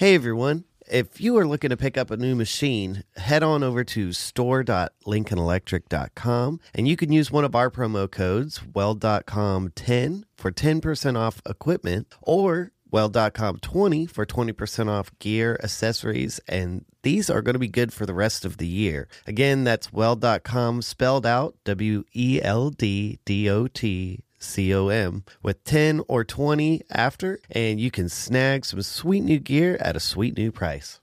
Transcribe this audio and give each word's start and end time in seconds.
Hey 0.00 0.14
everyone. 0.14 0.64
If 0.90 1.20
you 1.20 1.36
are 1.36 1.46
looking 1.46 1.68
to 1.68 1.76
pick 1.76 1.98
up 1.98 2.10
a 2.10 2.16
new 2.16 2.34
machine, 2.34 3.04
head 3.16 3.42
on 3.42 3.62
over 3.62 3.84
to 3.84 4.14
store.lincolnelectric.com 4.14 6.60
and 6.74 6.88
you 6.88 6.96
can 6.96 7.12
use 7.12 7.30
one 7.30 7.44
of 7.44 7.54
our 7.54 7.70
promo 7.70 8.10
codes, 8.10 8.62
weld.com10 8.74 10.22
for 10.38 10.50
10% 10.50 11.18
off 11.18 11.42
equipment 11.44 12.06
or 12.22 12.72
weld.com20 12.90 14.10
for 14.10 14.24
20% 14.24 14.88
off 14.88 15.10
gear, 15.18 15.60
accessories, 15.62 16.40
and 16.48 16.86
these 17.02 17.28
are 17.28 17.42
going 17.42 17.52
to 17.52 17.58
be 17.58 17.68
good 17.68 17.92
for 17.92 18.06
the 18.06 18.14
rest 18.14 18.46
of 18.46 18.56
the 18.56 18.66
year. 18.66 19.06
Again, 19.26 19.64
that's 19.64 19.92
weld.com 19.92 20.80
spelled 20.80 21.26
out 21.26 21.56
W 21.64 22.04
E 22.14 22.40
L 22.42 22.70
D 22.70 23.18
D 23.26 23.50
O 23.50 23.66
T 23.66 24.24
COM 24.40 25.24
with 25.42 25.62
10 25.64 26.02
or 26.08 26.24
20 26.24 26.82
after, 26.90 27.38
and 27.50 27.80
you 27.80 27.90
can 27.90 28.08
snag 28.08 28.64
some 28.64 28.82
sweet 28.82 29.20
new 29.20 29.38
gear 29.38 29.76
at 29.80 29.96
a 29.96 30.00
sweet 30.00 30.36
new 30.36 30.50
price. 30.50 31.00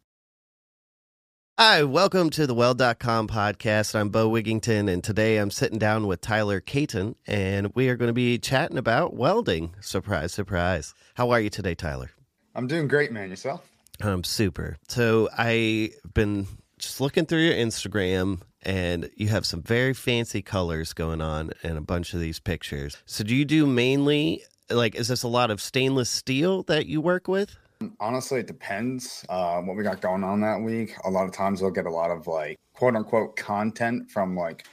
Hi, 1.60 1.84
welcome 1.84 2.30
to 2.32 2.46
the 2.46 2.54
Weld.com 2.54 3.28
podcast. 3.28 3.96
I'm 3.96 4.10
Bo 4.10 4.30
Wigington, 4.30 4.88
and 4.92 5.04
today 5.04 5.38
I'm 5.38 5.50
sitting 5.50 5.80
down 5.80 6.06
with 6.06 6.22
Tyler 6.22 6.60
Caton, 6.60 7.16
and 7.26 7.72
we 7.74 7.90
are 7.90 7.96
going 7.96 8.10
to 8.10 8.14
be 8.14 8.38
chatting 8.38 8.78
about 8.78 9.16
welding. 9.16 9.74
Surprise, 9.82 10.32
surprise. 10.34 10.94
How 11.16 11.32
are 11.32 11.40
you 11.40 11.50
today, 11.50 11.74
Tyler? 11.74 12.12
I'm 12.54 12.68
doing 12.68 12.88
great, 12.88 13.12
man. 13.12 13.32
Yourself? 13.32 13.68
I'm 14.02 14.24
super. 14.24 14.78
So 14.88 15.30
I've 15.36 15.96
been 16.14 16.46
just 16.78 17.02
looking 17.02 17.26
through 17.26 17.42
your 17.42 17.56
Instagram 17.56 18.42
and 18.68 19.10
you 19.16 19.30
have 19.30 19.46
some 19.46 19.62
very 19.64 19.94
fancy 19.94 20.42
colors 20.42 20.92
going 20.92 21.22
on 21.22 21.52
in 21.64 21.78
a 21.78 21.82
bunch 21.82 22.14
of 22.14 22.20
these 22.20 22.38
pictures. 22.38 22.98
So 23.06 23.24
do 23.24 23.34
you 23.34 23.46
do 23.46 23.66
mainly 23.66 24.44
like 24.70 24.94
is 24.96 25.08
this 25.08 25.24
a 25.24 25.28
lot 25.30 25.50
of 25.50 25.62
stainless 25.62 26.10
steel 26.10 26.64
that 26.64 26.86
you 26.86 27.00
work 27.00 27.30
with? 27.30 27.56
Honestly, 28.00 28.42
it 28.42 28.48
depends 28.48 29.26
uh, 29.30 29.62
what 29.62 29.78
we 29.78 29.84
got 29.84 30.02
going 30.02 30.24
on 30.24 30.42
that 30.42 30.60
week. 30.60 30.94
A 31.06 31.10
lot 31.10 31.26
of 31.26 31.32
times 31.32 31.62
we'll 31.62 31.72
get 31.72 31.86
a 31.86 31.92
lot 31.92 32.12
of 32.12 32.28
like 32.28 32.58
quote 32.74 32.96
unquote 32.96 33.38
content 33.38 34.12
from 34.12 34.36
like 34.36 34.68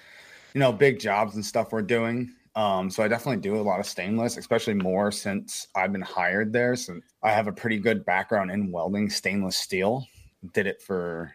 you 0.55 0.59
know 0.59 0.73
big 0.73 0.99
jobs 0.99 1.37
and 1.37 1.47
stuff 1.47 1.71
we're 1.71 1.83
doing. 1.83 2.33
Um, 2.57 2.91
so 2.91 3.03
I 3.03 3.09
definitely 3.09 3.43
do 3.43 3.57
a 3.57 3.63
lot 3.63 3.79
of 3.79 3.87
stainless, 3.87 4.37
especially 4.37 4.75
more 4.75 5.13
since 5.13 5.69
I've 5.77 5.93
been 5.93 6.03
hired 6.03 6.53
there. 6.53 6.75
Since 6.75 7.05
I 7.23 7.31
have 7.31 7.47
a 7.47 7.53
pretty 7.53 7.79
good 7.79 8.05
background 8.05 8.51
in 8.51 8.73
welding 8.73 9.09
stainless 9.09 9.57
steel, 9.57 10.05
did 10.53 10.67
it 10.67 10.83
for 10.83 11.33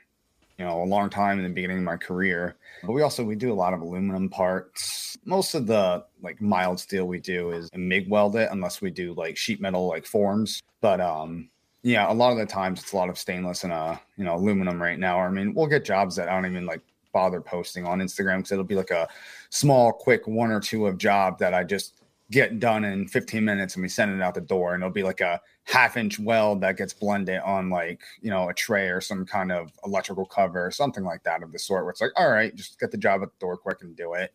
you 0.60 0.66
know 0.66 0.84
a 0.84 0.86
long 0.86 1.10
time 1.10 1.38
in 1.38 1.46
the 1.46 1.50
beginning 1.50 1.78
of 1.78 1.84
my 1.84 1.96
career. 1.98 2.58
But 2.84 2.92
we 2.92 3.02
also 3.02 3.24
we 3.24 3.36
do 3.36 3.52
a 3.52 3.56
lot 3.56 3.74
of 3.74 3.82
aluminum 3.82 4.30
parts. 4.30 5.18
Most 5.24 5.56
of 5.56 5.66
the 5.66 6.06
like 6.22 6.42
mild 6.42 6.80
steel 6.80 7.08
we 7.08 7.20
do 7.20 7.52
is 7.52 7.70
mig 7.74 8.10
weld 8.10 8.36
it 8.36 8.50
unless 8.52 8.82
we 8.82 8.92
do 8.92 9.14
like 9.14 9.38
sheet 9.38 9.62
metal 9.62 9.88
like 9.88 10.06
forms. 10.06 10.62
But 10.82 11.00
um 11.00 11.50
yeah 11.82 12.12
a 12.12 12.14
lot 12.14 12.34
of 12.34 12.38
the 12.38 12.46
times 12.46 12.82
it's 12.82 12.92
a 12.92 12.98
lot 12.98 13.10
of 13.10 13.18
stainless 13.18 13.64
and 13.64 13.72
uh 13.72 13.96
you 14.18 14.26
know 14.26 14.36
aluminum 14.36 14.82
right 14.82 15.00
now. 15.00 15.20
I 15.20 15.30
mean 15.30 15.54
we'll 15.54 15.68
get 15.68 15.86
jobs 15.86 16.18
that 16.18 16.28
i 16.28 16.34
don't 16.34 16.52
even 16.52 16.66
like 16.66 16.82
bother 17.14 17.42
posting 17.42 17.86
on 17.86 18.00
instagram 18.00 18.38
because 18.38 18.52
it'll 18.52 18.64
be 18.64 18.76
like 18.76 18.92
a 18.92 19.08
small 19.50 19.92
quick 19.92 20.28
one 20.28 20.52
or 20.52 20.60
two 20.60 20.86
of 20.86 20.98
job 20.98 21.40
that 21.40 21.56
i 21.56 21.64
just 21.64 22.04
get 22.32 22.60
done 22.60 22.84
in 22.86 23.08
15 23.08 23.44
minutes 23.44 23.76
and 23.76 23.82
we 23.82 23.90
send 23.90 24.14
it 24.14 24.22
out 24.22 24.36
the 24.36 24.42
door 24.42 24.74
and 24.74 24.84
it'll 24.84 24.94
be 24.94 25.04
like 25.04 25.22
a 25.22 25.42
half 25.64 25.98
inch 25.98 26.20
weld 26.20 26.62
that 26.62 26.78
gets 26.78 26.94
blended 26.94 27.40
on 27.42 27.70
like 27.70 28.02
you 28.22 28.30
know 28.30 28.50
a 28.50 28.54
tray 28.54 28.88
or 28.88 29.02
some 29.02 29.26
kind 29.26 29.52
of 29.52 29.72
electrical 29.86 30.26
cover 30.26 30.66
or 30.66 30.72
something 30.72 31.04
like 31.04 31.24
that 31.24 31.42
of 31.42 31.52
the 31.52 31.60
sort 31.60 31.84
where 31.84 31.92
it's 31.92 32.02
like 32.02 32.12
all 32.16 32.30
right 32.30 32.56
just 32.56 32.80
get 32.80 32.92
the 32.92 32.98
job 32.98 33.24
at 33.24 33.30
the 33.30 33.40
door 33.40 33.58
quick 33.58 33.82
and 33.82 33.96
do 33.96 34.14
it. 34.14 34.34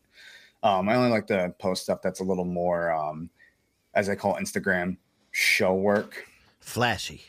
Um, 0.63 0.89
i 0.89 0.95
only 0.95 1.09
like 1.09 1.27
to 1.27 1.53
post 1.59 1.83
stuff 1.83 2.01
that's 2.01 2.19
a 2.19 2.23
little 2.23 2.45
more 2.45 2.91
um, 2.91 3.29
as 3.93 4.09
i 4.09 4.15
call 4.15 4.35
it, 4.35 4.43
instagram 4.43 4.97
show 5.35 5.73
work. 5.75 6.25
Flashy. 6.61 7.21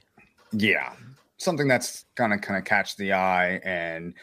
Yeah. 0.52 0.92
Something 1.38 1.66
that's 1.66 2.04
gonna 2.14 2.38
kind 2.38 2.56
of 2.56 2.64
catch 2.64 2.96
the 2.96 3.12
eye 3.12 3.60
and 3.64 4.14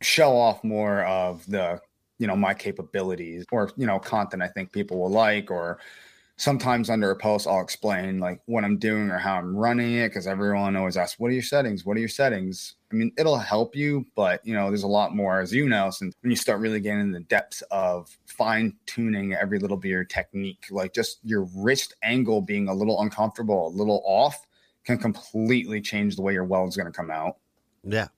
show 0.00 0.36
off 0.36 0.62
more 0.64 1.02
of 1.04 1.48
the 1.48 1.80
you 2.18 2.26
know 2.26 2.36
my 2.36 2.54
capabilities 2.54 3.44
or 3.52 3.70
you 3.76 3.86
know 3.86 3.98
content 3.98 4.42
i 4.42 4.48
think 4.48 4.72
people 4.72 4.98
will 4.98 5.10
like 5.10 5.50
or 5.50 5.78
sometimes 6.36 6.88
under 6.88 7.10
a 7.10 7.16
post 7.16 7.46
i'll 7.46 7.60
explain 7.60 8.18
like 8.18 8.40
what 8.46 8.64
i'm 8.64 8.78
doing 8.78 9.10
or 9.10 9.18
how 9.18 9.36
i'm 9.36 9.56
running 9.56 9.94
it 9.94 10.08
because 10.08 10.26
everyone 10.26 10.76
always 10.76 10.96
asks 10.96 11.18
what 11.18 11.28
are 11.28 11.34
your 11.34 11.42
settings? 11.42 11.84
What 11.84 11.96
are 11.96 12.00
your 12.00 12.08
settings? 12.08 12.76
I 12.92 12.94
mean 12.94 13.12
it'll 13.18 13.38
help 13.38 13.74
you 13.74 14.06
but 14.14 14.44
you 14.46 14.54
know 14.54 14.68
there's 14.68 14.84
a 14.84 14.88
lot 14.88 15.16
more 15.16 15.40
as 15.40 15.52
you 15.52 15.68
know 15.68 15.90
since 15.90 16.14
when 16.20 16.30
you 16.30 16.36
start 16.36 16.60
really 16.60 16.80
getting 16.80 17.00
in 17.00 17.12
the 17.12 17.20
depths 17.20 17.62
of 17.70 18.16
fine 18.26 18.76
tuning 18.86 19.34
every 19.34 19.58
little 19.58 19.76
bit 19.76 19.88
of 19.88 19.92
your 19.92 20.04
technique 20.04 20.66
like 20.70 20.94
just 20.94 21.18
your 21.24 21.48
wrist 21.56 21.94
angle 22.02 22.40
being 22.40 22.68
a 22.68 22.74
little 22.74 23.02
uncomfortable 23.02 23.68
a 23.68 23.74
little 23.76 24.02
off 24.06 24.46
can 24.88 24.98
completely 24.98 25.82
change 25.82 26.16
the 26.16 26.22
way 26.22 26.32
your 26.32 26.44
weld 26.44 26.70
is 26.70 26.76
going 26.76 26.90
to 26.90 26.92
come 26.92 27.10
out. 27.10 27.36
Yeah. 27.84 28.08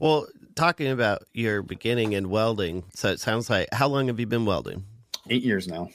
Well, 0.00 0.26
talking 0.60 0.88
about 0.88 1.22
your 1.32 1.62
beginning 1.62 2.12
in 2.12 2.28
welding, 2.28 2.84
so 2.92 3.08
it 3.08 3.18
sounds 3.18 3.48
like 3.48 3.66
how 3.72 3.88
long 3.88 4.08
have 4.08 4.20
you 4.20 4.26
been 4.26 4.44
welding? 4.44 4.84
Eight 5.30 5.42
years 5.42 5.66
now. 5.66 5.88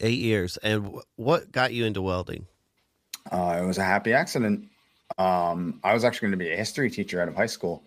Eight 0.00 0.18
years. 0.18 0.58
And 0.58 0.98
what 1.16 1.50
got 1.50 1.72
you 1.72 1.86
into 1.86 2.02
welding? 2.02 2.46
Uh, 3.30 3.58
it 3.62 3.64
was 3.64 3.78
a 3.78 3.84
happy 3.84 4.12
accident. 4.12 4.68
Um, 5.16 5.80
I 5.82 5.94
was 5.94 6.04
actually 6.04 6.26
going 6.26 6.38
to 6.38 6.44
be 6.44 6.52
a 6.52 6.56
history 6.56 6.90
teacher 6.90 7.22
out 7.22 7.28
of 7.28 7.34
high 7.34 7.46
school. 7.46 7.84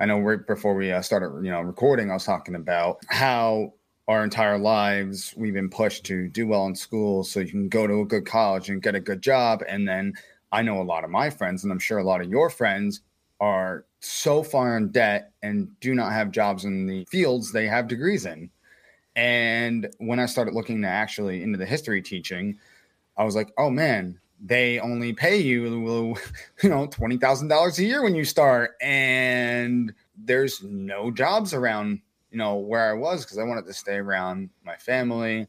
I 0.00 0.06
know 0.06 0.18
right 0.18 0.44
before 0.44 0.74
we 0.74 0.90
uh, 0.90 1.00
started, 1.00 1.44
you 1.44 1.50
know, 1.52 1.60
recording, 1.60 2.10
I 2.10 2.14
was 2.14 2.24
talking 2.24 2.56
about 2.56 2.98
how 3.08 3.72
our 4.08 4.24
entire 4.24 4.58
lives 4.58 5.32
we've 5.36 5.54
been 5.54 5.70
pushed 5.70 6.04
to 6.06 6.28
do 6.28 6.48
well 6.48 6.66
in 6.66 6.74
school 6.74 7.22
so 7.22 7.38
you 7.38 7.50
can 7.50 7.68
go 7.68 7.86
to 7.86 8.00
a 8.00 8.04
good 8.04 8.26
college 8.26 8.68
and 8.68 8.82
get 8.82 8.96
a 8.96 9.00
good 9.00 9.22
job. 9.22 9.62
And 9.68 9.86
then 9.86 10.14
I 10.50 10.62
know 10.62 10.80
a 10.80 10.82
lot 10.82 11.04
of 11.04 11.10
my 11.10 11.30
friends, 11.30 11.62
and 11.62 11.72
I'm 11.72 11.78
sure 11.78 11.98
a 11.98 12.04
lot 12.04 12.20
of 12.20 12.28
your 12.28 12.50
friends 12.50 13.02
are 13.38 13.84
so 14.00 14.42
far 14.42 14.76
in 14.76 14.88
debt 14.88 15.32
and 15.42 15.68
do 15.80 15.94
not 15.94 16.12
have 16.12 16.30
jobs 16.30 16.64
in 16.64 16.86
the 16.86 17.04
fields 17.06 17.52
they 17.52 17.66
have 17.66 17.88
degrees 17.88 18.26
in. 18.26 18.50
And 19.16 19.92
when 19.98 20.20
I 20.20 20.26
started 20.26 20.54
looking 20.54 20.82
to 20.82 20.88
actually 20.88 21.42
into 21.42 21.58
the 21.58 21.66
history 21.66 22.00
teaching, 22.00 22.58
I 23.16 23.24
was 23.24 23.34
like, 23.34 23.52
oh 23.58 23.70
man, 23.70 24.20
they 24.40 24.78
only 24.78 25.12
pay 25.12 25.38
you, 25.38 26.16
you 26.62 26.68
know, 26.68 26.86
twenty 26.86 27.16
thousand 27.16 27.48
dollars 27.48 27.78
a 27.78 27.84
year 27.84 28.02
when 28.02 28.14
you 28.14 28.24
start, 28.24 28.76
and 28.80 29.92
there's 30.16 30.62
no 30.62 31.10
jobs 31.10 31.52
around, 31.52 32.00
you 32.30 32.38
know, 32.38 32.56
where 32.56 32.90
I 32.90 32.92
was 32.92 33.24
because 33.24 33.38
I 33.38 33.42
wanted 33.42 33.66
to 33.66 33.74
stay 33.74 33.96
around 33.96 34.50
my 34.64 34.76
family 34.76 35.48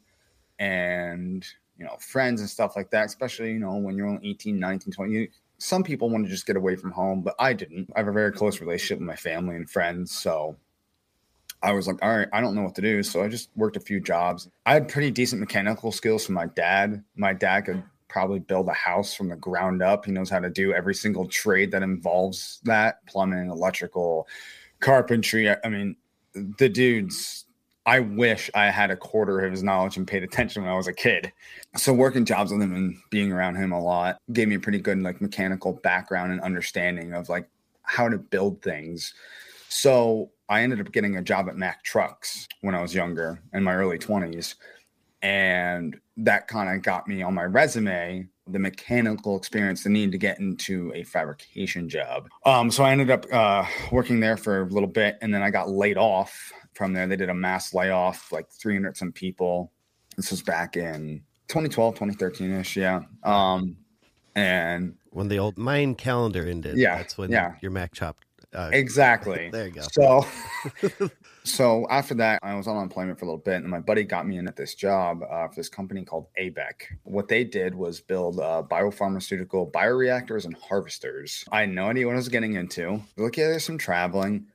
and 0.58 1.46
you 1.78 1.84
know 1.84 1.96
friends 2.00 2.40
and 2.40 2.50
stuff 2.50 2.74
like 2.74 2.90
that. 2.90 3.06
Especially, 3.06 3.52
you 3.52 3.60
know, 3.60 3.76
when 3.76 3.96
you're 3.96 4.08
only 4.08 4.28
18, 4.28 4.58
19, 4.58 4.92
20, 4.92 5.28
some 5.60 5.84
people 5.84 6.08
want 6.08 6.24
to 6.24 6.30
just 6.30 6.46
get 6.46 6.56
away 6.56 6.74
from 6.74 6.90
home, 6.90 7.20
but 7.20 7.34
I 7.38 7.52
didn't. 7.52 7.90
I 7.94 8.00
have 8.00 8.08
a 8.08 8.12
very 8.12 8.32
close 8.32 8.60
relationship 8.60 8.98
with 8.98 9.06
my 9.06 9.14
family 9.14 9.56
and 9.56 9.68
friends. 9.68 10.10
So 10.10 10.56
I 11.62 11.72
was 11.72 11.86
like, 11.86 11.98
all 12.02 12.16
right, 12.16 12.28
I 12.32 12.40
don't 12.40 12.54
know 12.54 12.62
what 12.62 12.74
to 12.76 12.82
do. 12.82 13.02
So 13.02 13.22
I 13.22 13.28
just 13.28 13.50
worked 13.56 13.76
a 13.76 13.80
few 13.80 14.00
jobs. 14.00 14.48
I 14.64 14.72
had 14.72 14.88
pretty 14.88 15.10
decent 15.10 15.38
mechanical 15.38 15.92
skills 15.92 16.24
from 16.24 16.34
my 16.34 16.46
dad. 16.46 17.04
My 17.14 17.34
dad 17.34 17.66
could 17.66 17.82
probably 18.08 18.38
build 18.38 18.68
a 18.68 18.72
house 18.72 19.12
from 19.12 19.28
the 19.28 19.36
ground 19.36 19.82
up. 19.82 20.06
He 20.06 20.12
knows 20.12 20.30
how 20.30 20.38
to 20.38 20.48
do 20.48 20.72
every 20.72 20.94
single 20.94 21.28
trade 21.28 21.70
that 21.72 21.82
involves 21.82 22.60
that 22.64 23.04
plumbing, 23.06 23.50
electrical, 23.50 24.26
carpentry. 24.80 25.50
I 25.50 25.68
mean, 25.68 25.94
the 26.32 26.70
dude's 26.70 27.44
I 27.90 27.98
wish 27.98 28.48
I 28.54 28.66
had 28.66 28.92
a 28.92 28.96
quarter 28.96 29.40
of 29.40 29.50
his 29.50 29.64
knowledge 29.64 29.96
and 29.96 30.06
paid 30.06 30.22
attention 30.22 30.62
when 30.62 30.70
I 30.70 30.76
was 30.76 30.86
a 30.86 30.92
kid. 30.92 31.32
So 31.76 31.92
working 31.92 32.24
jobs 32.24 32.52
with 32.52 32.62
him 32.62 32.72
and 32.72 32.96
being 33.10 33.32
around 33.32 33.56
him 33.56 33.72
a 33.72 33.82
lot 33.82 34.18
gave 34.32 34.46
me 34.46 34.54
a 34.54 34.60
pretty 34.60 34.78
good 34.78 35.02
like 35.02 35.20
mechanical 35.20 35.72
background 35.72 36.30
and 36.30 36.40
understanding 36.40 37.14
of 37.14 37.28
like 37.28 37.48
how 37.82 38.08
to 38.08 38.16
build 38.16 38.62
things. 38.62 39.12
So 39.68 40.30
I 40.48 40.62
ended 40.62 40.80
up 40.80 40.92
getting 40.92 41.16
a 41.16 41.22
job 41.22 41.48
at 41.48 41.56
Mack 41.56 41.82
Trucks 41.82 42.46
when 42.60 42.76
I 42.76 42.80
was 42.80 42.94
younger 42.94 43.42
in 43.52 43.64
my 43.64 43.74
early 43.74 43.98
20s. 43.98 44.54
And 45.22 46.00
that 46.18 46.46
kind 46.46 46.70
of 46.70 46.84
got 46.84 47.08
me 47.08 47.22
on 47.22 47.34
my 47.34 47.44
resume 47.44 48.28
the 48.52 48.58
mechanical 48.58 49.36
experience, 49.36 49.84
the 49.84 49.90
need 49.90 50.12
to 50.12 50.18
get 50.18 50.38
into 50.40 50.92
a 50.94 51.04
fabrication 51.04 51.88
job. 51.88 52.28
Um, 52.44 52.70
so 52.70 52.84
I 52.84 52.92
ended 52.92 53.10
up 53.10 53.26
uh, 53.32 53.64
working 53.92 54.20
there 54.20 54.36
for 54.36 54.62
a 54.62 54.66
little 54.66 54.88
bit, 54.88 55.18
and 55.22 55.32
then 55.32 55.42
I 55.42 55.50
got 55.50 55.70
laid 55.70 55.96
off 55.96 56.52
from 56.74 56.92
there. 56.92 57.06
They 57.06 57.16
did 57.16 57.30
a 57.30 57.34
mass 57.34 57.74
layoff, 57.74 58.32
like 58.32 58.50
300 58.50 58.96
some 58.96 59.12
people. 59.12 59.72
This 60.16 60.30
was 60.30 60.42
back 60.42 60.76
in 60.76 61.22
2012, 61.48 61.94
2013 61.94 62.52
ish. 62.52 62.76
Yeah. 62.76 63.02
Um, 63.22 63.76
and 64.34 64.94
when 65.10 65.28
the 65.28 65.38
old 65.38 65.58
Mayan 65.58 65.94
calendar 65.94 66.46
ended, 66.46 66.76
yeah, 66.76 66.98
that's 66.98 67.18
when 67.18 67.30
yeah. 67.30 67.54
your 67.60 67.72
Mack 67.72 67.94
shop. 67.94 68.18
Uh, 68.52 68.70
exactly. 68.72 69.48
there 69.52 69.66
you 69.66 69.72
go. 69.72 69.82
So, 69.92 70.26
so 71.44 71.86
after 71.90 72.14
that, 72.14 72.40
I 72.42 72.54
was 72.54 72.66
on 72.66 72.76
unemployment 72.76 73.18
for 73.18 73.24
a 73.24 73.28
little 73.28 73.38
bit, 73.38 73.56
and 73.56 73.68
my 73.68 73.80
buddy 73.80 74.04
got 74.04 74.26
me 74.26 74.38
in 74.38 74.48
at 74.48 74.56
this 74.56 74.74
job 74.74 75.22
uh, 75.22 75.48
for 75.48 75.54
this 75.54 75.68
company 75.68 76.04
called 76.04 76.26
ABEC. 76.38 76.72
What 77.04 77.28
they 77.28 77.44
did 77.44 77.74
was 77.74 78.00
build 78.00 78.40
uh, 78.40 78.62
biopharmaceutical 78.68 79.70
bioreactors 79.70 80.44
and 80.44 80.56
harvesters. 80.56 81.44
I 81.52 81.60
had 81.60 81.70
no 81.70 81.86
idea 81.86 82.06
what 82.06 82.14
I 82.14 82.16
was 82.16 82.28
getting 82.28 82.54
into. 82.54 83.00
Look, 83.16 83.36
yeah, 83.36 83.48
there's 83.48 83.64
some 83.64 83.78
traveling. 83.78 84.46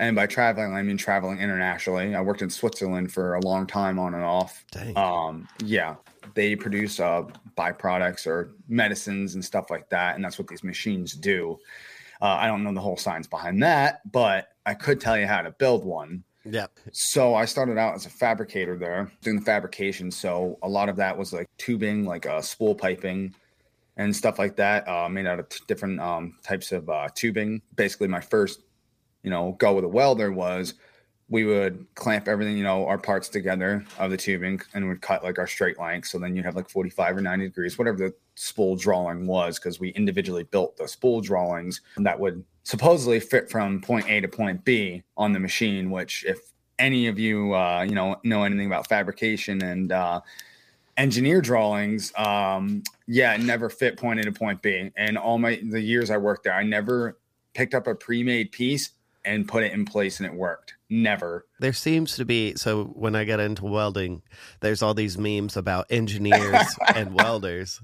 And 0.00 0.16
by 0.16 0.26
traveling, 0.26 0.72
I 0.72 0.82
mean 0.82 0.96
traveling 0.96 1.40
internationally. 1.40 2.14
I 2.14 2.22
worked 2.22 2.40
in 2.40 2.48
Switzerland 2.48 3.12
for 3.12 3.34
a 3.34 3.40
long 3.40 3.66
time 3.66 3.98
on 3.98 4.14
and 4.14 4.24
off. 4.24 4.64
Dang. 4.70 4.96
Um, 4.96 5.46
yeah, 5.62 5.96
they 6.32 6.56
produce 6.56 6.98
uh, 7.00 7.24
byproducts 7.58 8.26
or 8.26 8.54
medicines 8.66 9.34
and 9.34 9.44
stuff 9.44 9.68
like 9.68 9.90
that. 9.90 10.16
And 10.16 10.24
that's 10.24 10.38
what 10.38 10.48
these 10.48 10.64
machines 10.64 11.12
do. 11.12 11.58
Uh, 12.22 12.38
I 12.40 12.46
don't 12.46 12.64
know 12.64 12.72
the 12.72 12.80
whole 12.80 12.96
science 12.96 13.26
behind 13.26 13.62
that, 13.62 14.00
but 14.10 14.48
I 14.64 14.72
could 14.72 15.02
tell 15.02 15.18
you 15.18 15.26
how 15.26 15.42
to 15.42 15.50
build 15.50 15.84
one. 15.84 16.24
Yeah. 16.46 16.68
So 16.92 17.34
I 17.34 17.44
started 17.44 17.76
out 17.76 17.94
as 17.94 18.06
a 18.06 18.10
fabricator 18.10 18.78
there, 18.78 19.12
doing 19.20 19.36
the 19.36 19.44
fabrication. 19.44 20.10
So 20.10 20.58
a 20.62 20.68
lot 20.68 20.88
of 20.88 20.96
that 20.96 21.16
was 21.16 21.34
like 21.34 21.46
tubing, 21.58 22.06
like 22.06 22.24
uh, 22.24 22.40
spool 22.40 22.74
piping 22.74 23.34
and 23.98 24.16
stuff 24.16 24.38
like 24.38 24.56
that, 24.56 24.88
uh, 24.88 25.10
made 25.10 25.26
out 25.26 25.38
of 25.40 25.50
t- 25.50 25.60
different 25.66 26.00
um, 26.00 26.38
types 26.42 26.72
of 26.72 26.88
uh, 26.88 27.08
tubing. 27.14 27.60
Basically, 27.76 28.08
my 28.08 28.20
first, 28.20 28.62
you 29.22 29.30
know, 29.30 29.56
go 29.58 29.74
with 29.74 29.84
a 29.84 29.88
welder 29.88 30.32
was 30.32 30.74
we 31.30 31.44
would 31.44 31.86
clamp 31.94 32.26
everything, 32.26 32.58
you 32.58 32.64
know, 32.64 32.86
our 32.86 32.98
parts 32.98 33.28
together 33.28 33.84
of 34.00 34.10
the 34.10 34.16
tubing 34.16 34.60
and 34.74 34.88
would 34.88 35.00
cut 35.00 35.22
like 35.22 35.38
our 35.38 35.46
straight 35.46 35.78
length. 35.78 36.08
So 36.08 36.18
then 36.18 36.34
you'd 36.34 36.44
have 36.44 36.56
like 36.56 36.68
45 36.68 37.18
or 37.18 37.20
90 37.20 37.46
degrees, 37.46 37.78
whatever 37.78 37.98
the 37.98 38.14
spool 38.34 38.74
drawing 38.74 39.28
was, 39.28 39.56
because 39.56 39.78
we 39.78 39.90
individually 39.90 40.42
built 40.42 40.76
the 40.76 40.88
spool 40.88 41.20
drawings 41.20 41.82
that 41.98 42.18
would 42.18 42.44
supposedly 42.64 43.20
fit 43.20 43.48
from 43.48 43.80
point 43.80 44.10
A 44.10 44.20
to 44.20 44.26
point 44.26 44.64
B 44.64 45.04
on 45.16 45.32
the 45.32 45.38
machine, 45.38 45.90
which 45.90 46.24
if 46.26 46.40
any 46.80 47.06
of 47.06 47.16
you, 47.16 47.54
uh, 47.54 47.86
you 47.88 47.94
know, 47.94 48.16
know 48.24 48.42
anything 48.42 48.66
about 48.66 48.88
fabrication 48.88 49.62
and, 49.62 49.92
uh, 49.92 50.20
engineer 50.96 51.40
drawings 51.40 52.12
um 52.18 52.82
yeah 53.06 53.34
never 53.38 53.70
fit 53.70 53.96
point 53.96 54.20
a 54.20 54.22
to 54.22 54.32
point 54.32 54.60
b 54.60 54.90
and 54.96 55.16
all 55.16 55.38
my 55.38 55.58
the 55.70 55.80
years 55.80 56.10
i 56.10 56.16
worked 56.16 56.44
there 56.44 56.52
i 56.52 56.62
never 56.62 57.16
picked 57.54 57.74
up 57.74 57.86
a 57.86 57.94
pre-made 57.94 58.52
piece 58.52 58.90
and 59.24 59.46
put 59.46 59.62
it 59.62 59.72
in 59.72 59.84
place 59.84 60.18
and 60.18 60.26
it 60.26 60.34
worked. 60.34 60.74
Never. 60.88 61.46
There 61.60 61.72
seems 61.72 62.16
to 62.16 62.24
be 62.24 62.54
so 62.56 62.84
when 62.84 63.14
I 63.14 63.24
get 63.24 63.38
into 63.38 63.64
welding, 63.64 64.22
there's 64.60 64.82
all 64.82 64.94
these 64.94 65.18
memes 65.18 65.56
about 65.56 65.86
engineers 65.90 66.66
and 66.94 67.14
welders. 67.14 67.80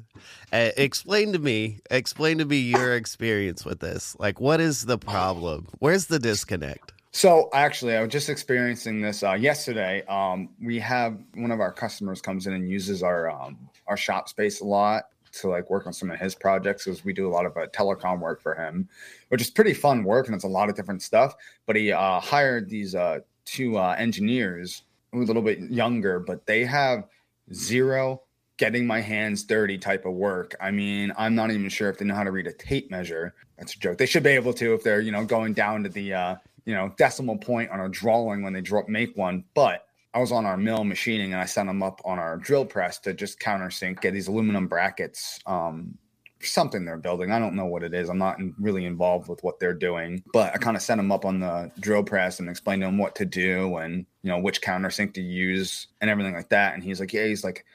Uh, 0.53 0.71
explain 0.77 1.33
to 1.33 1.39
me, 1.39 1.81
explain 1.91 2.39
to 2.39 2.45
me 2.45 2.59
your 2.59 2.95
experience 2.95 3.65
with 3.65 3.81
this. 3.81 4.17
Like, 4.19 4.41
what 4.41 4.61
is 4.61 4.87
the 4.87 4.99
problem? 4.99 5.69
Where's 5.79 6.07
the 6.07 6.19
disconnect? 6.19 6.93
So 7.13 7.49
actually, 7.55 7.97
I 7.97 8.03
was 8.03 8.11
just 8.11 8.29
experiencing 8.29 9.01
this 9.01 9.23
uh, 9.23 9.33
yesterday. 9.33 10.05
Um, 10.07 10.51
we 10.61 10.79
have 10.81 11.19
one 11.35 11.51
of 11.51 11.61
our 11.61 11.73
customers 11.73 12.21
comes 12.21 12.47
in 12.47 12.53
and 12.53 12.69
uses 12.69 13.03
our 13.03 13.31
um, 13.31 13.59
our 13.87 13.97
shop 13.97 14.29
space 14.29 14.61
a 14.61 14.65
lot 14.65 15.05
to 15.41 15.49
like 15.49 15.69
work 15.71 15.87
on 15.87 15.93
some 15.93 16.11
of 16.11 16.19
his 16.19 16.35
projects 16.35 16.85
because 16.85 17.05
we 17.05 17.13
do 17.13 17.29
a 17.29 17.33
lot 17.33 17.47
of 17.47 17.57
uh, 17.57 17.67
telecom 17.69 18.21
work 18.21 18.41
for 18.41 18.55
him, 18.55 18.89
which 19.29 19.41
is 19.41 19.51
pretty 19.51 19.75
fun 19.75 20.05
work 20.05 20.27
and 20.27 20.35
it's 20.35 20.45
a 20.45 20.49
lot 20.49 20.69
of 20.69 20.77
different 20.77 21.03
stuff. 21.03 21.35
But 21.67 21.77
he 21.77 21.93
uh, 21.93 22.21
hired 22.21 22.69
these 22.69 22.95
uh, 22.95 23.21
two 23.45 23.79
uh, 23.79 23.95
engineers 23.99 24.83
who 25.13 25.21
are 25.21 25.23
a 25.23 25.27
little 25.27 25.43
bit 25.43 25.61
younger, 25.71 26.21
but 26.21 26.47
they 26.47 26.65
have 26.65 27.05
zero 27.53 28.23
getting 28.57 28.87
my 28.87 29.01
hands 29.01 29.45
dirty 29.45 29.79
type 29.79 30.07
of 30.07 30.15
work. 30.15 30.55
I 30.61 30.71
mean, 30.71 31.13
I'm 31.17 31.35
not 31.35 31.51
even 31.51 31.69
sure 31.69 31.91
if 31.91 31.99
they 31.99 32.05
know 32.05 32.15
how 32.15 32.25
to 32.25 32.31
read 32.31 32.47
a 32.47 32.53
tape 32.53 32.91
measure. 32.91 33.35
That's 33.59 33.75
a 33.75 33.79
joke. 33.79 33.99
They 33.99 34.07
should 34.07 34.23
be 34.23 34.31
able 34.31 34.53
to 34.55 34.75
if 34.75 34.83
they're 34.83 35.01
you 35.01 35.13
know 35.13 35.25
going 35.25 35.53
down 35.53 35.83
to 35.83 35.89
the 35.89 36.15
uh, 36.15 36.37
you 36.65 36.75
know 36.75 36.93
decimal 36.97 37.37
point 37.37 37.71
on 37.71 37.81
a 37.81 37.89
drawing 37.89 38.43
when 38.43 38.53
they 38.53 38.61
draw 38.61 38.83
make 38.89 39.17
one, 39.17 39.45
but 39.55 39.86
I 40.17 40.19
was 40.19 40.33
on 40.33 40.47
our 40.47 40.57
mill 40.57 40.83
machining 40.83 41.35
and 41.35 41.43
I 41.43 41.45
sent 41.45 41.69
them 41.69 41.83
up 41.83 42.01
on 42.07 42.19
our 42.19 42.39
drill 42.39 42.65
press 42.65 42.99
to 43.01 43.13
just 43.13 43.39
countersink, 43.39 44.01
get 44.01 44.15
these 44.15 44.29
aluminum 44.29 44.67
brackets, 44.67 45.39
um, 45.45 45.99
something 46.41 46.87
they're 46.87 46.97
building. 46.97 47.33
I 47.33 47.39
don't 47.39 47.55
know 47.55 47.67
what 47.67 47.83
it 47.83 47.93
is. 47.93 48.09
I'm 48.09 48.17
not 48.17 48.39
in, 48.39 48.55
really 48.59 48.87
involved 48.87 49.29
with 49.29 49.45
what 49.45 49.61
they're 49.61 49.75
doing, 49.75 50.23
but 50.33 50.55
I 50.55 50.57
kind 50.57 50.75
of 50.75 50.83
sent 50.83 51.01
them 51.01 51.13
up 51.13 51.27
on 51.27 51.41
the 51.41 51.71
drill 51.81 52.03
press 52.03 52.41
and 52.41 52.49
explained 52.49 52.81
to 52.81 52.89
him 52.89 52.97
what 52.97 53.15
to 53.17 53.27
do 53.27 53.77
and, 53.77 54.07
you 54.23 54.31
know, 54.31 54.39
which 54.39 54.63
countersink 54.63 55.13
to 55.15 55.21
use 55.21 55.89
and 56.01 56.09
everything 56.09 56.33
like 56.33 56.49
that. 56.49 56.73
And 56.73 56.83
he's 56.83 56.99
like, 56.99 57.13
yeah, 57.13 57.27
he's 57.27 57.45
like, 57.45 57.67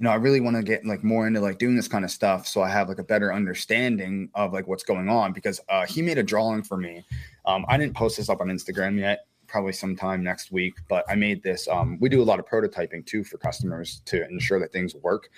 you 0.00 0.04
know, 0.04 0.10
I 0.10 0.16
really 0.16 0.40
want 0.40 0.56
to 0.56 0.64
get 0.64 0.84
like 0.84 1.04
more 1.04 1.28
into 1.28 1.38
like 1.38 1.58
doing 1.58 1.76
this 1.76 1.86
kind 1.86 2.04
of 2.04 2.10
stuff 2.10 2.48
so 2.48 2.60
I 2.60 2.70
have 2.70 2.88
like 2.88 2.98
a 2.98 3.04
better 3.04 3.32
understanding 3.32 4.30
of 4.34 4.52
like 4.52 4.66
what's 4.66 4.82
going 4.82 5.08
on 5.08 5.32
because 5.32 5.60
uh, 5.68 5.86
he 5.86 6.02
made 6.02 6.18
a 6.18 6.24
drawing 6.24 6.64
for 6.64 6.76
me. 6.76 7.04
Um, 7.46 7.64
I 7.68 7.78
didn't 7.78 7.94
post 7.94 8.16
this 8.16 8.28
up 8.28 8.40
on 8.40 8.48
Instagram 8.48 8.98
yet 8.98 9.26
probably 9.54 9.72
sometime 9.72 10.20
next 10.24 10.50
week. 10.50 10.74
But 10.88 11.04
I 11.08 11.14
made 11.14 11.40
this. 11.44 11.68
Um, 11.68 11.96
we 12.00 12.08
do 12.08 12.20
a 12.20 12.24
lot 12.24 12.40
of 12.40 12.44
prototyping 12.44 13.06
too 13.06 13.22
for 13.22 13.38
customers 13.38 14.02
to 14.06 14.28
ensure 14.28 14.58
that 14.58 14.72
things 14.72 14.96
work. 14.96 15.30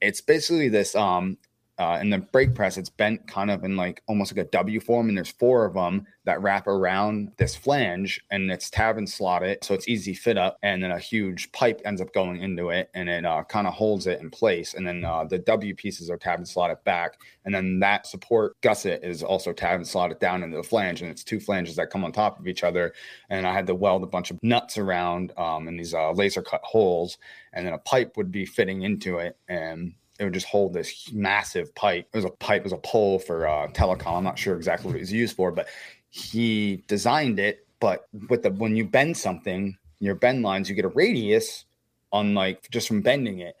It's 0.00 0.22
basically 0.22 0.70
this 0.70 0.94
um, 0.94 1.36
uh, 1.78 1.98
in 2.00 2.10
the 2.10 2.18
brake 2.18 2.54
press, 2.54 2.76
it's 2.76 2.90
bent 2.90 3.26
kind 3.28 3.50
of 3.50 3.62
in 3.62 3.76
like 3.76 4.02
almost 4.08 4.34
like 4.34 4.44
a 4.44 4.50
W 4.50 4.80
form, 4.80 5.08
and 5.08 5.16
there's 5.16 5.30
four 5.30 5.64
of 5.64 5.74
them 5.74 6.06
that 6.24 6.42
wrap 6.42 6.66
around 6.66 7.30
this 7.38 7.54
flange, 7.54 8.20
and 8.30 8.50
it's 8.50 8.68
tab 8.68 8.98
and 8.98 9.08
slotted, 9.08 9.62
so 9.62 9.74
it's 9.74 9.88
easy 9.88 10.12
fit 10.12 10.36
up. 10.36 10.58
And 10.62 10.82
then 10.82 10.90
a 10.90 10.98
huge 10.98 11.52
pipe 11.52 11.80
ends 11.84 12.00
up 12.00 12.12
going 12.12 12.42
into 12.42 12.70
it, 12.70 12.90
and 12.94 13.08
it 13.08 13.24
uh, 13.24 13.44
kind 13.44 13.66
of 13.68 13.74
holds 13.74 14.06
it 14.08 14.20
in 14.20 14.28
place. 14.30 14.74
And 14.74 14.86
then 14.86 15.04
uh, 15.04 15.24
the 15.24 15.38
W 15.38 15.74
pieces 15.74 16.10
are 16.10 16.16
tab 16.16 16.38
and 16.38 16.48
slotted 16.48 16.82
back, 16.84 17.20
and 17.44 17.54
then 17.54 17.78
that 17.78 18.06
support 18.06 18.60
gusset 18.60 19.04
is 19.04 19.22
also 19.22 19.52
tab 19.52 19.76
and 19.76 19.86
slotted 19.86 20.18
down 20.18 20.42
into 20.42 20.56
the 20.56 20.64
flange, 20.64 21.00
and 21.00 21.10
it's 21.10 21.22
two 21.22 21.38
flanges 21.38 21.76
that 21.76 21.90
come 21.90 22.04
on 22.04 22.10
top 22.10 22.40
of 22.40 22.48
each 22.48 22.64
other. 22.64 22.92
And 23.30 23.46
I 23.46 23.52
had 23.52 23.68
to 23.68 23.74
weld 23.74 24.02
a 24.02 24.06
bunch 24.06 24.32
of 24.32 24.38
nuts 24.42 24.78
around 24.78 25.32
um, 25.36 25.68
in 25.68 25.76
these 25.76 25.94
uh, 25.94 26.10
laser 26.10 26.42
cut 26.42 26.62
holes, 26.64 27.18
and 27.52 27.64
then 27.64 27.72
a 27.72 27.78
pipe 27.78 28.16
would 28.16 28.32
be 28.32 28.44
fitting 28.44 28.82
into 28.82 29.18
it, 29.18 29.36
and 29.48 29.94
it 30.18 30.24
would 30.24 30.34
just 30.34 30.46
hold 30.46 30.72
this 30.72 31.10
massive 31.12 31.74
pipe. 31.74 32.08
It 32.12 32.16
was 32.16 32.24
a 32.24 32.30
pipe, 32.30 32.60
it 32.60 32.64
was 32.64 32.72
a 32.72 32.78
pole 32.78 33.18
for 33.18 33.46
uh, 33.46 33.68
telecom. 33.68 34.18
I'm 34.18 34.24
not 34.24 34.38
sure 34.38 34.56
exactly 34.56 34.88
what 34.88 34.96
it 34.96 35.00
was 35.00 35.12
used 35.12 35.36
for, 35.36 35.52
but 35.52 35.68
he 36.10 36.82
designed 36.88 37.38
it. 37.38 37.66
But 37.80 38.06
with 38.28 38.42
the 38.42 38.50
when 38.50 38.76
you 38.76 38.84
bend 38.84 39.16
something, 39.16 39.76
your 40.00 40.16
bend 40.16 40.42
lines, 40.42 40.68
you 40.68 40.74
get 40.74 40.84
a 40.84 40.88
radius 40.88 41.64
on 42.12 42.34
like 42.34 42.68
just 42.70 42.88
from 42.88 43.00
bending 43.00 43.38
it. 43.38 43.54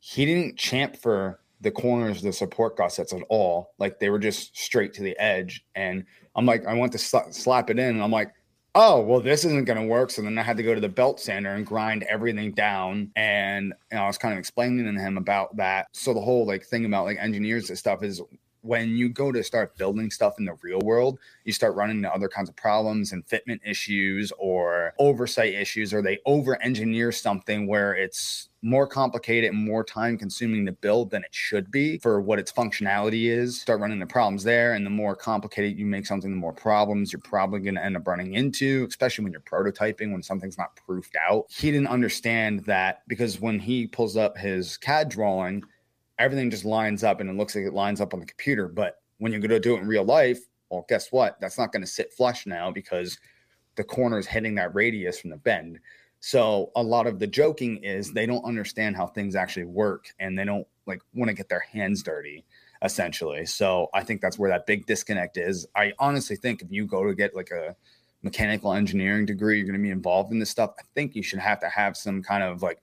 He 0.00 0.26
didn't 0.26 0.56
chamfer 0.56 1.36
the 1.62 1.70
corners 1.70 2.18
of 2.18 2.24
the 2.24 2.32
support 2.32 2.76
gussets 2.76 3.12
at 3.12 3.22
all. 3.28 3.72
Like 3.78 3.98
they 3.98 4.10
were 4.10 4.18
just 4.18 4.56
straight 4.56 4.92
to 4.94 5.02
the 5.02 5.18
edge. 5.18 5.64
And 5.74 6.04
I'm 6.34 6.44
like, 6.44 6.66
I 6.66 6.74
want 6.74 6.92
to 6.92 6.98
sl- 6.98 7.30
slap 7.30 7.70
it 7.70 7.78
in. 7.78 7.88
And 7.88 8.02
I'm 8.02 8.10
like, 8.10 8.32
oh 8.74 9.00
well 9.00 9.20
this 9.20 9.44
isn't 9.44 9.64
going 9.64 9.78
to 9.78 9.86
work. 9.86 10.10
So 10.10 10.22
then 10.22 10.38
i 10.38 10.42
had 10.42 10.56
to 10.56 10.62
go 10.62 10.74
to 10.74 10.80
the 10.80 10.88
belt 10.88 11.20
sander 11.20 11.50
and 11.50 11.66
grind 11.66 12.04
everything 12.04 12.52
down. 12.52 13.10
And 13.16 13.74
know, 13.92 14.02
i 14.02 14.06
was 14.06 14.18
kind 14.18 14.32
of 14.32 14.38
explaining 14.38 14.84
to 14.84 15.00
him 15.00 15.18
about 15.18 15.56
that. 15.56 15.88
So 15.92 16.14
the 16.14 16.20
whole 16.20 16.46
like 16.46 16.64
thing 16.64 16.84
about 16.84 17.04
like 17.04 17.18
engineers 17.18 17.68
and 17.68 17.78
stuff 17.78 18.02
is 18.02 18.22
when 18.62 18.96
you 18.96 19.08
go 19.08 19.30
to 19.30 19.42
start 19.42 19.76
building 19.76 20.10
stuff 20.10 20.34
in 20.38 20.44
the 20.44 20.54
real 20.62 20.80
world, 20.80 21.18
you 21.44 21.52
start 21.52 21.74
running 21.74 21.98
into 21.98 22.12
other 22.12 22.28
kinds 22.28 22.48
of 22.48 22.56
problems 22.56 23.12
and 23.12 23.26
fitment 23.26 23.60
issues 23.64 24.32
or 24.38 24.94
oversight 24.98 25.52
issues, 25.54 25.92
or 25.92 26.00
they 26.00 26.18
over 26.26 26.60
engineer 26.62 27.12
something 27.12 27.66
where 27.66 27.94
it's 27.94 28.48
more 28.62 28.86
complicated 28.86 29.50
and 29.50 29.66
more 29.66 29.82
time 29.82 30.16
consuming 30.16 30.64
to 30.64 30.72
build 30.72 31.10
than 31.10 31.24
it 31.24 31.34
should 31.34 31.70
be 31.72 31.98
for 31.98 32.20
what 32.20 32.38
its 32.38 32.52
functionality 32.52 33.24
is. 33.24 33.60
Start 33.60 33.80
running 33.80 34.00
into 34.00 34.06
problems 34.06 34.44
there. 34.44 34.74
And 34.74 34.86
the 34.86 34.90
more 34.90 35.16
complicated 35.16 35.76
you 35.76 35.84
make 35.84 36.06
something, 36.06 36.30
the 36.30 36.36
more 36.36 36.52
problems 36.52 37.12
you're 37.12 37.20
probably 37.20 37.58
going 37.58 37.74
to 37.74 37.84
end 37.84 37.96
up 37.96 38.06
running 38.06 38.34
into, 38.34 38.86
especially 38.88 39.24
when 39.24 39.32
you're 39.32 39.40
prototyping, 39.40 40.12
when 40.12 40.22
something's 40.22 40.58
not 40.58 40.76
proofed 40.76 41.16
out. 41.28 41.46
He 41.50 41.72
didn't 41.72 41.88
understand 41.88 42.60
that 42.66 43.02
because 43.08 43.40
when 43.40 43.58
he 43.58 43.88
pulls 43.88 44.16
up 44.16 44.38
his 44.38 44.76
CAD 44.76 45.08
drawing, 45.08 45.64
everything 46.22 46.50
just 46.50 46.64
lines 46.64 47.02
up 47.02 47.20
and 47.20 47.28
it 47.28 47.36
looks 47.36 47.56
like 47.56 47.64
it 47.64 47.74
lines 47.74 48.00
up 48.00 48.14
on 48.14 48.20
the 48.20 48.26
computer. 48.26 48.68
But 48.68 48.96
when 49.18 49.32
you're 49.32 49.40
going 49.40 49.50
to 49.50 49.60
do 49.60 49.76
it 49.76 49.80
in 49.80 49.88
real 49.88 50.04
life, 50.04 50.38
well, 50.70 50.86
guess 50.88 51.10
what? 51.10 51.40
That's 51.40 51.58
not 51.58 51.72
going 51.72 51.82
to 51.82 51.90
sit 51.90 52.12
flush 52.12 52.46
now 52.46 52.70
because 52.70 53.18
the 53.74 53.84
corner 53.84 54.18
is 54.18 54.26
hitting 54.26 54.54
that 54.54 54.74
radius 54.74 55.18
from 55.18 55.30
the 55.30 55.36
bend. 55.36 55.80
So 56.20 56.70
a 56.76 56.82
lot 56.82 57.08
of 57.08 57.18
the 57.18 57.26
joking 57.26 57.78
is 57.78 58.12
they 58.12 58.26
don't 58.26 58.44
understand 58.44 58.96
how 58.96 59.08
things 59.08 59.34
actually 59.34 59.64
work 59.64 60.06
and 60.20 60.38
they 60.38 60.44
don't 60.44 60.66
like 60.86 61.00
want 61.12 61.28
to 61.28 61.34
get 61.34 61.48
their 61.48 61.64
hands 61.72 62.02
dirty 62.02 62.44
essentially. 62.82 63.44
So 63.46 63.88
I 63.92 64.04
think 64.04 64.20
that's 64.20 64.38
where 64.38 64.50
that 64.50 64.66
big 64.66 64.86
disconnect 64.86 65.36
is. 65.36 65.66
I 65.74 65.92
honestly 65.98 66.36
think 66.36 66.62
if 66.62 66.70
you 66.70 66.86
go 66.86 67.04
to 67.04 67.14
get 67.14 67.34
like 67.34 67.50
a 67.50 67.74
mechanical 68.22 68.72
engineering 68.72 69.26
degree, 69.26 69.56
you're 69.56 69.66
going 69.66 69.78
to 69.78 69.82
be 69.82 69.90
involved 69.90 70.32
in 70.32 70.38
this 70.38 70.50
stuff. 70.50 70.72
I 70.78 70.82
think 70.94 71.16
you 71.16 71.22
should 71.22 71.40
have 71.40 71.60
to 71.60 71.68
have 71.68 71.96
some 71.96 72.22
kind 72.22 72.42
of 72.42 72.62
like 72.62 72.80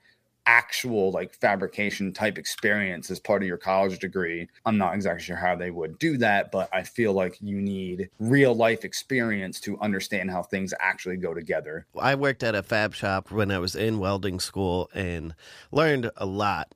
actual 0.50 1.12
like 1.12 1.32
fabrication 1.36 2.12
type 2.12 2.40
experience 2.40 3.12
as 3.12 3.20
part 3.20 3.44
of 3.44 3.48
your 3.48 3.58
college 3.58 4.00
degree. 4.00 4.48
I'm 4.66 4.80
not 4.80 4.96
exactly 4.96 5.24
sure 5.24 5.36
how 5.36 5.56
they 5.56 5.70
would 5.70 6.00
do 6.00 6.18
that, 6.18 6.52
but 6.52 6.68
I 6.74 6.82
feel 6.82 7.14
like 7.14 7.38
you 7.40 7.62
need 7.62 8.10
real 8.20 8.56
life 8.56 8.84
experience 8.84 9.60
to 9.62 9.80
understand 9.80 10.32
how 10.32 10.42
things 10.42 10.74
actually 10.80 11.18
go 11.18 11.36
together. 11.36 11.86
I 12.00 12.16
worked 12.16 12.42
at 12.42 12.56
a 12.56 12.64
fab 12.64 12.96
shop 12.96 13.30
when 13.30 13.52
I 13.52 13.60
was 13.60 13.76
in 13.76 14.00
welding 14.00 14.40
school 14.40 14.90
and 14.96 15.36
learned 15.72 16.10
a 16.18 16.26
lot 16.26 16.74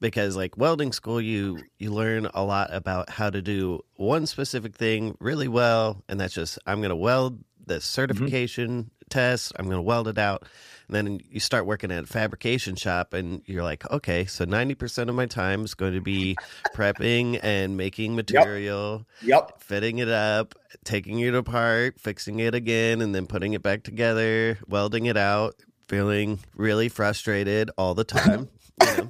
because 0.00 0.34
like 0.34 0.58
welding 0.58 0.90
school 0.90 1.20
you 1.20 1.60
you 1.78 1.92
learn 1.92 2.26
a 2.34 2.42
lot 2.42 2.74
about 2.74 3.08
how 3.08 3.30
to 3.30 3.40
do 3.40 3.78
one 3.94 4.26
specific 4.26 4.74
thing 4.74 5.16
really 5.20 5.46
well 5.46 6.02
and 6.08 6.18
that's 6.18 6.34
just 6.34 6.58
I'm 6.66 6.80
going 6.80 6.90
to 6.90 6.96
weld 6.96 7.38
the 7.64 7.80
certification 7.80 8.70
mm-hmm. 8.70 9.01
Test, 9.12 9.52
I'm 9.58 9.66
going 9.66 9.76
to 9.76 9.82
weld 9.82 10.08
it 10.08 10.18
out 10.18 10.44
and 10.92 11.08
then 11.08 11.20
you 11.30 11.40
start 11.40 11.66
working 11.66 11.90
at 11.90 12.04
a 12.04 12.06
fabrication 12.06 12.76
shop, 12.76 13.14
and 13.14 13.42
you're 13.46 13.62
like, 13.62 13.90
okay, 13.90 14.24
so 14.26 14.44
90% 14.44 15.08
of 15.08 15.14
my 15.14 15.26
time 15.26 15.64
is 15.64 15.74
going 15.74 15.94
to 15.94 16.00
be 16.00 16.36
prepping 16.74 17.40
and 17.42 17.76
making 17.76 18.14
material, 18.16 19.06
yep. 19.22 19.48
yep. 19.48 19.62
fitting 19.62 19.98
it 19.98 20.08
up, 20.08 20.54
taking 20.84 21.20
it 21.20 21.34
apart, 21.34 21.98
fixing 21.98 22.40
it 22.40 22.54
again, 22.54 23.00
and 23.00 23.14
then 23.14 23.26
putting 23.26 23.54
it 23.54 23.62
back 23.62 23.82
together, 23.82 24.58
welding 24.68 25.06
it 25.06 25.16
out, 25.16 25.56
feeling 25.88 26.38
really 26.54 26.88
frustrated 26.88 27.70
all 27.78 27.94
the 27.94 28.04
time. 28.04 28.48
you 28.82 28.96
know. 28.96 29.08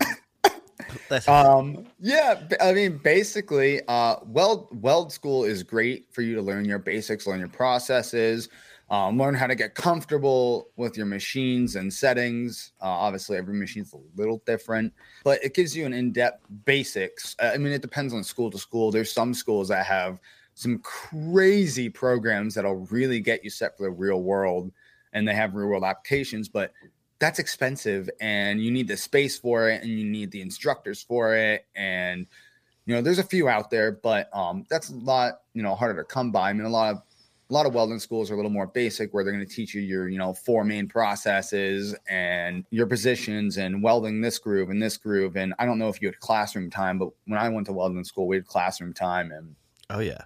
um 1.28 1.86
yeah 2.00 2.40
i 2.60 2.72
mean 2.72 2.98
basically 2.98 3.80
uh 3.88 4.16
weld 4.26 4.68
weld 4.82 5.12
school 5.12 5.44
is 5.44 5.62
great 5.62 6.06
for 6.10 6.22
you 6.22 6.34
to 6.34 6.42
learn 6.42 6.64
your 6.64 6.78
basics 6.78 7.26
learn 7.26 7.38
your 7.38 7.48
processes 7.48 8.48
um, 8.92 9.16
learn 9.16 9.34
how 9.34 9.46
to 9.46 9.54
get 9.54 9.74
comfortable 9.74 10.68
with 10.76 10.98
your 10.98 11.06
machines 11.06 11.76
and 11.76 11.90
settings. 11.90 12.72
Uh, 12.78 12.88
obviously, 12.88 13.38
every 13.38 13.54
machine's 13.54 13.94
a 13.94 14.20
little 14.20 14.42
different, 14.44 14.92
but 15.24 15.42
it 15.42 15.54
gives 15.54 15.74
you 15.74 15.86
an 15.86 15.94
in-depth 15.94 16.46
basics. 16.66 17.34
Uh, 17.40 17.52
I 17.54 17.56
mean, 17.56 17.72
it 17.72 17.80
depends 17.80 18.12
on 18.12 18.22
school 18.22 18.50
to 18.50 18.58
school. 18.58 18.90
There's 18.90 19.10
some 19.10 19.32
schools 19.32 19.68
that 19.68 19.86
have 19.86 20.20
some 20.52 20.78
crazy 20.80 21.88
programs 21.88 22.54
that'll 22.54 22.86
really 22.90 23.18
get 23.18 23.42
you 23.42 23.48
set 23.48 23.78
for 23.78 23.84
the 23.84 23.90
real 23.90 24.20
world, 24.20 24.70
and 25.14 25.26
they 25.26 25.34
have 25.34 25.54
real 25.54 25.68
world 25.68 25.84
applications, 25.84 26.50
but 26.50 26.74
that's 27.18 27.38
expensive, 27.38 28.10
and 28.20 28.62
you 28.62 28.70
need 28.70 28.88
the 28.88 28.96
space 28.98 29.38
for 29.38 29.70
it, 29.70 29.80
and 29.80 29.90
you 29.90 30.04
need 30.04 30.30
the 30.30 30.42
instructors 30.42 31.02
for 31.02 31.34
it, 31.34 31.64
and 31.74 32.26
you 32.84 32.94
know, 32.94 33.00
there's 33.00 33.20
a 33.20 33.24
few 33.24 33.48
out 33.48 33.70
there, 33.70 33.92
but 33.92 34.28
um, 34.36 34.66
that's 34.68 34.90
a 34.90 34.96
lot, 34.96 35.42
you 35.54 35.62
know, 35.62 35.74
harder 35.74 36.02
to 36.02 36.04
come 36.04 36.32
by. 36.32 36.50
I 36.50 36.52
mean, 36.52 36.66
a 36.66 36.68
lot 36.68 36.92
of 36.92 37.02
a 37.52 37.54
lot 37.54 37.66
of 37.66 37.74
welding 37.74 37.98
schools 37.98 38.30
are 38.30 38.34
a 38.34 38.36
little 38.36 38.50
more 38.50 38.66
basic 38.66 39.12
where 39.12 39.22
they're 39.22 39.32
going 39.34 39.46
to 39.46 39.54
teach 39.54 39.74
you 39.74 39.82
your 39.82 40.08
you 40.08 40.16
know 40.16 40.32
four 40.32 40.64
main 40.64 40.88
processes 40.88 41.94
and 42.08 42.64
your 42.70 42.86
positions 42.86 43.58
and 43.58 43.82
welding 43.82 44.22
this 44.22 44.38
groove 44.38 44.70
and 44.70 44.82
this 44.82 44.96
groove. 44.96 45.36
And 45.36 45.52
i 45.58 45.66
don't 45.66 45.78
know 45.78 45.90
if 45.90 46.00
you 46.00 46.08
had 46.08 46.18
classroom 46.20 46.70
time 46.70 46.98
but 46.98 47.10
when 47.26 47.38
i 47.38 47.48
went 47.50 47.66
to 47.66 47.74
welding 47.74 48.04
school 48.04 48.26
we 48.26 48.36
had 48.36 48.46
classroom 48.46 48.94
time 48.94 49.32
and 49.32 49.54
oh 49.90 49.98
yeah 49.98 50.22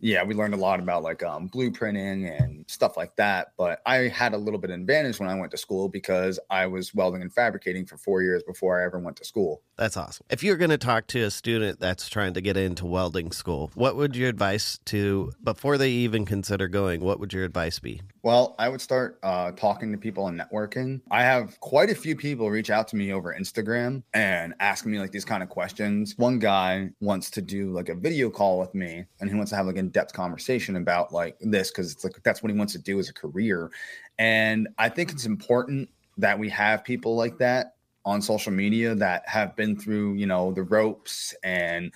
yeah, 0.00 0.22
we 0.22 0.34
learned 0.34 0.54
a 0.54 0.58
lot 0.58 0.80
about 0.80 1.02
like 1.02 1.22
um, 1.22 1.48
blueprinting 1.48 2.40
and 2.40 2.64
stuff 2.68 2.96
like 2.96 3.14
that. 3.16 3.52
But 3.56 3.80
I 3.86 4.08
had 4.08 4.32
a 4.32 4.38
little 4.38 4.58
bit 4.58 4.70
of 4.70 4.80
advantage 4.80 5.20
when 5.20 5.28
I 5.28 5.38
went 5.38 5.50
to 5.52 5.58
school 5.58 5.88
because 5.88 6.38
I 6.48 6.66
was 6.66 6.94
welding 6.94 7.22
and 7.22 7.32
fabricating 7.32 7.86
for 7.86 7.96
four 7.96 8.22
years 8.22 8.42
before 8.42 8.80
I 8.80 8.84
ever 8.84 8.98
went 8.98 9.16
to 9.18 9.24
school. 9.24 9.62
That's 9.76 9.96
awesome. 9.96 10.26
If 10.30 10.42
you're 10.42 10.56
going 10.56 10.70
to 10.70 10.78
talk 10.78 11.06
to 11.08 11.22
a 11.22 11.30
student 11.30 11.80
that's 11.80 12.08
trying 12.08 12.34
to 12.34 12.40
get 12.40 12.56
into 12.56 12.86
welding 12.86 13.32
school, 13.32 13.70
what 13.74 13.96
would 13.96 14.16
your 14.16 14.28
advice 14.28 14.78
to 14.86 15.32
before 15.42 15.78
they 15.78 15.90
even 15.90 16.26
consider 16.26 16.68
going? 16.68 17.00
What 17.00 17.20
would 17.20 17.32
your 17.32 17.44
advice 17.44 17.78
be? 17.78 18.00
Well, 18.22 18.54
I 18.58 18.68
would 18.68 18.80
start 18.80 19.18
uh, 19.22 19.52
talking 19.52 19.92
to 19.92 19.98
people 19.98 20.26
and 20.26 20.38
networking. 20.38 21.00
I 21.10 21.22
have 21.22 21.58
quite 21.60 21.90
a 21.90 21.94
few 21.94 22.14
people 22.14 22.50
reach 22.50 22.70
out 22.70 22.88
to 22.88 22.96
me 22.96 23.12
over 23.12 23.34
Instagram 23.38 24.02
and 24.12 24.54
ask 24.60 24.84
me 24.84 24.98
like 24.98 25.12
these 25.12 25.24
kind 25.24 25.42
of 25.42 25.48
questions. 25.48 26.14
One 26.18 26.38
guy 26.38 26.90
wants 27.00 27.30
to 27.32 27.42
do 27.42 27.70
like 27.70 27.88
a 27.88 27.94
video 27.94 28.28
call 28.28 28.58
with 28.58 28.74
me 28.74 29.06
and 29.20 29.30
he 29.30 29.36
wants 29.36 29.50
to 29.50 29.56
have 29.56 29.66
like 29.66 29.78
an 29.78 29.89
in-depth 29.90 30.12
conversation 30.12 30.76
about 30.76 31.12
like 31.12 31.36
this 31.40 31.70
because 31.70 31.92
it's 31.92 32.04
like 32.04 32.22
that's 32.22 32.42
what 32.42 32.52
he 32.52 32.56
wants 32.56 32.72
to 32.72 32.78
do 32.78 32.98
as 33.00 33.08
a 33.08 33.12
career. 33.12 33.70
And 34.18 34.68
I 34.78 34.88
think 34.88 35.10
it's 35.10 35.26
important 35.26 35.88
that 36.18 36.38
we 36.38 36.48
have 36.50 36.84
people 36.84 37.16
like 37.16 37.38
that 37.38 37.74
on 38.04 38.22
social 38.22 38.52
media 38.52 38.94
that 38.94 39.28
have 39.28 39.56
been 39.56 39.76
through, 39.76 40.14
you 40.14 40.26
know, 40.26 40.52
the 40.52 40.62
ropes 40.62 41.34
and 41.42 41.92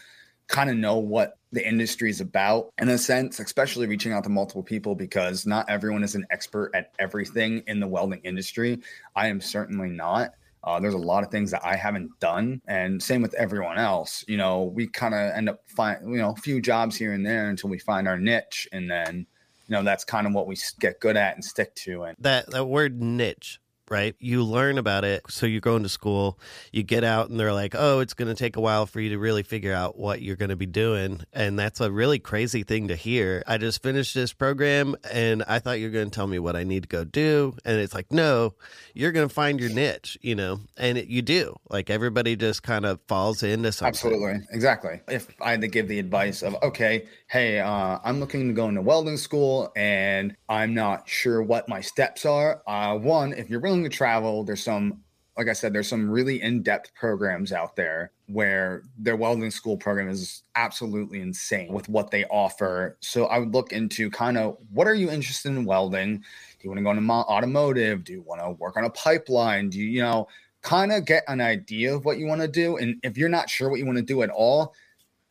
kind 0.48 0.68
of 0.68 0.76
know 0.76 0.98
what 0.98 1.38
the 1.52 1.66
industry 1.66 2.10
is 2.10 2.20
about 2.20 2.72
in 2.78 2.88
a 2.88 2.98
sense, 2.98 3.38
especially 3.38 3.86
reaching 3.86 4.12
out 4.12 4.24
to 4.24 4.28
multiple 4.28 4.62
people 4.62 4.94
because 4.94 5.46
not 5.46 5.70
everyone 5.70 6.02
is 6.02 6.16
an 6.16 6.26
expert 6.30 6.70
at 6.74 6.92
everything 6.98 7.62
in 7.66 7.78
the 7.78 7.86
welding 7.86 8.20
industry. 8.24 8.80
I 9.14 9.28
am 9.28 9.40
certainly 9.40 9.88
not. 9.88 10.34
Uh, 10.64 10.80
there's 10.80 10.94
a 10.94 10.98
lot 10.98 11.22
of 11.22 11.30
things 11.30 11.50
that 11.50 11.64
I 11.64 11.76
haven't 11.76 12.18
done, 12.20 12.62
and 12.66 13.02
same 13.02 13.20
with 13.20 13.34
everyone 13.34 13.78
else. 13.78 14.24
You 14.26 14.38
know, 14.38 14.64
we 14.64 14.86
kind 14.86 15.14
of 15.14 15.20
end 15.34 15.50
up 15.50 15.60
find 15.66 15.98
you 16.10 16.16
know 16.16 16.30
a 16.30 16.36
few 16.36 16.60
jobs 16.60 16.96
here 16.96 17.12
and 17.12 17.24
there 17.24 17.50
until 17.50 17.68
we 17.68 17.78
find 17.78 18.08
our 18.08 18.18
niche, 18.18 18.66
and 18.72 18.90
then 18.90 19.26
you 19.68 19.72
know 19.72 19.82
that's 19.82 20.04
kind 20.04 20.26
of 20.26 20.32
what 20.32 20.46
we 20.46 20.56
get 20.80 21.00
good 21.00 21.16
at 21.16 21.34
and 21.34 21.44
stick 21.44 21.74
to. 21.76 22.04
And 22.04 22.16
that 22.20 22.50
that 22.50 22.64
word 22.64 23.02
niche 23.02 23.60
right? 23.90 24.14
You 24.18 24.42
learn 24.42 24.78
about 24.78 25.04
it. 25.04 25.22
So 25.28 25.46
you're 25.46 25.60
going 25.60 25.82
to 25.82 25.88
school, 25.88 26.38
you 26.72 26.82
get 26.82 27.04
out, 27.04 27.30
and 27.30 27.38
they're 27.38 27.52
like, 27.52 27.74
oh, 27.76 28.00
it's 28.00 28.14
going 28.14 28.28
to 28.28 28.34
take 28.34 28.56
a 28.56 28.60
while 28.60 28.86
for 28.86 29.00
you 29.00 29.10
to 29.10 29.18
really 29.18 29.42
figure 29.42 29.72
out 29.72 29.98
what 29.98 30.22
you're 30.22 30.36
going 30.36 30.50
to 30.50 30.56
be 30.56 30.66
doing. 30.66 31.22
And 31.32 31.58
that's 31.58 31.80
a 31.80 31.90
really 31.90 32.18
crazy 32.18 32.62
thing 32.62 32.88
to 32.88 32.96
hear. 32.96 33.42
I 33.46 33.58
just 33.58 33.82
finished 33.82 34.14
this 34.14 34.32
program 34.32 34.96
and 35.12 35.42
I 35.46 35.58
thought 35.58 35.80
you're 35.80 35.90
going 35.90 36.10
to 36.10 36.14
tell 36.14 36.26
me 36.26 36.38
what 36.38 36.56
I 36.56 36.64
need 36.64 36.84
to 36.84 36.88
go 36.88 37.04
do. 37.04 37.56
And 37.64 37.78
it's 37.78 37.94
like, 37.94 38.12
no, 38.12 38.54
you're 38.94 39.12
going 39.12 39.28
to 39.28 39.34
find 39.34 39.60
your 39.60 39.70
niche, 39.70 40.18
you 40.22 40.34
know, 40.34 40.60
and 40.76 40.98
it, 40.98 41.08
you 41.08 41.22
do. 41.22 41.56
Like 41.68 41.90
everybody 41.90 42.36
just 42.36 42.62
kind 42.62 42.86
of 42.86 43.00
falls 43.08 43.42
into 43.42 43.72
something. 43.72 43.88
Absolutely. 43.88 44.46
Exactly. 44.50 45.00
If 45.08 45.28
I 45.40 45.52
had 45.52 45.60
to 45.62 45.68
give 45.68 45.88
the 45.88 45.98
advice 45.98 46.42
of, 46.42 46.56
okay, 46.62 47.06
hey, 47.28 47.60
uh, 47.60 47.98
I'm 48.04 48.20
looking 48.20 48.48
to 48.48 48.54
go 48.54 48.68
into 48.68 48.82
welding 48.82 49.16
school 49.16 49.72
and 49.76 50.36
I'm 50.48 50.74
not 50.74 51.08
sure 51.08 51.42
what 51.42 51.68
my 51.68 51.80
steps 51.80 52.24
are. 52.24 52.62
Uh, 52.66 52.96
one, 52.96 53.32
if 53.32 53.50
you're 53.50 53.60
willing 53.74 53.90
to 53.90 53.96
travel, 53.96 54.44
there's 54.44 54.62
some, 54.62 55.00
like 55.36 55.48
I 55.48 55.52
said, 55.52 55.72
there's 55.72 55.88
some 55.88 56.08
really 56.08 56.40
in 56.40 56.62
depth 56.62 56.94
programs 56.94 57.52
out 57.52 57.74
there 57.74 58.12
where 58.26 58.84
their 58.96 59.16
welding 59.16 59.50
school 59.50 59.76
program 59.76 60.08
is 60.08 60.44
absolutely 60.54 61.20
insane 61.20 61.72
with 61.72 61.88
what 61.88 62.12
they 62.12 62.24
offer. 62.26 62.96
So 63.00 63.26
I 63.26 63.38
would 63.38 63.52
look 63.52 63.72
into 63.72 64.10
kind 64.10 64.38
of 64.38 64.56
what 64.72 64.86
are 64.86 64.94
you 64.94 65.10
interested 65.10 65.48
in 65.48 65.64
welding? 65.64 66.18
Do 66.18 66.24
you 66.62 66.70
want 66.70 66.78
to 66.78 66.84
go 66.84 66.90
into 66.92 67.12
automotive? 67.12 68.04
Do 68.04 68.12
you 68.12 68.22
want 68.22 68.40
to 68.42 68.50
work 68.50 68.76
on 68.76 68.84
a 68.84 68.90
pipeline? 68.90 69.70
Do 69.70 69.80
you, 69.80 69.86
you 69.86 70.02
know, 70.02 70.28
kind 70.62 70.92
of 70.92 71.04
get 71.04 71.24
an 71.26 71.40
idea 71.40 71.94
of 71.94 72.04
what 72.04 72.18
you 72.18 72.26
want 72.26 72.40
to 72.40 72.48
do? 72.48 72.76
And 72.76 73.00
if 73.02 73.18
you're 73.18 73.28
not 73.28 73.50
sure 73.50 73.68
what 73.68 73.80
you 73.80 73.86
want 73.86 73.98
to 73.98 74.04
do 74.04 74.22
at 74.22 74.30
all, 74.30 74.72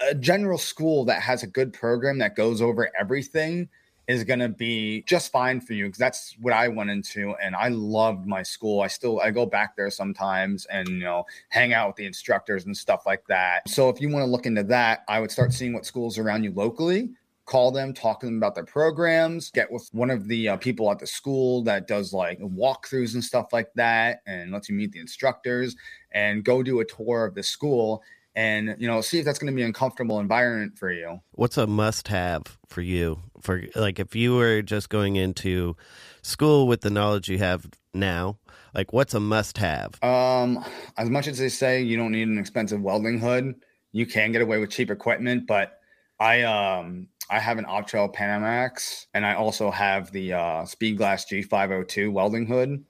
a 0.01 0.13
general 0.13 0.57
school 0.57 1.05
that 1.05 1.21
has 1.21 1.43
a 1.43 1.47
good 1.47 1.71
program 1.71 2.17
that 2.19 2.35
goes 2.35 2.61
over 2.61 2.91
everything 2.99 3.69
is 4.07 4.23
going 4.23 4.39
to 4.39 4.49
be 4.49 5.03
just 5.07 5.31
fine 5.31 5.61
for 5.61 5.73
you 5.73 5.85
because 5.85 5.97
that's 5.97 6.35
what 6.41 6.53
I 6.53 6.67
went 6.67 6.89
into 6.89 7.35
and 7.41 7.55
I 7.55 7.69
loved 7.69 8.27
my 8.27 8.43
school. 8.43 8.81
I 8.81 8.87
still 8.87 9.19
I 9.21 9.31
go 9.31 9.45
back 9.45 9.75
there 9.75 9.89
sometimes 9.89 10.65
and 10.65 10.87
you 10.87 10.99
know 10.99 11.25
hang 11.49 11.73
out 11.73 11.87
with 11.87 11.95
the 11.95 12.05
instructors 12.05 12.65
and 12.65 12.75
stuff 12.75 13.05
like 13.05 13.25
that. 13.27 13.67
So 13.69 13.89
if 13.89 14.01
you 14.01 14.09
want 14.09 14.23
to 14.23 14.31
look 14.31 14.45
into 14.45 14.63
that, 14.63 15.03
I 15.07 15.19
would 15.19 15.31
start 15.31 15.53
seeing 15.53 15.73
what 15.73 15.85
schools 15.85 16.17
around 16.17 16.43
you 16.43 16.51
locally 16.51 17.11
call 17.45 17.71
them, 17.71 17.93
talk 17.93 18.19
to 18.21 18.25
them 18.25 18.37
about 18.37 18.55
their 18.55 18.65
programs, 18.65 19.51
get 19.51 19.71
with 19.71 19.89
one 19.91 20.09
of 20.09 20.27
the 20.27 20.49
uh, 20.49 20.57
people 20.57 20.89
at 20.89 20.99
the 20.99 21.07
school 21.07 21.61
that 21.63 21.87
does 21.87 22.13
like 22.13 22.39
walkthroughs 22.39 23.15
and 23.15 23.23
stuff 23.23 23.51
like 23.51 23.71
that 23.75 24.21
and 24.25 24.51
lets 24.51 24.69
you 24.69 24.75
meet 24.75 24.91
the 24.91 24.99
instructors 24.99 25.75
and 26.11 26.45
go 26.45 26.63
do 26.63 26.79
a 26.79 26.85
tour 26.85 27.25
of 27.25 27.35
the 27.35 27.43
school 27.43 28.01
and 28.35 28.75
you 28.79 28.87
know 28.87 29.01
see 29.01 29.19
if 29.19 29.25
that's 29.25 29.39
going 29.39 29.51
to 29.51 29.55
be 29.55 29.61
an 29.61 29.67
uncomfortable 29.67 30.19
environment 30.19 30.77
for 30.77 30.91
you. 30.91 31.21
What's 31.31 31.57
a 31.57 31.67
must 31.67 32.07
have 32.07 32.57
for 32.67 32.81
you? 32.81 33.19
For 33.41 33.63
like 33.75 33.99
if 33.99 34.15
you 34.15 34.35
were 34.35 34.61
just 34.61 34.89
going 34.89 35.15
into 35.15 35.75
school 36.21 36.67
with 36.67 36.81
the 36.81 36.89
knowledge 36.89 37.29
you 37.29 37.37
have 37.39 37.69
now 37.93 38.37
like 38.73 38.91
what's 38.91 39.13
a 39.13 39.19
must 39.19 39.57
have? 39.57 40.01
Um 40.03 40.63
as 40.97 41.09
much 41.09 41.27
as 41.27 41.37
they 41.37 41.49
say 41.49 41.81
you 41.81 41.97
don't 41.97 42.11
need 42.11 42.27
an 42.27 42.37
expensive 42.37 42.81
welding 42.81 43.19
hood 43.19 43.55
you 43.93 44.05
can 44.05 44.31
get 44.33 44.41
away 44.41 44.57
with 44.59 44.69
cheap 44.69 44.91
equipment 44.91 45.47
but 45.47 45.79
i 46.19 46.41
um 46.41 47.07
i 47.29 47.39
have 47.39 47.57
an 47.57 47.65
Optrel 47.65 48.13
panamax 48.13 49.05
and 49.13 49.25
i 49.25 49.35
also 49.35 49.71
have 49.71 50.11
the 50.11 50.33
uh 50.33 50.63
speedglass 50.63 51.25
g502 51.31 52.11
welding 52.11 52.45
hood 52.45 52.83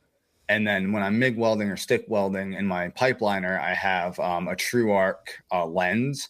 and 0.53 0.67
then 0.67 0.91
when 0.91 1.01
I'm 1.01 1.17
MIG 1.17 1.35
welding 1.35 1.69
or 1.69 1.75
stick 1.75 2.05
welding 2.07 2.53
in 2.53 2.67
my 2.67 2.89
pipeliner, 2.89 3.59
I 3.59 3.73
have 3.73 4.19
um, 4.19 4.47
a 4.47 4.55
TrueArc 4.55 5.15
uh, 5.51 5.65
lens. 5.65 6.29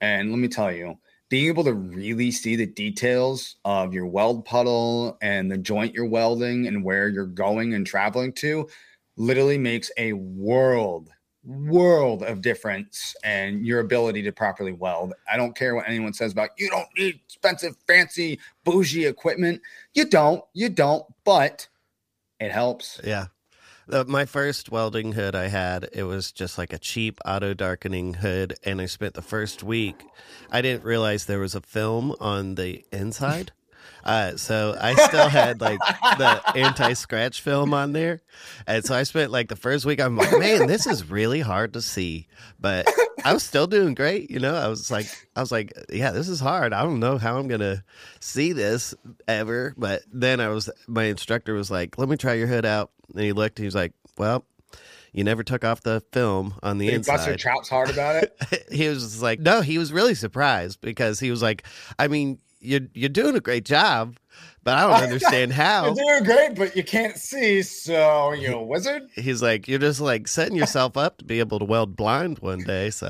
And 0.00 0.30
let 0.30 0.38
me 0.38 0.46
tell 0.46 0.70
you, 0.70 0.94
being 1.30 1.48
able 1.48 1.64
to 1.64 1.72
really 1.72 2.30
see 2.30 2.54
the 2.54 2.66
details 2.66 3.56
of 3.64 3.92
your 3.92 4.06
weld 4.06 4.44
puddle 4.44 5.18
and 5.20 5.50
the 5.50 5.58
joint 5.58 5.94
you're 5.94 6.06
welding 6.06 6.68
and 6.68 6.84
where 6.84 7.08
you're 7.08 7.26
going 7.26 7.74
and 7.74 7.84
traveling 7.84 8.32
to 8.34 8.68
literally 9.16 9.58
makes 9.58 9.90
a 9.96 10.12
world 10.12 11.10
world 11.42 12.22
of 12.22 12.42
difference 12.42 13.16
and 13.24 13.66
your 13.66 13.80
ability 13.80 14.22
to 14.22 14.30
properly 14.30 14.72
weld. 14.72 15.12
I 15.32 15.36
don't 15.36 15.56
care 15.56 15.74
what 15.74 15.88
anyone 15.88 16.12
says 16.12 16.30
about 16.30 16.50
you 16.56 16.70
don't 16.70 16.88
need 16.96 17.18
expensive 17.24 17.74
fancy 17.88 18.38
bougie 18.62 19.06
equipment. 19.06 19.60
You 19.92 20.04
don't. 20.04 20.44
You 20.54 20.68
don't, 20.68 21.04
but 21.24 21.66
it 22.38 22.52
helps. 22.52 23.00
Yeah. 23.02 23.26
The, 23.88 24.04
my 24.04 24.24
first 24.24 24.70
welding 24.70 25.12
hood 25.12 25.36
I 25.36 25.46
had, 25.46 25.88
it 25.92 26.02
was 26.02 26.32
just 26.32 26.58
like 26.58 26.72
a 26.72 26.78
cheap 26.78 27.20
auto 27.24 27.54
darkening 27.54 28.14
hood, 28.14 28.54
and 28.64 28.80
I 28.80 28.86
spent 28.86 29.14
the 29.14 29.22
first 29.22 29.62
week. 29.62 30.04
I 30.50 30.60
didn't 30.60 30.84
realize 30.84 31.26
there 31.26 31.38
was 31.38 31.54
a 31.54 31.60
film 31.60 32.14
on 32.18 32.56
the 32.56 32.84
inside. 32.90 33.52
Uh, 34.04 34.36
so 34.36 34.76
I 34.80 34.94
still 34.94 35.28
had 35.28 35.60
like 35.60 35.80
the 36.18 36.40
anti 36.54 36.92
scratch 36.92 37.40
film 37.40 37.74
on 37.74 37.92
there. 37.92 38.20
And 38.66 38.84
so 38.84 38.94
I 38.94 39.02
spent 39.02 39.32
like 39.32 39.48
the 39.48 39.56
first 39.56 39.84
week, 39.84 40.00
I'm 40.00 40.16
like, 40.16 40.38
man, 40.38 40.66
this 40.66 40.86
is 40.86 41.10
really 41.10 41.40
hard 41.40 41.72
to 41.72 41.82
see. 41.82 42.28
But 42.60 42.86
I 43.24 43.32
was 43.32 43.42
still 43.42 43.66
doing 43.66 43.94
great. 43.94 44.30
You 44.30 44.38
know, 44.38 44.54
I 44.54 44.68
was 44.68 44.90
like, 44.90 45.06
I 45.34 45.40
was 45.40 45.50
like, 45.50 45.72
yeah, 45.90 46.12
this 46.12 46.28
is 46.28 46.38
hard. 46.38 46.72
I 46.72 46.82
don't 46.82 47.00
know 47.00 47.18
how 47.18 47.38
I'm 47.38 47.48
going 47.48 47.60
to 47.60 47.82
see 48.20 48.52
this 48.52 48.94
ever. 49.26 49.74
But 49.76 50.02
then 50.12 50.40
I 50.40 50.48
was, 50.48 50.70
my 50.86 51.04
instructor 51.04 51.54
was 51.54 51.70
like, 51.70 51.98
let 51.98 52.08
me 52.08 52.16
try 52.16 52.34
your 52.34 52.46
hood 52.46 52.64
out. 52.64 52.92
And 53.12 53.24
he 53.24 53.32
looked, 53.32 53.58
he 53.58 53.64
was 53.64 53.74
like, 53.74 53.92
well, 54.16 54.44
you 55.12 55.24
never 55.24 55.42
took 55.42 55.64
off 55.64 55.80
the 55.80 56.02
film 56.12 56.54
on 56.62 56.78
the 56.78 56.86
Did 56.86 56.96
inside. 56.96 57.16
Buster 57.16 57.36
chops 57.36 57.68
hard 57.70 57.90
about 57.90 58.22
it. 58.22 58.66
he 58.70 58.86
was 58.86 59.22
like, 59.22 59.40
no, 59.40 59.62
he 59.62 59.78
was 59.78 59.92
really 59.92 60.14
surprised 60.14 60.80
because 60.82 61.18
he 61.18 61.30
was 61.30 61.40
like, 61.40 61.64
I 61.98 62.06
mean, 62.06 62.38
you're 62.66 62.88
you're 62.94 63.08
doing 63.08 63.36
a 63.36 63.40
great 63.40 63.64
job, 63.64 64.16
but 64.64 64.74
I 64.76 64.82
don't 64.82 65.02
understand 65.08 65.52
how. 65.52 65.86
You're 65.86 65.94
doing 65.94 66.24
great, 66.24 66.54
but 66.56 66.76
you 66.76 66.84
can't 66.84 67.16
see, 67.16 67.62
so 67.62 68.32
you're 68.32 68.54
a 68.54 68.62
wizard. 68.62 69.02
He's 69.14 69.42
like, 69.42 69.68
you're 69.68 69.78
just 69.78 70.00
like 70.00 70.28
setting 70.28 70.56
yourself 70.56 70.96
up 70.96 71.18
to 71.18 71.24
be 71.24 71.38
able 71.40 71.58
to 71.58 71.64
weld 71.64 71.96
blind 71.96 72.40
one 72.40 72.60
day. 72.60 72.90
So, 72.90 73.08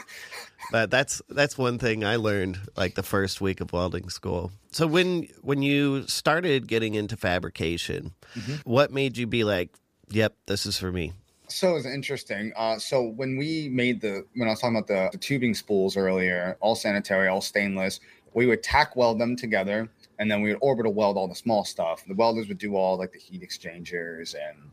but 0.72 0.90
that's 0.90 1.20
that's 1.28 1.58
one 1.58 1.78
thing 1.78 2.04
I 2.04 2.16
learned 2.16 2.58
like 2.76 2.94
the 2.94 3.02
first 3.02 3.40
week 3.40 3.60
of 3.60 3.72
welding 3.72 4.08
school. 4.08 4.52
So 4.70 4.86
when 4.86 5.26
when 5.42 5.62
you 5.62 6.06
started 6.06 6.68
getting 6.68 6.94
into 6.94 7.16
fabrication, 7.16 8.12
Mm-hmm. 8.36 8.70
what 8.70 8.92
made 8.92 9.16
you 9.16 9.26
be 9.26 9.42
like, 9.42 9.70
yep, 10.08 10.36
this 10.46 10.64
is 10.66 10.78
for 10.78 10.92
me? 10.92 11.12
So 11.48 11.74
it's 11.74 11.84
interesting. 11.84 12.52
Uh, 12.56 12.78
so 12.78 13.02
when 13.02 13.36
we 13.36 13.68
made 13.72 14.00
the 14.00 14.24
when 14.36 14.46
I 14.46 14.52
was 14.52 14.60
talking 14.60 14.76
about 14.76 14.86
the, 14.86 15.08
the 15.10 15.18
tubing 15.18 15.52
spools 15.54 15.96
earlier, 15.96 16.56
all 16.60 16.76
sanitary, 16.76 17.26
all 17.26 17.40
stainless, 17.40 17.98
we 18.34 18.46
would 18.46 18.62
tack 18.62 18.96
weld 18.96 19.18
them 19.18 19.36
together, 19.36 19.88
and 20.18 20.30
then 20.30 20.42
we 20.42 20.52
would 20.52 20.58
orbital 20.62 20.92
weld 20.92 21.16
all 21.16 21.28
the 21.28 21.34
small 21.34 21.64
stuff. 21.64 22.04
The 22.06 22.14
welders 22.14 22.48
would 22.48 22.58
do 22.58 22.76
all 22.76 22.98
like 22.98 23.12
the 23.12 23.18
heat 23.18 23.42
exchangers 23.42 24.34
and 24.34 24.70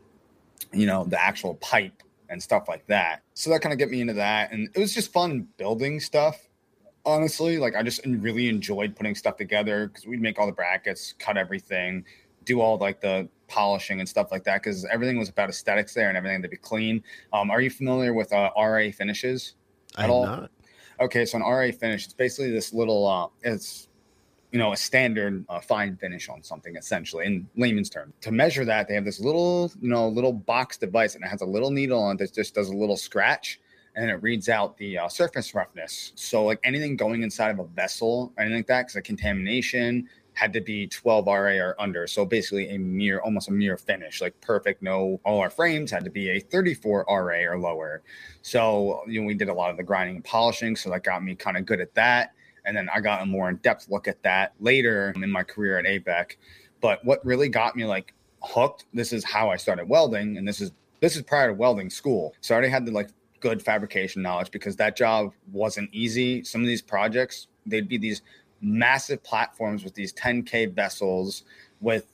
you 0.73 0.85
know 0.85 1.05
the 1.05 1.21
actual 1.21 1.55
pipe 1.55 2.03
and 2.29 2.41
stuff 2.41 2.67
like 2.67 2.85
that. 2.87 3.21
So 3.33 3.49
that 3.51 3.61
kind 3.61 3.73
of 3.73 3.79
get 3.79 3.89
me 3.89 4.01
into 4.01 4.13
that, 4.13 4.51
and 4.51 4.69
it 4.75 4.79
was 4.79 4.93
just 4.93 5.11
fun 5.11 5.47
building 5.57 5.99
stuff. 5.99 6.47
Honestly, 7.05 7.57
like 7.57 7.75
I 7.75 7.83
just 7.83 8.05
really 8.05 8.49
enjoyed 8.49 8.95
putting 8.95 9.15
stuff 9.15 9.37
together 9.37 9.87
because 9.87 10.05
we'd 10.05 10.21
make 10.21 10.37
all 10.37 10.45
the 10.45 10.51
brackets, 10.51 11.13
cut 11.19 11.37
everything, 11.37 12.03
do 12.43 12.59
all 12.59 12.77
like 12.77 12.99
the 12.99 13.29
polishing 13.47 13.99
and 13.99 14.09
stuff 14.09 14.31
like 14.31 14.43
that 14.43 14.61
because 14.61 14.85
everything 14.85 15.17
was 15.17 15.29
about 15.29 15.49
aesthetics 15.49 15.93
there 15.93 16.09
and 16.09 16.17
everything 16.17 16.35
had 16.35 16.43
to 16.43 16.49
be 16.49 16.57
clean. 16.57 17.03
Um, 17.31 17.49
are 17.49 17.61
you 17.61 17.69
familiar 17.69 18.13
with 18.13 18.33
uh, 18.33 18.49
RA 18.57 18.89
finishes? 18.91 19.55
At 19.97 20.05
I'm 20.05 20.11
all? 20.11 20.25
not. 20.25 20.51
Okay, 20.99 21.25
so 21.25 21.37
an 21.37 21.43
RA 21.43 21.71
finish, 21.71 22.05
it's 22.05 22.13
basically 22.13 22.51
this 22.51 22.73
little, 22.73 23.07
uh, 23.07 23.27
it's 23.43 23.87
you 24.51 24.59
know 24.59 24.71
a 24.71 24.77
standard 24.77 25.45
uh, 25.49 25.59
fine 25.59 25.97
finish 25.97 26.29
on 26.29 26.41
something 26.41 26.75
essentially 26.77 27.25
in 27.25 27.47
layman's 27.55 27.89
term. 27.89 28.13
To 28.21 28.31
measure 28.31 28.65
that, 28.65 28.87
they 28.87 28.93
have 28.93 29.05
this 29.05 29.19
little 29.19 29.71
you 29.81 29.89
know 29.89 30.07
little 30.07 30.33
box 30.33 30.77
device 30.77 31.15
and 31.15 31.23
it 31.23 31.27
has 31.27 31.41
a 31.41 31.45
little 31.45 31.69
needle 31.69 32.01
on 32.01 32.15
it 32.15 32.19
that 32.19 32.33
just 32.33 32.55
does 32.55 32.69
a 32.69 32.73
little 32.75 32.97
scratch 32.97 33.59
and 33.95 34.09
it 34.11 34.21
reads 34.21 34.47
out 34.47 34.77
the 34.77 34.97
uh, 34.97 35.07
surface 35.09 35.53
roughness. 35.55 36.13
So 36.15 36.45
like 36.45 36.59
anything 36.63 36.95
going 36.95 37.23
inside 37.23 37.49
of 37.49 37.59
a 37.59 37.65
vessel 37.65 38.31
or 38.37 38.43
anything 38.43 38.59
like 38.59 38.67
that, 38.67 38.81
because 38.83 38.95
of 38.95 39.03
contamination 39.03 40.07
had 40.37 40.53
to 40.53 40.61
be 40.61 40.85
12 40.85 41.25
RA 41.25 41.33
or 41.33 41.75
under. 41.79 42.05
So 42.05 42.23
basically 42.23 42.69
a 42.69 42.77
mirror, 42.77 43.19
almost 43.23 43.49
a 43.49 43.51
mirror 43.51 43.75
finish, 43.75 44.21
like 44.21 44.39
perfect. 44.39 44.83
No, 44.83 45.19
all 45.25 45.39
our 45.39 45.49
frames 45.49 45.89
had 45.89 46.03
to 46.03 46.11
be 46.11 46.29
a 46.29 46.39
34 46.39 47.05
RA 47.09 47.51
or 47.51 47.57
lower. 47.57 48.03
So 48.43 49.01
you 49.07 49.19
know 49.19 49.25
we 49.25 49.33
did 49.33 49.49
a 49.49 49.53
lot 49.53 49.71
of 49.71 49.77
the 49.77 49.83
grinding 49.83 50.17
and 50.17 50.23
polishing, 50.23 50.75
so 50.75 50.91
that 50.91 51.03
got 51.03 51.23
me 51.23 51.33
kind 51.33 51.57
of 51.57 51.65
good 51.65 51.81
at 51.81 51.95
that. 51.95 52.33
And 52.65 52.77
then 52.77 52.87
I 52.93 52.99
got 52.99 53.23
a 53.23 53.25
more 53.25 53.49
in-depth 53.49 53.87
look 53.89 54.07
at 54.07 54.21
that 54.21 54.53
later 54.59 55.11
in 55.15 55.31
my 55.31 55.41
career 55.41 55.79
at 55.79 55.85
ABEC. 55.85 56.35
But 56.81 57.03
what 57.03 57.25
really 57.25 57.49
got 57.49 57.75
me 57.75 57.85
like 57.85 58.13
hooked, 58.43 58.85
this 58.93 59.11
is 59.11 59.23
how 59.23 59.49
I 59.49 59.55
started 59.55 59.89
welding, 59.89 60.37
and 60.37 60.47
this 60.47 60.61
is 60.61 60.71
this 60.99 61.15
is 61.15 61.23
prior 61.23 61.47
to 61.47 61.53
welding 61.55 61.89
school. 61.89 62.35
So 62.41 62.53
I 62.53 62.57
already 62.57 62.71
had 62.71 62.85
the 62.85 62.91
like 62.91 63.09
good 63.39 63.59
fabrication 63.63 64.21
knowledge 64.21 64.51
because 64.51 64.75
that 64.75 64.95
job 64.95 65.33
wasn't 65.51 65.89
easy. 65.93 66.43
Some 66.43 66.61
of 66.61 66.67
these 66.67 66.83
projects, 66.83 67.47
they'd 67.65 67.87
be 67.87 67.97
these 67.97 68.21
massive 68.61 69.23
platforms 69.23 69.83
with 69.83 69.93
these 69.93 70.13
10k 70.13 70.73
vessels 70.73 71.43
with 71.81 72.07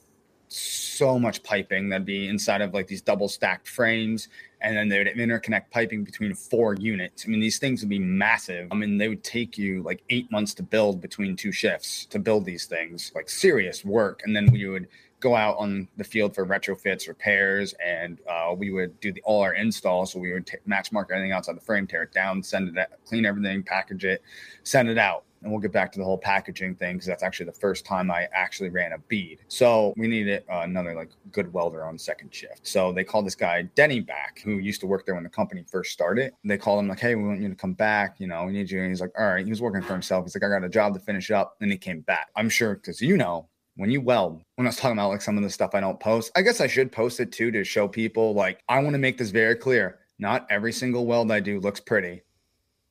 so 0.54 1.18
much 1.18 1.42
piping 1.42 1.90
that'd 1.90 2.06
be 2.06 2.28
inside 2.28 2.62
of 2.62 2.74
like 2.74 2.88
these 2.88 3.02
double 3.02 3.28
stacked 3.28 3.68
frames. 3.68 4.28
And 4.62 4.78
then 4.78 4.88
they 4.88 5.00
would 5.00 5.08
interconnect 5.08 5.72
piping 5.72 6.04
between 6.04 6.34
four 6.36 6.76
units. 6.76 7.26
I 7.26 7.30
mean 7.30 7.40
these 7.40 7.58
things 7.58 7.82
would 7.82 7.90
be 7.90 8.00
massive. 8.00 8.68
I 8.72 8.76
mean 8.76 8.98
they 8.98 9.10
would 9.10 9.24
take 9.24 9.58
you 9.58 9.82
like 9.82 10.04
eight 10.10 10.32
months 10.32 10.54
to 10.56 10.64
build 10.64 11.02
between 11.02 11.36
two 11.36 11.52
shifts 11.52 12.06
to 12.08 12.20
build 12.20 12.46
these 12.46 12.66
things. 12.66 13.12
Like 13.16 13.30
serious 13.30 13.84
work. 13.84 14.22
And 14.26 14.36
then 14.36 14.52
we 14.52 14.68
would 14.68 14.88
go 15.20 15.36
out 15.36 15.58
on 15.58 15.88
the 15.98 16.04
field 16.04 16.36
for 16.36 16.46
retrofits 16.46 17.08
repairs 17.08 17.74
and 17.84 18.20
uh, 18.30 18.54
we 18.56 18.72
would 18.72 19.00
do 19.00 19.12
the, 19.12 19.22
all 19.24 19.42
our 19.42 19.54
installs. 19.54 20.12
So 20.12 20.20
we 20.20 20.34
would 20.34 20.46
t- 20.46 20.58
match 20.66 20.92
mark 20.92 21.10
everything 21.12 21.32
outside 21.32 21.56
the 21.56 21.62
frame 21.62 21.88
tear 21.88 22.04
it 22.04 22.14
down 22.14 22.44
send 22.44 22.70
it 22.70 22.78
out, 22.78 22.90
clean 23.06 23.26
everything 23.26 23.64
package 23.64 24.06
it 24.06 24.22
send 24.64 24.88
it 24.88 24.98
out 24.98 25.24
and 25.44 25.52
we'll 25.52 25.62
get 25.62 25.72
back 25.72 25.92
to 25.94 26.00
the 26.00 26.06
whole 26.06 26.18
packaging 26.18 26.76
thing 26.76 26.96
because 26.96 27.08
that's 27.08 27.24
actually 27.24 27.46
the 27.46 27.54
first 27.54 27.86
time 27.86 28.10
I 28.10 28.28
actually 28.34 28.70
ran 28.70 28.94
a 28.94 28.98
bead. 28.98 29.40
So 29.48 29.94
we 29.98 30.08
needed 30.08 30.44
uh, 30.50 30.62
another 30.64 30.96
like 30.96 31.12
good 31.32 31.52
welder 31.54 31.86
on 31.86 31.98
second 31.98 32.34
shift. 32.34 32.66
So 32.68 32.92
they 32.92 33.04
called 33.04 33.26
this 33.26 33.36
guy 33.36 33.64
Denny 33.76 34.00
back, 34.00 34.42
who 34.44 34.58
used 34.58 34.82
to 34.82 34.88
work 34.88 35.06
there 35.06 35.16
when 35.16 35.24
the 35.24 35.30
company 35.30 35.64
first 35.70 35.92
started. 35.92 36.34
They 36.44 36.58
called 36.58 36.80
him 36.80 36.88
like, 36.88 37.00
"Hey, 37.00 37.16
we 37.16 37.24
want 37.24 37.42
you 37.42 37.50
to 37.50 37.56
come 37.56 37.74
back. 37.74 38.20
You 38.20 38.28
know, 38.28 38.46
we 38.46 38.52
need 38.52 38.72
you." 38.72 38.80
And 38.80 38.90
he's 38.90 39.02
like, 39.02 39.14
"All 39.18 39.26
right." 39.26 39.46
He 39.46 39.50
was 39.50 39.62
working 39.62 39.82
for 39.82 39.94
himself. 39.94 40.26
He's 40.26 40.36
like, 40.36 40.44
"I 40.44 40.50
got 40.50 40.66
a 40.66 40.70
job 40.70 40.94
to 40.94 41.00
finish 41.00 41.32
up." 41.32 41.58
And 41.62 41.72
he 41.72 41.78
came 41.78 42.02
back. 42.02 42.30
I'm 42.36 42.50
sure 42.50 42.76
because 42.76 43.02
you 43.02 43.18
know 43.18 43.48
when 43.76 43.90
you 43.90 44.02
weld, 44.02 44.42
when 44.56 44.68
I 44.68 44.70
was 44.70 44.78
talking 44.78 44.98
about 44.98 45.10
like 45.10 45.22
some 45.22 45.38
of 45.38 45.44
the 45.44 45.50
stuff 45.50 45.74
I 45.74 45.80
don't 45.80 46.00
post, 46.00 46.32
I 46.36 46.42
guess 46.42 46.62
I 46.62 46.68
should 46.68 46.92
post 46.92 47.20
it 47.20 47.32
too 47.32 47.52
to 47.52 47.64
show 47.64 47.88
people 47.88 48.34
like 48.34 48.60
I 48.70 48.80
want 48.80 48.94
to 48.94 49.00
make 49.00 49.18
this 49.18 49.32
very 49.32 49.56
clear. 49.56 50.00
Not 50.20 50.48
every 50.50 50.72
single 50.72 51.06
weld 51.06 51.32
I 51.32 51.40
do 51.40 51.60
looks 51.60 51.80
pretty. 51.80 52.22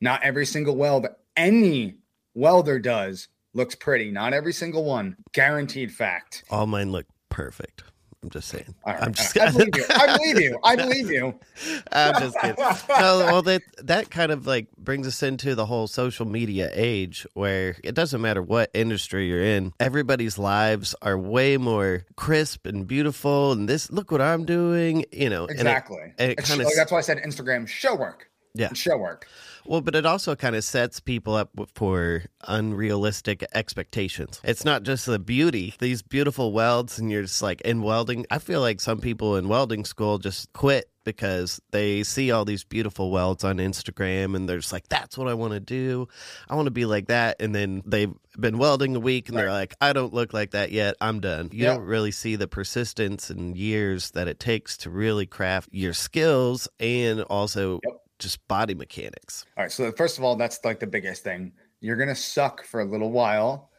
Not 0.01 0.23
every 0.25 0.45
single 0.45 0.77
weld 0.77 1.07
any 1.37 1.97
welder 2.35 2.79
does 2.79 3.29
looks 3.55 3.75
pretty. 3.75 4.11
Not 4.11 4.33
every 4.33 4.53
single 4.53 4.85
one. 4.85 5.17
Guaranteed 5.33 5.93
fact. 5.93 6.45
All 6.51 6.67
mine 6.67 6.91
look 6.93 7.07
perfect. 7.29 7.85
I'm 8.25 8.31
just 8.31 8.47
saying. 8.49 8.73
Right, 8.87 9.03
I'm 9.03 9.13
just. 9.13 9.35
right. 9.35 9.49
I 9.49 9.51
believe 9.51 9.75
you. 9.75 9.85
I 9.93 10.07
believe 10.07 10.41
you. 10.41 10.59
I 10.63 10.77
believe 10.77 11.11
you. 11.11 11.41
I'm 11.93 12.23
just 12.23 12.39
kidding. 12.39 12.55
No, 12.57 13.19
well, 13.27 13.43
that 13.43 13.63
that 13.79 14.11
kind 14.13 14.31
of 14.31 14.47
like 14.47 14.69
brings 14.79 15.09
us 15.09 15.25
into 15.25 15.57
the 15.57 15.67
whole 15.67 15.89
social 15.89 16.25
media 16.25 16.71
age, 16.73 17.27
where 17.35 17.75
it 17.83 17.97
doesn't 17.97 18.21
matter 18.21 18.41
what 18.41 18.71
industry 18.75 19.27
you're 19.27 19.43
in, 19.43 19.73
everybody's 19.81 20.39
lives 20.39 20.95
are 21.03 21.19
way 21.19 21.57
more 21.57 22.07
crisp 22.15 22.65
and 22.65 22.87
beautiful. 22.87 23.51
And 23.51 23.69
this, 23.69 23.91
look 23.91 24.13
what 24.13 24.21
I'm 24.23 24.45
doing, 24.45 25.05
you 25.11 25.29
know. 25.29 25.43
and 25.47 25.51
it- 25.59 25.61
Exactly. 25.63 26.15
and 26.17 26.31
it 26.33 26.39
kinda 26.45 26.63
like, 26.65 26.75
that's 26.77 26.93
why 26.93 26.99
I 26.99 27.03
said 27.03 27.19
Instagram 27.19 27.67
show 27.67 27.97
work. 27.97 28.29
Yeah. 28.55 28.73
Show 28.73 28.99
work. 28.99 29.27
Well, 29.67 29.81
but 29.81 29.95
it 29.95 30.05
also 30.07 30.35
kind 30.35 30.57
of 30.57 30.65
sets 30.65 31.01
people 31.01 31.35
up 31.35 31.51
for 31.75 32.25
unrealistic 32.49 33.45
expectations. 33.55 34.41
It's 34.45 34.65
not 34.65 34.83
just 34.83 35.07
the 35.07 35.19
beauty, 35.19 35.75
these 35.79 36.03
beautiful 36.03 36.53
welds, 36.53 36.99
and 36.99 37.11
you're 37.11 37.23
just 37.23 37.43
like 37.43 37.61
in 37.63 37.83
welding. 37.83 38.27
I 38.31 38.39
feel 38.39 38.61
like 38.61 38.81
some 38.81 39.01
people 39.01 39.37
in 39.37 39.49
welding 39.49 39.85
school 39.85 40.19
just 40.19 40.53
quit 40.53 40.89
because 41.05 41.61
they 41.73 42.03
see 42.05 42.31
all 42.31 42.45
these 42.45 42.63
beautiful 42.63 43.11
welds 43.11 43.43
on 43.43 43.57
Instagram 43.57 44.37
and 44.37 44.49
they're 44.49 44.59
just 44.59 44.73
like, 44.73 44.87
that's 44.89 45.19
what 45.19 45.27
I 45.27 45.35
want 45.35 45.53
to 45.53 45.59
do. 45.61 46.07
I 46.49 46.55
want 46.55 46.67
to 46.67 46.71
be 46.73 46.85
like 46.85 47.09
that. 47.09 47.41
And 47.41 47.53
then 47.53 47.83
they've 47.85 48.13
been 48.39 48.57
welding 48.57 48.95
a 48.95 49.01
week 49.01 49.29
and 49.29 49.37
they're 49.37 49.51
like, 49.51 49.75
I 49.81 49.93
don't 49.93 50.15
look 50.15 50.33
like 50.33 50.53
that 50.53 50.71
yet. 50.71 50.95
I'm 51.01 51.19
done. 51.19 51.49
You 51.53 51.65
Yeah. 51.65 51.75
don't 51.75 51.87
really 51.87 52.13
see 52.13 52.37
the 52.37 52.47
persistence 52.47 53.31
and 53.31 53.57
years 53.57 54.13
that 54.13 54.29
it 54.29 54.39
takes 54.39 54.77
to 54.79 54.91
really 54.91 55.27
craft 55.27 55.71
your 55.73 55.93
skills 55.93 56.69
and 56.79 57.23
also 57.23 57.81
Yep. 57.85 57.95
Just 58.23 58.47
body 58.49 58.75
mechanics. 58.75 59.45
All 59.57 59.65
right. 59.65 59.73
So 59.73 59.93
first 59.93 60.19
of 60.19 60.25
all, 60.25 60.37
that's 60.37 60.65
like 60.65 60.81
the 60.81 60.87
biggest 60.87 61.25
thing. 61.25 61.53
You're 61.81 61.97
gonna 61.97 62.15
suck 62.15 62.65
for 62.65 62.81
a 62.81 62.85
little 62.85 63.11
while. 63.11 63.71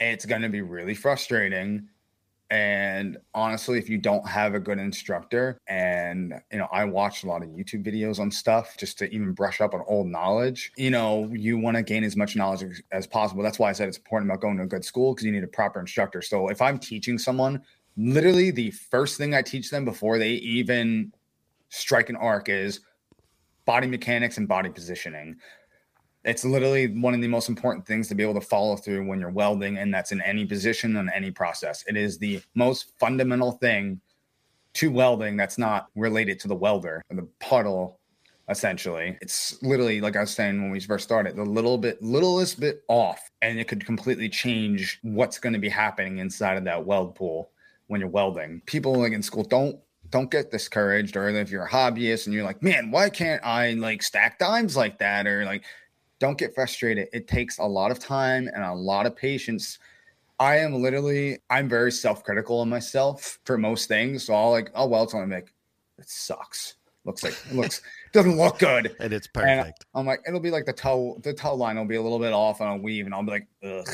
It's 0.00 0.26
gonna 0.26 0.48
be 0.48 0.62
really 0.62 0.94
frustrating. 0.94 1.88
And 2.50 3.16
honestly, 3.34 3.78
if 3.78 3.88
you 3.88 3.98
don't 3.98 4.28
have 4.28 4.54
a 4.54 4.60
good 4.60 4.78
instructor, 4.78 5.58
and 5.66 6.34
you 6.52 6.58
know, 6.58 6.68
I 6.70 6.84
watched 6.84 7.24
a 7.24 7.26
lot 7.26 7.42
of 7.42 7.48
YouTube 7.48 7.84
videos 7.84 8.20
on 8.20 8.30
stuff 8.30 8.76
just 8.78 8.98
to 8.98 9.12
even 9.12 9.32
brush 9.32 9.60
up 9.60 9.74
on 9.74 9.82
old 9.86 10.08
knowledge. 10.08 10.70
You 10.76 10.90
know, 10.90 11.30
you 11.32 11.58
want 11.58 11.76
to 11.78 11.82
gain 11.82 12.04
as 12.04 12.16
much 12.16 12.36
knowledge 12.36 12.82
as 12.92 13.06
possible. 13.06 13.42
That's 13.42 13.58
why 13.58 13.70
I 13.70 13.72
said 13.72 13.88
it's 13.88 13.96
important 13.96 14.30
about 14.30 14.40
going 14.40 14.58
to 14.58 14.64
a 14.64 14.66
good 14.66 14.84
school 14.84 15.14
because 15.14 15.24
you 15.24 15.32
need 15.32 15.42
a 15.42 15.48
proper 15.48 15.80
instructor. 15.80 16.20
So 16.22 16.48
if 16.48 16.60
I'm 16.60 16.78
teaching 16.78 17.18
someone, 17.18 17.62
literally 17.96 18.50
the 18.50 18.70
first 18.70 19.16
thing 19.16 19.34
I 19.34 19.42
teach 19.42 19.70
them 19.70 19.84
before 19.84 20.18
they 20.18 20.32
even 20.32 21.12
strike 21.70 22.08
an 22.10 22.16
arc 22.16 22.48
is 22.48 22.80
body 23.64 23.86
mechanics 23.86 24.38
and 24.38 24.48
body 24.48 24.70
positioning. 24.70 25.36
It's 26.24 26.44
literally 26.44 26.86
one 26.88 27.14
of 27.14 27.20
the 27.20 27.28
most 27.28 27.48
important 27.48 27.86
things 27.86 28.08
to 28.08 28.14
be 28.14 28.22
able 28.22 28.34
to 28.34 28.40
follow 28.40 28.76
through 28.76 29.06
when 29.06 29.20
you're 29.20 29.30
welding, 29.30 29.76
and 29.76 29.92
that's 29.92 30.12
in 30.12 30.22
any 30.22 30.46
position 30.46 30.96
on 30.96 31.10
any 31.10 31.30
process. 31.30 31.84
It 31.86 31.96
is 31.96 32.18
the 32.18 32.40
most 32.54 32.92
fundamental 32.98 33.52
thing 33.52 34.00
to 34.74 34.90
welding 34.90 35.36
that's 35.36 35.58
not 35.58 35.88
related 35.94 36.40
to 36.40 36.48
the 36.48 36.54
welder 36.54 37.02
or 37.10 37.16
the 37.16 37.28
puddle 37.40 38.00
essentially. 38.48 39.16
It's 39.20 39.62
literally 39.62 40.00
like 40.00 40.16
I 40.16 40.20
was 40.20 40.34
saying 40.34 40.60
when 40.60 40.70
we 40.70 40.80
first 40.80 41.04
started, 41.04 41.36
the 41.36 41.44
little 41.44 41.78
bit, 41.78 42.02
littlest 42.02 42.60
bit 42.60 42.82
off, 42.88 43.30
and 43.42 43.58
it 43.58 43.68
could 43.68 43.84
completely 43.84 44.28
change 44.28 44.98
what's 45.02 45.38
going 45.38 45.54
to 45.54 45.58
be 45.58 45.68
happening 45.68 46.18
inside 46.18 46.58
of 46.58 46.64
that 46.64 46.84
weld 46.84 47.14
pool 47.14 47.50
when 47.86 48.00
you're 48.00 48.10
welding. 48.10 48.60
People 48.66 48.94
like 48.94 49.12
in 49.12 49.22
school 49.22 49.44
don't 49.44 49.78
don't 50.10 50.30
get 50.30 50.50
discouraged, 50.50 51.16
or 51.16 51.28
if 51.28 51.50
you're 51.50 51.64
a 51.64 51.70
hobbyist 51.70 52.26
and 52.26 52.34
you're 52.34 52.44
like, 52.44 52.62
man, 52.62 52.90
why 52.90 53.10
can't 53.10 53.44
I 53.44 53.72
like 53.72 54.02
stack 54.02 54.38
dimes 54.38 54.76
like 54.76 54.98
that, 54.98 55.26
or 55.26 55.44
like, 55.44 55.64
don't 56.20 56.38
get 56.38 56.54
frustrated. 56.54 57.08
It 57.12 57.28
takes 57.28 57.58
a 57.58 57.64
lot 57.64 57.90
of 57.90 57.98
time 57.98 58.48
and 58.48 58.62
a 58.62 58.72
lot 58.72 59.06
of 59.06 59.16
patience. 59.16 59.78
I 60.38 60.58
am 60.58 60.74
literally, 60.74 61.38
I'm 61.50 61.68
very 61.68 61.92
self-critical 61.92 62.62
of 62.62 62.68
myself 62.68 63.38
for 63.44 63.58
most 63.58 63.88
things. 63.88 64.24
So 64.24 64.34
I'll 64.34 64.50
like, 64.50 64.70
oh 64.74 64.86
well 64.86 65.02
it's 65.04 65.14
only 65.14 65.34
like, 65.34 65.52
it 65.98 66.08
sucks. 66.08 66.76
Looks 67.04 67.22
like 67.22 67.34
it 67.50 67.54
looks 67.54 67.82
doesn't 68.12 68.36
look 68.36 68.58
good. 68.58 68.96
And 68.98 69.12
it's 69.12 69.26
perfect. 69.26 69.84
And 69.94 70.00
I'm 70.00 70.06
like, 70.06 70.22
it'll 70.26 70.40
be 70.40 70.50
like 70.50 70.64
the 70.64 70.72
toe, 70.72 71.18
the 71.22 71.34
toe 71.34 71.54
line 71.54 71.76
will 71.76 71.84
be 71.84 71.96
a 71.96 72.02
little 72.02 72.18
bit 72.18 72.32
off 72.32 72.60
on 72.60 72.68
a 72.68 72.76
weave, 72.76 73.04
and 73.04 73.14
I'll 73.14 73.22
be 73.22 73.32
like, 73.32 73.46
ugh, 73.62 73.86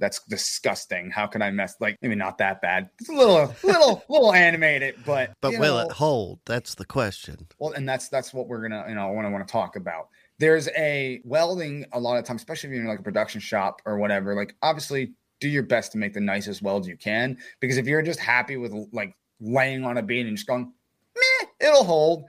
that's 0.00 0.24
disgusting. 0.24 1.10
How 1.10 1.26
can 1.26 1.42
I 1.42 1.50
mess? 1.50 1.76
Like, 1.78 1.96
maybe 2.02 2.14
not 2.16 2.38
that 2.38 2.60
bad. 2.60 2.90
It's 2.98 3.10
a 3.10 3.12
little, 3.12 3.54
little, 3.62 4.02
little 4.08 4.32
animated, 4.32 4.96
but 5.06 5.34
but 5.40 5.52
will 5.52 5.76
know, 5.76 5.86
it 5.86 5.92
hold? 5.92 6.40
That's 6.46 6.74
the 6.74 6.84
question. 6.84 7.46
Well, 7.58 7.72
and 7.72 7.88
that's 7.88 8.08
that's 8.08 8.34
what 8.34 8.48
we're 8.48 8.62
gonna, 8.62 8.86
you 8.88 8.94
know, 8.94 9.08
want 9.12 9.26
to 9.26 9.30
want 9.30 9.46
to 9.46 9.52
talk 9.52 9.76
about. 9.76 10.08
There's 10.38 10.68
a 10.76 11.20
welding 11.24 11.84
a 11.92 12.00
lot 12.00 12.16
of 12.18 12.24
times, 12.24 12.40
especially 12.40 12.70
if 12.70 12.74
you're 12.74 12.82
in 12.82 12.88
like 12.88 13.00
a 13.00 13.04
production 13.04 13.40
shop 13.40 13.82
or 13.84 13.98
whatever. 13.98 14.34
Like, 14.34 14.56
obviously, 14.62 15.12
do 15.38 15.48
your 15.48 15.62
best 15.62 15.92
to 15.92 15.98
make 15.98 16.14
the 16.14 16.20
nicest 16.20 16.62
welds 16.62 16.88
you 16.88 16.96
can, 16.96 17.36
because 17.60 17.76
if 17.76 17.86
you're 17.86 18.02
just 18.02 18.18
happy 18.18 18.56
with 18.56 18.72
like 18.92 19.14
laying 19.40 19.84
on 19.84 19.98
a 19.98 20.02
beam 20.02 20.26
and 20.26 20.36
just 20.36 20.48
going, 20.48 20.72
meh, 21.14 21.46
it'll 21.60 21.84
hold 21.84 22.24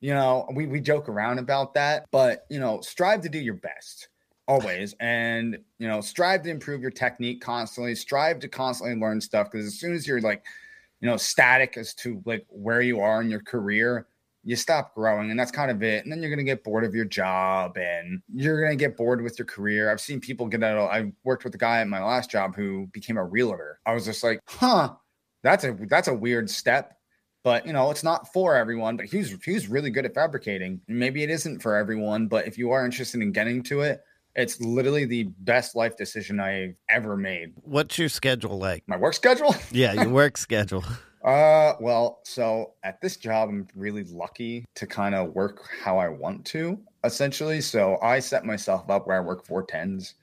you 0.00 0.12
know, 0.12 0.46
we, 0.52 0.66
we 0.66 0.80
joke 0.80 1.08
around 1.08 1.38
about 1.38 1.72
that, 1.72 2.04
but, 2.10 2.44
you 2.50 2.60
know, 2.60 2.82
strive 2.82 3.22
to 3.22 3.30
do 3.30 3.38
your 3.38 3.54
best 3.54 4.08
always 4.46 4.94
and, 5.00 5.58
you 5.78 5.88
know, 5.88 6.00
strive 6.00 6.42
to 6.42 6.50
improve 6.50 6.80
your 6.80 6.90
technique 6.90 7.40
constantly, 7.40 7.94
strive 7.94 8.38
to 8.40 8.48
constantly 8.48 8.98
learn 9.00 9.20
stuff. 9.20 9.50
Cause 9.50 9.64
as 9.64 9.78
soon 9.78 9.94
as 9.94 10.06
you're 10.06 10.20
like, 10.20 10.44
you 11.00 11.08
know, 11.08 11.16
static 11.16 11.76
as 11.76 11.94
to 11.94 12.22
like 12.24 12.46
where 12.48 12.80
you 12.80 13.00
are 13.00 13.20
in 13.20 13.30
your 13.30 13.42
career, 13.42 14.06
you 14.44 14.56
stop 14.56 14.94
growing 14.94 15.30
and 15.30 15.40
that's 15.40 15.50
kind 15.50 15.70
of 15.70 15.82
it 15.82 16.04
and 16.04 16.12
then 16.12 16.20
you're 16.20 16.30
going 16.30 16.38
to 16.38 16.44
get 16.44 16.62
bored 16.62 16.84
of 16.84 16.94
your 16.94 17.06
job 17.06 17.76
and 17.76 18.20
you're 18.32 18.60
going 18.60 18.76
to 18.76 18.82
get 18.82 18.96
bored 18.96 19.22
with 19.22 19.38
your 19.38 19.46
career 19.46 19.90
i've 19.90 20.00
seen 20.00 20.20
people 20.20 20.46
get 20.46 20.62
out 20.62 20.76
of, 20.76 20.90
i 20.90 21.10
worked 21.24 21.44
with 21.44 21.54
a 21.54 21.58
guy 21.58 21.80
at 21.80 21.88
my 21.88 22.02
last 22.02 22.30
job 22.30 22.54
who 22.54 22.86
became 22.92 23.16
a 23.16 23.24
realtor 23.24 23.80
i 23.86 23.94
was 23.94 24.04
just 24.04 24.22
like 24.22 24.40
huh 24.46 24.90
that's 25.42 25.64
a 25.64 25.76
that's 25.88 26.08
a 26.08 26.14
weird 26.14 26.48
step 26.48 26.98
but 27.42 27.66
you 27.66 27.72
know 27.72 27.90
it's 27.90 28.04
not 28.04 28.30
for 28.32 28.54
everyone 28.54 28.96
but 28.96 29.06
he's 29.06 29.36
he's 29.44 29.68
really 29.68 29.90
good 29.90 30.04
at 30.04 30.14
fabricating 30.14 30.80
maybe 30.88 31.22
it 31.22 31.30
isn't 31.30 31.60
for 31.60 31.74
everyone 31.74 32.28
but 32.28 32.46
if 32.46 32.58
you 32.58 32.70
are 32.70 32.84
interested 32.84 33.22
in 33.22 33.32
getting 33.32 33.62
to 33.62 33.80
it 33.80 34.02
it's 34.36 34.60
literally 34.60 35.04
the 35.04 35.24
best 35.40 35.76
life 35.76 35.96
decision 35.96 36.40
i've 36.40 36.74
ever 36.88 37.16
made. 37.16 37.52
What's 37.62 37.98
your 37.98 38.08
schedule 38.08 38.58
like? 38.58 38.82
My 38.86 38.96
work 38.96 39.14
schedule? 39.14 39.54
Yeah 39.70 39.92
your 39.92 40.08
work 40.08 40.36
schedule. 40.36 40.84
Uh 41.24 41.74
well 41.80 42.20
so 42.24 42.74
at 42.82 43.00
this 43.00 43.16
job 43.16 43.48
i'm 43.48 43.66
really 43.74 44.04
lucky 44.04 44.64
to 44.74 44.86
kind 44.86 45.14
of 45.14 45.34
work 45.34 45.68
how 45.82 45.98
i 45.98 46.08
want 46.08 46.44
to 46.46 46.78
essentially. 47.04 47.60
So 47.60 47.98
i 48.02 48.18
set 48.18 48.44
myself 48.44 48.88
up 48.90 49.06
where 49.06 49.16
i 49.16 49.20
work 49.20 49.46
four 49.46 49.64
tens. 49.64 50.14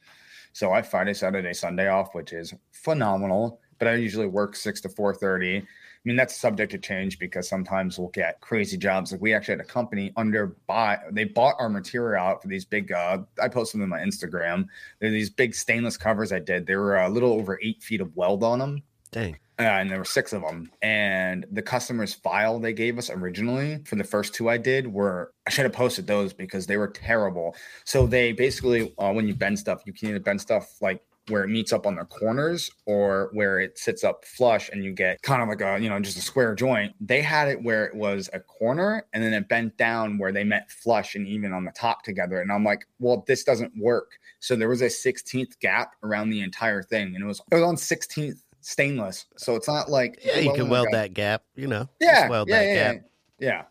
So 0.54 0.72
i 0.72 0.82
friday 0.82 1.14
saturday 1.14 1.54
sunday 1.54 1.88
off 1.88 2.14
which 2.14 2.34
is 2.34 2.54
phenomenal 2.72 3.60
but 3.80 3.88
i 3.88 3.94
usually 3.96 4.28
work 4.28 4.56
6 4.56 4.82
to 4.82 4.90
4.30 4.90 5.66
I 6.04 6.08
mean, 6.08 6.16
that's 6.16 6.36
subject 6.36 6.72
to 6.72 6.80
change 6.80 7.20
because 7.20 7.48
sometimes 7.48 8.00
we'll 8.00 8.10
get 8.10 8.42
crazy 8.42 8.76
jobs. 8.76 9.12
Like 9.12 9.22
we 9.22 9.36
actually 9.36 9.54
had 9.54 9.62
a 9.62 9.66
company 9.66 10.12
under 10.18 10.56
buy, 10.66 10.98
they 11.12 11.26
bought 11.26 11.56
our 11.60 11.70
material 11.70 12.24
out 12.24 12.42
for 12.42 12.48
these 12.48 12.66
big, 12.66 12.92
uh, 12.92 13.20
I 13.40 13.50
posted 13.50 13.80
them 13.80 13.94
on 13.94 14.00
my 14.00 14.04
Instagram. 14.04 14.66
They're 15.00 15.12
these 15.12 15.30
big 15.30 15.54
stainless 15.54 15.98
covers 15.98 16.32
I 16.32 16.40
did. 16.40 16.66
They 16.66 16.76
were 16.76 16.98
a 16.98 17.10
little 17.10 17.34
over 17.34 17.60
eight 17.62 17.84
feet 17.84 18.02
of 18.02 18.16
weld 18.16 18.44
on 18.44 18.58
them. 18.58 18.82
Dang. 19.12 19.38
Uh, 19.60 19.64
and 19.64 19.92
there 19.92 20.00
were 20.00 20.06
six 20.06 20.34
of 20.34 20.42
them. 20.42 20.72
And 20.82 21.46
the 21.52 21.62
customer's 21.62 22.16
file 22.16 22.58
they 22.60 22.74
gave 22.74 22.98
us 22.98 23.12
originally 23.12 23.84
for 23.86 23.96
the 23.96 24.04
first 24.04 24.34
two 24.34 24.50
I 24.50 24.58
did 24.58 24.88
were 24.88 25.34
I 25.46 25.52
should 25.52 25.66
have 25.66 25.74
posted 25.74 26.08
those 26.08 26.34
because 26.34 26.66
they 26.66 26.78
were 26.78 26.88
terrible. 26.88 27.56
So 27.86 28.08
they 28.08 28.32
basically, 28.32 28.92
uh, 28.98 29.12
when 29.12 29.28
you 29.28 29.36
bend 29.36 29.60
stuff, 29.60 29.84
you 29.86 29.94
can 29.94 30.10
either 30.10 30.20
bend 30.20 30.42
stuff 30.42 30.82
like 30.82 31.04
where 31.32 31.44
it 31.44 31.48
meets 31.48 31.74
up 31.74 31.88
on 31.88 31.96
the 31.96 32.06
corners 32.06 32.70
or 32.86 33.30
where 33.34 33.60
it 33.60 33.78
sits 33.80 34.04
up 34.04 34.26
flush 34.26 34.70
and 34.70 34.84
you 34.84 34.92
get 34.92 35.22
kind 35.22 35.42
of 35.42 35.48
like 35.48 35.62
a 35.62 35.82
you 35.82 35.90
know 35.90 36.00
just 36.00 36.18
a 36.18 36.22
square 36.22 36.54
joint 36.54 36.94
they 37.00 37.22
had 37.22 37.48
it 37.48 37.64
where 37.64 37.86
it 37.86 37.96
was 37.96 38.30
a 38.34 38.40
corner 38.40 39.06
and 39.14 39.24
then 39.24 39.34
it 39.34 39.48
bent 39.48 39.76
down 39.78 40.18
where 40.18 40.32
they 40.32 40.44
met 40.44 40.70
flush 40.70 41.16
and 41.16 41.28
even 41.28 41.54
on 41.54 41.66
the 41.66 41.72
top 41.72 42.04
together. 42.04 42.42
And 42.42 42.52
i'm 42.52 42.64
like 42.64 42.86
well 43.00 43.24
this 43.28 43.44
doesn't 43.44 43.76
work. 43.78 44.12
So 44.40 44.56
there 44.56 44.70
was 44.70 44.82
a 44.82 44.88
16th 44.88 45.60
gap 45.60 45.94
around 46.04 46.30
the 46.30 46.42
entire 46.42 46.84
thing 46.84 47.16
and 47.16 47.24
it 47.24 47.28
was 47.28 47.42
it 47.52 47.56
was 47.56 47.64
on 47.64 47.76
16th 47.76 48.42
stainless. 48.60 49.26
So 49.38 49.56
it's 49.56 49.68
not 49.68 49.90
like 49.90 50.20
yeah 50.24 50.40
you 50.40 50.54
can 50.54 50.70
weld 50.70 50.88
that 50.92 51.14
gap 51.14 51.44
you 51.56 51.68
know 51.68 51.88
yeah 52.00 52.28
weld 52.30 52.50
yeah, 52.50 52.60
that 52.60 52.66
yeah, 52.68 52.94
gap. 52.94 53.04
yeah. 53.40 53.48
yeah 53.48 53.64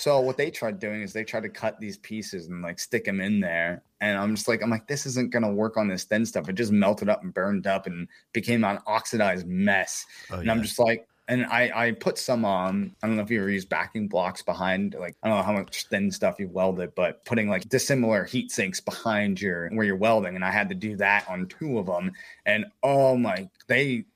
so 0.00 0.18
what 0.18 0.38
they 0.38 0.50
tried 0.50 0.78
doing 0.78 1.02
is 1.02 1.12
they 1.12 1.24
tried 1.24 1.42
to 1.42 1.50
cut 1.50 1.78
these 1.78 1.98
pieces 1.98 2.46
and 2.46 2.62
like 2.62 2.78
stick 2.78 3.04
them 3.04 3.20
in 3.20 3.38
there. 3.38 3.82
And 4.00 4.16
I'm 4.16 4.34
just 4.34 4.48
like, 4.48 4.62
I'm 4.62 4.70
like, 4.70 4.86
this 4.86 5.04
isn't 5.04 5.30
gonna 5.30 5.52
work 5.52 5.76
on 5.76 5.88
this 5.88 6.04
thin 6.04 6.24
stuff. 6.24 6.48
It 6.48 6.54
just 6.54 6.72
melted 6.72 7.10
up 7.10 7.22
and 7.22 7.34
burned 7.34 7.66
up 7.66 7.86
and 7.86 8.08
became 8.32 8.64
an 8.64 8.78
oxidized 8.86 9.46
mess. 9.46 10.06
Oh, 10.30 10.36
and 10.36 10.46
yeah. 10.46 10.52
I'm 10.52 10.62
just 10.62 10.78
like, 10.78 11.06
and 11.28 11.44
I 11.44 11.70
I 11.74 11.92
put 11.92 12.16
some 12.16 12.46
um 12.46 12.96
I 13.02 13.06
don't 13.06 13.16
know 13.16 13.22
if 13.22 13.30
you 13.30 13.40
ever 13.40 13.50
use 13.50 13.66
backing 13.66 14.08
blocks 14.08 14.40
behind 14.40 14.96
like 14.98 15.16
I 15.22 15.28
don't 15.28 15.36
know 15.36 15.44
how 15.44 15.52
much 15.52 15.84
thin 15.88 16.10
stuff 16.10 16.36
you 16.38 16.48
welded, 16.48 16.94
but 16.94 17.22
putting 17.26 17.50
like 17.50 17.68
dissimilar 17.68 18.24
heat 18.24 18.50
sinks 18.50 18.80
behind 18.80 19.38
your 19.38 19.68
where 19.68 19.84
you're 19.84 19.96
welding, 19.96 20.34
and 20.34 20.42
I 20.42 20.50
had 20.50 20.70
to 20.70 20.74
do 20.74 20.96
that 20.96 21.28
on 21.28 21.46
two 21.46 21.78
of 21.78 21.84
them. 21.84 22.12
And 22.46 22.64
oh 22.82 23.18
my, 23.18 23.50
they 23.66 24.06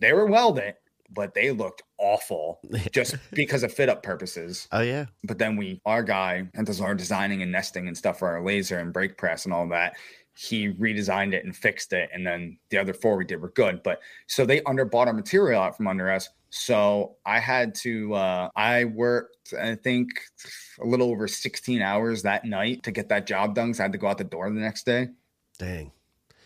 they 0.00 0.12
were 0.12 0.26
welded 0.26 0.74
but 1.12 1.34
they 1.34 1.50
looked 1.50 1.82
awful 1.98 2.60
just 2.92 3.16
because 3.32 3.62
of 3.62 3.72
fit 3.72 3.88
up 3.88 4.02
purposes. 4.02 4.68
Oh 4.72 4.80
yeah. 4.80 5.06
But 5.24 5.38
then 5.38 5.56
we, 5.56 5.80
our 5.84 6.02
guy, 6.02 6.48
and 6.54 6.66
does 6.66 6.80
our 6.80 6.94
designing 6.94 7.42
and 7.42 7.52
nesting 7.52 7.88
and 7.88 7.96
stuff 7.96 8.18
for 8.18 8.28
our 8.28 8.44
laser 8.44 8.78
and 8.78 8.92
brake 8.92 9.18
press 9.18 9.44
and 9.44 9.54
all 9.54 9.68
that. 9.68 9.94
He 10.36 10.72
redesigned 10.72 11.34
it 11.34 11.44
and 11.44 11.54
fixed 11.54 11.92
it, 11.92 12.08
and 12.14 12.26
then 12.26 12.56
the 12.70 12.78
other 12.78 12.94
four 12.94 13.16
we 13.16 13.24
did 13.24 13.42
were 13.42 13.50
good. 13.50 13.82
But 13.82 14.00
so 14.26 14.46
they 14.46 14.60
underbought 14.60 15.06
our 15.06 15.12
material 15.12 15.60
out 15.60 15.76
from 15.76 15.88
under 15.88 16.10
us. 16.10 16.28
So 16.50 17.16
I 17.26 17.40
had 17.40 17.74
to. 17.76 18.14
Uh, 18.14 18.48
I 18.56 18.84
worked, 18.84 19.52
I 19.60 19.74
think, 19.74 20.08
a 20.80 20.86
little 20.86 21.10
over 21.10 21.28
16 21.28 21.82
hours 21.82 22.22
that 22.22 22.44
night 22.44 22.82
to 22.84 22.90
get 22.90 23.08
that 23.08 23.26
job 23.26 23.54
done. 23.54 23.74
So 23.74 23.82
I 23.82 23.84
had 23.84 23.92
to 23.92 23.98
go 23.98 24.06
out 24.06 24.18
the 24.18 24.24
door 24.24 24.48
the 24.48 24.60
next 24.60 24.86
day. 24.86 25.08
Dang. 25.58 25.92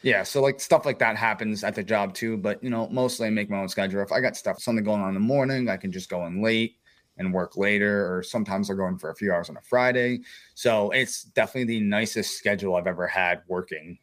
Yeah, 0.05 0.23
so 0.23 0.43
like 0.43 0.61
stuff 0.61 0.85
like 0.85 0.99
that 0.99 1.17
happens 1.17 1.65
at 1.65 1.75
the 1.75 1.83
job 1.83 2.13
too, 2.13 2.37
but 2.37 2.63
you 2.63 2.69
know, 2.69 2.89
mostly 2.91 3.27
I 3.27 3.31
make 3.31 3.49
my 3.49 3.57
own 3.57 3.71
schedule. 3.71 4.03
If 4.03 4.13
I 4.13 4.21
got 4.21 4.37
stuff 4.37 4.61
something 4.61 4.85
going 4.85 5.01
on 5.01 5.09
in 5.09 5.15
the 5.15 5.21
morning, 5.21 5.71
I 5.71 5.79
can 5.79 5.91
just 5.91 6.11
go 6.11 6.27
in 6.27 6.43
late 6.43 6.77
and 7.17 7.33
work 7.33 7.57
later, 7.57 8.15
or 8.15 8.23
sometimes 8.23 8.69
I'll 8.69 8.77
go 8.77 8.87
in 8.87 8.99
for 8.99 9.09
a 9.09 9.15
few 9.15 9.33
hours 9.33 9.49
on 9.49 9.57
a 9.57 9.63
Friday. 9.63 10.21
So 10.55 10.91
it's 10.91 11.23
definitely 11.23 11.79
the 11.79 11.81
nicest 11.81 12.37
schedule 12.37 12.77
I've 12.77 12.87
ever 12.87 13.07
had 13.07 13.41
working. 13.49 13.99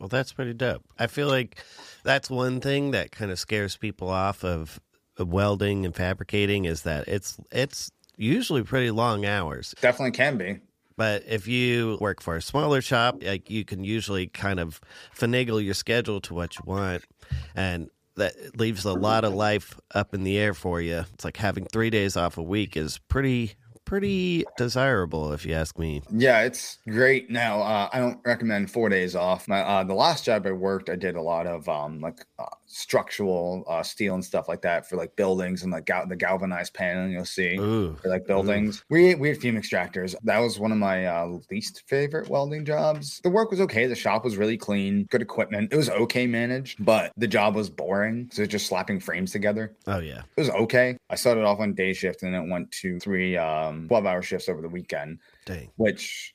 Well, 0.00 0.08
that's 0.08 0.32
pretty 0.32 0.52
dope. 0.52 0.84
I 0.98 1.06
feel 1.06 1.28
like 1.28 1.62
that's 2.02 2.28
one 2.28 2.60
thing 2.60 2.90
that 2.90 3.12
kind 3.12 3.30
of 3.30 3.38
scares 3.38 3.76
people 3.76 4.10
off 4.10 4.44
of 4.44 4.80
welding 5.16 5.86
and 5.86 5.94
fabricating 5.94 6.64
is 6.64 6.82
that 6.82 7.06
it's 7.06 7.38
it's 7.52 7.92
usually 8.16 8.64
pretty 8.64 8.90
long 8.90 9.24
hours. 9.24 9.76
Definitely 9.80 10.10
can 10.10 10.38
be. 10.38 10.58
But 10.96 11.24
if 11.28 11.46
you 11.46 11.98
work 12.00 12.22
for 12.22 12.36
a 12.36 12.42
smaller 12.42 12.80
shop, 12.80 13.22
like 13.22 13.50
you 13.50 13.64
can 13.64 13.84
usually 13.84 14.26
kind 14.28 14.58
of 14.58 14.80
finagle 15.14 15.62
your 15.62 15.74
schedule 15.74 16.20
to 16.22 16.34
what 16.34 16.56
you 16.56 16.62
want. 16.64 17.04
And 17.54 17.90
that 18.16 18.58
leaves 18.58 18.84
a 18.84 18.94
lot 18.94 19.24
of 19.24 19.34
life 19.34 19.78
up 19.94 20.14
in 20.14 20.24
the 20.24 20.38
air 20.38 20.54
for 20.54 20.80
you. 20.80 21.04
It's 21.12 21.24
like 21.24 21.36
having 21.36 21.66
three 21.66 21.90
days 21.90 22.16
off 22.16 22.38
a 22.38 22.42
week 22.42 22.76
is 22.76 22.98
pretty 22.98 23.56
pretty 23.84 24.44
desirable, 24.58 25.32
if 25.32 25.46
you 25.46 25.54
ask 25.54 25.78
me. 25.78 26.02
Yeah, 26.10 26.42
it's 26.42 26.78
great. 26.88 27.30
Now, 27.30 27.62
uh, 27.62 27.88
I 27.92 28.00
don't 28.00 28.18
recommend 28.24 28.70
four 28.70 28.88
days 28.88 29.14
off. 29.14 29.48
My, 29.48 29.60
uh, 29.60 29.84
the 29.84 29.94
last 29.94 30.24
job 30.24 30.44
I 30.44 30.52
worked, 30.52 30.90
I 30.90 30.96
did 30.96 31.14
a 31.14 31.22
lot 31.22 31.46
of 31.46 31.68
um, 31.68 32.00
like 32.00 32.26
uh, 32.38 32.46
structural 32.66 33.64
uh, 33.68 33.82
steel 33.82 34.14
and 34.14 34.24
stuff 34.24 34.48
like 34.48 34.62
that 34.62 34.88
for 34.88 34.96
like 34.96 35.14
buildings 35.16 35.62
and 35.62 35.72
like 35.72 35.86
gal- 35.86 36.06
the 36.06 36.16
galvanized 36.16 36.74
paneling 36.74 37.12
you'll 37.12 37.24
see 37.24 37.56
Ooh. 37.56 37.96
for 38.02 38.08
like 38.08 38.26
buildings. 38.26 38.78
Ooh. 38.78 38.84
We 38.90 39.14
we 39.14 39.28
had 39.28 39.38
fume 39.38 39.56
extractors. 39.56 40.14
That 40.24 40.38
was 40.38 40.58
one 40.58 40.72
of 40.72 40.78
my 40.78 41.06
uh, 41.06 41.38
least 41.50 41.82
favorite 41.86 42.28
welding 42.28 42.64
jobs. 42.64 43.20
The 43.22 43.30
work 43.30 43.50
was 43.50 43.60
okay. 43.62 43.86
The 43.86 43.94
shop 43.94 44.24
was 44.24 44.36
really 44.36 44.56
clean, 44.56 45.04
good 45.10 45.22
equipment. 45.22 45.72
It 45.72 45.76
was 45.76 45.90
okay 45.90 46.26
managed, 46.26 46.84
but 46.84 47.12
the 47.16 47.28
job 47.28 47.54
was 47.54 47.70
boring. 47.70 48.28
So 48.32 48.42
it's 48.42 48.52
just 48.52 48.66
slapping 48.66 49.00
frames 49.00 49.32
together. 49.32 49.76
Oh 49.86 49.98
yeah, 49.98 50.22
it 50.36 50.40
was 50.40 50.50
okay. 50.50 50.96
I 51.10 51.16
started 51.16 51.44
off 51.44 51.60
on 51.60 51.74
day 51.74 51.92
shift 51.92 52.22
and 52.22 52.34
then 52.34 52.44
it 52.44 52.50
went 52.50 52.70
to 52.72 52.98
three. 53.00 53.36
Um, 53.36 53.66
um, 53.66 53.88
12 53.88 54.06
hour 54.06 54.22
shifts 54.22 54.48
over 54.48 54.62
the 54.62 54.68
weekend, 54.68 55.20
Dang. 55.44 55.70
which 55.76 56.34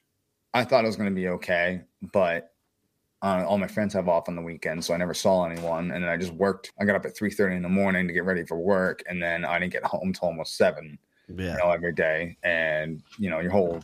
I 0.54 0.64
thought 0.64 0.84
it 0.84 0.88
was 0.88 0.96
going 0.96 1.10
to 1.10 1.16
be 1.16 1.30
okay. 1.30 1.82
But 2.02 2.51
Uh, 3.24 3.46
all 3.48 3.58
my 3.58 3.68
friends 3.68 3.94
have 3.94 4.10
off 4.10 4.28
on 4.28 4.36
the 4.36 4.42
weekend, 4.42 4.84
so 4.84 4.94
I 4.94 4.98
never 4.98 5.14
saw 5.14 5.46
anyone. 5.46 5.92
And 5.92 6.04
then 6.04 6.10
I 6.10 6.18
just 6.18 6.34
worked. 6.34 6.72
I 6.80 6.86
got 6.86 6.96
up 6.96 7.06
at 7.06 7.16
three 7.16 7.30
thirty 7.30 7.56
in 7.56 7.62
the 7.62 7.70
morning 7.70 8.08
to 8.08 8.14
get 8.14 8.24
ready 8.24 8.44
for 8.44 8.58
work, 8.58 9.04
and 9.08 9.22
then 9.22 9.46
I 9.46 9.60
didn't 9.60 9.74
get 9.74 9.84
home 9.84 10.12
till 10.14 10.30
almost 10.30 10.58
seven. 10.58 10.98
Yeah. 11.28 11.52
You 11.52 11.58
know, 11.60 11.72
every 11.72 11.94
day, 11.94 12.38
and 12.44 13.04
you 13.20 13.30
know, 13.30 13.40
your 13.40 13.52
whole 13.52 13.82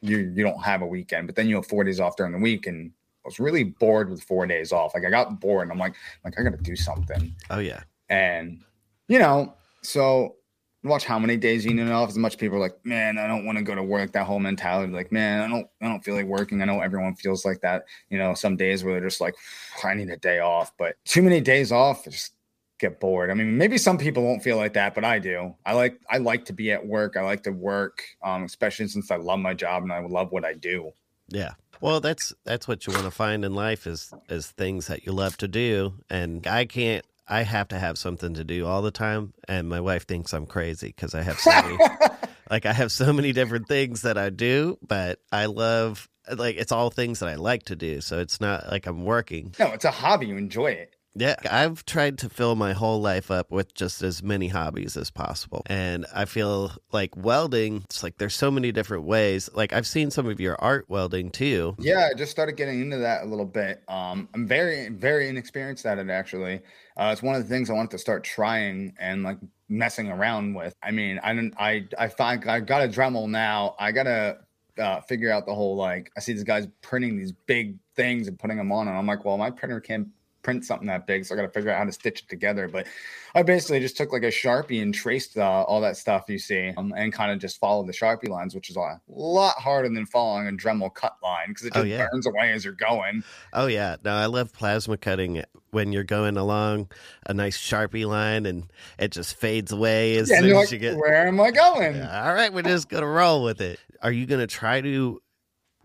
you 0.00 0.18
you 0.34 0.42
don't 0.42 0.62
have 0.62 0.82
a 0.82 0.86
weekend, 0.86 1.26
but 1.26 1.36
then 1.36 1.48
you 1.48 1.56
have 1.56 1.66
four 1.66 1.84
days 1.84 2.00
off 2.00 2.16
during 2.16 2.32
the 2.32 2.38
week, 2.38 2.66
and 2.66 2.90
I 3.24 3.28
was 3.28 3.40
really 3.40 3.64
bored 3.64 4.10
with 4.10 4.22
four 4.22 4.46
days 4.46 4.72
off. 4.72 4.94
Like 4.94 5.04
I 5.04 5.10
got 5.10 5.40
bored, 5.40 5.62
and 5.62 5.72
I'm 5.72 5.78
like, 5.78 5.94
like 6.24 6.38
I 6.38 6.42
got 6.42 6.56
to 6.56 6.62
do 6.62 6.76
something. 6.76 7.34
Oh 7.50 7.58
yeah. 7.58 7.82
And 8.08 8.60
you 9.08 9.18
know, 9.18 9.54
so 9.82 10.36
watch 10.84 11.04
how 11.04 11.18
many 11.18 11.36
days 11.36 11.64
you 11.64 11.74
need 11.74 11.90
off. 11.90 12.08
As 12.08 12.18
much 12.18 12.38
people 12.38 12.56
are 12.56 12.60
like, 12.60 12.76
man, 12.84 13.18
I 13.18 13.26
don't 13.26 13.44
want 13.44 13.58
to 13.58 13.64
go 13.64 13.74
to 13.74 13.82
work. 13.82 14.12
That 14.12 14.26
whole 14.26 14.38
mentality, 14.38 14.92
like, 14.92 15.10
man, 15.10 15.42
I 15.42 15.48
don't, 15.48 15.66
I 15.82 15.86
don't 15.86 16.04
feel 16.04 16.14
like 16.14 16.26
working. 16.26 16.62
I 16.62 16.66
know 16.66 16.80
everyone 16.80 17.14
feels 17.16 17.44
like 17.44 17.60
that. 17.62 17.84
You 18.10 18.18
know, 18.18 18.34
some 18.34 18.56
days 18.56 18.84
where 18.84 18.94
they're 18.94 19.08
just 19.08 19.20
like, 19.20 19.34
I 19.82 19.94
need 19.94 20.10
a 20.10 20.16
day 20.16 20.38
off, 20.38 20.72
but 20.78 20.96
too 21.04 21.22
many 21.22 21.40
days 21.40 21.72
off, 21.72 22.04
just 22.04 22.32
get 22.78 23.00
bored. 23.00 23.30
I 23.30 23.34
mean, 23.34 23.58
maybe 23.58 23.76
some 23.76 23.98
people 23.98 24.22
won't 24.22 24.42
feel 24.42 24.56
like 24.56 24.74
that, 24.74 24.94
but 24.94 25.04
I 25.04 25.18
do. 25.18 25.54
I 25.66 25.74
like, 25.74 25.98
I 26.08 26.18
like 26.18 26.44
to 26.46 26.52
be 26.52 26.70
at 26.70 26.86
work. 26.86 27.16
I 27.16 27.22
like 27.22 27.42
to 27.44 27.50
work, 27.50 28.02
um, 28.22 28.44
especially 28.44 28.86
since 28.88 29.10
I 29.10 29.16
love 29.16 29.40
my 29.40 29.54
job 29.54 29.82
and 29.82 29.92
I 29.92 30.00
love 30.00 30.30
what 30.30 30.44
I 30.44 30.54
do. 30.54 30.92
Yeah. 31.28 31.54
Well, 31.80 32.00
that's 32.00 32.32
that's 32.44 32.66
what 32.66 32.86
you 32.86 32.92
want 32.92 33.04
to 33.04 33.10
find 33.10 33.44
in 33.44 33.54
life 33.54 33.86
is 33.86 34.12
is 34.28 34.50
things 34.50 34.88
that 34.88 35.06
you 35.06 35.12
love 35.12 35.36
to 35.38 35.48
do. 35.48 35.94
And 36.10 36.46
I 36.46 36.64
can't. 36.64 37.04
I 37.28 37.42
have 37.42 37.68
to 37.68 37.78
have 37.78 37.98
something 37.98 38.34
to 38.34 38.44
do 38.44 38.66
all 38.66 38.82
the 38.82 38.90
time, 38.90 39.34
and 39.46 39.68
my 39.68 39.80
wife 39.80 40.06
thinks 40.06 40.32
I'm 40.32 40.46
crazy 40.46 40.88
because 40.88 41.14
I 41.14 41.22
have 41.22 41.38
so 41.38 41.50
many. 41.50 41.78
like 42.50 42.66
I 42.66 42.72
have 42.72 42.90
so 42.90 43.12
many 43.12 43.32
different 43.32 43.68
things 43.68 44.02
that 44.02 44.16
I 44.16 44.30
do, 44.30 44.78
but 44.86 45.20
I 45.30 45.46
love 45.46 46.08
like 46.36 46.56
it's 46.56 46.72
all 46.72 46.90
things 46.90 47.20
that 47.20 47.28
I 47.28 47.34
like 47.34 47.64
to 47.64 47.76
do. 47.76 48.00
So 48.00 48.18
it's 48.18 48.40
not 48.40 48.70
like 48.70 48.86
I'm 48.86 49.04
working. 49.04 49.54
No, 49.58 49.68
it's 49.72 49.84
a 49.84 49.90
hobby. 49.90 50.26
You 50.26 50.36
enjoy 50.36 50.68
it. 50.72 50.94
Yeah, 51.18 51.34
I've 51.50 51.84
tried 51.84 52.18
to 52.18 52.28
fill 52.28 52.54
my 52.54 52.72
whole 52.72 53.00
life 53.00 53.30
up 53.30 53.50
with 53.50 53.74
just 53.74 54.02
as 54.02 54.22
many 54.22 54.48
hobbies 54.48 54.96
as 54.96 55.10
possible. 55.10 55.62
And 55.66 56.06
I 56.14 56.26
feel 56.26 56.72
like 56.92 57.16
welding, 57.16 57.82
it's 57.84 58.02
like 58.02 58.18
there's 58.18 58.34
so 58.34 58.50
many 58.50 58.70
different 58.70 59.04
ways. 59.04 59.50
Like 59.52 59.72
I've 59.72 59.86
seen 59.86 60.10
some 60.10 60.28
of 60.28 60.40
your 60.40 60.54
art 60.60 60.86
welding 60.88 61.30
too. 61.30 61.74
Yeah, 61.78 62.08
I 62.10 62.16
just 62.16 62.30
started 62.30 62.56
getting 62.56 62.80
into 62.80 62.98
that 62.98 63.22
a 63.22 63.26
little 63.26 63.46
bit. 63.46 63.82
Um, 63.88 64.28
I'm 64.32 64.46
very, 64.46 64.88
very 64.90 65.28
inexperienced 65.28 65.86
at 65.86 65.98
it 65.98 66.08
actually. 66.08 66.60
Uh, 66.96 67.10
it's 67.12 67.22
one 67.22 67.34
of 67.34 67.42
the 67.42 67.48
things 67.48 67.68
I 67.68 67.72
wanted 67.72 67.90
to 67.92 67.98
start 67.98 68.22
trying 68.22 68.94
and 69.00 69.24
like 69.24 69.38
messing 69.68 70.10
around 70.10 70.54
with. 70.54 70.74
I 70.82 70.92
mean, 70.92 71.18
I 71.22 71.34
didn't, 71.34 71.54
I, 71.58 71.88
I 71.98 72.08
find 72.08 72.48
I 72.48 72.60
got 72.60 72.82
a 72.82 72.88
Dremel 72.88 73.28
now. 73.28 73.74
I 73.78 73.90
gotta 73.90 74.38
uh, 74.78 75.00
figure 75.00 75.30
out 75.30 75.46
the 75.46 75.54
whole 75.54 75.76
like. 75.76 76.10
I 76.16 76.20
see 76.20 76.32
these 76.32 76.44
guys 76.44 76.68
printing 76.82 77.16
these 77.16 77.32
big 77.32 77.76
things 77.96 78.28
and 78.28 78.38
putting 78.38 78.56
them 78.56 78.72
on, 78.72 78.88
and 78.88 78.96
I'm 78.96 79.06
like, 79.06 79.24
well, 79.24 79.36
my 79.36 79.50
printer 79.50 79.80
can't 79.80 80.08
print 80.48 80.64
something 80.64 80.86
that 80.86 81.06
big, 81.06 81.26
so 81.26 81.34
I 81.34 81.36
got 81.36 81.42
to 81.42 81.50
figure 81.50 81.70
out 81.70 81.76
how 81.76 81.84
to 81.84 81.92
stitch 81.92 82.22
it 82.22 82.28
together. 82.30 82.68
But 82.68 82.86
I 83.34 83.42
basically 83.42 83.80
just 83.80 83.98
took 83.98 84.14
like 84.14 84.22
a 84.22 84.28
sharpie 84.28 84.80
and 84.80 84.94
traced 84.94 85.36
uh, 85.36 85.42
all 85.68 85.82
that 85.82 85.98
stuff 85.98 86.24
you 86.28 86.38
see, 86.38 86.72
um, 86.78 86.94
and 86.96 87.12
kind 87.12 87.30
of 87.30 87.38
just 87.38 87.60
followed 87.60 87.86
the 87.86 87.92
sharpie 87.92 88.30
lines, 88.30 88.54
which 88.54 88.70
is 88.70 88.76
a 88.76 88.98
lot 89.08 89.56
harder 89.58 89.90
than 89.90 90.06
following 90.06 90.48
a 90.48 90.52
Dremel 90.52 90.94
cut 90.94 91.16
line 91.22 91.48
because 91.48 91.66
it 91.66 91.74
Oh, 91.74 91.82
just 91.82 91.90
yeah. 91.90 92.08
burns 92.10 92.26
away 92.26 92.52
as 92.52 92.64
you're 92.64 92.72
going. 92.72 93.22
Oh 93.52 93.66
yeah, 93.66 93.96
no, 94.02 94.12
I 94.14 94.24
love 94.24 94.54
plasma 94.54 94.96
cutting 94.96 95.42
when 95.70 95.92
you're 95.92 96.02
going 96.02 96.38
along 96.38 96.90
a 97.26 97.34
nice 97.34 97.58
sharpie 97.58 98.06
line 98.06 98.46
and 98.46 98.72
it 98.98 99.12
just 99.12 99.36
fades 99.36 99.70
away 99.70 100.16
as 100.16 100.30
Yeah, 100.30 100.40
soon 100.40 100.50
as 100.52 100.56
like, 100.56 100.72
you 100.72 100.78
get. 100.78 100.96
where 100.96 101.26
am 101.26 101.38
I 101.42 101.50
going? 101.50 101.94
Yeah, 101.96 102.26
all 102.26 102.32
right, 102.34 102.50
we're 102.50 102.62
just 102.62 102.88
gonna 102.88 103.06
roll 103.06 103.44
with 103.44 103.60
it. 103.60 103.78
Are 104.00 104.10
you 104.12 104.24
gonna 104.24 104.46
try 104.46 104.80
to 104.80 105.20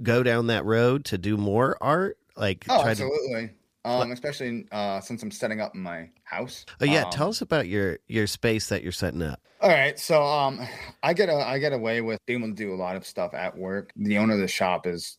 go 0.02 0.24
down 0.24 0.48
that 0.48 0.64
road 0.64 1.04
to 1.06 1.18
do 1.18 1.36
more 1.36 1.78
art? 1.82 2.18
Like 2.38 2.66
Oh, 2.70 2.82
absolutely. 2.82 3.52
Um, 3.86 4.12
especially 4.12 4.66
uh, 4.72 5.02
since 5.02 5.24
I'm 5.24 5.32
setting 5.32 5.60
up 5.60 5.76
in 5.76 5.82
my 5.82 6.10
house. 6.24 6.66
Oh 6.80 6.86
yeah, 6.86 7.04
Um, 7.04 7.12
tell 7.12 7.30
us 7.30 7.42
about 7.42 7.68
your 7.68 8.00
your 8.08 8.28
space 8.28 8.70
that 8.70 8.82
you're 8.84 8.92
setting 8.94 9.22
up. 9.22 9.42
All 9.62 9.70
right, 9.70 9.98
so 10.00 10.24
um, 10.24 10.60
I 11.04 11.14
get 11.14 11.30
a 11.30 11.36
I 11.36 11.60
get 11.60 11.74
away 11.74 12.02
with 12.02 12.20
being 12.26 12.40
able 12.40 12.50
to 12.50 12.56
do 12.56 12.74
a 12.74 12.76
lot 12.76 12.96
of 12.96 13.06
stuff 13.06 13.34
at 13.34 13.58
work. 13.58 13.92
The 13.96 14.18
owner 14.18 14.34
of 14.34 14.40
the 14.40 14.48
shop 14.48 14.88
is 14.88 15.18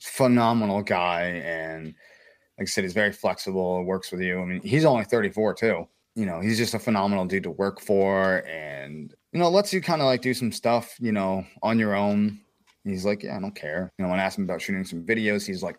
phenomenal 0.00 0.82
guy, 0.82 1.22
and 1.44 1.86
like 2.58 2.62
I 2.62 2.64
said, 2.64 2.84
he's 2.84 2.92
very 2.92 3.12
flexible. 3.12 3.84
Works 3.84 4.10
with 4.12 4.20
you. 4.20 4.40
I 4.40 4.44
mean, 4.44 4.60
he's 4.62 4.84
only 4.84 5.04
34 5.04 5.54
too. 5.54 5.88
You 6.14 6.24
know, 6.24 6.40
he's 6.40 6.56
just 6.56 6.72
a 6.74 6.78
phenomenal 6.78 7.26
dude 7.26 7.42
to 7.42 7.50
work 7.50 7.80
for, 7.80 8.46
and 8.46 9.14
you 9.32 9.38
know, 9.38 9.50
lets 9.50 9.72
you 9.72 9.82
kind 9.82 10.00
of 10.00 10.06
like 10.06 10.22
do 10.22 10.32
some 10.32 10.52
stuff, 10.52 10.96
you 11.00 11.12
know, 11.12 11.44
on 11.62 11.78
your 11.78 11.94
own. 11.94 12.40
He's 12.84 13.04
like, 13.04 13.24
yeah, 13.24 13.36
I 13.36 13.40
don't 13.40 13.54
care. 13.54 13.92
You 13.98 14.04
know, 14.04 14.10
when 14.10 14.20
I 14.20 14.22
asked 14.22 14.38
him 14.38 14.44
about 14.44 14.62
shooting 14.62 14.84
some 14.84 15.04
videos, 15.04 15.46
he's 15.46 15.62
like, 15.62 15.76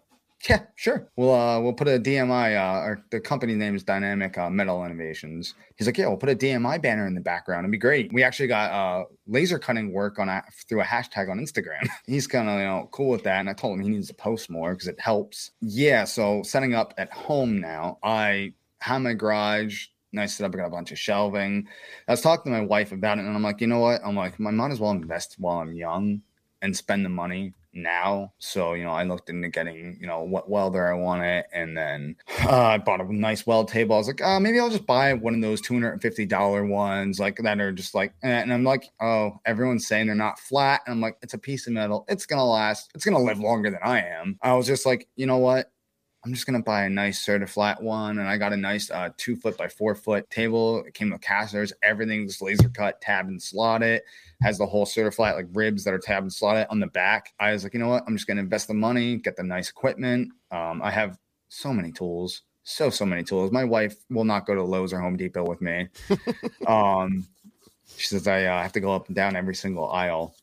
yeah, 0.48 0.62
sure. 0.76 1.10
We'll 1.16 1.34
uh 1.34 1.60
we'll 1.60 1.74
put 1.74 1.88
a 1.88 2.00
DMI 2.00 2.56
uh 2.56 3.02
the 3.10 3.20
company 3.20 3.56
name 3.56 3.76
is 3.76 3.84
Dynamic 3.84 4.38
uh, 4.38 4.50
Metal 4.50 4.86
Innovations. 4.86 5.56
He's 5.76 5.88
like, 5.88 5.98
yeah, 5.98 6.08
we'll 6.08 6.18
put 6.18 6.30
a 6.30 6.36
DMI 6.36 6.82
banner 6.82 7.08
in 7.08 7.16
the 7.16 7.22
background. 7.22 7.66
It'd 7.66 7.72
be 7.72 7.78
great. 7.78 8.14
We 8.14 8.24
actually 8.24 8.48
got 8.48 8.72
uh 8.72 9.06
laser 9.26 9.58
cutting 9.58 9.92
work 9.92 10.20
on 10.20 10.30
a, 10.30 10.44
through 10.70 10.82
a 10.82 10.86
hashtag 10.86 11.30
on 11.30 11.40
Instagram. 11.40 11.88
He's 12.06 12.28
kind 12.28 12.50
of 12.50 12.60
you 12.60 12.66
know 12.66 12.90
cool 12.92 13.10
with 13.10 13.24
that, 13.24 13.40
and 13.40 13.50
I 13.50 13.54
told 13.54 13.78
him 13.78 13.84
he 13.84 13.90
needs 13.90 14.08
to 14.08 14.14
post 14.14 14.50
more 14.50 14.74
because 14.74 14.88
it 14.88 15.00
helps. 15.00 15.52
Yeah, 15.62 16.04
so 16.04 16.44
setting 16.44 16.76
up 16.76 16.94
at 16.98 17.12
home 17.12 17.60
now. 17.60 17.98
I 18.04 18.54
have 18.80 19.02
my 19.02 19.14
garage. 19.14 19.88
Nice 20.14 20.36
setup. 20.36 20.54
I 20.54 20.60
got 20.60 20.68
a 20.68 20.70
bunch 20.72 20.92
of 20.92 21.00
shelving. 21.00 21.68
I 22.08 22.12
was 22.12 22.22
talking 22.22 22.52
to 22.52 22.60
my 22.60 22.66
wife 22.66 22.92
about 22.92 23.18
it, 23.18 23.26
and 23.26 23.36
I'm 23.36 23.44
like, 23.44 23.60
you 23.60 23.68
know 23.68 23.80
what? 23.80 24.02
I'm 24.06 24.16
like, 24.16 24.40
I 24.40 24.52
might 24.52 24.72
as 24.72 24.80
well 24.80 24.92
invest 24.92 25.36
while 25.40 25.60
I'm 25.60 25.74
young 25.74 26.22
and 26.62 26.76
spend 26.76 27.04
the 27.04 27.10
money 27.10 27.54
now. 27.78 28.34
So, 28.40 28.74
you 28.74 28.84
know, 28.84 28.92
I 28.92 29.04
looked 29.04 29.30
into 29.30 29.48
getting, 29.50 29.98
you 30.02 30.08
know, 30.08 30.24
what 30.24 30.50
welder 30.50 30.92
I 30.92 30.96
wanted. 30.96 31.46
And 31.54 31.78
then 31.78 32.16
uh, 32.44 32.62
I 32.62 32.78
bought 32.78 33.02
a 33.02 33.14
nice 33.14 33.46
weld 33.46 33.70
table. 33.70 33.96
I 33.96 34.00
was 34.00 34.08
like, 34.08 34.22
uh, 34.22 34.40
maybe 34.40 34.60
I'll 34.60 34.70
just 34.70 34.86
buy 34.86 35.14
one 35.14 35.36
of 35.36 35.42
those 35.42 35.62
$250 35.62 36.70
ones 36.70 37.20
like 37.20 37.38
that 37.38 37.60
are 37.60 37.72
just 37.72 37.96
like, 37.96 38.14
and 38.24 38.52
I'm 38.52 38.64
like, 38.64 38.90
oh, 39.02 39.40
everyone's 39.46 39.88
saying 39.88 40.08
they're 40.08 40.16
not 40.16 40.40
flat. 40.40 40.82
And 40.86 40.94
I'm 40.94 41.02
like, 41.02 41.18
it's 41.22 41.34
a 41.34 41.40
piece 41.40 41.68
of 41.68 41.74
metal. 41.74 42.06
It's 42.10 42.26
going 42.26 42.40
to 42.40 42.44
last. 42.44 42.92
It's 42.96 43.06
going 43.06 43.18
to 43.18 43.24
live 43.24 43.40
longer 43.40 43.70
than 43.70 43.80
I 43.84 44.02
am. 44.02 44.38
I 44.42 44.54
was 44.54 44.68
just 44.68 44.86
like, 44.86 45.08
you 45.16 45.26
know 45.26 45.38
what? 45.38 45.72
I'm 46.28 46.34
just 46.34 46.46
gonna 46.46 46.62
buy 46.62 46.84
a 46.84 46.90
nice 46.90 47.26
Certiflat 47.26 47.82
one, 47.82 48.20
and 48.20 48.28
I 48.28 48.36
got 48.36 48.52
a 48.52 48.58
nice 48.58 48.92
uh, 48.92 49.12
two 49.16 49.38
foot 49.38 49.56
by 49.56 49.70
four 49.70 49.96
foot 49.96 50.30
table. 50.30 50.84
It 50.84 50.94
came 50.94 51.12
with 51.12 51.22
casters, 51.22 51.72
everything's 51.82 52.42
laser 52.42 52.68
cut, 52.68 53.00
tab 53.00 53.28
and 53.28 53.42
slotted. 53.42 54.02
Has 54.42 54.58
the 54.58 54.66
whole 54.66 54.86
Certiflat 54.86 55.36
like 55.36 55.48
ribs 55.54 55.86
that 55.86 55.94
are 55.94 56.00
tab 56.00 56.24
and 56.24 56.34
slotted 56.34 56.68
on 56.70 56.82
the 56.82 56.88
back. 56.88 57.32
I 57.40 57.54
was 57.54 57.64
like, 57.64 57.74
you 57.74 57.80
know 57.80 57.88
what? 57.88 58.04
I'm 58.06 58.18
just 58.18 58.28
gonna 58.28 58.42
invest 58.42 58.68
the 58.68 58.74
money, 58.74 59.16
get 59.16 59.38
the 59.38 59.44
nice 59.44 59.70
equipment. 59.70 60.34
Um, 60.52 60.82
I 60.84 60.92
have 60.92 61.18
so 61.48 61.72
many 61.72 61.94
tools, 61.94 62.42
so 62.64 62.90
so 62.90 63.06
many 63.06 63.24
tools. 63.24 63.54
My 63.54 63.64
wife 63.64 63.96
will 64.10 64.26
not 64.26 64.46
go 64.46 64.54
to 64.54 64.64
Lowe's 64.64 64.92
or 64.92 65.00
Home 65.00 65.16
Depot 65.16 65.46
with 65.46 65.62
me. 65.62 65.88
um, 66.68 67.26
she 67.96 68.08
says 68.08 68.28
I 68.28 68.44
uh, 68.44 68.62
have 68.62 68.74
to 68.74 68.82
go 68.82 68.92
up 68.92 69.08
and 69.08 69.16
down 69.16 69.38
every 69.38 69.56
single 69.56 69.90
aisle. 69.90 70.36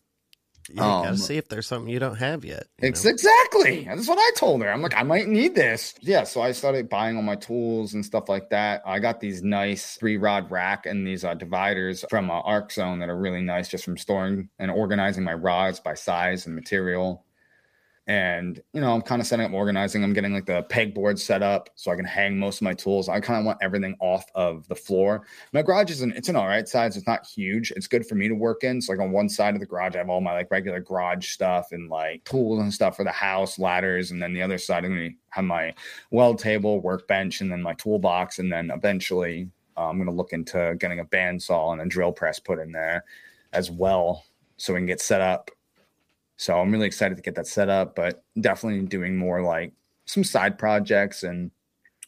You 0.69 0.77
gotta 0.77 1.11
Um, 1.11 1.17
see 1.17 1.37
if 1.37 1.49
there's 1.49 1.67
something 1.67 1.93
you 1.93 1.99
don't 1.99 2.17
have 2.17 2.45
yet. 2.45 2.65
know? 2.81 2.89
exactly. 2.89 3.85
That's 3.85 4.09
what 4.09 4.19
I 4.19 4.31
told 4.37 4.63
her. 4.63 4.73
I'm 4.73 4.83
like, 4.83 4.97
I 4.97 5.03
might 5.03 5.29
need 5.29 5.55
this. 5.55 5.95
Yeah. 6.01 6.25
So 6.25 6.41
I 6.41 6.53
started 6.53 6.89
buying 6.89 7.17
all 7.17 7.23
my 7.23 7.37
tools 7.37 7.95
and 7.95 8.05
stuff 8.05 8.29
like 8.29 8.51
that. 8.51 8.83
I 8.87 8.99
got 8.99 9.21
these 9.21 9.43
nice 9.43 9.97
three 9.97 10.17
rod 10.17 10.51
rack 10.51 10.87
and 10.87 11.07
these 11.07 11.25
uh, 11.25 11.35
dividers 11.35 12.05
from 12.09 12.31
uh, 12.31 12.41
Arc 12.41 12.73
Zone 12.73 12.99
that 13.01 13.09
are 13.11 13.17
really 13.19 13.43
nice 13.43 13.69
just 13.69 13.85
from 13.85 13.97
storing 13.99 14.49
and 14.59 14.71
organizing 14.71 15.25
my 15.25 15.35
rods 15.35 15.81
by 15.81 15.95
size 15.95 16.47
and 16.47 16.55
material. 16.55 17.25
And, 18.07 18.61
you 18.75 18.83
know, 18.83 18.95
I'm 18.95 19.01
kind 19.01 19.23
of 19.23 19.27
setting 19.27 19.47
up 19.47 19.53
organizing. 19.53 20.05
I'm 20.05 20.13
getting 20.13 20.35
like 20.35 20.45
the 20.45 20.65
pegboard 20.65 21.19
set 21.19 21.43
up 21.43 21.71
so 21.75 21.91
I 21.91 21.97
can 21.97 22.05
hang 22.05 22.39
most 22.39 22.59
of 22.59 22.63
my 22.63 22.75
tools. 22.75 23.09
I 23.09 23.19
kind 23.19 23.39
of 23.39 23.47
want 23.47 23.59
everything 23.63 23.97
off 23.99 24.27
of 24.35 24.69
the 24.69 24.75
floor. 24.75 25.27
My 25.55 25.63
garage 25.63 25.91
is 25.91 26.03
an 26.03 26.13
it's 26.15 26.29
an 26.29 26.37
all 26.37 26.47
right 26.47 26.69
size. 26.69 26.99
It's 26.99 27.07
not 27.07 27.27
huge. 27.27 27.71
It's 27.71 27.87
good 27.87 28.07
for 28.07 28.15
me 28.15 28.29
to 28.29 28.35
work 28.35 28.63
in. 28.63 28.83
So 28.83 28.93
like 28.93 29.01
on 29.01 29.11
one 29.11 29.31
side 29.31 29.55
of 29.55 29.61
the 29.61 29.67
garage, 29.67 29.95
I 29.95 29.99
have 29.99 30.11
all 30.11 30.21
my 30.21 30.35
like 30.35 30.51
regular 30.51 30.81
garage 30.81 31.29
stuff 31.31 31.73
and 31.73 31.89
like 31.89 32.23
tools 32.25 32.61
and 32.61 32.73
stuff 32.73 32.97
for 32.97 33.05
the 33.05 33.11
house, 33.11 33.59
ladders, 33.59 34.11
and 34.11 34.23
then 34.23 34.35
the 34.35 34.43
other 34.43 34.59
side 34.59 34.85
I'm 34.85 34.95
gonna 34.95 35.11
have 35.31 35.47
my 35.47 35.73
weld 36.11 36.39
table, 36.39 36.81
workbench, 36.81 37.41
and 37.41 37.51
then 37.51 37.63
my 37.63 37.73
toolbox. 37.75 38.39
And 38.39 38.53
then 38.53 38.71
eventually 38.71 39.49
uh, 39.79 39.89
I'm 39.89 39.97
gonna 39.97 40.11
look 40.11 40.35
into 40.35 40.77
getting 40.79 41.01
a 41.01 41.07
bandsaw 41.07 41.73
and 41.73 41.81
a 41.81 41.87
drill 41.87 42.13
press 42.13 42.39
put 42.39 42.59
in 42.59 42.71
there 42.71 43.05
as 43.55 43.71
well, 43.71 44.25
so 44.59 44.75
we 44.75 44.81
can 44.81 44.87
get 44.87 45.01
set 45.01 45.23
up. 45.23 45.51
So 46.37 46.59
I'm 46.59 46.73
really 46.73 46.87
excited 46.87 47.17
to 47.17 47.23
get 47.23 47.35
that 47.37 47.47
set 47.47 47.69
up, 47.69 47.95
but 47.95 48.25
definitely 48.41 48.87
doing 48.87 49.17
more 49.17 49.43
like 49.43 49.73
some 50.07 50.25
side 50.25 50.59
projects 50.59 51.23
and 51.23 51.51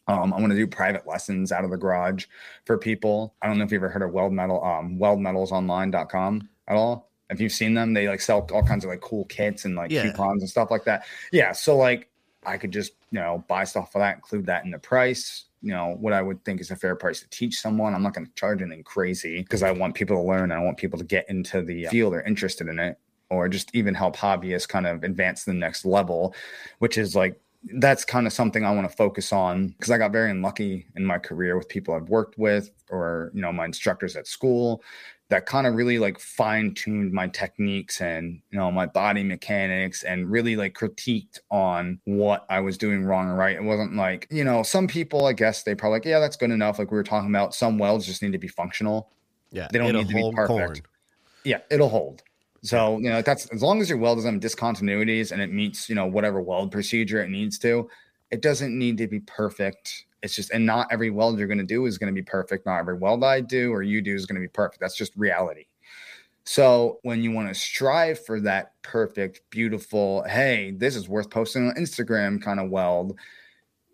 um, 0.08 0.32
I 0.32 0.38
want 0.40 0.50
to 0.50 0.56
do 0.56 0.66
private 0.68 1.06
lessons 1.06 1.50
out 1.50 1.64
of 1.64 1.70
the 1.70 1.76
garage 1.76 2.26
for 2.64 2.78
people. 2.78 3.34
I 3.42 3.48
don't 3.48 3.58
know 3.58 3.64
if 3.64 3.72
you've 3.72 3.82
ever 3.82 3.88
heard 3.88 4.02
of 4.02 4.12
Weld 4.12 4.32
Metal, 4.32 4.62
um, 4.62 4.98
weldmetalsonline.com 4.98 6.48
at 6.68 6.76
all. 6.76 7.10
If 7.28 7.40
you've 7.40 7.52
seen 7.52 7.74
them, 7.74 7.92
they 7.92 8.08
like 8.08 8.20
sell 8.20 8.46
all 8.52 8.62
kinds 8.62 8.84
of 8.84 8.90
like 8.90 9.00
cool 9.00 9.24
kits 9.24 9.64
and 9.64 9.74
like 9.74 9.90
Yeah. 9.90 10.02
coupons 10.02 10.42
and 10.42 10.48
stuff 10.48 10.70
like 10.70 10.84
that. 10.84 11.06
Yeah. 11.32 11.50
So 11.52 11.76
like 11.76 12.08
I 12.44 12.56
could 12.56 12.70
just, 12.70 12.92
you 13.10 13.18
know, 13.18 13.44
buy 13.48 13.64
stuff 13.64 13.90
for 13.90 13.98
that, 13.98 14.14
include 14.14 14.46
that 14.46 14.64
in 14.64 14.70
the 14.70 14.78
price. 14.78 15.46
You 15.60 15.72
know, 15.72 15.96
what 15.98 16.12
I 16.12 16.22
would 16.22 16.44
think 16.44 16.60
is 16.60 16.70
a 16.70 16.76
fair 16.76 16.94
price 16.94 17.20
to 17.20 17.28
teach 17.30 17.60
someone. 17.60 17.92
I'm 17.92 18.02
not 18.02 18.14
going 18.14 18.26
to 18.26 18.32
charge 18.34 18.62
anything 18.62 18.84
crazy 18.84 19.42
because 19.42 19.64
I 19.64 19.72
want 19.72 19.96
people 19.96 20.16
to 20.16 20.22
learn. 20.22 20.44
And 20.44 20.52
I 20.52 20.60
want 20.62 20.76
people 20.76 21.00
to 21.00 21.04
get 21.04 21.28
into 21.28 21.62
the 21.62 21.86
field 21.86 22.14
or 22.14 22.20
interested 22.20 22.68
in 22.68 22.78
it 22.78 22.96
or 23.30 23.48
just 23.48 23.74
even 23.74 23.94
help 23.94 24.16
hobbyists 24.16 24.68
kind 24.68 24.86
of 24.86 25.02
advance 25.02 25.44
to 25.44 25.50
the 25.50 25.56
next 25.56 25.84
level, 25.84 26.34
which 26.78 26.98
is 26.98 27.16
like 27.16 27.40
that's 27.74 28.04
kind 28.04 28.26
of 28.26 28.32
something 28.32 28.64
I 28.64 28.70
want 28.70 28.88
to 28.88 28.96
focus 28.96 29.32
on 29.32 29.68
because 29.68 29.90
I 29.90 29.98
got 29.98 30.12
very 30.12 30.30
unlucky 30.30 30.86
in 30.94 31.04
my 31.04 31.18
career 31.18 31.56
with 31.56 31.68
people 31.68 31.94
I've 31.94 32.08
worked 32.08 32.38
with 32.38 32.70
or, 32.90 33.30
you 33.34 33.40
know, 33.40 33.52
my 33.52 33.64
instructors 33.64 34.14
at 34.14 34.26
school 34.26 34.82
that 35.28 35.46
kind 35.46 35.66
of 35.66 35.74
really 35.74 35.98
like 35.98 36.20
fine 36.20 36.72
tuned 36.72 37.12
my 37.12 37.26
techniques 37.26 38.00
and, 38.00 38.40
you 38.52 38.58
know, 38.58 38.70
my 38.70 38.86
body 38.86 39.24
mechanics 39.24 40.04
and 40.04 40.30
really 40.30 40.54
like 40.54 40.74
critiqued 40.74 41.40
on 41.50 41.98
what 42.04 42.46
I 42.48 42.60
was 42.60 42.78
doing 42.78 43.04
wrong 43.04 43.26
or 43.26 43.34
right. 43.34 43.56
It 43.56 43.64
wasn't 43.64 43.96
like, 43.96 44.28
you 44.30 44.44
know, 44.44 44.62
some 44.62 44.86
people, 44.86 45.26
I 45.26 45.32
guess 45.32 45.64
they 45.64 45.74
probably 45.74 45.96
like, 45.96 46.04
yeah, 46.04 46.20
that's 46.20 46.36
good 46.36 46.52
enough. 46.52 46.78
Like 46.78 46.92
we 46.92 46.96
were 46.96 47.02
talking 47.02 47.30
about, 47.30 47.54
some 47.54 47.76
welds 47.76 48.06
just 48.06 48.22
need 48.22 48.32
to 48.32 48.38
be 48.38 48.46
functional. 48.46 49.10
Yeah. 49.50 49.66
They 49.72 49.80
don't 49.80 49.92
need 49.92 50.08
to 50.08 50.14
be 50.14 50.32
perfect. 50.32 50.48
Corn. 50.48 50.76
Yeah. 51.42 51.58
It'll 51.72 51.88
hold. 51.88 52.22
So, 52.66 52.98
you 52.98 53.08
know, 53.08 53.22
that's 53.22 53.46
as 53.46 53.62
long 53.62 53.80
as 53.80 53.88
your 53.88 53.98
weld 53.98 54.18
doesn't 54.18 54.42
have 54.42 54.42
discontinuities 54.42 55.30
and 55.30 55.40
it 55.40 55.52
meets, 55.52 55.88
you 55.88 55.94
know, 55.94 56.06
whatever 56.06 56.40
weld 56.40 56.72
procedure 56.72 57.22
it 57.22 57.30
needs 57.30 57.58
to, 57.60 57.88
it 58.32 58.42
doesn't 58.42 58.76
need 58.76 58.98
to 58.98 59.06
be 59.06 59.20
perfect. 59.20 60.06
It's 60.22 60.34
just, 60.34 60.50
and 60.50 60.66
not 60.66 60.88
every 60.90 61.10
weld 61.10 61.38
you're 61.38 61.46
going 61.46 61.58
to 61.58 61.64
do 61.64 61.86
is 61.86 61.96
going 61.96 62.12
to 62.12 62.20
be 62.20 62.24
perfect. 62.24 62.66
Not 62.66 62.78
every 62.78 62.96
weld 62.96 63.22
I 63.22 63.40
do 63.40 63.72
or 63.72 63.82
you 63.82 64.02
do 64.02 64.14
is 64.14 64.26
going 64.26 64.34
to 64.34 64.40
be 64.40 64.48
perfect. 64.48 64.80
That's 64.80 64.96
just 64.96 65.14
reality. 65.16 65.66
So 66.42 66.98
when 67.02 67.22
you 67.22 67.30
want 67.30 67.48
to 67.48 67.54
strive 67.54 68.24
for 68.24 68.40
that 68.40 68.72
perfect, 68.82 69.42
beautiful, 69.50 70.24
hey, 70.24 70.72
this 70.76 70.96
is 70.96 71.08
worth 71.08 71.30
posting 71.30 71.68
on 71.68 71.74
Instagram 71.74 72.42
kind 72.42 72.58
of 72.58 72.70
weld, 72.70 73.16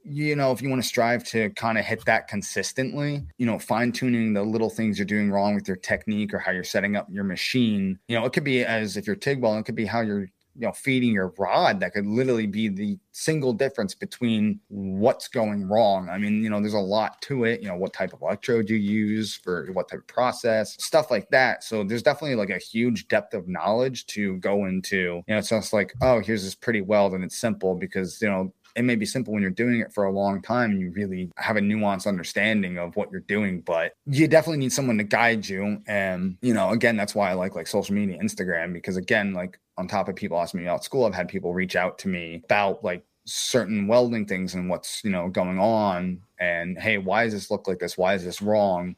you 0.04 0.36
know, 0.36 0.52
if 0.52 0.60
you 0.60 0.68
want 0.68 0.82
to 0.82 0.88
strive 0.88 1.24
to 1.24 1.50
kind 1.50 1.78
of 1.78 1.84
hit 1.84 2.04
that 2.06 2.28
consistently, 2.28 3.22
you 3.38 3.46
know, 3.46 3.58
fine 3.58 3.92
tuning 3.92 4.32
the 4.32 4.42
little 4.42 4.70
things 4.70 4.98
you're 4.98 5.06
doing 5.06 5.30
wrong 5.30 5.54
with 5.54 5.68
your 5.68 5.76
technique 5.76 6.34
or 6.34 6.38
how 6.38 6.52
you're 6.52 6.64
setting 6.64 6.96
up 6.96 7.06
your 7.10 7.24
machine, 7.24 7.98
you 8.08 8.18
know, 8.18 8.24
it 8.24 8.32
could 8.32 8.44
be 8.44 8.64
as 8.64 8.96
if 8.96 9.06
you're 9.06 9.16
TIG 9.16 9.40
welding, 9.40 9.60
it 9.60 9.66
could 9.66 9.74
be 9.74 9.86
how 9.86 10.00
you're, 10.00 10.26
you 10.54 10.66
know, 10.66 10.72
feeding 10.72 11.12
your 11.12 11.32
rod. 11.38 11.80
That 11.80 11.94
could 11.94 12.06
literally 12.06 12.46
be 12.46 12.68
the 12.68 12.98
single 13.12 13.52
difference 13.52 13.94
between 13.94 14.60
what's 14.68 15.28
going 15.28 15.66
wrong. 15.66 16.10
I 16.10 16.18
mean, 16.18 16.42
you 16.42 16.50
know, 16.50 16.60
there's 16.60 16.74
a 16.74 16.78
lot 16.78 17.22
to 17.22 17.44
it, 17.44 17.62
you 17.62 17.68
know, 17.68 17.76
what 17.76 17.94
type 17.94 18.12
of 18.12 18.20
electrode 18.20 18.68
you 18.68 18.76
use 18.76 19.34
for 19.34 19.66
what 19.72 19.88
type 19.88 20.00
of 20.00 20.06
process, 20.08 20.76
stuff 20.82 21.10
like 21.10 21.30
that. 21.30 21.64
So 21.64 21.84
there's 21.84 22.02
definitely 22.02 22.36
like 22.36 22.50
a 22.50 22.58
huge 22.58 23.08
depth 23.08 23.32
of 23.32 23.48
knowledge 23.48 24.06
to 24.08 24.36
go 24.38 24.66
into, 24.66 24.96
you 24.96 25.24
know, 25.28 25.38
it's 25.38 25.48
just 25.48 25.72
like, 25.72 25.94
oh, 26.02 26.20
here's 26.20 26.44
this 26.44 26.54
pretty 26.54 26.82
weld 26.82 27.14
and 27.14 27.24
it's 27.24 27.38
simple 27.38 27.74
because, 27.74 28.20
you 28.20 28.28
know, 28.28 28.52
it 28.74 28.82
may 28.82 28.96
be 28.96 29.06
simple 29.06 29.32
when 29.32 29.42
you're 29.42 29.50
doing 29.50 29.80
it 29.80 29.92
for 29.92 30.04
a 30.04 30.12
long 30.12 30.40
time 30.42 30.70
and 30.70 30.80
you 30.80 30.90
really 30.92 31.30
have 31.36 31.56
a 31.56 31.60
nuanced 31.60 32.06
understanding 32.06 32.78
of 32.78 32.96
what 32.96 33.10
you're 33.10 33.20
doing 33.20 33.60
but 33.60 33.92
you 34.06 34.26
definitely 34.28 34.58
need 34.58 34.72
someone 34.72 34.98
to 34.98 35.04
guide 35.04 35.48
you. 35.48 35.80
And 35.86 36.36
you 36.42 36.54
know 36.54 36.70
again 36.70 36.96
that's 36.96 37.14
why 37.14 37.30
i 37.30 37.34
like 37.34 37.54
like 37.54 37.66
social 37.66 37.94
media 37.94 38.18
instagram 38.22 38.72
because 38.72 38.96
again 38.96 39.32
like 39.32 39.58
on 39.78 39.88
top 39.88 40.08
of 40.08 40.16
people 40.16 40.38
asking 40.38 40.60
me 40.60 40.66
about 40.66 40.84
school 40.84 41.04
i've 41.04 41.14
had 41.14 41.28
people 41.28 41.54
reach 41.54 41.76
out 41.76 41.98
to 41.98 42.08
me 42.08 42.42
about 42.44 42.82
like 42.84 43.04
certain 43.24 43.86
welding 43.86 44.26
things 44.26 44.54
and 44.54 44.68
what's 44.68 45.02
you 45.04 45.10
know 45.10 45.28
going 45.28 45.58
on 45.58 46.20
and 46.40 46.78
hey 46.78 46.98
why 46.98 47.24
does 47.24 47.32
this 47.32 47.50
look 47.50 47.68
like 47.68 47.78
this? 47.78 47.96
Why 47.96 48.14
is 48.14 48.24
this 48.24 48.42
wrong? 48.42 48.96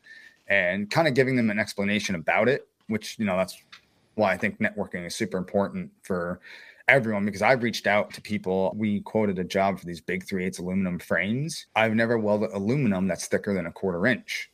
And 0.48 0.90
kind 0.90 1.08
of 1.08 1.14
giving 1.14 1.36
them 1.36 1.50
an 1.50 1.58
explanation 1.58 2.14
about 2.14 2.48
it 2.48 2.66
which 2.88 3.18
you 3.18 3.24
know 3.24 3.36
that's 3.36 3.56
why 4.14 4.32
i 4.32 4.36
think 4.36 4.58
networking 4.60 5.06
is 5.06 5.14
super 5.14 5.38
important 5.38 5.90
for 6.02 6.40
everyone 6.88 7.24
because 7.24 7.42
I've 7.42 7.62
reached 7.62 7.86
out 7.86 8.12
to 8.14 8.20
people. 8.22 8.72
We 8.76 9.00
quoted 9.00 9.38
a 9.38 9.44
job 9.44 9.78
for 9.78 9.86
these 9.86 10.00
big 10.00 10.26
3 10.26 10.44
8 10.46 10.58
aluminum 10.58 10.98
frames. 10.98 11.66
I've 11.74 11.94
never 11.94 12.18
welded 12.18 12.50
aluminum 12.52 13.08
that's 13.08 13.26
thicker 13.26 13.54
than 13.54 13.66
a 13.66 13.72
quarter 13.72 14.06
inch. 14.06 14.50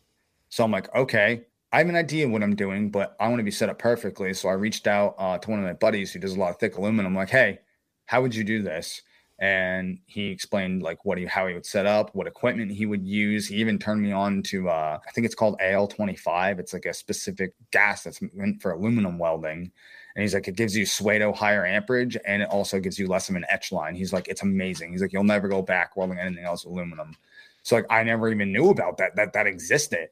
So 0.49 0.65
I'm 0.65 0.71
like, 0.71 0.95
okay, 0.95 1.43
I 1.73 1.79
have 1.79 1.89
an 1.89 1.97
idea 1.97 2.29
what 2.29 2.43
I'm 2.43 2.57
doing, 2.57 2.91
but 2.91 3.17
I 3.21 3.29
want 3.29 3.39
to 3.39 3.45
be 3.45 3.51
set 3.51 3.69
up 3.69 3.79
perfectly. 3.79 4.35
So 4.35 4.49
I 4.49 4.55
reached 4.55 4.87
out 4.87 5.15
uh, 5.19 5.39
to 5.39 5.51
one 5.51 5.61
of 5.61 5.65
my 5.65 5.73
buddies 5.73 6.13
who 6.13 6.19
does 6.19 6.35
a 6.35 6.39
lot 6.39 6.51
of 6.51 6.59
thick 6.59 6.77
aluminum. 6.77 7.13
I'm 7.13 7.17
like, 7.17 7.31
hey, 7.31 7.61
how 8.07 8.23
would 8.23 8.35
you 8.35 8.43
do 8.43 8.63
this? 8.63 9.03
And 9.39 9.99
he 10.07 10.27
explained 10.29 10.83
like 10.83 11.05
what 11.05 11.17
he 11.17 11.25
how 11.25 11.47
he 11.47 11.55
would 11.55 11.65
set 11.65 11.87
up, 11.87 12.15
what 12.15 12.27
equipment 12.27 12.73
he 12.73 12.85
would 12.85 13.07
use. 13.07 13.47
He 13.47 13.57
even 13.57 13.79
turned 13.79 14.03
me 14.03 14.13
on 14.13 14.43
to 14.45 14.69
uh, 14.69 14.99
I 15.07 15.11
think 15.13 15.25
it's 15.25 15.35
called 15.35 15.59
AL25. 15.61 16.59
It's 16.59 16.75
like 16.75 16.85
a 16.85 16.93
specific 16.93 17.55
gas 17.71 18.03
that's 18.03 18.21
meant 18.35 18.61
for 18.61 18.73
aluminum 18.73 19.19
welding. 19.19 19.71
And 20.15 20.23
he's 20.23 20.35
like, 20.35 20.49
it 20.49 20.57
gives 20.57 20.77
you 20.77 20.85
Suedo 20.85 21.35
higher 21.35 21.65
amperage 21.65 22.17
and 22.27 22.43
it 22.43 22.49
also 22.49 22.81
gives 22.81 22.99
you 22.99 23.07
less 23.07 23.29
of 23.29 23.37
an 23.37 23.45
etch 23.49 23.71
line. 23.71 23.95
He's 23.95 24.13
like, 24.13 24.29
it's 24.29 24.43
amazing. 24.43 24.93
He's 24.93 25.03
like, 25.03 25.13
you'll 25.13 25.25
never 25.25 25.49
go 25.49 25.63
back 25.63 25.97
welding 25.97 26.19
anything 26.19 26.45
else 26.45 26.65
aluminum. 26.65 27.17
So 27.63 27.77
like 27.77 27.87
I 27.91 28.03
never 28.03 28.29
even 28.29 28.53
knew 28.53 28.71
about 28.71 28.99
that, 28.99 29.17
that 29.17 29.33
that 29.35 29.47
existed. 29.47 30.09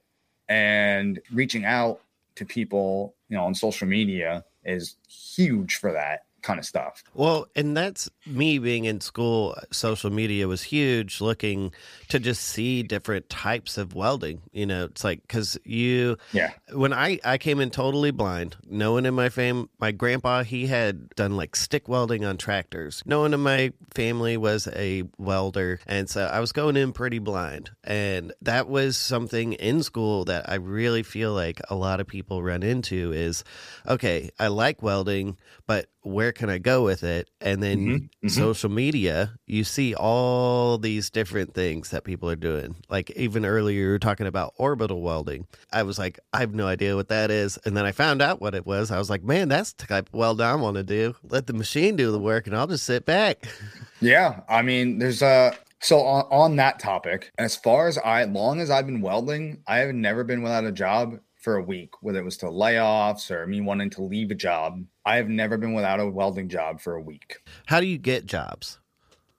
And 0.48 1.20
reaching 1.32 1.64
out 1.64 2.00
to 2.36 2.44
people, 2.44 3.14
you 3.28 3.36
know, 3.36 3.44
on 3.44 3.54
social 3.54 3.88
media 3.88 4.44
is 4.64 4.96
huge 5.08 5.76
for 5.76 5.92
that 5.92 6.26
kind 6.48 6.58
of 6.58 6.64
stuff. 6.64 7.04
Well, 7.12 7.46
and 7.54 7.76
that's 7.76 8.08
me 8.26 8.58
being 8.58 8.86
in 8.86 9.02
school. 9.02 9.54
Social 9.70 10.08
media 10.10 10.48
was 10.48 10.62
huge, 10.62 11.20
looking 11.20 11.72
to 12.08 12.18
just 12.18 12.42
see 12.42 12.82
different 12.82 13.28
types 13.28 13.76
of 13.76 13.94
welding. 13.94 14.40
You 14.52 14.64
know, 14.64 14.86
it's 14.86 15.04
like 15.04 15.20
because 15.22 15.58
you, 15.64 16.16
yeah. 16.32 16.52
When 16.72 16.94
I 16.94 17.20
I 17.22 17.36
came 17.36 17.60
in 17.60 17.68
totally 17.68 18.12
blind, 18.12 18.56
no 18.66 18.92
one 18.92 19.04
in 19.04 19.12
my 19.12 19.28
fam, 19.28 19.68
my 19.78 19.92
grandpa 19.92 20.42
he 20.42 20.66
had 20.66 21.10
done 21.10 21.36
like 21.36 21.54
stick 21.54 21.86
welding 21.86 22.24
on 22.24 22.38
tractors. 22.38 23.02
No 23.04 23.20
one 23.20 23.34
in 23.34 23.40
my 23.40 23.72
family 23.92 24.38
was 24.38 24.68
a 24.68 25.04
welder, 25.18 25.80
and 25.86 26.08
so 26.08 26.24
I 26.24 26.40
was 26.40 26.52
going 26.52 26.78
in 26.78 26.92
pretty 26.92 27.18
blind, 27.18 27.70
and 27.84 28.32
that 28.40 28.68
was 28.68 28.96
something 28.96 29.52
in 29.52 29.82
school 29.82 30.24
that 30.24 30.48
I 30.48 30.54
really 30.54 31.02
feel 31.02 31.34
like 31.34 31.60
a 31.68 31.74
lot 31.74 32.00
of 32.00 32.06
people 32.06 32.42
run 32.42 32.62
into 32.62 33.12
is, 33.12 33.44
okay, 33.86 34.30
I 34.38 34.48
like 34.48 34.82
welding, 34.82 35.36
but 35.66 35.90
where 36.08 36.32
can 36.32 36.50
I 36.50 36.58
go 36.58 36.82
with 36.82 37.04
it? 37.04 37.28
And 37.40 37.62
then 37.62 37.78
mm-hmm, 37.78 37.94
mm-hmm. 37.94 38.28
social 38.28 38.70
media, 38.70 39.34
you 39.46 39.64
see 39.64 39.94
all 39.94 40.78
these 40.78 41.10
different 41.10 41.54
things 41.54 41.90
that 41.90 42.04
people 42.04 42.30
are 42.30 42.36
doing. 42.36 42.76
Like 42.88 43.10
even 43.12 43.44
earlier, 43.44 43.80
you 43.80 43.88
were 43.90 43.98
talking 43.98 44.26
about 44.26 44.54
orbital 44.56 45.02
welding. 45.02 45.46
I 45.72 45.82
was 45.82 45.98
like, 45.98 46.18
I 46.32 46.40
have 46.40 46.54
no 46.54 46.66
idea 46.66 46.96
what 46.96 47.08
that 47.08 47.30
is. 47.30 47.58
And 47.64 47.76
then 47.76 47.84
I 47.84 47.92
found 47.92 48.22
out 48.22 48.40
what 48.40 48.54
it 48.54 48.66
was. 48.66 48.90
I 48.90 48.98
was 48.98 49.10
like, 49.10 49.22
man, 49.22 49.48
that's 49.48 49.72
the 49.74 49.86
type 49.86 50.08
of 50.08 50.14
weld 50.14 50.40
I 50.40 50.54
want 50.54 50.76
to 50.76 50.82
do. 50.82 51.14
Let 51.22 51.46
the 51.46 51.52
machine 51.52 51.96
do 51.96 52.10
the 52.10 52.18
work 52.18 52.46
and 52.46 52.56
I'll 52.56 52.66
just 52.66 52.84
sit 52.84 53.04
back. 53.04 53.46
Yeah. 54.00 54.42
I 54.48 54.62
mean, 54.62 55.00
there's 55.00 55.22
a, 55.22 55.56
so 55.80 56.00
on, 56.02 56.24
on 56.30 56.56
that 56.56 56.78
topic, 56.78 57.32
as 57.36 57.56
far 57.56 57.88
as 57.88 57.98
I, 57.98 58.22
long 58.22 58.60
as 58.60 58.70
I've 58.70 58.86
been 58.86 59.00
welding, 59.00 59.60
I 59.66 59.78
have 59.78 59.92
never 59.92 60.22
been 60.22 60.40
without 60.40 60.62
a 60.62 60.70
job 60.70 61.18
for 61.38 61.56
a 61.56 61.62
week, 61.62 61.90
whether 62.02 62.18
it 62.18 62.24
was 62.24 62.36
to 62.38 62.46
layoffs 62.46 63.30
or 63.30 63.46
me 63.46 63.60
wanting 63.60 63.90
to 63.90 64.02
leave 64.02 64.30
a 64.30 64.34
job. 64.34 64.84
I 65.06 65.16
have 65.16 65.28
never 65.28 65.56
been 65.56 65.72
without 65.72 66.00
a 66.00 66.08
welding 66.08 66.48
job 66.48 66.80
for 66.80 66.94
a 66.94 67.00
week. 67.00 67.36
How 67.66 67.80
do 67.80 67.86
you 67.86 67.98
get 67.98 68.26
jobs? 68.26 68.78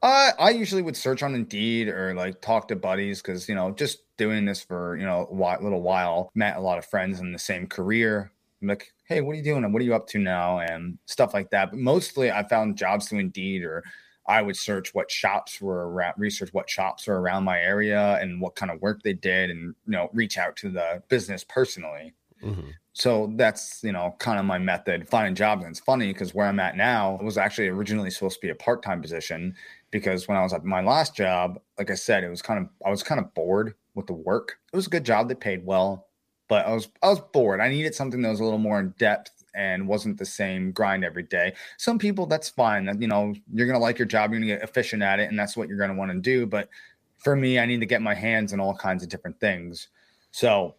I 0.01 0.31
I 0.39 0.49
usually 0.51 0.81
would 0.81 0.95
search 0.95 1.23
on 1.23 1.35
Indeed 1.35 1.89
or 1.89 2.13
like 2.13 2.41
talk 2.41 2.69
to 2.69 2.75
buddies 2.75 3.21
because 3.21 3.49
you 3.49 3.55
know 3.55 3.71
just 3.71 4.03
doing 4.17 4.45
this 4.45 4.63
for 4.63 4.95
you 4.95 5.05
know 5.05 5.27
a 5.29 5.63
little 5.63 5.81
while. 5.81 6.31
Met 6.35 6.57
a 6.57 6.61
lot 6.61 6.77
of 6.77 6.85
friends 6.85 7.19
in 7.19 7.31
the 7.31 7.39
same 7.39 7.67
career. 7.67 8.31
I'm 8.61 8.67
like, 8.67 8.93
hey, 9.05 9.21
what 9.21 9.33
are 9.33 9.35
you 9.35 9.43
doing? 9.43 9.63
And 9.63 9.73
what 9.73 9.81
are 9.81 9.85
you 9.85 9.95
up 9.95 10.07
to 10.07 10.19
now? 10.19 10.59
And 10.59 10.97
stuff 11.05 11.33
like 11.33 11.49
that. 11.51 11.71
But 11.71 11.79
mostly, 11.79 12.31
I 12.31 12.47
found 12.47 12.77
jobs 12.77 13.07
through 13.07 13.19
Indeed 13.19 13.63
or 13.63 13.83
I 14.29 14.43
would 14.43 14.55
search 14.55 14.93
what 14.93 15.09
shops 15.09 15.59
were 15.59 15.89
around, 15.89 16.13
research 16.17 16.53
what 16.53 16.69
shops 16.69 17.07
were 17.07 17.19
around 17.19 17.45
my 17.45 17.59
area 17.59 18.19
and 18.21 18.39
what 18.39 18.55
kind 18.55 18.71
of 18.71 18.79
work 18.79 19.01
they 19.01 19.13
did, 19.13 19.49
and 19.49 19.73
you 19.87 19.91
know, 19.91 20.09
reach 20.13 20.37
out 20.37 20.55
to 20.57 20.69
the 20.69 21.01
business 21.09 21.43
personally. 21.43 22.13
Mm-hmm. 22.43 22.69
So 22.93 23.33
that's, 23.35 23.83
you 23.83 23.91
know, 23.91 24.15
kind 24.19 24.39
of 24.39 24.45
my 24.45 24.59
method 24.59 25.09
finding 25.09 25.33
jobs. 25.33 25.63
And 25.63 25.71
it's 25.71 25.79
funny 25.79 26.13
because 26.13 26.35
where 26.35 26.45
I'm 26.45 26.59
at 26.59 26.77
now 26.77 27.17
was 27.23 27.37
actually 27.37 27.69
originally 27.69 28.11
supposed 28.11 28.35
to 28.35 28.45
be 28.45 28.51
a 28.51 28.55
part 28.55 28.83
time 28.83 29.01
position 29.01 29.55
because 29.89 30.27
when 30.27 30.37
I 30.37 30.43
was 30.43 30.53
at 30.53 30.63
my 30.63 30.81
last 30.81 31.15
job, 31.15 31.59
like 31.77 31.89
I 31.89 31.95
said, 31.95 32.23
it 32.23 32.29
was 32.29 32.41
kind 32.41 32.59
of, 32.59 32.69
I 32.85 32.89
was 32.89 33.01
kind 33.01 33.19
of 33.19 33.33
bored 33.33 33.73
with 33.95 34.05
the 34.05 34.13
work. 34.13 34.59
It 34.71 34.75
was 34.75 34.87
a 34.87 34.91
good 34.91 35.05
job. 35.05 35.29
that 35.29 35.39
paid 35.39 35.65
well, 35.65 36.07
but 36.47 36.67
I 36.67 36.73
was, 36.73 36.89
I 37.01 37.09
was 37.09 37.19
bored. 37.33 37.61
I 37.61 37.69
needed 37.69 37.95
something 37.95 38.21
that 38.21 38.29
was 38.29 38.41
a 38.41 38.43
little 38.43 38.59
more 38.59 38.79
in 38.79 38.93
depth 38.99 39.38
and 39.59 39.87
wasn't 39.87 40.17
the 40.17 40.25
same 40.25 40.71
grind 40.71 41.03
every 41.03 41.23
day. 41.23 41.53
Some 41.77 41.99
people, 41.99 42.25
that's 42.25 42.49
fine. 42.49 42.85
That, 42.85 43.01
you 43.01 43.07
know, 43.07 43.35
you're 43.53 43.67
going 43.67 43.77
to 43.77 43.83
like 43.83 43.99
your 43.99 44.07
job, 44.07 44.31
you're 44.31 44.39
going 44.39 44.49
to 44.49 44.55
get 44.55 44.63
efficient 44.63 45.03
at 45.03 45.19
it, 45.19 45.29
and 45.29 45.37
that's 45.37 45.57
what 45.57 45.67
you're 45.67 45.77
going 45.77 45.91
to 45.91 45.97
want 45.97 46.11
to 46.11 46.19
do. 46.19 46.45
But 46.45 46.69
for 47.17 47.35
me, 47.35 47.59
I 47.59 47.65
need 47.65 47.81
to 47.81 47.85
get 47.85 48.01
my 48.01 48.15
hands 48.15 48.53
in 48.53 48.61
all 48.61 48.73
kinds 48.73 49.03
of 49.03 49.09
different 49.09 49.39
things. 49.39 49.89
So 50.31 50.75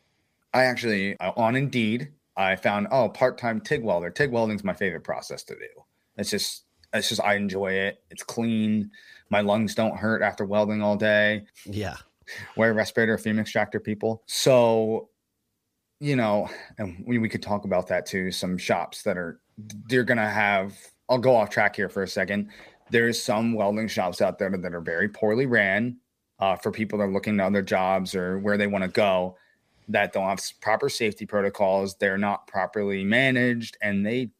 I 0.55 0.64
actually 0.64 1.19
uh, 1.21 1.33
on 1.37 1.55
Indeed 1.55 2.12
I 2.37 2.57
found 2.57 2.88
oh 2.90 3.09
part 3.11 3.37
time 3.38 3.61
TIG 3.61 3.85
welder. 3.85 4.11
TIG 4.11 4.33
welding 4.33 4.57
is 4.57 4.64
my 4.64 4.73
favorite 4.73 5.05
process 5.05 5.43
to 5.45 5.55
do. 5.55 5.85
It's 6.16 6.31
just 6.31 6.64
it's 6.93 7.09
just 7.09 7.21
I 7.21 7.35
enjoy 7.35 7.73
it. 7.73 8.03
It's 8.11 8.23
clean. 8.23 8.91
My 9.28 9.43
lungs 9.43 9.74
don't 9.74 9.97
hurt 9.97 10.22
after 10.22 10.45
welding 10.45 10.83
all 10.83 10.97
day. 10.97 11.45
Yeah. 11.64 11.97
Wear 12.57 12.70
a 12.70 12.74
respirator, 12.74 13.18
fume 13.18 13.39
extractor, 13.39 13.81
people. 13.81 14.22
So, 14.26 15.09
you 16.01 16.16
know, 16.16 16.48
and 16.78 17.05
we, 17.07 17.18
we 17.18 17.28
could 17.28 17.42
talk 17.42 17.64
about 17.64 17.86
that 17.88 18.07
too. 18.07 18.30
Some 18.32 18.59
shops 18.59 19.03
that 19.03 19.16
are 19.16 19.40
they're 19.88 20.05
gonna 20.05 20.28
have. 20.28 20.76
I'll 21.09 21.18
go 21.18 21.36
off 21.36 21.51
track 21.51 21.76
here 21.76 21.88
for 21.88 22.03
a 22.03 22.09
second. 22.09 22.51
There's 22.90 23.20
some 23.20 23.53
welding 23.53 23.88
shops 23.88 24.20
out 24.20 24.38
there 24.38 24.51
that 24.51 24.74
are 24.74 24.80
very 24.80 25.09
poorly 25.09 25.46
ran 25.46 25.98
uh, 26.38 26.57
for 26.57 26.72
people 26.72 26.98
that 26.98 27.05
are 27.05 27.12
looking 27.12 27.36
to 27.36 27.44
other 27.44 27.62
jobs 27.62 28.14
or 28.14 28.38
where 28.38 28.57
they 28.57 28.66
want 28.66 28.82
to 28.82 28.88
go 28.88 29.36
that 29.90 30.12
don't 30.12 30.28
have 30.28 30.40
proper 30.61 30.88
safety 30.88 31.26
protocols. 31.26 31.96
They're 31.96 32.18
not 32.18 32.46
properly 32.46 33.05
managed, 33.05 33.76
and 33.82 34.07
they 34.07 34.30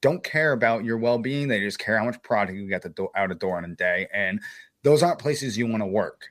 don't 0.00 0.22
care 0.22 0.52
about 0.52 0.84
your 0.84 0.98
well-being. 0.98 1.48
They 1.48 1.60
just 1.60 1.78
care 1.78 1.98
how 1.98 2.04
much 2.04 2.22
product 2.22 2.58
you 2.58 2.68
get 2.68 2.82
the 2.82 2.90
do- 2.90 3.08
out 3.16 3.30
of 3.30 3.38
door 3.38 3.58
in 3.58 3.64
a 3.64 3.74
day. 3.74 4.08
And 4.12 4.40
those 4.82 5.02
aren't 5.02 5.18
places 5.18 5.56
you 5.56 5.66
want 5.66 5.82
to 5.82 5.86
work. 5.86 6.28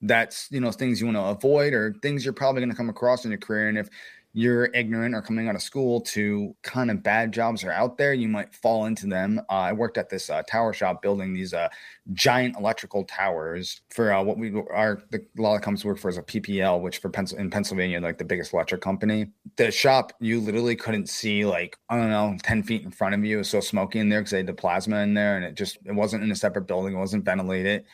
That's, 0.00 0.48
you 0.50 0.60
know, 0.60 0.70
things 0.70 1.00
you 1.00 1.06
want 1.06 1.16
to 1.16 1.24
avoid 1.24 1.72
or 1.72 1.94
things 2.02 2.24
you're 2.24 2.34
probably 2.34 2.60
going 2.60 2.70
to 2.70 2.76
come 2.76 2.88
across 2.88 3.24
in 3.24 3.30
your 3.30 3.38
career. 3.38 3.68
And 3.68 3.78
if 3.78 3.88
you're 4.34 4.66
ignorant 4.66 5.14
or 5.14 5.22
coming 5.22 5.48
out 5.48 5.54
of 5.54 5.62
school 5.62 6.00
to 6.00 6.54
kind 6.62 6.90
of 6.90 7.02
bad 7.02 7.32
jobs 7.32 7.64
are 7.64 7.72
out 7.72 7.96
there, 7.96 8.12
you 8.12 8.28
might 8.28 8.54
fall 8.54 8.84
into 8.84 9.06
them. 9.06 9.40
Uh, 9.50 9.54
I 9.54 9.72
worked 9.72 9.96
at 9.96 10.10
this 10.10 10.28
uh, 10.28 10.42
tower 10.48 10.72
shop 10.72 11.00
building 11.02 11.32
these 11.32 11.54
uh, 11.54 11.68
giant 12.12 12.56
electrical 12.56 13.04
towers 13.04 13.80
for 13.90 14.12
uh, 14.12 14.22
what 14.22 14.38
we 14.38 14.54
are. 14.72 15.02
The, 15.10 15.24
a 15.38 15.42
lot 15.42 15.56
of 15.56 15.62
companies 15.62 15.84
work 15.84 15.98
for 15.98 16.08
is 16.08 16.18
a 16.18 16.22
PPL, 16.22 16.82
which 16.82 16.98
for 16.98 17.08
Pens- 17.08 17.32
in 17.32 17.50
Pennsylvania, 17.50 18.00
like 18.00 18.18
the 18.18 18.24
biggest 18.24 18.52
electric 18.52 18.82
company. 18.82 19.26
The 19.56 19.70
shop, 19.70 20.12
you 20.20 20.40
literally 20.40 20.76
couldn't 20.76 21.08
see 21.08 21.44
like 21.44 21.76
I 21.88 21.96
don't 21.96 22.10
know, 22.10 22.36
ten 22.42 22.62
feet 22.62 22.82
in 22.82 22.90
front 22.90 23.14
of 23.14 23.24
you. 23.24 23.36
It 23.36 23.38
was 23.38 23.50
so 23.50 23.60
smoky 23.60 23.98
in 23.98 24.08
there 24.08 24.20
because 24.20 24.32
they 24.32 24.38
had 24.38 24.46
the 24.46 24.54
plasma 24.54 24.98
in 24.98 25.14
there, 25.14 25.36
and 25.36 25.44
it 25.44 25.54
just 25.54 25.78
it 25.84 25.92
wasn't 25.92 26.22
in 26.22 26.30
a 26.30 26.36
separate 26.36 26.68
building. 26.68 26.94
It 26.94 26.98
wasn't 26.98 27.24
ventilated, 27.24 27.86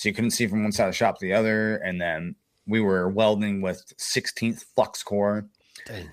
so 0.00 0.08
you 0.08 0.14
couldn't 0.14 0.30
see 0.30 0.46
from 0.46 0.62
one 0.62 0.72
side 0.72 0.86
of 0.88 0.92
the 0.92 0.96
shop 0.96 1.18
to 1.18 1.26
the 1.26 1.34
other. 1.34 1.76
And 1.76 2.00
then 2.00 2.34
we 2.66 2.80
were 2.80 3.10
welding 3.10 3.60
with 3.60 3.84
16th 3.98 4.64
flux 4.74 5.02
core. 5.02 5.46
Dang. 5.84 6.08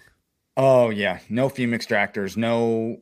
Oh 0.58 0.90
yeah, 0.90 1.20
no 1.30 1.48
fume 1.48 1.72
extractors, 1.72 2.36
no 2.36 2.98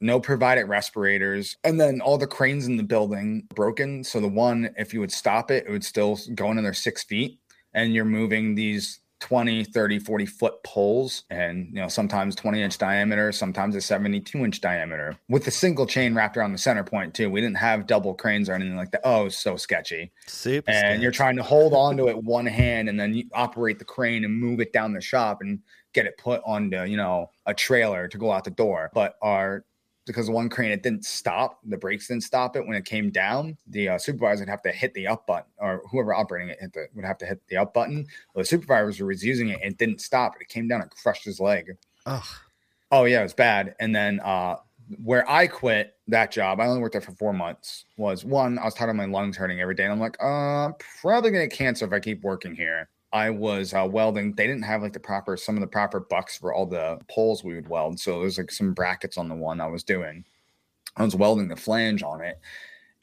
no 0.00 0.20
provided 0.20 0.68
respirators. 0.68 1.58
And 1.64 1.78
then 1.78 2.00
all 2.00 2.16
the 2.16 2.26
cranes 2.26 2.66
in 2.66 2.78
the 2.78 2.82
building 2.82 3.46
broken. 3.54 4.04
So 4.04 4.20
the 4.20 4.28
one 4.28 4.70
if 4.78 4.94
you 4.94 5.00
would 5.00 5.12
stop 5.12 5.50
it 5.50 5.66
it 5.66 5.70
would 5.70 5.84
still 5.84 6.18
go 6.34 6.50
another 6.50 6.72
six 6.72 7.04
feet. 7.04 7.38
And 7.74 7.92
you're 7.92 8.06
moving 8.06 8.54
these 8.54 9.00
20 9.22 9.62
30 9.62 10.00
40 10.00 10.26
foot 10.26 10.54
poles 10.64 11.22
and 11.30 11.68
you 11.68 11.80
know 11.80 11.86
sometimes 11.86 12.34
20 12.34 12.60
inch 12.60 12.76
diameter 12.76 13.30
sometimes 13.30 13.76
a 13.76 13.80
72 13.80 14.44
inch 14.44 14.60
diameter 14.60 15.16
with 15.28 15.46
a 15.46 15.50
single 15.52 15.86
chain 15.86 16.12
wrapped 16.12 16.36
around 16.36 16.50
the 16.50 16.58
center 16.58 16.82
point 16.82 17.14
too. 17.14 17.30
We 17.30 17.40
didn't 17.40 17.58
have 17.58 17.86
double 17.86 18.14
cranes 18.14 18.48
or 18.48 18.54
anything 18.54 18.74
like 18.74 18.90
that. 18.90 19.02
Oh 19.04 19.28
so 19.28 19.56
sketchy. 19.56 20.10
Super 20.26 20.72
and 20.72 20.78
sketchy. 20.78 21.02
you're 21.02 21.12
trying 21.12 21.36
to 21.36 21.42
hold 21.44 21.72
on 21.72 21.96
to 21.98 22.08
it 22.08 22.20
one 22.20 22.46
hand 22.46 22.88
and 22.88 22.98
then 22.98 23.14
you 23.14 23.24
operate 23.32 23.78
the 23.78 23.84
crane 23.84 24.24
and 24.24 24.34
move 24.34 24.58
it 24.58 24.72
down 24.72 24.92
the 24.92 25.00
shop 25.00 25.38
and 25.40 25.60
get 25.94 26.04
it 26.04 26.18
put 26.18 26.42
onto 26.44 26.82
you 26.82 26.96
know 26.96 27.30
a 27.46 27.54
trailer 27.54 28.08
to 28.08 28.18
go 28.18 28.32
out 28.32 28.42
the 28.42 28.50
door. 28.50 28.90
But 28.92 29.14
our 29.22 29.64
because 30.06 30.28
one 30.28 30.48
crane 30.48 30.70
it 30.70 30.82
didn't 30.82 31.04
stop 31.04 31.60
the 31.64 31.76
brakes 31.76 32.08
didn't 32.08 32.22
stop 32.22 32.56
it 32.56 32.66
when 32.66 32.76
it 32.76 32.84
came 32.84 33.10
down 33.10 33.56
the 33.68 33.88
uh, 33.88 33.98
supervisor 33.98 34.42
would 34.42 34.48
have 34.48 34.62
to 34.62 34.72
hit 34.72 34.92
the 34.94 35.06
up 35.06 35.26
button 35.26 35.50
or 35.58 35.82
whoever 35.90 36.14
operating 36.14 36.48
it 36.48 36.72
the, 36.72 36.86
would 36.94 37.04
have 37.04 37.18
to 37.18 37.26
hit 37.26 37.40
the 37.48 37.56
up 37.56 37.72
button 37.72 38.06
well, 38.34 38.42
the 38.42 38.44
supervisor 38.44 39.06
was 39.06 39.24
using 39.24 39.48
it 39.48 39.60
and 39.62 39.72
it 39.72 39.78
didn't 39.78 40.00
stop 40.00 40.34
it 40.40 40.48
came 40.48 40.68
down 40.68 40.80
and 40.80 40.90
crushed 40.90 41.24
his 41.24 41.40
leg 41.40 41.76
Ugh. 42.06 42.24
oh 42.90 43.04
yeah 43.04 43.20
it 43.20 43.24
was 43.24 43.34
bad 43.34 43.74
and 43.80 43.94
then 43.94 44.20
uh 44.20 44.56
where 45.02 45.28
I 45.30 45.46
quit 45.46 45.94
that 46.08 46.30
job, 46.30 46.60
I 46.60 46.66
only 46.66 46.80
worked 46.80 46.92
there 46.92 47.00
for 47.00 47.12
four 47.12 47.32
months. 47.32 47.84
Was 47.96 48.24
one, 48.24 48.58
I 48.58 48.64
was 48.64 48.74
tired 48.74 48.90
of 48.90 48.96
my 48.96 49.04
lungs 49.04 49.36
hurting 49.36 49.60
every 49.60 49.74
day, 49.74 49.84
and 49.84 49.92
I'm 49.92 50.00
like, 50.00 50.16
uh, 50.22 50.66
I'm 50.66 50.74
probably 51.00 51.30
gonna 51.30 51.46
get 51.46 51.56
cancer 51.56 51.84
if 51.86 51.92
I 51.92 52.00
keep 52.00 52.22
working 52.22 52.54
here. 52.54 52.88
I 53.12 53.30
was 53.30 53.74
uh, 53.74 53.86
welding. 53.90 54.34
They 54.34 54.46
didn't 54.46 54.64
have 54.64 54.82
like 54.82 54.92
the 54.92 55.00
proper 55.00 55.36
some 55.36 55.56
of 55.56 55.60
the 55.60 55.66
proper 55.66 56.00
bucks 56.00 56.36
for 56.38 56.54
all 56.54 56.66
the 56.66 56.98
poles 57.08 57.44
we 57.44 57.54
would 57.54 57.68
weld. 57.68 58.00
So 58.00 58.20
there's 58.20 58.38
like 58.38 58.50
some 58.50 58.72
brackets 58.72 59.18
on 59.18 59.28
the 59.28 59.34
one 59.34 59.60
I 59.60 59.66
was 59.66 59.84
doing. 59.84 60.24
I 60.96 61.04
was 61.04 61.16
welding 61.16 61.48
the 61.48 61.56
flange 61.56 62.02
on 62.02 62.20
it, 62.20 62.40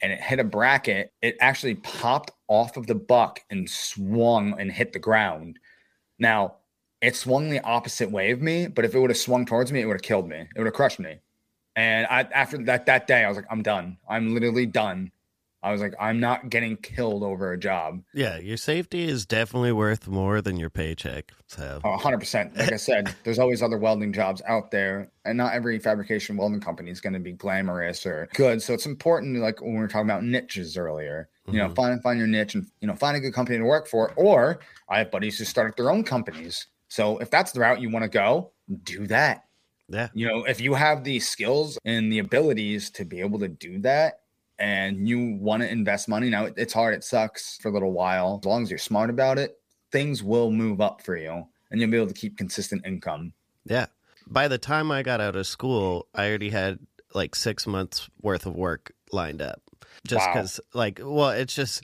and 0.02 0.12
it 0.12 0.20
hit 0.20 0.38
a 0.38 0.44
bracket. 0.44 1.12
It 1.22 1.36
actually 1.40 1.76
popped 1.76 2.32
off 2.48 2.76
of 2.76 2.86
the 2.86 2.94
buck 2.94 3.40
and 3.50 3.68
swung 3.68 4.58
and 4.58 4.70
hit 4.70 4.92
the 4.92 4.98
ground. 4.98 5.58
Now 6.18 6.56
it 7.00 7.16
swung 7.16 7.48
the 7.48 7.64
opposite 7.64 8.10
way 8.10 8.30
of 8.30 8.42
me, 8.42 8.66
but 8.66 8.84
if 8.84 8.94
it 8.94 8.98
would 8.98 9.10
have 9.10 9.16
swung 9.16 9.46
towards 9.46 9.72
me, 9.72 9.80
it 9.80 9.86
would 9.86 9.94
have 9.94 10.02
killed 10.02 10.28
me. 10.28 10.40
It 10.40 10.58
would 10.58 10.66
have 10.66 10.74
crushed 10.74 11.00
me. 11.00 11.18
And 11.76 12.06
I, 12.08 12.22
after 12.34 12.58
that 12.64 12.86
that 12.86 13.06
day, 13.06 13.24
I 13.24 13.28
was 13.28 13.36
like, 13.36 13.46
I'm 13.50 13.62
done. 13.62 13.96
I'm 14.08 14.34
literally 14.34 14.66
done. 14.66 15.12
I 15.62 15.72
was 15.72 15.80
like, 15.82 15.94
I'm 16.00 16.20
not 16.20 16.48
getting 16.48 16.76
killed 16.76 17.22
over 17.22 17.52
a 17.52 17.58
job. 17.58 18.02
Yeah, 18.14 18.38
your 18.38 18.56
safety 18.56 19.04
is 19.04 19.26
definitely 19.26 19.72
worth 19.72 20.08
more 20.08 20.40
than 20.40 20.56
your 20.56 20.70
paycheck. 20.70 21.32
So, 21.48 21.80
oh, 21.84 21.98
100%. 21.98 22.56
Like 22.56 22.72
I 22.72 22.76
said, 22.76 23.14
there's 23.24 23.38
always 23.38 23.62
other 23.62 23.76
welding 23.76 24.12
jobs 24.12 24.40
out 24.46 24.70
there, 24.70 25.10
and 25.24 25.36
not 25.36 25.52
every 25.52 25.78
fabrication 25.78 26.36
welding 26.36 26.60
company 26.60 26.90
is 26.90 27.00
going 27.00 27.12
to 27.12 27.20
be 27.20 27.32
glamorous 27.32 28.06
or 28.06 28.28
good. 28.34 28.62
So, 28.62 28.72
it's 28.72 28.86
important, 28.86 29.36
like 29.38 29.60
when 29.60 29.74
we 29.74 29.78
were 29.78 29.88
talking 29.88 30.08
about 30.08 30.24
niches 30.24 30.78
earlier, 30.78 31.28
you 31.46 31.52
mm-hmm. 31.52 31.68
know, 31.68 31.74
find 31.74 32.02
find 32.02 32.18
your 32.18 32.28
niche 32.28 32.54
and 32.54 32.66
you 32.80 32.88
know, 32.88 32.94
find 32.94 33.16
a 33.16 33.20
good 33.20 33.34
company 33.34 33.58
to 33.58 33.64
work 33.64 33.86
for. 33.86 34.12
Or 34.16 34.60
I 34.88 34.98
have 34.98 35.10
buddies 35.10 35.38
who 35.38 35.44
started 35.44 35.76
their 35.76 35.90
own 35.90 36.04
companies. 36.04 36.68
So, 36.88 37.18
if 37.18 37.30
that's 37.30 37.52
the 37.52 37.60
route 37.60 37.82
you 37.82 37.90
want 37.90 38.04
to 38.04 38.08
go, 38.08 38.52
do 38.84 39.06
that. 39.08 39.44
Yeah. 39.90 40.08
You 40.14 40.28
know, 40.28 40.44
if 40.44 40.60
you 40.60 40.74
have 40.74 41.04
the 41.04 41.18
skills 41.18 41.76
and 41.84 42.12
the 42.12 42.20
abilities 42.20 42.90
to 42.90 43.04
be 43.04 43.20
able 43.20 43.40
to 43.40 43.48
do 43.48 43.80
that, 43.80 44.19
and 44.60 45.08
you 45.08 45.38
want 45.40 45.62
to 45.62 45.70
invest 45.70 46.08
money 46.08 46.28
now 46.28 46.44
it's 46.56 46.72
hard 46.72 46.94
it 46.94 47.02
sucks 47.02 47.58
for 47.58 47.68
a 47.68 47.72
little 47.72 47.92
while. 47.92 48.38
As 48.42 48.46
long 48.46 48.62
as 48.62 48.70
you're 48.70 48.78
smart 48.78 49.10
about 49.10 49.38
it 49.38 49.58
things 49.90 50.22
will 50.22 50.52
move 50.52 50.80
up 50.80 51.02
for 51.02 51.16
you 51.16 51.46
and 51.70 51.80
you'll 51.80 51.90
be 51.90 51.96
able 51.96 52.06
to 52.06 52.14
keep 52.14 52.36
consistent 52.36 52.86
income. 52.86 53.32
Yeah. 53.64 53.86
By 54.26 54.46
the 54.46 54.58
time 54.58 54.90
i 54.92 55.02
got 55.02 55.20
out 55.20 55.34
of 55.34 55.46
school 55.46 56.06
i 56.14 56.28
already 56.28 56.50
had 56.50 56.78
like 57.14 57.34
six 57.34 57.66
months 57.66 58.08
worth 58.22 58.46
of 58.46 58.54
work 58.54 58.92
lined 59.10 59.42
up. 59.42 59.62
Just 60.06 60.26
because 60.28 60.60
wow. 60.74 60.80
like 60.80 61.00
well 61.02 61.30
it's 61.30 61.54
just 61.54 61.82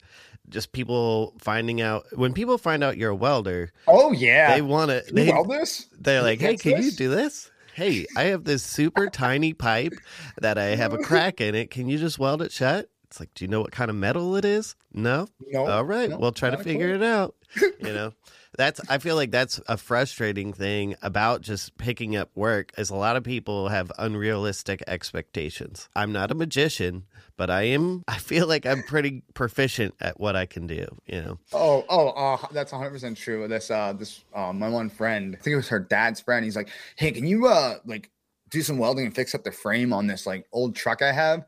just 0.49 0.73
people 0.73 1.35
finding 1.39 1.81
out 1.81 2.07
when 2.13 2.33
people 2.33 2.57
find 2.57 2.85
out 2.85 2.97
you're 2.97 3.11
a 3.11 3.17
welder 3.17 3.73
oh 3.89 4.13
yeah. 4.13 4.55
they 4.55 4.63
want 4.63 4.91
to 4.91 5.03
they 5.13 5.31
weld 5.31 5.51
this? 5.51 5.89
they're 5.99 6.23
like 6.23 6.41
hey 6.41 6.57
can 6.57 6.77
this? 6.77 6.85
you 6.85 6.93
do 6.93 7.09
this 7.09 7.51
hey, 7.77 8.07
I 8.17 8.25
have 8.25 8.45
this 8.45 8.63
super 8.63 9.09
tiny 9.11 9.53
pipe 9.53 9.93
that 10.41 10.57
I 10.57 10.77
have 10.77 10.95
a 10.95 10.99
crack 10.99 11.43
in 11.43 11.55
it. 11.55 11.71
Can 11.71 11.91
you 11.91 11.99
just 11.99 12.19
weld 12.19 12.41
it 12.41 12.51
shut? 12.51 12.89
It's 13.05 13.21
like, 13.21 13.35
do 13.35 13.45
you 13.45 13.49
know 13.49 13.61
what 13.61 13.71
kind 13.71 13.91
of 13.91 13.97
metal 13.97 14.35
it 14.37 14.47
is? 14.47 14.75
No. 14.95 15.29
No. 15.47 15.67
All 15.67 15.85
right. 15.85 16.09
No, 16.09 16.17
we'll 16.17 16.33
try 16.33 16.49
to 16.49 16.57
figure 16.57 16.95
it 16.95 17.03
out. 17.03 17.35
You 17.81 17.93
know, 17.93 18.13
that's, 18.57 18.81
I 18.89 18.99
feel 18.99 19.17
like 19.17 19.31
that's 19.31 19.61
a 19.67 19.77
frustrating 19.77 20.53
thing 20.53 20.97
about 21.03 21.43
just 21.43 21.77
picking 21.79 22.17
up 22.17 22.31
work 22.35 22.73
is 22.77 22.91
a 22.91 22.95
lot 22.95 23.17
of 23.17 23.25
people 23.25 23.69
have 23.69 23.91
unrealistic 23.99 24.83
expectations. 24.87 25.89
I'm 25.95 26.13
not 26.13 26.31
a 26.31 26.35
magician, 26.35 27.05
but 27.37 27.51
I 27.51 27.63
am, 27.63 28.05
I 28.09 28.19
feel 28.19 28.47
like 28.47 28.67
I'm 28.67 28.83
pretty 28.83 29.23
proficient 29.35 29.95
at 30.01 30.19
what 30.19 30.37
I 30.37 30.47
can 30.47 30.67
do, 30.67 30.87
you 31.07 31.23
know? 31.23 31.39
Oh, 31.53 31.85
oh, 31.89 32.09
uh, 32.09 32.47
that's 32.53 32.73
100% 32.73 33.17
true. 33.17 33.47
This, 33.49 33.71
uh, 33.71 33.93
this, 33.93 34.25
uh, 34.35 34.53
my 34.53 34.69
one 34.69 34.89
friend, 34.89 35.37
I 35.39 35.43
think 35.43 35.53
it 35.55 35.57
was 35.57 35.69
her 35.69 35.81
dad's 35.81 36.21
friend. 36.21 36.45
He's 36.45 36.57
like, 36.57 36.69
hey, 36.97 37.13
can 37.13 37.27
you, 37.27 37.47
uh, 37.47 37.77
like, 37.85 38.11
do 38.51 38.63
some 38.63 38.79
welding 38.79 39.07
and 39.07 39.15
fix 39.15 39.35
up 39.35 39.45
the 39.45 39.53
frame 39.53 39.93
on 39.93 40.07
this, 40.07 40.27
like, 40.27 40.47
old 40.53 40.77
truck 40.77 41.03
I 41.03 41.13
have? 41.13 41.45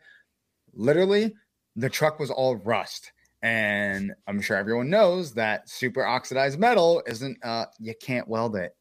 Literally, 0.75 1.35
the 1.77 1.89
truck 1.89 2.19
was 2.19 2.31
all 2.31 2.57
rust. 2.57 3.13
And 3.43 4.13
I'm 4.27 4.41
sure 4.41 4.57
everyone 4.57 4.91
knows 4.91 5.33
that 5.35 5.69
super 5.69 6.05
oxidized 6.05 6.59
metal 6.59 7.03
isn't, 7.07 7.39
uh, 7.45 7.67
you 7.79 7.95
can't 8.03 8.27
weld 8.27 8.57
it. 8.57 8.75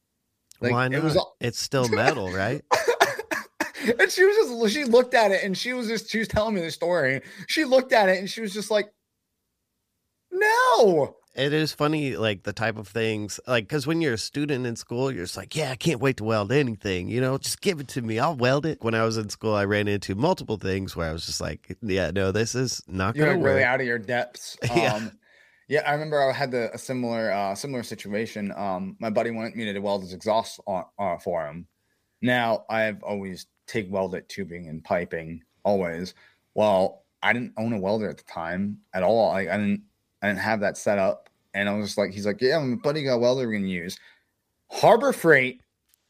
Like, 0.61 0.71
Why 0.71 0.87
not? 0.87 0.97
It 0.97 1.03
was 1.03 1.15
all- 1.17 1.35
it's 1.41 1.59
still 1.59 1.87
metal, 1.89 2.31
right? 2.31 2.63
and 3.99 4.11
she 4.11 4.23
was 4.25 4.35
just 4.35 4.73
she 4.73 4.83
looked 4.83 5.13
at 5.13 5.31
it 5.31 5.43
and 5.43 5.55
she 5.57 5.73
was 5.73 5.87
just 5.87 6.09
she 6.09 6.19
was 6.19 6.27
telling 6.27 6.55
me 6.55 6.61
the 6.61 6.71
story. 6.71 7.21
She 7.47 7.63
looked 7.65 7.93
at 7.93 8.09
it 8.09 8.17
and 8.17 8.29
she 8.29 8.41
was 8.41 8.53
just 8.53 8.71
like, 8.71 8.89
no. 10.31 11.15
It 11.37 11.53
is 11.53 11.71
funny, 11.71 12.15
like 12.15 12.41
the 12.41 12.51
type 12.51 12.77
of 12.79 12.87
things, 12.87 13.39
like 13.45 13.65
because 13.65 13.85
when 13.85 14.01
you're 14.01 14.15
a 14.15 14.17
student 14.17 14.65
in 14.65 14.75
school, 14.75 15.11
you're 15.11 15.25
just 15.25 15.37
like, 15.37 15.55
yeah, 15.55 15.69
I 15.69 15.75
can't 15.75 15.99
wait 15.99 16.17
to 16.17 16.23
weld 16.23 16.51
anything, 16.51 17.09
you 17.09 17.21
know, 17.21 17.37
just 17.37 17.61
give 17.61 17.79
it 17.79 17.87
to 17.89 18.01
me, 18.01 18.17
I'll 18.17 18.35
weld 18.35 18.65
it. 18.65 18.81
When 18.81 18.95
I 18.95 19.03
was 19.03 19.17
in 19.17 19.29
school, 19.29 19.53
I 19.53 19.65
ran 19.65 19.87
into 19.87 20.15
multiple 20.15 20.57
things 20.57 20.95
where 20.95 21.07
I 21.07 21.13
was 21.13 21.27
just 21.27 21.39
like, 21.39 21.77
yeah, 21.83 22.09
no, 22.09 22.31
this 22.31 22.55
is 22.55 22.81
not 22.87 23.13
going 23.13 23.33
to 23.33 23.37
work. 23.37 23.51
Really 23.51 23.63
out 23.63 23.79
of 23.79 23.85
your 23.85 23.99
depths. 23.99 24.57
yeah. 24.75 24.95
Um, 24.95 25.11
yeah, 25.67 25.83
I 25.85 25.93
remember 25.93 26.19
I 26.19 26.33
had 26.33 26.49
the, 26.49 26.73
a 26.73 26.77
similar 26.79 27.31
uh, 27.31 27.53
similar 27.53 27.83
situation. 27.83 28.51
Um, 28.55 28.95
my 28.99 29.11
buddy 29.11 29.29
wanted 29.29 29.55
me 29.55 29.71
to 29.71 29.79
weld 29.79 30.01
his 30.01 30.13
exhaust 30.13 30.59
on, 30.65 30.85
uh, 30.97 31.17
for 31.19 31.45
him. 31.45 31.67
Now 32.19 32.65
I've 32.67 33.03
always 33.03 33.45
TIG 33.67 33.91
welded 33.91 34.27
tubing 34.27 34.69
and 34.69 34.83
piping 34.83 35.43
always. 35.63 36.15
Well, 36.55 37.03
I 37.21 37.33
didn't 37.33 37.53
own 37.57 37.73
a 37.73 37.79
welder 37.79 38.09
at 38.09 38.17
the 38.17 38.23
time 38.23 38.79
at 38.91 39.03
all. 39.03 39.29
I, 39.29 39.41
I 39.41 39.57
didn't 39.57 39.83
I 40.21 40.27
didn't 40.27 40.39
have 40.39 40.59
that 40.61 40.77
set 40.77 40.97
up. 40.97 41.29
And 41.53 41.67
I 41.67 41.73
was 41.73 41.87
just 41.87 41.97
like, 41.97 42.11
he's 42.11 42.25
like, 42.25 42.41
Yeah, 42.41 42.59
my 42.59 42.75
buddy 42.75 43.03
got 43.03 43.15
a 43.15 43.17
welder 43.17 43.47
we're 43.47 43.53
gonna 43.53 43.67
use. 43.67 43.97
Harbor 44.69 45.13
Freight, 45.13 45.61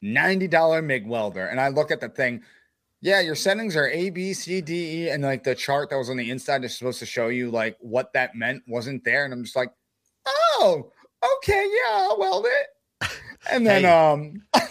$90 0.03 0.83
MIG 0.83 1.07
welder. 1.07 1.45
And 1.47 1.59
I 1.59 1.69
look 1.69 1.91
at 1.91 2.01
the 2.01 2.09
thing. 2.09 2.41
Yeah, 3.01 3.21
your 3.21 3.35
settings 3.35 3.75
are 3.75 3.87
A, 3.89 4.09
B, 4.09 4.33
C, 4.33 4.59
D, 4.59 5.03
E, 5.03 5.09
and 5.09 5.23
like 5.23 5.43
the 5.43 5.53
chart 5.53 5.91
that 5.91 5.97
was 5.97 6.09
on 6.09 6.17
the 6.17 6.31
inside 6.31 6.63
is 6.63 6.75
supposed 6.75 6.99
to 6.99 7.05
show 7.05 7.27
you 7.27 7.51
like 7.51 7.77
what 7.79 8.11
that 8.13 8.35
meant 8.35 8.63
wasn't 8.67 9.03
there. 9.03 9.23
And 9.23 9.33
I'm 9.33 9.43
just 9.43 9.55
like, 9.55 9.71
oh, 10.25 10.91
okay, 11.37 11.63
yeah, 11.63 12.07
I'll 12.09 12.19
weld 12.19 12.47
it. 12.47 13.09
And 13.51 13.65
then 13.65 13.83
hey. 13.83 13.89
um 13.89 14.43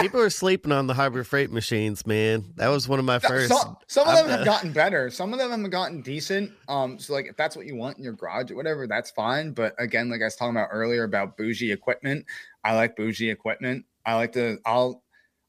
People 0.00 0.20
are 0.20 0.30
sleeping 0.30 0.70
on 0.70 0.86
the 0.86 0.94
Harbor 0.94 1.24
Freight 1.24 1.50
machines, 1.50 2.06
man. 2.06 2.44
That 2.56 2.68
was 2.68 2.88
one 2.88 2.98
of 2.98 3.04
my 3.04 3.18
first. 3.18 3.48
Some, 3.48 3.76
some 3.86 4.06
of 4.06 4.14
them 4.16 4.28
have 4.28 4.44
gotten 4.44 4.72
better. 4.72 5.10
Some 5.10 5.32
of 5.32 5.38
them 5.38 5.50
have 5.50 5.70
gotten 5.70 6.02
decent. 6.02 6.52
Um, 6.68 6.98
so 6.98 7.12
like 7.12 7.26
if 7.26 7.36
that's 7.36 7.56
what 7.56 7.66
you 7.66 7.74
want 7.74 7.98
in 7.98 8.04
your 8.04 8.12
garage 8.12 8.50
or 8.50 8.56
whatever, 8.56 8.86
that's 8.86 9.10
fine. 9.10 9.52
But 9.52 9.74
again, 9.78 10.08
like 10.08 10.20
I 10.20 10.24
was 10.24 10.36
talking 10.36 10.56
about 10.56 10.68
earlier 10.70 11.04
about 11.04 11.36
bougie 11.36 11.72
equipment, 11.72 12.26
I 12.62 12.74
like 12.74 12.96
bougie 12.96 13.30
equipment. 13.30 13.84
I 14.06 14.14
like 14.14 14.32
to. 14.32 14.58
I'll. 14.64 15.02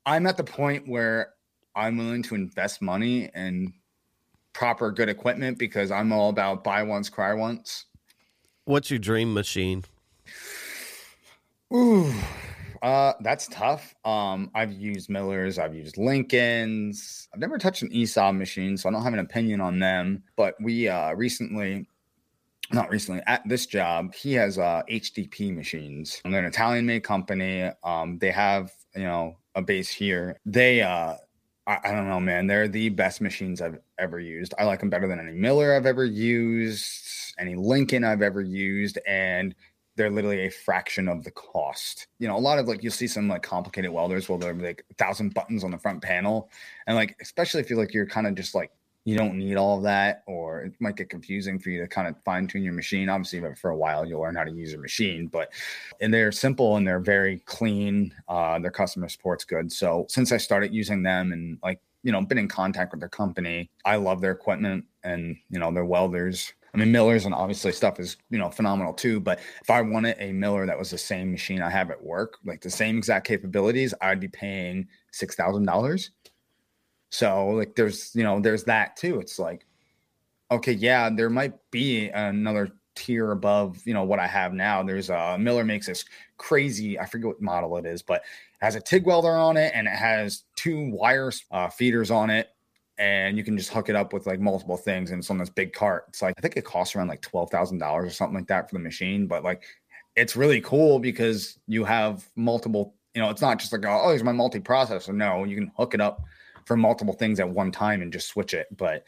I'm 0.06 0.26
at 0.26 0.38
the 0.38 0.44
point 0.44 0.88
where 0.88 1.34
I'm 1.76 1.98
willing 1.98 2.24
to 2.24 2.36
invest 2.36 2.82
money 2.82 3.30
and 3.34 3.74
proper 4.54 4.92
good 4.92 5.10
equipment 5.10 5.58
because 5.58 5.92
I'm 5.92 6.12
all 6.12 6.30
about 6.30 6.64
buy 6.64 6.84
once, 6.84 7.10
cry 7.10 7.34
once. 7.34 7.86
What's 8.66 8.90
your 8.90 9.00
dream 9.00 9.34
machine? 9.34 9.84
Ooh, 11.74 12.14
uh, 12.82 13.14
that's 13.22 13.48
tough. 13.48 13.96
Um, 14.06 14.52
I've 14.56 14.72
used 14.72 15.10
Millers, 15.10 15.60
I've 15.60 15.76
used 15.76 15.98
Lincolns. 15.98 17.28
I've 17.34 17.40
never 17.40 17.58
touched 17.58 17.82
an 17.82 17.90
ESAB 17.90 18.38
machine, 18.38 18.78
so 18.78 18.90
I 18.90 18.92
don't 18.92 19.04
have 19.04 19.14
an 19.14 19.20
opinion 19.20 19.62
on 19.62 19.80
them. 19.80 20.24
But 20.36 20.56
we 20.62 20.88
uh 20.88 21.14
recently, 21.14 21.88
not 22.72 22.90
recently, 22.90 23.22
at 23.28 23.48
this 23.48 23.66
job, 23.66 24.14
he 24.14 24.34
has 24.34 24.58
uh 24.58 24.82
HTP 24.90 25.56
machines. 25.56 26.22
And 26.24 26.34
they're 26.34 26.42
an 26.42 26.48
Italian 26.48 26.86
made 26.86 27.04
company. 27.04 27.70
Um, 27.84 28.18
they 28.20 28.32
have, 28.32 28.72
you 28.96 29.04
know, 29.04 29.38
a 29.56 29.62
base 29.62 29.90
here. 29.90 30.38
They 30.46 30.82
uh 30.82 31.16
I, 31.68 31.78
I 31.84 31.92
don't 31.92 32.10
know, 32.10 32.20
man. 32.20 32.48
They're 32.48 32.68
the 32.68 32.90
best 32.90 33.22
machines 33.22 33.62
I've 33.62 33.78
ever 34.00 34.20
used. 34.20 34.54
I 34.58 34.64
like 34.64 34.80
them 34.80 34.90
better 34.90 35.08
than 35.08 35.20
any 35.20 35.34
Miller 35.34 35.76
I've 35.76 35.86
ever 35.86 36.04
used, 36.04 37.36
any 37.38 37.56
Lincoln 37.56 38.04
I've 38.04 38.24
ever 38.24 38.42
used, 38.42 38.98
and 39.06 39.54
they're 40.00 40.10
literally 40.10 40.46
a 40.46 40.50
fraction 40.50 41.10
of 41.10 41.26
the 41.26 41.32
cost. 41.32 42.08
You 42.20 42.30
know, 42.30 42.38
a 42.38 42.40
lot 42.40 42.58
of 42.58 42.70
like 42.70 42.82
you'll 42.82 42.94
see 42.94 43.06
some 43.06 43.28
like 43.28 43.44
complicated 43.44 43.92
welders 43.92 44.30
where 44.30 44.40
they're 44.40 44.54
like 44.54 44.86
a 44.90 44.94
thousand 44.94 45.34
buttons 45.34 45.62
on 45.62 45.72
the 45.72 45.78
front 45.78 46.02
panel. 46.02 46.50
And 46.88 46.96
like, 46.96 47.18
especially 47.22 47.60
if 47.60 47.70
you 47.70 47.76
like 47.76 47.94
you're 47.94 48.06
kind 48.06 48.26
of 48.26 48.34
just 48.34 48.56
like 48.56 48.72
you 49.04 49.18
don't 49.18 49.38
need 49.38 49.58
all 49.58 49.76
of 49.76 49.84
that, 49.84 50.24
or 50.26 50.62
it 50.62 50.74
might 50.80 50.96
get 50.96 51.10
confusing 51.10 51.60
for 51.60 51.70
you 51.70 51.82
to 51.82 51.88
kind 51.88 52.08
of 52.08 52.16
fine 52.24 52.48
tune 52.48 52.64
your 52.64 52.72
machine. 52.72 53.10
Obviously, 53.10 53.42
but 53.42 53.60
for 53.60 53.72
a 53.72 53.76
while 53.76 54.06
you'll 54.06 54.22
learn 54.22 54.36
how 54.36 54.46
to 54.46 54.52
use 54.52 54.74
a 54.74 54.78
machine, 54.78 55.28
but 55.28 55.52
and 56.00 56.14
they're 56.14 56.32
simple 56.32 56.78
and 56.78 56.88
they're 56.88 57.02
very 57.02 57.40
clean. 57.40 58.14
Uh, 58.30 58.58
their 58.58 58.72
customer 58.72 59.10
support's 59.10 59.44
good. 59.44 59.70
So 59.70 60.06
since 60.08 60.32
I 60.32 60.38
started 60.38 60.74
using 60.74 61.04
them 61.04 61.34
and 61.34 61.58
like 61.62 61.82
you 62.04 62.14
know 62.14 62.22
been 62.22 62.38
in 62.38 62.48
contact 62.48 62.94
with 62.94 63.02
their 63.02 63.10
company, 63.10 63.70
I 63.84 63.98
love 63.98 64.22
their 64.22 64.32
equipment 64.32 64.86
and 65.04 65.36
you 65.50 65.60
know 65.60 65.74
their 65.74 65.84
welders 65.84 66.54
I 66.74 66.78
mean, 66.78 66.92
Miller's 66.92 67.26
and 67.26 67.34
obviously 67.34 67.72
stuff 67.72 68.00
is, 68.00 68.18
you 68.30 68.38
know, 68.38 68.50
phenomenal 68.50 68.94
too. 68.94 69.20
But 69.20 69.40
if 69.62 69.70
I 69.70 69.82
wanted 69.82 70.18
a 70.20 70.32
Miller 70.32 70.66
that 70.66 70.78
was 70.78 70.92
the 70.92 70.98
same 70.98 71.32
machine 71.32 71.62
I 71.62 71.70
have 71.70 71.92
at 71.92 72.04
work, 72.04 72.38
like 72.46 72.62
the 72.62 72.70
same 72.70 72.98
exact 72.98 73.28
capabilities, 73.28 73.94
I'd 74.02 74.20
be 74.20 74.28
paying 74.28 74.88
$6,000. 75.14 76.10
So, 77.12 77.48
like, 77.50 77.76
there's, 77.76 78.16
you 78.16 78.24
know, 78.24 78.40
there's 78.40 78.64
that 78.66 78.96
too. 78.96 79.20
It's 79.20 79.40
like, 79.40 79.66
okay, 80.52 80.74
yeah, 80.74 81.10
there 81.10 81.30
might 81.30 81.54
be 81.72 82.10
another 82.10 82.70
tier 82.96 83.32
above, 83.32 83.82
you 83.86 83.94
know, 83.94 84.04
what 84.04 84.20
I 84.20 84.28
have 84.28 84.54
now. 84.54 84.84
There's 84.84 85.10
a 85.10 85.38
Miller 85.40 85.64
makes 85.64 85.88
this 85.88 86.06
crazy, 86.38 87.00
I 87.00 87.06
forget 87.06 87.28
what 87.28 87.42
model 87.42 87.78
it 87.78 87.86
is, 87.86 88.04
but 88.04 88.22
it 88.22 88.66
has 88.66 88.76
a 88.76 88.82
TIG 88.82 89.06
welder 89.06 89.32
on 89.32 89.58
it 89.58 89.72
and 89.74 89.88
it 89.88 89.94
has 89.94 90.44
two 90.56 90.92
wire 90.92 91.32
uh, 91.52 91.70
feeders 91.70 92.12
on 92.12 92.30
it 92.30 92.50
and 93.00 93.38
you 93.38 93.46
can 93.46 93.58
just 93.58 93.72
hook 93.72 93.88
it 93.88 93.96
up 93.96 94.12
with 94.12 94.28
like 94.28 94.42
multiple 94.42 94.76
things 94.76 95.10
and 95.10 95.20
it's 95.20 95.32
on 95.32 95.38
this 95.38 95.50
big 95.50 95.72
cart. 95.74 96.06
It's 96.10 96.22
like 96.22 96.36
I 96.38 96.42
think 96.42 96.58
it 96.58 96.66
costs 96.66 96.96
around 96.96 97.08
like 97.08 97.22
twelve 97.22 97.50
thousand 97.50 97.80
dollars 97.80 98.08
or 98.08 98.14
something 98.14 98.36
like 98.36 98.48
that 98.48 98.70
for 98.70 98.76
the 98.76 98.82
machine, 98.82 99.26
but 99.26 99.44
like 99.44 99.64
it's 100.16 100.36
really 100.36 100.60
cool 100.62 101.00
because 101.00 101.58
you 101.66 101.86
have 101.86 102.28
multiple. 102.36 102.94
You 103.16 103.22
know, 103.22 103.30
it's 103.30 103.42
not 103.42 103.58
just 103.58 103.72
like 103.72 103.86
oh, 103.86 104.10
here's 104.10 104.24
my 104.24 104.34
multi-processor. 104.34 105.16
No, 105.16 105.46
you 105.46 105.56
can 105.56 105.72
hook 105.76 105.94
it 105.94 106.02
up 106.02 106.22
for 106.66 106.78
multiple 106.78 107.14
things 107.14 107.40
at 107.40 107.50
one 107.50 107.72
time 107.72 108.02
and 108.02 108.14
just 108.14 108.28
switch 108.28 108.54
it. 108.54 108.68
But 108.76 109.06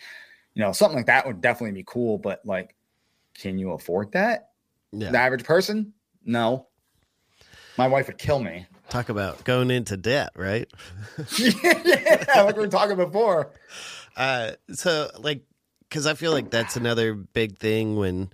you 0.54 0.64
know, 0.64 0.72
something 0.72 0.98
like 0.98 1.06
that 1.06 1.28
would 1.28 1.42
definitely 1.42 1.74
be 1.74 1.84
cool. 1.86 2.18
But 2.18 2.44
like, 2.46 2.76
can 3.38 3.60
you 3.60 3.74
afford 3.74 4.14
that? 4.14 4.52
Yeah. 4.94 5.12
The 5.12 5.20
average 5.20 5.44
person, 5.44 5.94
no. 6.26 6.68
My 7.78 7.88
wife 7.88 8.08
would 8.08 8.18
kill 8.18 8.40
me. 8.40 8.66
Talk 8.92 9.08
about 9.08 9.46
going 9.46 9.72
into 9.72 9.96
debt, 9.96 10.32
right? 10.36 10.70
yeah, 11.38 12.44
like 12.44 12.58
we 12.58 12.64
were 12.64 12.68
talking 12.68 12.98
before. 12.98 13.50
Uh, 14.18 14.52
so 14.74 15.10
like, 15.18 15.46
because 15.88 16.06
I 16.06 16.14
feel 16.14 16.34
like 16.34 16.52
that's 16.52 16.76
another 16.76 17.14
big 17.14 17.58
thing 17.58 17.96
when 17.96 18.34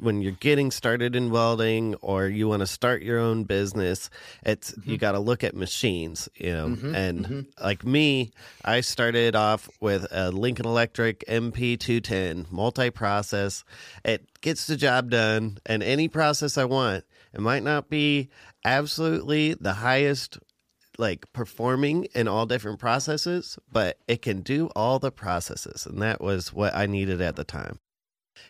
when 0.00 0.20
you're 0.20 0.32
getting 0.32 0.72
started 0.72 1.14
in 1.14 1.30
welding 1.30 1.94
or 2.02 2.26
you 2.26 2.48
want 2.48 2.58
to 2.60 2.66
start 2.66 3.02
your 3.02 3.20
own 3.20 3.44
business 3.44 4.10
it's 4.44 4.72
mm-hmm. 4.72 4.90
you 4.90 4.98
got 4.98 5.12
to 5.12 5.20
look 5.20 5.44
at 5.44 5.54
machines 5.54 6.28
you 6.34 6.52
know 6.52 6.68
mm-hmm, 6.68 6.94
and 6.94 7.24
mm-hmm. 7.24 7.64
like 7.64 7.84
me 7.84 8.32
i 8.64 8.80
started 8.80 9.36
off 9.36 9.68
with 9.80 10.06
a 10.10 10.32
lincoln 10.32 10.66
electric 10.66 11.24
mp210 11.28 12.50
multi-process 12.50 13.64
it 14.04 14.26
gets 14.40 14.66
the 14.66 14.76
job 14.76 15.10
done 15.10 15.58
and 15.66 15.82
any 15.82 16.08
process 16.08 16.58
i 16.58 16.64
want 16.64 17.04
it 17.32 17.40
might 17.40 17.62
not 17.62 17.88
be 17.88 18.28
absolutely 18.64 19.54
the 19.54 19.74
highest 19.74 20.38
like 20.98 21.32
performing 21.32 22.04
in 22.14 22.28
all 22.28 22.46
different 22.46 22.78
processes, 22.78 23.58
but 23.70 23.98
it 24.06 24.22
can 24.22 24.42
do 24.42 24.68
all 24.76 24.98
the 24.98 25.10
processes. 25.10 25.86
And 25.86 26.00
that 26.02 26.20
was 26.20 26.52
what 26.52 26.74
I 26.74 26.84
needed 26.86 27.20
at 27.20 27.36
the 27.36 27.44
time. 27.44 27.78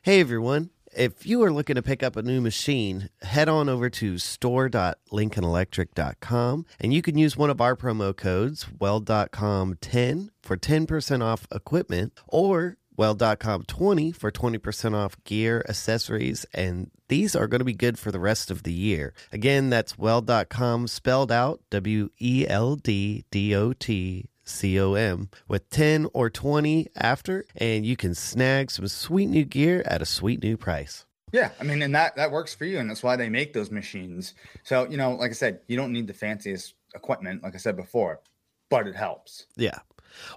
Hey 0.02 0.20
everyone, 0.20 0.70
if 0.94 1.26
you 1.26 1.42
are 1.42 1.52
looking 1.52 1.74
to 1.76 1.82
pick 1.82 2.02
up 2.02 2.16
a 2.16 2.22
new 2.22 2.40
machine, 2.40 3.10
head 3.22 3.48
on 3.48 3.68
over 3.68 3.88
to 3.90 4.18
store.lincolnelectric.com 4.18 6.66
and 6.80 6.92
you 6.92 7.02
can 7.02 7.16
use 7.16 7.36
one 7.36 7.50
of 7.50 7.60
our 7.60 7.76
promo 7.76 8.16
codes, 8.16 8.66
weld.com10 8.78 10.28
for 10.42 10.56
10% 10.56 11.22
off 11.22 11.46
equipment 11.52 12.12
or 12.26 12.78
Weld.com 12.96 13.64
20 13.64 14.12
for 14.12 14.30
20% 14.30 14.94
off 14.94 15.16
gear, 15.24 15.64
accessories, 15.68 16.44
and 16.52 16.90
these 17.08 17.34
are 17.34 17.46
going 17.46 17.60
to 17.60 17.64
be 17.64 17.74
good 17.74 17.98
for 17.98 18.10
the 18.10 18.20
rest 18.20 18.50
of 18.50 18.62
the 18.62 18.72
year. 18.72 19.14
Again, 19.32 19.70
that's 19.70 19.98
Weld.com 19.98 20.88
spelled 20.88 21.32
out 21.32 21.60
W 21.70 22.10
E 22.20 22.46
L 22.48 22.76
D 22.76 23.24
D 23.30 23.54
O 23.54 23.72
T 23.72 24.28
C 24.44 24.78
O 24.80 24.94
M 24.94 25.30
with 25.48 25.68
10 25.70 26.08
or 26.12 26.30
20 26.30 26.88
after, 26.96 27.44
and 27.56 27.86
you 27.86 27.96
can 27.96 28.14
snag 28.14 28.70
some 28.70 28.86
sweet 28.88 29.26
new 29.26 29.44
gear 29.44 29.82
at 29.86 30.02
a 30.02 30.06
sweet 30.06 30.42
new 30.42 30.56
price. 30.56 31.06
Yeah, 31.32 31.50
I 31.58 31.64
mean, 31.64 31.80
and 31.80 31.94
that 31.94 32.14
that 32.16 32.30
works 32.30 32.54
for 32.54 32.66
you, 32.66 32.78
and 32.78 32.88
that's 32.90 33.02
why 33.02 33.16
they 33.16 33.30
make 33.30 33.54
those 33.54 33.70
machines. 33.70 34.34
So, 34.64 34.86
you 34.88 34.98
know, 34.98 35.12
like 35.12 35.30
I 35.30 35.34
said, 35.34 35.60
you 35.66 35.76
don't 35.76 35.92
need 35.92 36.06
the 36.06 36.12
fanciest 36.12 36.74
equipment, 36.94 37.42
like 37.42 37.54
I 37.54 37.58
said 37.58 37.74
before, 37.74 38.20
but 38.68 38.86
it 38.86 38.94
helps. 38.94 39.46
Yeah. 39.56 39.78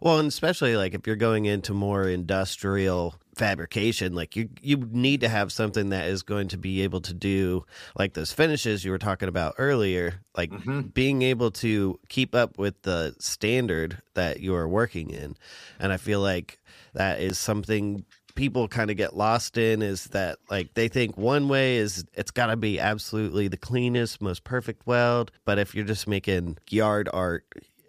Well, 0.01 0.19
and 0.19 0.27
especially 0.27 0.75
like 0.75 0.93
if 0.93 1.07
you're 1.07 1.15
going 1.15 1.45
into 1.45 1.73
more 1.73 2.07
industrial 2.07 3.15
fabrication, 3.35 4.15
like 4.15 4.35
you 4.35 4.49
you 4.61 4.77
need 4.91 5.21
to 5.21 5.29
have 5.29 5.51
something 5.51 5.89
that 5.89 6.07
is 6.07 6.23
going 6.23 6.47
to 6.49 6.57
be 6.57 6.81
able 6.81 7.01
to 7.01 7.13
do 7.13 7.65
like 7.97 8.13
those 8.13 8.31
finishes 8.31 8.85
you 8.85 8.91
were 8.91 8.97
talking 8.97 9.29
about 9.29 9.55
earlier, 9.57 10.21
like 10.37 10.51
mm-hmm. 10.51 10.81
being 10.81 11.21
able 11.21 11.51
to 11.51 11.99
keep 12.09 12.33
up 12.35 12.57
with 12.57 12.81
the 12.83 13.15
standard 13.19 14.01
that 14.13 14.39
you 14.39 14.55
are 14.55 14.67
working 14.67 15.09
in. 15.09 15.35
And 15.79 15.91
I 15.91 15.97
feel 15.97 16.21
like 16.21 16.59
that 16.93 17.19
is 17.19 17.37
something 17.37 18.05
people 18.35 18.67
kind 18.67 18.91
of 18.91 18.97
get 18.97 19.15
lost 19.15 19.57
in 19.57 19.81
is 19.81 20.05
that 20.07 20.37
like 20.49 20.73
they 20.73 20.87
think 20.87 21.17
one 21.17 21.47
way 21.47 21.77
is 21.77 22.05
it's 22.13 22.31
got 22.31 22.47
to 22.47 22.57
be 22.57 22.79
absolutely 22.79 23.47
the 23.47 23.57
cleanest 23.57 24.21
most 24.21 24.43
perfect 24.43 24.85
weld 24.85 25.31
but 25.45 25.57
if 25.57 25.73
you're 25.73 25.85
just 25.85 26.05
making 26.05 26.57
yard 26.69 27.09
art 27.13 27.45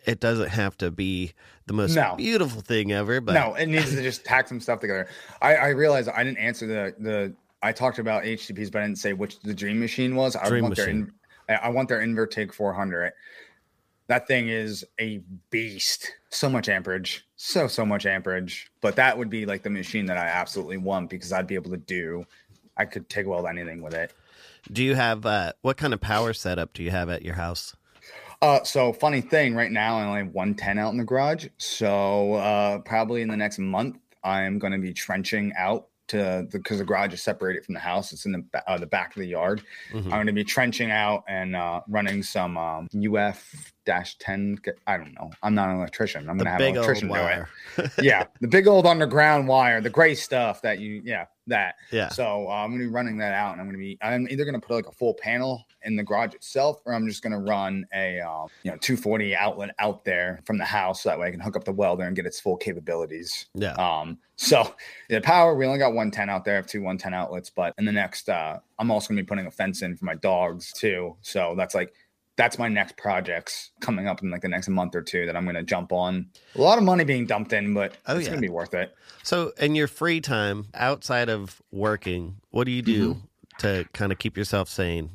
it 0.07 0.21
doesn't 0.21 0.49
have 0.49 0.79
to 0.79 0.91
be 0.91 1.33
the 1.67 1.73
most 1.73 1.95
no. 1.95 2.15
beautiful 2.17 2.61
thing 2.63 2.93
ever. 2.93 3.21
But 3.21 3.33
no, 3.33 3.55
it 3.55 3.67
needs 3.67 3.91
to 3.91 4.03
just 4.03 4.25
tack 4.25 4.49
some 4.49 4.61
stuff 4.61 4.81
together. 4.81 5.09
I, 5.43 5.57
I 5.57 5.69
realized 5.69 6.09
I 6.09 6.25
didn't 6.25 6.39
answer 6.39 6.67
the 6.67 6.95
the. 6.99 7.35
I 7.63 7.73
talked 7.73 7.99
about 7.99 8.23
HTPs, 8.23 8.71
but 8.71 8.83
I 8.83 8.87
didn't 8.87 8.99
say 8.99 9.13
which 9.13 9.41
the 9.41 9.53
Dream 9.53 9.81
Machine 9.81 10.15
was. 10.15 10.37
I 10.37 10.49
want 10.61 10.79
machine. 10.79 11.13
their 11.49 11.65
I 11.65 11.69
want 11.71 11.89
their 11.89 12.01
Invertig 12.01 12.53
400. 12.53 13.13
That 14.09 14.29
thing 14.29 14.49
is 14.49 14.85
a 15.01 15.21
beast. 15.51 16.13
So 16.31 16.49
much 16.49 16.69
amperage, 16.69 17.27
so 17.35 17.67
so 17.67 17.85
much 17.85 18.07
amperage. 18.07 18.71
But 18.81 18.97
that 18.97 19.19
would 19.19 19.31
be 19.31 19.47
like 19.47 19.65
the 19.65 19.71
machine 19.71 20.07
that 20.07 20.19
I 20.19 20.27
absolutely 20.27 20.77
want 20.77 21.11
because 21.11 21.33
I'd 21.33 21.47
be 21.47 21.57
able 21.57 21.71
to 21.73 21.77
do. 21.77 22.25
I 22.77 22.85
could 22.85 23.09
take 23.09 23.27
weld 23.27 23.47
anything 23.47 23.83
with 23.83 23.95
it. 23.95 24.13
Do 24.71 24.85
you 24.85 24.95
have 24.95 25.27
uh, 25.27 25.53
what 25.63 25.77
kind 25.77 25.95
of 25.95 26.01
power 26.01 26.33
setup 26.33 26.73
do 26.73 26.83
you 26.83 26.91
have 26.91 27.09
at 27.09 27.23
your 27.23 27.35
house? 27.35 27.75
Uh, 28.43 28.62
so 28.64 28.93
funny 28.93 29.20
thing, 29.20 29.55
right 29.55 29.70
now 29.70 29.99
I 29.99 30.05
only 30.05 30.18
have 30.18 30.34
110 30.34 30.78
out 30.78 30.91
in 30.91 30.99
the 30.99 31.05
garage. 31.05 31.47
So 31.59 32.34
uh, 32.34 32.78
probably 32.80 33.22
in 33.22 33.28
the 33.28 33.37
next 33.37 33.59
month, 33.59 33.99
I'm 34.24 34.59
going 34.59 34.72
to 34.72 34.78
be 34.78 34.93
trenching 34.93 35.53
out 35.57 35.87
to 36.09 36.47
because 36.53 36.78
the, 36.78 36.84
the, 36.84 36.87
garage 36.87 37.12
is 37.12 37.22
separated 37.22 37.64
from 37.64 37.74
the 37.74 37.80
house. 37.80 38.12
It's 38.12 38.26
in 38.26 38.32
the 38.32 38.62
uh, 38.68 38.78
the 38.78 38.87
back 38.87 39.16
of 39.16 39.20
the 39.20 39.26
yard. 39.26 39.62
Mm-hmm. 39.93 40.07
I'm 40.07 40.18
going 40.18 40.26
to 40.26 40.32
be 40.32 40.45
trenching 40.45 40.91
out 40.91 41.24
and 41.28 41.57
uh, 41.57 41.80
running 41.89 42.22
some 42.22 42.57
um, 42.57 42.89
UF 42.95 43.72
dash 43.87 44.16
10 44.18 44.59
i 44.89 44.97
don't 44.97 45.14
know 45.14 45.30
i'm 45.45 45.55
not 45.55 45.68
an 45.68 45.76
electrician 45.76 46.28
i'm 46.28 46.37
gonna 46.37 46.51
have 46.51 46.61
an 46.61 46.74
electrician 46.74 47.07
do 47.07 47.14
it 47.14 47.91
yeah 48.03 48.24
the 48.41 48.49
big 48.49 48.66
old 48.66 48.84
underground 48.84 49.47
wire 49.47 49.80
the 49.80 49.89
gray 49.89 50.12
stuff 50.12 50.61
that 50.61 50.80
you 50.80 51.01
yeah 51.05 51.26
that. 51.47 51.77
Yeah. 51.91 52.09
So 52.09 52.49
uh, 52.49 52.55
i'm 52.55 52.71
gonna 52.71 52.85
be 52.85 52.91
running 52.91 53.17
that 53.19 53.33
out 53.33 53.53
and 53.53 53.61
i'm 53.61 53.67
gonna 53.67 53.79
be 53.79 53.99
i'm 54.03 54.29
either 54.29 54.45
gonna 54.45 54.61
put 54.61 54.75
like 54.75 54.87
a 54.87 54.93
full 54.93 55.15
panel 55.15 55.67
in 55.83 55.97
the 55.97 56.03
garage 56.03 56.35
itself 56.35 56.81
or 56.85 56.93
i'm 56.93 57.07
just 57.07 57.23
gonna 57.23 57.39
run 57.39 57.87
a 57.95 58.21
um, 58.21 58.49
you 58.63 58.71
know 58.71 58.77
240 58.79 59.37
outlet 59.37 59.75
out 59.79 60.05
there 60.05 60.41
from 60.45 60.59
the 60.59 60.65
house. 60.65 61.03
So 61.03 61.09
that 61.09 61.19
way 61.19 61.29
i 61.29 61.31
can 61.31 61.41
hook 61.41 61.57
up 61.57 61.65
the 61.65 61.73
welder 61.73 62.05
and 62.05 62.17
get 62.17 62.27
its 62.27 62.41
full 62.41 62.57
capabilities. 62.57 63.47
Yeah. 63.55 63.75
Um 63.75 64.19
so 64.37 64.75
the 65.09 65.21
power 65.21 65.55
we 65.55 65.65
only 65.67 65.79
got 65.79 65.89
110 65.89 66.29
out 66.29 66.45
there. 66.45 66.55
I 66.55 66.57
have 66.57 66.67
two 66.67 66.81
110 66.81 67.15
outlets 67.15 67.51
but 67.51 67.75
in 67.79 67.85
the 67.85 67.93
next 67.93 68.29
uh 68.29 68.59
i'm 68.79 68.91
also 68.91 69.09
gonna 69.09 69.23
be 69.23 69.27
putting 69.27 69.47
a 69.47 69.51
fence 69.51 69.83
in 69.83 69.97
for 69.97 70.05
my 70.05 70.15
dogs 70.17 70.73
too. 70.73 71.17
So 71.23 71.55
that's 71.57 71.75
like 71.75 71.95
that's 72.37 72.59
my 72.59 72.68
next 72.68 72.97
projects 72.97 73.70
coming 73.80 74.07
up 74.07 74.22
in 74.22 74.30
like 74.30 74.43
the 74.43 74.49
next 74.49 74.68
month 74.68 74.95
or 74.95 75.03
two 75.03 75.26
that 75.26 75.37
I'm 75.37 75.45
going 75.45 75.57
to 75.57 75.62
jump 75.62 75.93
on. 75.93 76.26
A 76.55 76.61
lot 76.61 76.78
of 76.78 76.84
money 76.84 77.05
being 77.05 77.26
dumped 77.26 77.53
in, 77.53 77.72
but 77.74 77.97
oh, 78.07 78.16
it's 78.16 78.24
yeah. 78.24 78.30
going 78.30 78.43
to 78.43 78.47
be 78.47 78.53
worth 78.53 78.74
it. 78.74 78.95
So, 79.22 79.53
in 79.59 79.74
your 79.74 79.89
free 79.89 80.20
time 80.20 80.66
outside 80.74 81.28
of 81.28 81.61
working, 81.72 82.37
what 82.51 82.64
do 82.64 82.70
you 82.70 82.82
do 82.82 83.14
mm-hmm. 83.14 83.59
to 83.59 83.89
kind 83.93 84.12
of 84.12 84.18
keep 84.18 84.37
yourself 84.37 84.68
sane? 84.68 85.11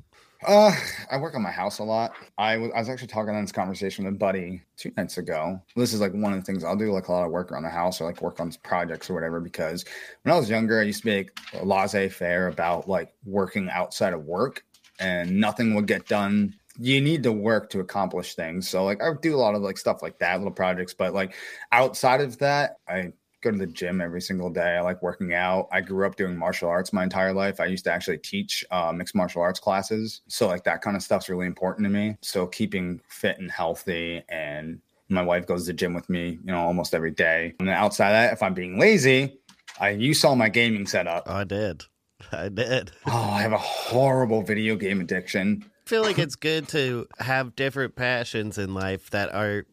Uh, 0.47 0.73
I 1.11 1.17
work 1.17 1.35
on 1.35 1.43
my 1.43 1.51
house 1.51 1.77
a 1.77 1.83
lot. 1.83 2.13
I 2.39 2.57
was 2.57 2.71
I 2.73 2.79
was 2.79 2.89
actually 2.89 3.09
talking 3.09 3.35
on 3.35 3.43
this 3.43 3.51
conversation 3.51 4.05
with 4.05 4.15
a 4.15 4.17
buddy 4.17 4.63
two 4.75 4.91
nights 4.97 5.19
ago. 5.19 5.61
This 5.75 5.93
is 5.93 6.01
like 6.01 6.13
one 6.13 6.33
of 6.33 6.39
the 6.39 6.45
things 6.45 6.63
I'll 6.63 6.75
do 6.75 6.91
like 6.91 7.09
a 7.09 7.11
lot 7.11 7.25
of 7.25 7.31
work 7.31 7.51
around 7.51 7.63
the 7.63 7.69
house 7.69 8.01
or 8.01 8.05
like 8.05 8.23
work 8.23 8.39
on 8.39 8.51
projects 8.63 9.07
or 9.09 9.13
whatever. 9.13 9.39
Because 9.39 9.85
when 10.23 10.33
I 10.33 10.39
was 10.39 10.49
younger, 10.49 10.79
I 10.79 10.83
used 10.83 11.03
to 11.03 11.09
make 11.09 11.37
a 11.53 11.63
laissez 11.63 12.09
faire 12.09 12.47
about 12.47 12.89
like 12.89 13.13
working 13.23 13.69
outside 13.69 14.13
of 14.13 14.25
work, 14.25 14.63
and 14.99 15.39
nothing 15.39 15.75
would 15.75 15.85
get 15.85 16.07
done 16.07 16.55
you 16.77 17.01
need 17.01 17.23
to 17.23 17.31
work 17.31 17.69
to 17.71 17.79
accomplish 17.79 18.35
things. 18.35 18.69
So 18.69 18.83
like 18.83 19.01
I 19.01 19.09
do 19.21 19.35
a 19.35 19.37
lot 19.37 19.55
of 19.55 19.61
like 19.61 19.77
stuff 19.77 20.01
like 20.01 20.19
that, 20.19 20.37
little 20.37 20.53
projects, 20.53 20.93
but 20.93 21.13
like 21.13 21.33
outside 21.71 22.21
of 22.21 22.37
that, 22.39 22.77
I 22.87 23.13
go 23.41 23.51
to 23.51 23.57
the 23.57 23.67
gym 23.67 24.01
every 24.01 24.21
single 24.21 24.49
day. 24.49 24.77
I 24.77 24.81
like 24.81 25.01
working 25.01 25.33
out. 25.33 25.67
I 25.71 25.81
grew 25.81 26.05
up 26.05 26.15
doing 26.15 26.37
martial 26.37 26.69
arts 26.69 26.93
my 26.93 27.03
entire 27.03 27.33
life. 27.33 27.59
I 27.59 27.65
used 27.65 27.83
to 27.85 27.91
actually 27.91 28.19
teach 28.19 28.63
uh, 28.71 28.91
mixed 28.93 29.15
martial 29.15 29.41
arts 29.41 29.59
classes. 29.59 30.21
So 30.27 30.47
like 30.47 30.63
that 30.65 30.81
kind 30.81 30.95
of 30.95 31.03
stuff's 31.03 31.29
really 31.29 31.47
important 31.47 31.85
to 31.85 31.89
me. 31.89 32.17
So 32.21 32.47
keeping 32.47 33.01
fit 33.07 33.39
and 33.39 33.51
healthy 33.51 34.23
and 34.29 34.79
my 35.09 35.23
wife 35.23 35.45
goes 35.45 35.65
to 35.65 35.67
the 35.67 35.73
gym 35.73 35.93
with 35.93 36.09
me, 36.09 36.39
you 36.43 36.51
know, 36.51 36.59
almost 36.59 36.93
every 36.93 37.11
day. 37.11 37.53
And 37.59 37.67
then 37.67 37.75
outside 37.75 38.09
of 38.09 38.13
that, 38.13 38.33
if 38.33 38.41
I'm 38.41 38.53
being 38.53 38.79
lazy, 38.79 39.39
I 39.79 39.89
you 39.89 40.13
saw 40.13 40.35
my 40.35 40.47
gaming 40.47 40.85
setup. 40.85 41.29
I 41.29 41.43
did. 41.43 41.83
I 42.31 42.49
did. 42.49 42.91
Oh, 43.07 43.29
I 43.31 43.41
have 43.41 43.53
a 43.53 43.57
horrible 43.57 44.41
video 44.41 44.75
game 44.75 45.01
addiction 45.01 45.65
feel 45.91 46.03
like 46.03 46.19
it's 46.19 46.37
good 46.37 46.69
to 46.69 47.05
have 47.19 47.53
different 47.53 47.95
passions 47.95 48.57
in 48.57 48.73
life 48.73 49.09
that 49.09 49.33
are 49.33 49.65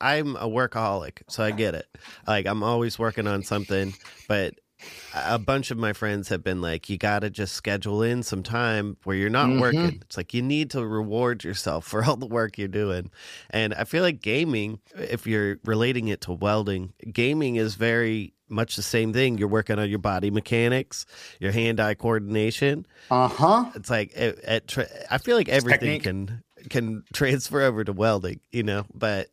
I'm 0.00 0.36
a 0.36 0.48
workaholic, 0.48 1.22
so 1.28 1.42
I 1.42 1.50
get 1.50 1.74
it. 1.74 1.86
Like 2.24 2.46
I'm 2.46 2.62
always 2.62 3.00
working 3.00 3.26
on 3.26 3.42
something, 3.42 3.92
but 4.28 4.54
a 5.12 5.40
bunch 5.40 5.72
of 5.72 5.78
my 5.78 5.92
friends 5.92 6.28
have 6.28 6.44
been 6.44 6.60
like, 6.60 6.88
you 6.88 6.98
got 6.98 7.20
to 7.20 7.30
just 7.30 7.54
schedule 7.54 8.02
in 8.02 8.22
some 8.22 8.44
time 8.44 8.96
where 9.02 9.16
you're 9.16 9.28
not 9.28 9.48
mm-hmm. 9.48 9.60
working. 9.60 10.02
It's 10.02 10.16
like 10.16 10.34
you 10.34 10.42
need 10.42 10.70
to 10.70 10.86
reward 10.86 11.42
yourself 11.42 11.84
for 11.84 12.04
all 12.04 12.16
the 12.16 12.26
work 12.26 12.58
you're 12.58 12.68
doing. 12.68 13.10
And 13.50 13.74
I 13.74 13.84
feel 13.84 14.04
like 14.04 14.22
gaming, 14.22 14.78
if 14.94 15.26
you're 15.26 15.58
relating 15.64 16.06
it 16.06 16.20
to 16.22 16.32
welding, 16.32 16.92
gaming 17.12 17.56
is 17.56 17.74
very 17.74 18.34
much 18.48 18.76
the 18.76 18.82
same 18.82 19.12
thing. 19.12 19.38
You're 19.38 19.48
working 19.48 19.78
on 19.78 19.88
your 19.88 19.98
body 19.98 20.30
mechanics, 20.30 21.06
your 21.40 21.52
hand 21.52 21.80
eye 21.80 21.94
coordination. 21.94 22.86
Uh 23.10 23.28
huh. 23.28 23.70
It's 23.74 23.90
like 23.90 24.14
it, 24.14 24.38
it 24.46 24.68
tra- 24.68 24.88
I 25.10 25.18
feel 25.18 25.36
like 25.36 25.48
everything 25.48 26.00
can 26.00 26.42
can 26.70 27.04
transfer 27.12 27.62
over 27.62 27.84
to 27.84 27.92
welding, 27.92 28.40
you 28.52 28.62
know. 28.62 28.86
But 28.94 29.28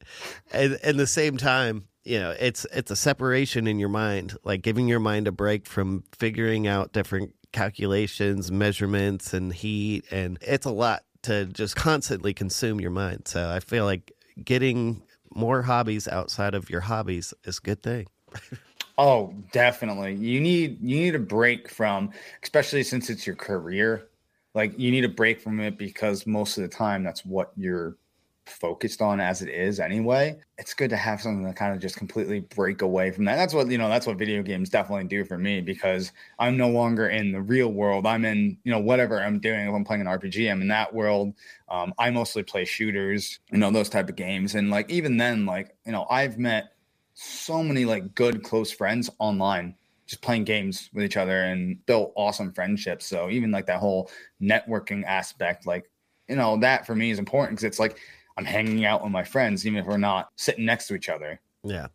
at, 0.52 0.72
at 0.72 0.98
the 0.98 1.08
same 1.08 1.38
time, 1.38 1.86
you 2.04 2.20
know, 2.20 2.36
it's 2.40 2.66
it's 2.74 2.92
a 2.92 2.96
separation 2.96 3.68
in 3.68 3.80
your 3.80 3.90
mind, 3.90 4.38
like 4.44 4.62
giving 4.62 4.88
your 4.88 5.00
mind 5.00 5.28
a 5.28 5.32
break 5.32 5.68
from 5.68 6.04
figuring 6.18 6.68
out 6.68 6.94
different 6.94 7.34
calculations, 7.52 8.52
measurements, 8.52 9.34
and 9.34 9.54
heat, 9.54 10.06
and 10.12 10.38
it's 10.42 10.66
a 10.66 10.72
lot 10.72 11.04
to 11.24 11.46
just 11.46 11.76
constantly 11.76 12.34
consume 12.34 12.82
your 12.82 12.92
mind. 12.92 13.28
So 13.28 13.50
I 13.50 13.60
feel 13.60 13.86
like 13.86 14.12
getting 14.44 15.02
more 15.34 15.62
hobbies 15.62 16.08
outside 16.08 16.54
of 16.54 16.70
your 16.70 16.82
hobbies 16.82 17.34
is 17.46 17.60
a 17.60 17.62
good 17.62 17.82
thing. 17.82 18.08
Oh, 18.98 19.34
definitely. 19.52 20.14
You 20.16 20.40
need 20.40 20.80
you 20.82 20.98
need 20.98 21.16
a 21.16 21.20
break 21.20 21.70
from, 21.70 22.12
especially 22.44 22.84
since 22.84 23.10
it's 23.10 23.26
your 23.26 23.36
career. 23.36 24.10
Like 24.54 24.78
you 24.78 24.92
need 24.92 25.04
a 25.04 25.10
break 25.10 25.42
from 25.42 25.60
it 25.60 25.78
because 25.80 26.28
most 26.28 26.58
of 26.58 26.62
the 26.64 26.68
time 26.70 27.04
that's 27.04 27.26
what 27.26 27.52
you're 27.58 27.98
focused 28.46 29.02
on 29.02 29.20
as 29.20 29.42
it 29.42 29.50
is 29.50 29.80
anyway. 29.80 30.38
It's 30.60 30.74
good 30.76 30.92
to 30.92 30.98
have 30.98 31.22
something 31.22 31.46
to 31.48 31.54
kind 31.54 31.74
of 31.74 31.82
just 31.82 31.96
completely 31.98 32.42
break 32.42 32.84
away 32.84 33.10
from 33.10 33.26
that. 33.26 33.36
That's 33.38 33.54
what 33.56 33.68
you 33.70 33.80
know, 33.80 33.90
that's 33.90 34.06
what 34.06 34.18
video 34.18 34.44
games 34.44 34.70
definitely 34.70 35.06
do 35.06 35.26
for 35.26 35.40
me 35.40 35.60
because 35.62 36.12
I'm 36.38 36.56
no 36.56 36.70
longer 36.70 37.08
in 37.10 37.32
the 37.32 37.42
real 37.42 37.70
world. 37.70 38.06
I'm 38.06 38.26
in, 38.26 38.58
you 38.64 38.72
know, 38.72 38.80
whatever 38.80 39.20
I'm 39.20 39.40
doing. 39.40 39.68
If 39.68 39.74
I'm 39.74 39.86
playing 39.86 40.02
an 40.02 40.08
RPG, 40.08 40.52
I'm 40.52 40.62
in 40.62 40.68
that 40.68 40.94
world. 40.94 41.34
Um, 41.68 41.96
I 41.98 42.12
mostly 42.12 42.44
play 42.44 42.66
shooters, 42.66 43.40
you 43.52 43.58
know, 43.58 43.72
those 43.72 43.90
type 43.90 44.08
of 44.10 44.16
games. 44.16 44.54
And 44.54 44.70
like 44.70 44.92
even 44.92 45.18
then, 45.18 45.48
like, 45.48 45.76
you 45.86 45.92
know, 45.94 46.06
I've 46.12 46.38
met 46.38 46.73
so 47.14 47.64
many 47.64 47.86
like 47.86 48.16
good 48.16 48.44
close 48.44 48.72
friends 48.72 49.10
online 49.20 49.76
just 50.06 50.22
playing 50.22 50.44
games 50.44 50.90
with 50.94 51.06
each 51.06 51.18
other 51.18 51.44
and 51.44 51.84
built 51.86 52.12
awesome 52.16 52.52
friendships. 52.52 53.06
So 53.06 53.30
even 53.30 53.52
like 53.52 53.66
that 53.68 53.80
whole 53.80 54.12
networking 54.42 55.04
aspect 55.06 55.66
like 55.66 55.90
you 56.28 56.36
know 56.36 56.58
that 56.60 56.86
for 56.86 56.96
me 56.96 57.12
is 57.12 57.20
important 57.20 57.58
because 57.58 57.64
it's 57.66 57.80
like 57.80 58.00
i'm 58.38 58.46
hanging 58.46 58.86
out 58.86 59.04
with 59.04 59.12
my 59.12 59.24
friends 59.24 59.66
even 59.68 59.80
if 59.80 59.86
we're 59.86 59.98
not 59.98 60.30
sitting 60.36 60.66
next 60.66 60.88
to 60.88 60.96
each 60.96 61.10
other. 61.10 61.40
Yeah 61.64 61.88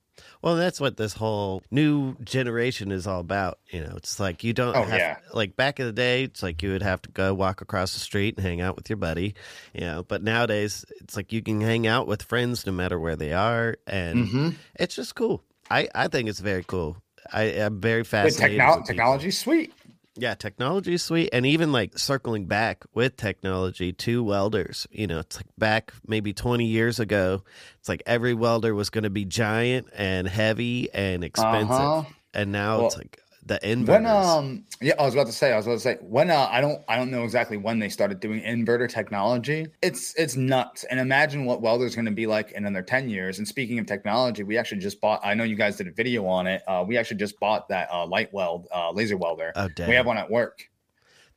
well, 0.42 0.56
that's 0.56 0.80
what 0.80 0.96
this 0.96 1.12
whole 1.12 1.62
new 1.70 2.14
generation 2.22 2.92
is 2.92 3.06
all 3.06 3.20
about. 3.20 3.58
You 3.70 3.84
know, 3.84 3.94
it's 3.96 4.20
like 4.20 4.44
you 4.44 4.52
don't 4.52 4.76
oh, 4.76 4.82
have, 4.82 4.98
yeah. 4.98 5.16
like 5.32 5.56
back 5.56 5.80
in 5.80 5.86
the 5.86 5.92
day, 5.92 6.24
it's 6.24 6.42
like 6.42 6.62
you 6.62 6.70
would 6.70 6.82
have 6.82 7.02
to 7.02 7.10
go 7.10 7.34
walk 7.34 7.60
across 7.60 7.94
the 7.94 8.00
street 8.00 8.36
and 8.36 8.44
hang 8.44 8.60
out 8.60 8.76
with 8.76 8.88
your 8.88 8.96
buddy, 8.96 9.34
you 9.72 9.82
know, 9.82 10.02
but 10.02 10.22
nowadays 10.22 10.84
it's 11.00 11.16
like 11.16 11.32
you 11.32 11.42
can 11.42 11.60
hang 11.60 11.86
out 11.86 12.06
with 12.06 12.22
friends 12.22 12.66
no 12.66 12.72
matter 12.72 12.98
where 12.98 13.16
they 13.16 13.32
are. 13.32 13.76
And 13.86 14.26
mm-hmm. 14.26 14.48
it's 14.76 14.94
just 14.94 15.14
cool. 15.14 15.42
I, 15.70 15.88
I 15.94 16.08
think 16.08 16.28
it's 16.28 16.40
very 16.40 16.64
cool. 16.64 16.96
I 17.30 17.42
am 17.42 17.80
very 17.80 18.04
fascinated. 18.04 18.58
Techno- 18.58 18.84
technology's 18.84 19.38
sweet. 19.38 19.72
Yeah, 20.18 20.34
technology 20.34 20.94
is 20.94 21.02
sweet. 21.02 21.30
And 21.32 21.46
even 21.46 21.70
like 21.70 21.96
circling 21.96 22.46
back 22.46 22.84
with 22.92 23.16
technology 23.16 23.92
to 23.92 24.22
welders, 24.24 24.86
you 24.90 25.06
know, 25.06 25.20
it's 25.20 25.36
like 25.36 25.46
back 25.56 25.92
maybe 26.06 26.32
20 26.32 26.64
years 26.64 26.98
ago, 26.98 27.44
it's 27.78 27.88
like 27.88 28.02
every 28.04 28.34
welder 28.34 28.74
was 28.74 28.90
going 28.90 29.04
to 29.04 29.10
be 29.10 29.24
giant 29.24 29.88
and 29.94 30.26
heavy 30.26 30.92
and 30.92 31.22
expensive. 31.22 31.70
Uh-huh. 31.70 32.02
And 32.34 32.52
now 32.52 32.78
well, 32.78 32.86
it's 32.88 32.96
like 32.96 33.20
the 33.45 33.59
inverters. 33.62 33.89
When 33.89 34.07
um 34.07 34.64
yeah, 34.80 34.95
I 34.99 35.05
was 35.05 35.14
about 35.14 35.26
to 35.26 35.32
say, 35.32 35.53
I 35.53 35.57
was 35.57 35.66
about 35.66 35.76
to 35.76 35.80
say 35.80 35.97
when 36.01 36.30
uh, 36.30 36.49
I 36.51 36.61
don't 36.61 36.82
I 36.89 36.97
don't 36.97 37.11
know 37.11 37.24
exactly 37.24 37.57
when 37.57 37.78
they 37.78 37.89
started 37.89 38.20
doing 38.20 38.43
inverter 38.43 38.89
technology. 38.89 39.66
It's 39.82 40.14
it's 40.16 40.36
nuts. 40.36 40.84
And 40.84 41.01
imagine 41.01 41.45
what 41.45 41.62
welders 41.62 41.95
going 41.95 42.05
to 42.05 42.11
be 42.11 42.26
like 42.26 42.53
in 42.53 42.66
another 42.66 42.82
10 42.84 43.09
years. 43.09 43.39
And 43.39 43.49
speaking 43.49 43.78
of 43.78 43.86
technology, 43.86 44.43
we 44.43 44.59
actually 44.59 44.80
just 44.80 45.01
bought 45.01 45.20
I 45.24 45.34
know 45.34 45.45
you 45.45 45.57
guys 45.57 45.76
did 45.76 45.89
a 45.89 45.93
video 45.93 46.26
on 46.26 46.47
it. 46.47 46.62
Uh, 46.66 46.84
we 46.86 46.97
actually 46.97 47.18
just 47.18 47.39
bought 47.41 47.68
that 47.68 47.89
uh, 47.91 48.07
LightWELD 48.07 48.66
uh, 48.74 48.91
laser 48.93 49.16
welder. 49.16 49.53
Oh, 49.57 49.68
damn. 49.68 49.89
We 49.89 49.95
have 49.95 50.07
one 50.07 50.18
at 50.18 50.30
work. 50.30 50.68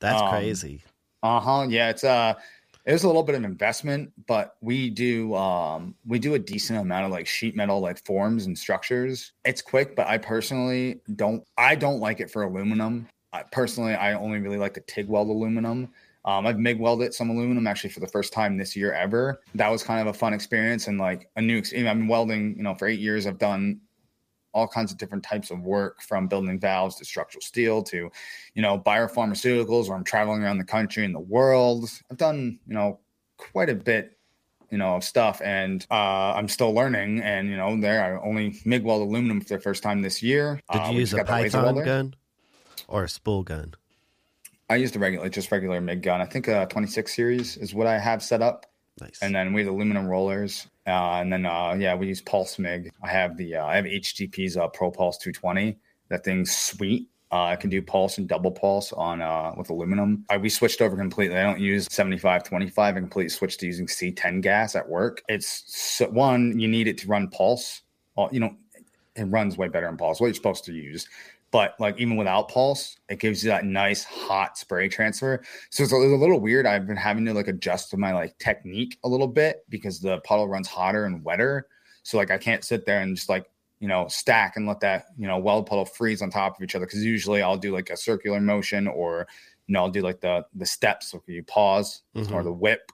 That's 0.00 0.20
um, 0.20 0.28
crazy. 0.28 0.82
Uh-huh. 1.22 1.66
Yeah, 1.68 1.90
it's 1.90 2.04
uh 2.04 2.34
it's 2.84 3.04
a 3.04 3.06
little 3.06 3.22
bit 3.22 3.34
of 3.34 3.44
investment, 3.44 4.12
but 4.26 4.56
we 4.60 4.90
do 4.90 5.34
um 5.34 5.94
we 6.06 6.18
do 6.18 6.34
a 6.34 6.38
decent 6.38 6.78
amount 6.78 7.06
of 7.06 7.12
like 7.12 7.26
sheet 7.26 7.54
metal 7.54 7.80
like 7.80 8.04
forms 8.04 8.46
and 8.46 8.58
structures. 8.58 9.32
It's 9.44 9.62
quick, 9.62 9.94
but 9.94 10.06
I 10.06 10.18
personally 10.18 11.00
don't 11.16 11.44
I 11.56 11.74
don't 11.74 12.00
like 12.00 12.20
it 12.20 12.30
for 12.30 12.42
aluminum. 12.42 13.08
I, 13.32 13.44
personally, 13.44 13.94
I 13.94 14.14
only 14.14 14.40
really 14.40 14.58
like 14.58 14.74
the 14.74 14.80
TIG 14.82 15.08
weld 15.08 15.28
aluminum. 15.28 15.88
Um, 16.24 16.46
I've 16.46 16.58
MIG 16.58 16.78
welded 16.78 17.14
some 17.14 17.30
aluminum 17.30 17.66
actually 17.66 17.90
for 17.90 18.00
the 18.00 18.08
first 18.08 18.32
time 18.32 18.56
this 18.56 18.76
year 18.76 18.92
ever. 18.92 19.40
That 19.54 19.68
was 19.68 19.82
kind 19.82 20.00
of 20.00 20.14
a 20.14 20.16
fun 20.16 20.32
experience 20.32 20.86
and 20.86 20.98
like 20.98 21.28
a 21.36 21.42
new. 21.42 21.58
I've 21.58 21.72
been 21.72 22.08
welding, 22.08 22.56
you 22.56 22.62
know, 22.62 22.74
for 22.74 22.86
eight 22.86 23.00
years. 23.00 23.26
I've 23.26 23.38
done 23.38 23.80
all 24.52 24.68
kinds 24.68 24.92
of 24.92 24.98
different 24.98 25.24
types 25.24 25.50
of 25.50 25.60
work 25.60 26.02
from 26.02 26.28
building 26.28 26.58
valves 26.58 26.96
to 26.96 27.04
structural 27.04 27.42
steel 27.42 27.82
to, 27.82 28.10
you 28.54 28.62
know, 28.62 28.78
biopharmaceuticals 28.78 29.88
where 29.88 29.96
I'm 29.96 30.04
traveling 30.04 30.42
around 30.42 30.58
the 30.58 30.64
country 30.64 31.04
and 31.04 31.14
the 31.14 31.20
world. 31.20 31.88
I've 32.10 32.16
done, 32.16 32.58
you 32.66 32.74
know, 32.74 33.00
quite 33.36 33.70
a 33.70 33.74
bit, 33.74 34.18
you 34.70 34.78
know, 34.78 34.96
of 34.96 35.04
stuff 35.04 35.40
and 35.42 35.86
uh, 35.90 36.34
I'm 36.34 36.48
still 36.48 36.72
learning. 36.72 37.20
And, 37.20 37.48
you 37.48 37.56
know, 37.56 37.80
there 37.80 38.04
I 38.04 38.26
only 38.26 38.60
MIG 38.64 38.84
weld 38.84 39.02
aluminum 39.02 39.40
for 39.40 39.56
the 39.56 39.60
first 39.60 39.82
time 39.82 40.02
this 40.02 40.22
year. 40.22 40.60
Did 40.70 40.80
uh, 40.80 40.84
you 40.84 40.96
uh, 40.96 40.98
use 41.00 41.14
a 41.14 41.24
Python 41.24 41.84
gun 41.84 42.14
or 42.88 43.04
a 43.04 43.08
spool 43.08 43.42
gun? 43.42 43.74
I 44.70 44.76
used 44.76 44.96
a 44.96 44.98
regular, 44.98 45.28
just 45.28 45.52
regular 45.52 45.80
MIG 45.80 46.02
gun. 46.02 46.20
I 46.20 46.24
think 46.24 46.48
a 46.48 46.66
26 46.66 47.14
series 47.14 47.56
is 47.58 47.74
what 47.74 47.86
I 47.86 47.98
have 47.98 48.22
set 48.22 48.40
up. 48.40 48.66
Nice. 49.00 49.18
And 49.22 49.34
then 49.34 49.52
we 49.52 49.62
have 49.62 49.72
aluminum 49.72 50.06
rollers. 50.06 50.68
Uh, 50.86 51.20
and 51.20 51.32
then, 51.32 51.46
uh, 51.46 51.74
yeah, 51.78 51.94
we 51.94 52.08
use 52.08 52.20
Pulse 52.20 52.58
MIG. 52.58 52.90
I 53.02 53.08
have 53.08 53.36
the, 53.36 53.56
uh, 53.56 53.64
I 53.64 53.76
have 53.76 53.84
HTP's 53.84 54.56
uh, 54.56 54.68
Pro 54.68 54.90
Pulse 54.90 55.18
220. 55.18 55.78
That 56.08 56.24
thing's 56.24 56.54
sweet. 56.54 57.08
Uh, 57.30 57.44
I 57.44 57.56
can 57.56 57.70
do 57.70 57.80
pulse 57.80 58.18
and 58.18 58.28
double 58.28 58.50
pulse 58.50 58.92
on 58.92 59.22
uh, 59.22 59.54
with 59.56 59.70
aluminum. 59.70 60.26
I, 60.28 60.36
we 60.36 60.50
switched 60.50 60.82
over 60.82 60.96
completely. 60.96 61.38
I 61.38 61.42
don't 61.42 61.60
use 61.60 61.86
75 61.90 62.44
25. 62.44 62.96
I 62.96 63.00
completely 63.00 63.30
switched 63.30 63.60
to 63.60 63.66
using 63.66 63.86
C10 63.86 64.42
gas 64.42 64.76
at 64.76 64.86
work. 64.86 65.22
It's 65.28 65.64
so, 65.66 66.10
one, 66.10 66.58
you 66.60 66.68
need 66.68 66.88
it 66.88 66.98
to 66.98 67.08
run 67.08 67.28
pulse. 67.28 67.80
you 68.30 68.40
know, 68.40 68.54
it 69.16 69.24
runs 69.24 69.56
way 69.56 69.68
better 69.68 69.88
in 69.88 69.96
pulse. 69.96 70.20
What 70.20 70.26
you're 70.26 70.34
supposed 70.34 70.64
to 70.64 70.74
use. 70.74 71.08
But 71.52 71.78
like 71.78 72.00
even 72.00 72.16
without 72.16 72.48
pulse, 72.48 72.96
it 73.08 73.20
gives 73.20 73.44
you 73.44 73.50
that 73.50 73.64
nice 73.64 74.02
hot 74.04 74.58
spray 74.58 74.88
transfer. 74.88 75.42
So 75.70 75.84
it's 75.84 75.92
a, 75.92 75.96
it's 75.96 76.12
a 76.12 76.16
little 76.16 76.40
weird. 76.40 76.66
I've 76.66 76.86
been 76.86 76.96
having 76.96 77.24
to 77.26 77.34
like 77.34 77.46
adjust 77.46 77.90
to 77.90 77.96
my 77.96 78.12
like 78.12 78.36
technique 78.38 78.98
a 79.04 79.08
little 79.08 79.28
bit 79.28 79.64
because 79.68 80.00
the 80.00 80.18
puddle 80.20 80.48
runs 80.48 80.66
hotter 80.66 81.04
and 81.04 81.22
wetter. 81.22 81.68
So 82.02 82.16
like 82.16 82.30
I 82.30 82.38
can't 82.38 82.64
sit 82.64 82.86
there 82.86 83.00
and 83.00 83.14
just 83.14 83.28
like 83.28 83.46
you 83.78 83.86
know 83.86 84.08
stack 84.08 84.56
and 84.56 84.66
let 84.66 84.80
that 84.80 85.06
you 85.16 85.28
know 85.28 85.38
weld 85.38 85.66
puddle 85.66 85.84
freeze 85.84 86.22
on 86.22 86.30
top 86.30 86.56
of 86.56 86.62
each 86.64 86.74
other 86.74 86.86
because 86.86 87.04
usually 87.04 87.42
I'll 87.42 87.56
do 87.56 87.72
like 87.72 87.90
a 87.90 87.96
circular 87.96 88.40
motion 88.40 88.88
or 88.88 89.28
you 89.66 89.74
know 89.74 89.80
I'll 89.80 89.90
do 89.90 90.00
like 90.00 90.20
the 90.20 90.44
the 90.54 90.66
steps. 90.66 91.10
So 91.10 91.22
you 91.26 91.44
pause 91.44 92.02
mm-hmm. 92.16 92.34
or 92.34 92.42
the 92.42 92.52
whip 92.52 92.90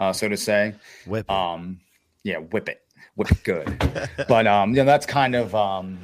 uh, 0.00 0.12
so 0.12 0.28
to 0.28 0.36
say. 0.36 0.74
Whip 1.06 1.26
it. 1.28 1.32
Um, 1.32 1.78
yeah, 2.24 2.38
whip 2.38 2.68
it, 2.68 2.80
whip 3.14 3.30
it 3.30 3.44
good. 3.44 4.26
but 4.28 4.46
um, 4.46 4.70
you 4.70 4.76
know, 4.76 4.84
that's 4.84 5.06
kind 5.06 5.36
of 5.36 5.54
um, 5.54 6.00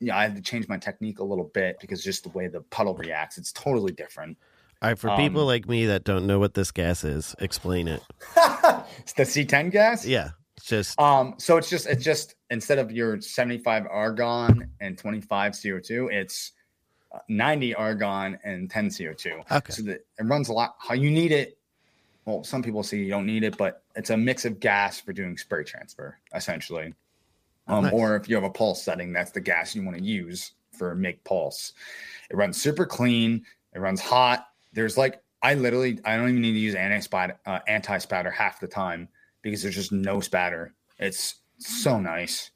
yeah, 0.00 0.16
I 0.16 0.22
had 0.22 0.36
to 0.36 0.42
change 0.42 0.68
my 0.68 0.76
technique 0.76 1.18
a 1.20 1.24
little 1.24 1.50
bit 1.54 1.78
because 1.80 2.02
just 2.02 2.24
the 2.24 2.28
way 2.30 2.48
the 2.48 2.60
puddle 2.60 2.94
reacts, 2.94 3.38
it's 3.38 3.52
totally 3.52 3.92
different. 3.92 4.36
All 4.82 4.90
right, 4.90 4.98
for 4.98 5.08
people 5.16 5.40
um, 5.40 5.46
like 5.46 5.68
me 5.68 5.86
that 5.86 6.04
don't 6.04 6.26
know 6.26 6.38
what 6.38 6.54
this 6.54 6.70
gas 6.70 7.02
is, 7.02 7.34
explain 7.38 7.88
it. 7.88 8.02
It's 8.98 9.12
the 9.16 9.22
C10 9.22 9.70
gas. 9.70 10.04
Yeah, 10.04 10.30
it's 10.56 10.66
just 10.66 11.00
Um, 11.00 11.34
so 11.38 11.56
it's 11.56 11.70
just 11.70 11.86
it's 11.86 12.04
just 12.04 12.34
instead 12.50 12.78
of 12.78 12.92
your 12.92 13.20
75 13.20 13.86
argon 13.90 14.70
and 14.80 14.98
25 14.98 15.52
CO2, 15.52 16.12
it's 16.12 16.52
uh, 17.14 17.18
90 17.28 17.74
argon 17.74 18.38
and 18.44 18.70
10 18.70 18.88
CO2. 18.88 19.50
Okay. 19.50 19.72
So 19.72 19.82
that 19.84 20.04
it 20.18 20.22
runs 20.24 20.50
a 20.50 20.52
lot. 20.52 20.76
How 20.78 20.94
you 20.94 21.10
need 21.10 21.32
it? 21.32 21.58
Well, 22.26 22.44
some 22.44 22.62
people 22.62 22.82
say 22.82 22.98
you 22.98 23.08
don't 23.08 23.26
need 23.26 23.44
it, 23.44 23.56
but 23.56 23.82
it's 23.94 24.10
a 24.10 24.16
mix 24.16 24.44
of 24.44 24.60
gas 24.60 25.00
for 25.00 25.12
doing 25.12 25.38
spray 25.38 25.64
transfer, 25.64 26.18
essentially. 26.34 26.92
Um, 27.68 27.84
Nice. 27.84 27.92
Or 27.92 28.16
if 28.16 28.28
you 28.28 28.34
have 28.36 28.44
a 28.44 28.50
pulse 28.50 28.82
setting, 28.82 29.12
that's 29.12 29.32
the 29.32 29.40
gas 29.40 29.74
you 29.74 29.82
want 29.84 29.96
to 29.96 30.02
use 30.02 30.52
for 30.72 30.94
MIG 30.94 31.22
pulse. 31.24 31.72
It 32.30 32.36
runs 32.36 32.60
super 32.60 32.86
clean. 32.86 33.44
It 33.74 33.80
runs 33.80 34.00
hot. 34.00 34.46
There's 34.72 34.96
like 34.96 35.20
I 35.42 35.54
literally 35.54 35.98
I 36.04 36.16
don't 36.16 36.28
even 36.30 36.42
need 36.42 36.52
to 36.52 36.58
use 36.58 36.74
anti 36.74 37.00
spatter 37.00 37.38
uh, 37.46 37.60
anti 37.66 37.98
spatter 37.98 38.30
half 38.30 38.60
the 38.60 38.66
time 38.68 39.08
because 39.42 39.62
there's 39.62 39.74
just 39.74 39.92
no 39.92 40.20
spatter. 40.20 40.74
It's 40.98 41.36
so 41.58 41.98
nice. 41.98 42.50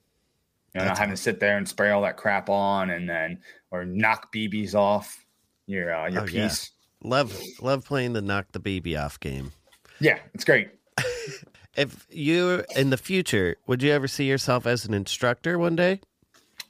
You 0.74 0.80
know, 0.80 0.86
not 0.86 0.98
having 0.98 1.14
to 1.14 1.20
sit 1.20 1.40
there 1.40 1.56
and 1.56 1.68
spray 1.68 1.90
all 1.90 2.02
that 2.02 2.16
crap 2.16 2.48
on 2.48 2.90
and 2.90 3.08
then 3.08 3.40
or 3.72 3.84
knock 3.84 4.32
BBs 4.32 4.74
off 4.74 5.24
your 5.66 5.92
uh, 5.94 6.08
your 6.08 6.22
Oh, 6.22 6.26
yeah. 6.26 6.48
piece. 6.48 6.70
love 7.02 7.36
love 7.60 7.84
playing 7.84 8.12
the 8.12 8.22
knock 8.22 8.46
the 8.52 8.60
baby 8.60 8.96
off 8.96 9.18
game. 9.18 9.50
Yeah. 9.98 10.18
it's 10.34 10.44
great. 10.44 10.70
If 11.76 12.06
you 12.10 12.64
in 12.76 12.90
the 12.90 12.96
future, 12.96 13.56
would 13.66 13.82
you 13.82 13.92
ever 13.92 14.08
see 14.08 14.24
yourself 14.24 14.66
as 14.66 14.84
an 14.84 14.94
instructor 14.94 15.58
one 15.58 15.76
day? 15.76 16.00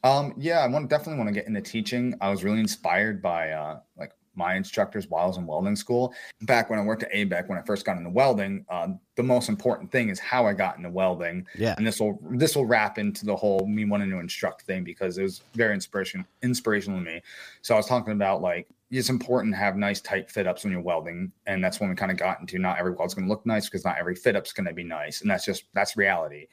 Um, 0.04 0.34
yeah, 0.36 0.60
I 0.60 0.66
want 0.66 0.88
definitely 0.88 1.18
want 1.18 1.28
to 1.28 1.34
get 1.34 1.46
into 1.46 1.60
teaching. 1.60 2.14
I 2.20 2.30
was 2.30 2.44
really 2.44 2.60
inspired 2.60 3.20
by 3.22 3.50
uh, 3.50 3.80
like 3.98 4.12
my 4.34 4.54
instructors 4.54 5.08
while 5.08 5.24
I 5.24 5.26
was 5.26 5.36
in 5.36 5.46
welding 5.46 5.76
school. 5.76 6.14
Back 6.42 6.70
when 6.70 6.78
I 6.78 6.82
worked 6.82 7.02
at 7.02 7.12
ABEC, 7.12 7.48
when 7.48 7.58
I 7.58 7.62
first 7.62 7.84
got 7.84 7.98
into 7.98 8.10
welding, 8.10 8.64
uh, 8.68 8.88
the 9.16 9.22
most 9.22 9.48
important 9.48 9.90
thing 9.90 10.08
is 10.08 10.18
how 10.18 10.46
I 10.46 10.54
got 10.54 10.76
into 10.76 10.88
welding. 10.88 11.46
Yeah. 11.56 11.74
and 11.76 11.86
this 11.86 12.00
will 12.00 12.18
this 12.30 12.56
will 12.56 12.66
wrap 12.66 12.98
into 12.98 13.26
the 13.26 13.36
whole 13.36 13.66
me 13.66 13.84
wanting 13.84 14.10
to 14.10 14.18
instruct 14.18 14.62
thing 14.62 14.84
because 14.84 15.18
it 15.18 15.22
was 15.22 15.42
very 15.54 15.74
inspiration 15.74 16.24
inspirational 16.42 16.98
to 16.98 17.04
me. 17.04 17.20
So 17.62 17.74
I 17.74 17.76
was 17.76 17.86
talking 17.86 18.12
about 18.12 18.40
like 18.40 18.68
it's 18.90 19.08
important 19.08 19.54
to 19.54 19.58
have 19.58 19.76
nice 19.76 20.00
tight 20.00 20.28
fit 20.28 20.48
ups 20.48 20.64
when 20.64 20.72
you're 20.72 20.82
welding, 20.82 21.30
and 21.46 21.62
that's 21.62 21.78
when 21.78 21.88
we 21.88 21.94
kind 21.94 22.10
of 22.10 22.18
got 22.18 22.40
into 22.40 22.58
not 22.58 22.78
every 22.78 22.92
weld's 22.92 23.14
going 23.14 23.26
to 23.26 23.30
look 23.30 23.46
nice 23.46 23.66
because 23.66 23.84
not 23.84 23.98
every 23.98 24.16
fit 24.16 24.34
up's 24.34 24.52
going 24.52 24.66
to 24.66 24.72
be 24.72 24.82
nice, 24.82 25.20
and 25.20 25.30
that's 25.30 25.44
just 25.44 25.64
that's 25.74 25.96
reality. 25.96 26.46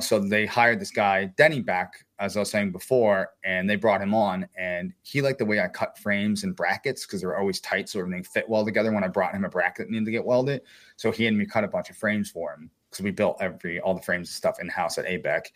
So 0.00 0.18
they 0.18 0.44
hired 0.44 0.80
this 0.80 0.90
guy 0.90 1.26
Denny 1.36 1.60
back, 1.60 2.04
as 2.18 2.36
I 2.36 2.40
was 2.40 2.50
saying 2.50 2.72
before, 2.72 3.28
and 3.44 3.70
they 3.70 3.76
brought 3.76 4.02
him 4.02 4.12
on, 4.12 4.48
and 4.58 4.92
he 5.02 5.22
liked 5.22 5.38
the 5.38 5.44
way 5.44 5.60
I 5.60 5.68
cut 5.68 5.96
frames 5.96 6.42
and 6.42 6.56
brackets 6.56 7.06
because 7.06 7.20
they're 7.20 7.38
always 7.38 7.60
tight, 7.60 7.88
so 7.88 8.00
everything 8.00 8.24
fit 8.24 8.48
well 8.48 8.64
together. 8.64 8.92
When 8.92 9.04
I 9.04 9.08
brought 9.08 9.34
him 9.34 9.44
a 9.44 9.48
bracket 9.48 9.86
that 9.86 9.92
needed 9.92 10.06
to 10.06 10.10
get 10.10 10.24
welded, 10.24 10.62
so 10.96 11.12
he 11.12 11.24
had 11.24 11.34
me 11.34 11.46
cut 11.46 11.62
a 11.62 11.68
bunch 11.68 11.90
of 11.90 11.96
frames 11.96 12.28
for 12.28 12.52
him 12.54 12.70
because 12.90 13.04
we 13.04 13.10
built 13.10 13.36
every 13.40 13.80
all 13.80 13.94
the 13.94 14.02
frames 14.02 14.28
and 14.28 14.34
stuff 14.34 14.60
in 14.60 14.68
house 14.68 14.98
at 14.98 15.06
ABEC. 15.06 15.46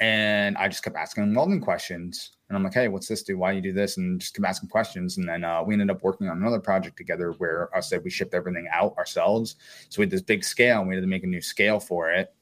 And 0.00 0.56
I 0.56 0.66
just 0.66 0.82
kept 0.82 0.96
asking 0.96 1.24
him 1.24 1.34
welding 1.34 1.60
questions. 1.60 2.32
And 2.48 2.56
I'm 2.56 2.64
like, 2.64 2.72
hey, 2.72 2.88
what's 2.88 3.06
this 3.06 3.22
do? 3.22 3.36
Why 3.36 3.52
you 3.52 3.60
do 3.60 3.72
this? 3.72 3.98
And 3.98 4.18
just 4.18 4.34
kept 4.34 4.46
asking 4.46 4.70
questions. 4.70 5.18
And 5.18 5.28
then 5.28 5.44
uh, 5.44 5.62
we 5.62 5.74
ended 5.74 5.90
up 5.90 6.02
working 6.02 6.28
on 6.28 6.38
another 6.38 6.58
project 6.58 6.96
together 6.96 7.32
where 7.32 7.68
I 7.76 7.80
said 7.80 8.02
we 8.02 8.10
shipped 8.10 8.32
everything 8.32 8.66
out 8.72 8.96
ourselves. 8.96 9.56
So 9.90 10.00
we 10.00 10.04
had 10.04 10.10
this 10.10 10.22
big 10.22 10.42
scale 10.42 10.80
and 10.80 10.88
we 10.88 10.94
had 10.94 11.02
to 11.02 11.06
make 11.06 11.22
a 11.22 11.26
new 11.26 11.42
scale 11.42 11.78
for 11.78 12.10
it. 12.10 12.34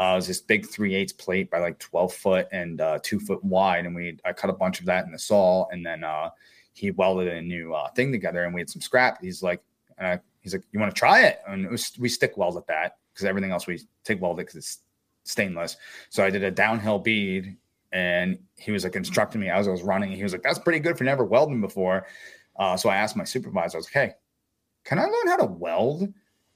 Uh, 0.00 0.12
it 0.12 0.16
was 0.16 0.26
this 0.26 0.40
big 0.40 0.66
3 0.66 0.94
eighths 0.94 1.12
plate 1.12 1.50
by 1.50 1.58
like 1.58 1.78
12 1.78 2.12
foot 2.12 2.48
and 2.50 2.80
uh, 2.80 2.98
two 3.02 3.20
foot 3.20 3.42
wide. 3.44 3.86
And 3.86 3.94
we 3.94 4.18
I 4.24 4.32
cut 4.32 4.50
a 4.50 4.54
bunch 4.54 4.80
of 4.80 4.86
that 4.86 5.06
in 5.06 5.12
the 5.12 5.18
saw. 5.18 5.68
And 5.70 5.86
then 5.86 6.02
uh, 6.02 6.30
he 6.72 6.90
welded 6.90 7.28
a 7.28 7.40
new 7.40 7.74
uh, 7.74 7.90
thing 7.92 8.10
together 8.10 8.44
and 8.44 8.52
we 8.52 8.60
had 8.60 8.70
some 8.70 8.82
scrap. 8.82 9.22
He's 9.22 9.40
like, 9.40 9.62
he's 10.40 10.52
like, 10.52 10.64
you 10.72 10.80
want 10.80 10.92
to 10.92 10.98
try 10.98 11.22
it? 11.22 11.40
And 11.46 11.64
it 11.64 11.70
was, 11.70 11.92
we 11.98 12.08
stick 12.08 12.36
weld 12.36 12.56
at 12.56 12.66
that 12.66 12.96
because 13.12 13.24
everything 13.24 13.52
else 13.52 13.66
we 13.66 13.80
TIG 14.04 14.20
welded 14.20 14.46
because 14.46 14.56
it's 14.56 14.78
stainless. 15.28 15.76
So 16.10 16.24
I 16.24 16.30
did 16.30 16.42
a 16.42 16.50
downhill 16.50 16.98
bead 16.98 17.56
and 17.92 18.38
he 18.56 18.72
was 18.72 18.84
like 18.84 18.96
instructing 18.96 19.40
me 19.40 19.48
as 19.48 19.68
I 19.68 19.70
was 19.70 19.82
running. 19.82 20.12
He 20.12 20.22
was 20.22 20.32
like, 20.32 20.42
that's 20.42 20.58
pretty 20.58 20.80
good 20.80 20.98
for 20.98 21.04
never 21.04 21.24
welding 21.24 21.60
before. 21.60 22.06
Uh, 22.58 22.76
so 22.76 22.88
I 22.88 22.96
asked 22.96 23.16
my 23.16 23.24
supervisor, 23.24 23.76
I 23.76 23.78
was 23.78 23.86
like, 23.86 24.08
hey, 24.08 24.14
can 24.84 24.98
I 24.98 25.04
learn 25.04 25.28
how 25.28 25.36
to 25.36 25.46
weld? 25.46 26.12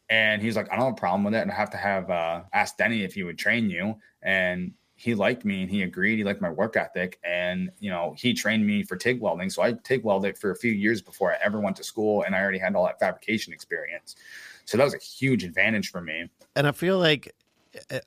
And 0.08 0.42
he's 0.42 0.56
like, 0.56 0.70
I 0.70 0.76
don't 0.76 0.84
have 0.86 0.94
a 0.94 0.96
problem 0.96 1.24
with 1.24 1.34
it. 1.34 1.42
And 1.42 1.50
I 1.50 1.54
have 1.54 1.70
to 1.70 1.76
have 1.76 2.10
uh, 2.10 2.42
ask 2.52 2.76
Denny 2.76 3.02
if 3.02 3.14
he 3.14 3.22
would 3.22 3.38
train 3.38 3.70
you. 3.70 3.94
And 4.22 4.74
he 4.94 5.14
liked 5.14 5.44
me 5.44 5.62
and 5.62 5.70
he 5.70 5.82
agreed. 5.82 6.18
He 6.18 6.24
liked 6.24 6.40
my 6.40 6.50
work 6.50 6.76
ethic. 6.76 7.18
And, 7.24 7.70
you 7.80 7.90
know, 7.90 8.14
he 8.16 8.34
trained 8.34 8.66
me 8.66 8.82
for 8.82 8.96
TIG 8.96 9.20
welding. 9.20 9.48
So 9.48 9.62
I 9.62 9.72
TIG 9.72 10.04
welded 10.04 10.36
for 10.36 10.50
a 10.50 10.56
few 10.56 10.72
years 10.72 11.00
before 11.00 11.32
I 11.32 11.38
ever 11.42 11.60
went 11.60 11.76
to 11.76 11.84
school. 11.84 12.24
And 12.24 12.34
I 12.34 12.40
already 12.40 12.58
had 12.58 12.74
all 12.74 12.84
that 12.84 13.00
fabrication 13.00 13.52
experience. 13.52 14.16
So 14.64 14.76
that 14.76 14.84
was 14.84 14.94
a 14.94 14.98
huge 14.98 15.44
advantage 15.44 15.90
for 15.90 16.00
me. 16.00 16.28
And 16.54 16.66
I 16.66 16.72
feel 16.72 16.98
like 16.98 17.34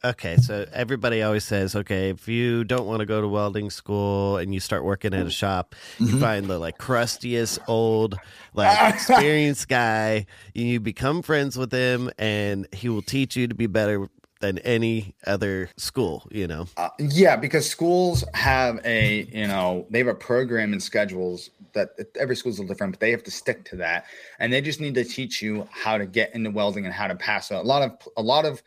okay, 0.03 0.37
so 0.37 0.65
everybody 0.71 1.21
always 1.23 1.43
says, 1.43 1.75
okay, 1.75 2.09
if 2.09 2.27
you 2.27 2.63
don't 2.63 2.85
want 2.85 2.99
to 2.99 3.05
go 3.05 3.21
to 3.21 3.27
welding 3.27 3.69
school 3.69 4.37
and 4.37 4.53
you 4.53 4.59
start 4.59 4.83
working 4.83 5.13
at 5.13 5.25
a 5.25 5.31
shop, 5.31 5.75
you 6.03 6.13
Mm-hmm. 6.15 6.19
find 6.19 6.49
the 6.49 6.59
like 6.59 6.77
crustiest 6.77 7.59
old, 7.67 8.19
like 8.53 8.79
experienced 8.81 9.67
guy, 9.67 10.25
you 10.53 10.79
become 10.79 11.21
friends 11.21 11.57
with 11.57 11.71
him 11.71 12.11
and 12.17 12.67
he 12.73 12.89
will 12.89 13.01
teach 13.01 13.35
you 13.35 13.47
to 13.47 13.55
be 13.55 13.67
better 13.67 14.07
than 14.41 14.59
any 14.59 15.15
other 15.25 15.69
school, 15.77 16.27
you 16.31 16.47
know. 16.47 16.67
Uh, 16.77 16.89
yeah, 16.99 17.35
because 17.35 17.69
schools 17.69 18.23
have 18.33 18.79
a 18.85 19.23
you 19.31 19.47
know 19.47 19.87
they 19.89 19.99
have 19.99 20.07
a 20.07 20.15
program 20.15 20.73
and 20.73 20.83
schedules 20.83 21.49
that 21.73 21.89
every 22.19 22.35
school's 22.35 22.57
a 22.57 22.61
little 22.61 22.73
different, 22.73 22.93
but 22.93 22.99
they 22.99 23.11
have 23.11 23.23
to 23.23 23.31
stick 23.31 23.63
to 23.65 23.77
that, 23.77 24.05
and 24.39 24.51
they 24.51 24.61
just 24.61 24.81
need 24.81 24.93
to 24.95 25.03
teach 25.05 25.41
you 25.41 25.67
how 25.71 25.97
to 25.97 26.05
get 26.05 26.33
into 26.35 26.51
welding 26.51 26.85
and 26.85 26.93
how 26.93 27.07
to 27.07 27.15
pass 27.15 27.49
a, 27.51 27.55
a 27.55 27.63
lot 27.63 27.81
of 27.81 27.91
a 28.17 28.21
lot 28.21 28.45
of. 28.45 28.61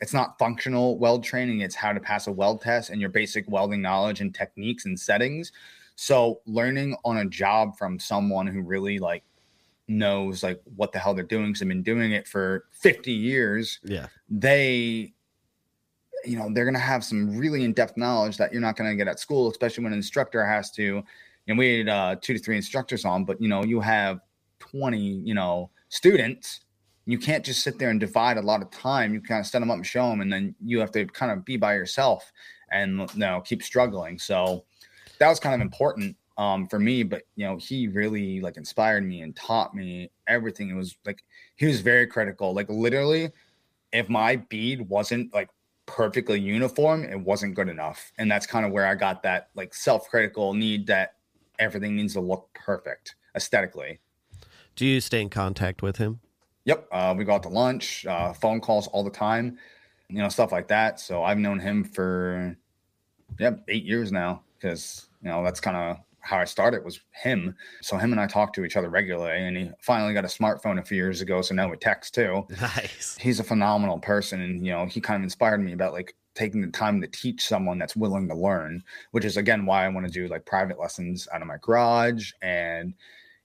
It's 0.00 0.12
not 0.12 0.38
functional 0.38 0.98
weld 0.98 1.24
training; 1.24 1.60
it's 1.60 1.74
how 1.74 1.92
to 1.92 2.00
pass 2.00 2.26
a 2.26 2.32
weld 2.32 2.60
test 2.60 2.90
and 2.90 3.00
your 3.00 3.10
basic 3.10 3.48
welding 3.48 3.80
knowledge 3.82 4.20
and 4.20 4.34
techniques 4.34 4.84
and 4.84 4.98
settings. 4.98 5.52
So, 5.94 6.40
learning 6.46 6.96
on 7.04 7.18
a 7.18 7.24
job 7.24 7.78
from 7.78 7.98
someone 7.98 8.46
who 8.46 8.60
really 8.60 8.98
like 8.98 9.24
knows 9.88 10.42
like 10.42 10.60
what 10.76 10.92
the 10.92 10.98
hell 10.98 11.14
they're 11.14 11.24
doing, 11.24 11.46
because 11.46 11.60
they've 11.60 11.68
been 11.68 11.82
doing 11.82 12.12
it 12.12 12.26
for 12.28 12.66
fifty 12.72 13.12
years 13.12 13.78
Yeah. 13.84 14.06
they 14.28 15.12
you 16.24 16.36
know 16.36 16.50
they're 16.52 16.64
going 16.64 16.74
to 16.74 16.80
have 16.80 17.04
some 17.04 17.36
really 17.36 17.62
in-depth 17.62 17.96
knowledge 17.96 18.36
that 18.36 18.52
you're 18.52 18.60
not 18.60 18.76
going 18.76 18.90
to 18.90 18.96
get 18.96 19.06
at 19.06 19.20
school 19.20 19.48
especially 19.50 19.84
when 19.84 19.92
an 19.92 19.98
instructor 19.98 20.44
has 20.44 20.72
to 20.72 21.02
and 21.46 21.56
we 21.56 21.78
had 21.78 21.88
uh, 21.88 22.16
two 22.20 22.32
to 22.34 22.40
three 22.40 22.56
instructors 22.56 23.04
on 23.04 23.24
but 23.24 23.40
you 23.40 23.46
know 23.48 23.62
you 23.62 23.80
have 23.80 24.18
20 24.58 24.98
you 24.98 25.34
know 25.34 25.70
students 25.88 26.62
you 27.06 27.18
can't 27.18 27.44
just 27.44 27.62
sit 27.62 27.78
there 27.78 27.90
and 27.90 28.00
divide 28.00 28.36
a 28.36 28.42
lot 28.42 28.62
of 28.62 28.70
time 28.70 29.14
you 29.14 29.20
kind 29.20 29.40
of 29.40 29.46
set 29.46 29.60
them 29.60 29.70
up 29.70 29.76
and 29.76 29.86
show 29.86 30.10
them 30.10 30.20
and 30.20 30.32
then 30.32 30.54
you 30.64 30.80
have 30.80 30.90
to 30.90 31.06
kind 31.06 31.32
of 31.32 31.44
be 31.44 31.56
by 31.56 31.74
yourself 31.74 32.32
and 32.70 32.98
you 33.14 33.20
know 33.20 33.40
keep 33.40 33.62
struggling 33.62 34.18
so 34.18 34.64
that 35.18 35.28
was 35.28 35.40
kind 35.40 35.54
of 35.54 35.60
important 35.60 36.16
um, 36.38 36.66
for 36.66 36.78
me 36.78 37.02
but 37.02 37.22
you 37.36 37.46
know 37.46 37.56
he 37.56 37.88
really 37.88 38.40
like 38.40 38.56
inspired 38.56 39.06
me 39.06 39.22
and 39.22 39.34
taught 39.36 39.74
me 39.74 40.10
everything 40.26 40.68
it 40.68 40.74
was 40.74 40.96
like 41.06 41.22
he 41.56 41.66
was 41.66 41.80
very 41.80 42.06
critical 42.06 42.52
like 42.52 42.68
literally 42.68 43.30
if 43.92 44.08
my 44.08 44.36
bead 44.36 44.88
wasn't 44.88 45.32
like 45.32 45.48
perfectly 45.86 46.38
uniform, 46.38 47.04
it 47.04 47.18
wasn't 47.18 47.54
good 47.54 47.68
enough. 47.68 48.12
And 48.18 48.30
that's 48.30 48.46
kind 48.46 48.66
of 48.66 48.72
where 48.72 48.86
I 48.86 48.94
got 48.94 49.22
that 49.22 49.48
like 49.54 49.72
self-critical 49.72 50.54
need 50.54 50.86
that 50.88 51.14
everything 51.58 51.96
needs 51.96 52.12
to 52.14 52.20
look 52.20 52.50
perfect 52.54 53.14
aesthetically. 53.34 54.00
Do 54.74 54.84
you 54.84 55.00
stay 55.00 55.22
in 55.22 55.30
contact 55.30 55.80
with 55.80 55.96
him? 55.96 56.20
Yep. 56.66 56.88
Uh, 56.92 57.14
we 57.16 57.24
go 57.24 57.34
out 57.34 57.42
to 57.44 57.48
lunch, 57.48 58.04
uh, 58.06 58.32
phone 58.32 58.60
calls 58.60 58.88
all 58.88 59.02
the 59.02 59.10
time, 59.10 59.56
you 60.08 60.18
know, 60.18 60.28
stuff 60.28 60.52
like 60.52 60.68
that. 60.68 61.00
So 61.00 61.22
I've 61.22 61.38
known 61.38 61.58
him 61.58 61.84
for, 61.84 62.56
yep, 63.38 63.64
eight 63.68 63.84
years 63.84 64.12
now 64.12 64.42
because, 64.58 65.08
you 65.22 65.30
know, 65.30 65.42
that's 65.42 65.60
kind 65.60 65.76
of 65.76 65.96
how 66.20 66.38
I 66.38 66.44
started 66.44 66.84
was 66.84 67.00
him. 67.12 67.54
So 67.82 67.96
him 67.96 68.10
and 68.10 68.20
I 68.20 68.26
talk 68.26 68.52
to 68.54 68.64
each 68.64 68.76
other 68.76 68.90
regularly 68.90 69.38
and 69.38 69.56
he 69.56 69.70
finally 69.80 70.12
got 70.12 70.24
a 70.24 70.28
smartphone 70.28 70.80
a 70.80 70.84
few 70.84 70.96
years 70.96 71.20
ago. 71.20 71.40
So 71.40 71.54
now 71.54 71.70
we 71.70 71.76
text 71.76 72.14
too. 72.14 72.46
Nice. 72.60 73.16
he's 73.20 73.38
a 73.38 73.44
phenomenal 73.44 73.98
person 73.98 74.40
and 74.42 74.66
you 74.66 74.72
know 74.72 74.86
he 74.86 75.00
kind 75.00 75.20
of 75.20 75.22
inspired 75.22 75.58
me 75.62 75.72
about 75.72 75.92
like 75.92 76.16
taking 76.34 76.60
the 76.60 76.68
time 76.68 77.00
to 77.00 77.06
teach 77.06 77.46
someone 77.46 77.78
that's 77.78 77.94
willing 77.96 78.28
to 78.28 78.34
learn 78.34 78.82
which 79.12 79.24
is 79.24 79.36
again 79.36 79.64
why 79.64 79.84
i 79.84 79.88
want 79.88 80.06
to 80.06 80.12
do 80.12 80.26
like 80.28 80.44
private 80.44 80.78
lessons 80.78 81.28
out 81.32 81.40
of 81.40 81.46
my 81.46 81.56
garage 81.62 82.32
and 82.42 82.92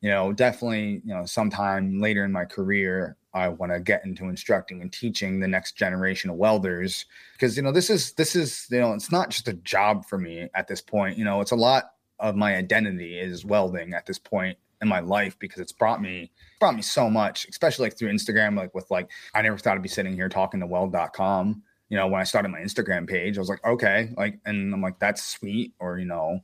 you 0.01 0.09
know 0.09 0.33
definitely 0.33 1.01
you 1.05 1.13
know 1.13 1.25
sometime 1.25 1.99
later 1.99 2.25
in 2.25 2.31
my 2.31 2.45
career 2.45 3.15
i 3.33 3.47
want 3.47 3.71
to 3.71 3.79
get 3.79 4.03
into 4.05 4.25
instructing 4.25 4.81
and 4.81 4.91
teaching 4.91 5.39
the 5.39 5.47
next 5.47 5.77
generation 5.77 6.29
of 6.29 6.35
welders 6.35 7.05
because 7.33 7.55
you 7.55 7.63
know 7.63 7.71
this 7.71 7.89
is 7.89 8.13
this 8.13 8.35
is 8.35 8.67
you 8.69 8.79
know 8.79 8.93
it's 8.93 9.11
not 9.11 9.29
just 9.29 9.47
a 9.47 9.53
job 9.53 10.05
for 10.05 10.17
me 10.17 10.47
at 10.55 10.67
this 10.67 10.81
point 10.81 11.17
you 11.17 11.23
know 11.23 11.41
it's 11.41 11.51
a 11.51 11.55
lot 11.55 11.91
of 12.19 12.35
my 12.35 12.55
identity 12.55 13.19
is 13.19 13.45
welding 13.45 13.93
at 13.93 14.05
this 14.05 14.19
point 14.19 14.57
in 14.81 14.87
my 14.87 14.99
life 14.99 15.37
because 15.39 15.59
it's 15.59 15.71
brought 15.71 16.01
me 16.01 16.31
brought 16.59 16.75
me 16.75 16.81
so 16.81 17.09
much, 17.09 17.47
especially 17.49 17.85
like 17.85 17.97
through 17.97 18.11
Instagram, 18.11 18.57
like 18.57 18.73
with 18.73 18.89
like 18.91 19.09
I 19.33 19.41
never 19.41 19.57
thought 19.57 19.75
I'd 19.75 19.81
be 19.81 19.89
sitting 19.89 20.13
here 20.13 20.29
talking 20.29 20.59
to 20.59 20.67
weld.com. 20.67 21.63
You 21.89 21.97
know, 21.97 22.07
when 22.07 22.21
I 22.21 22.23
started 22.23 22.49
my 22.49 22.59
Instagram 22.59 23.07
page, 23.07 23.37
I 23.37 23.41
was 23.41 23.49
like, 23.49 23.63
okay, 23.65 24.11
like, 24.15 24.39
and 24.45 24.73
I'm 24.73 24.81
like, 24.81 24.97
that's 24.99 25.23
sweet. 25.23 25.73
Or, 25.77 25.99
you 25.99 26.05
know, 26.05 26.39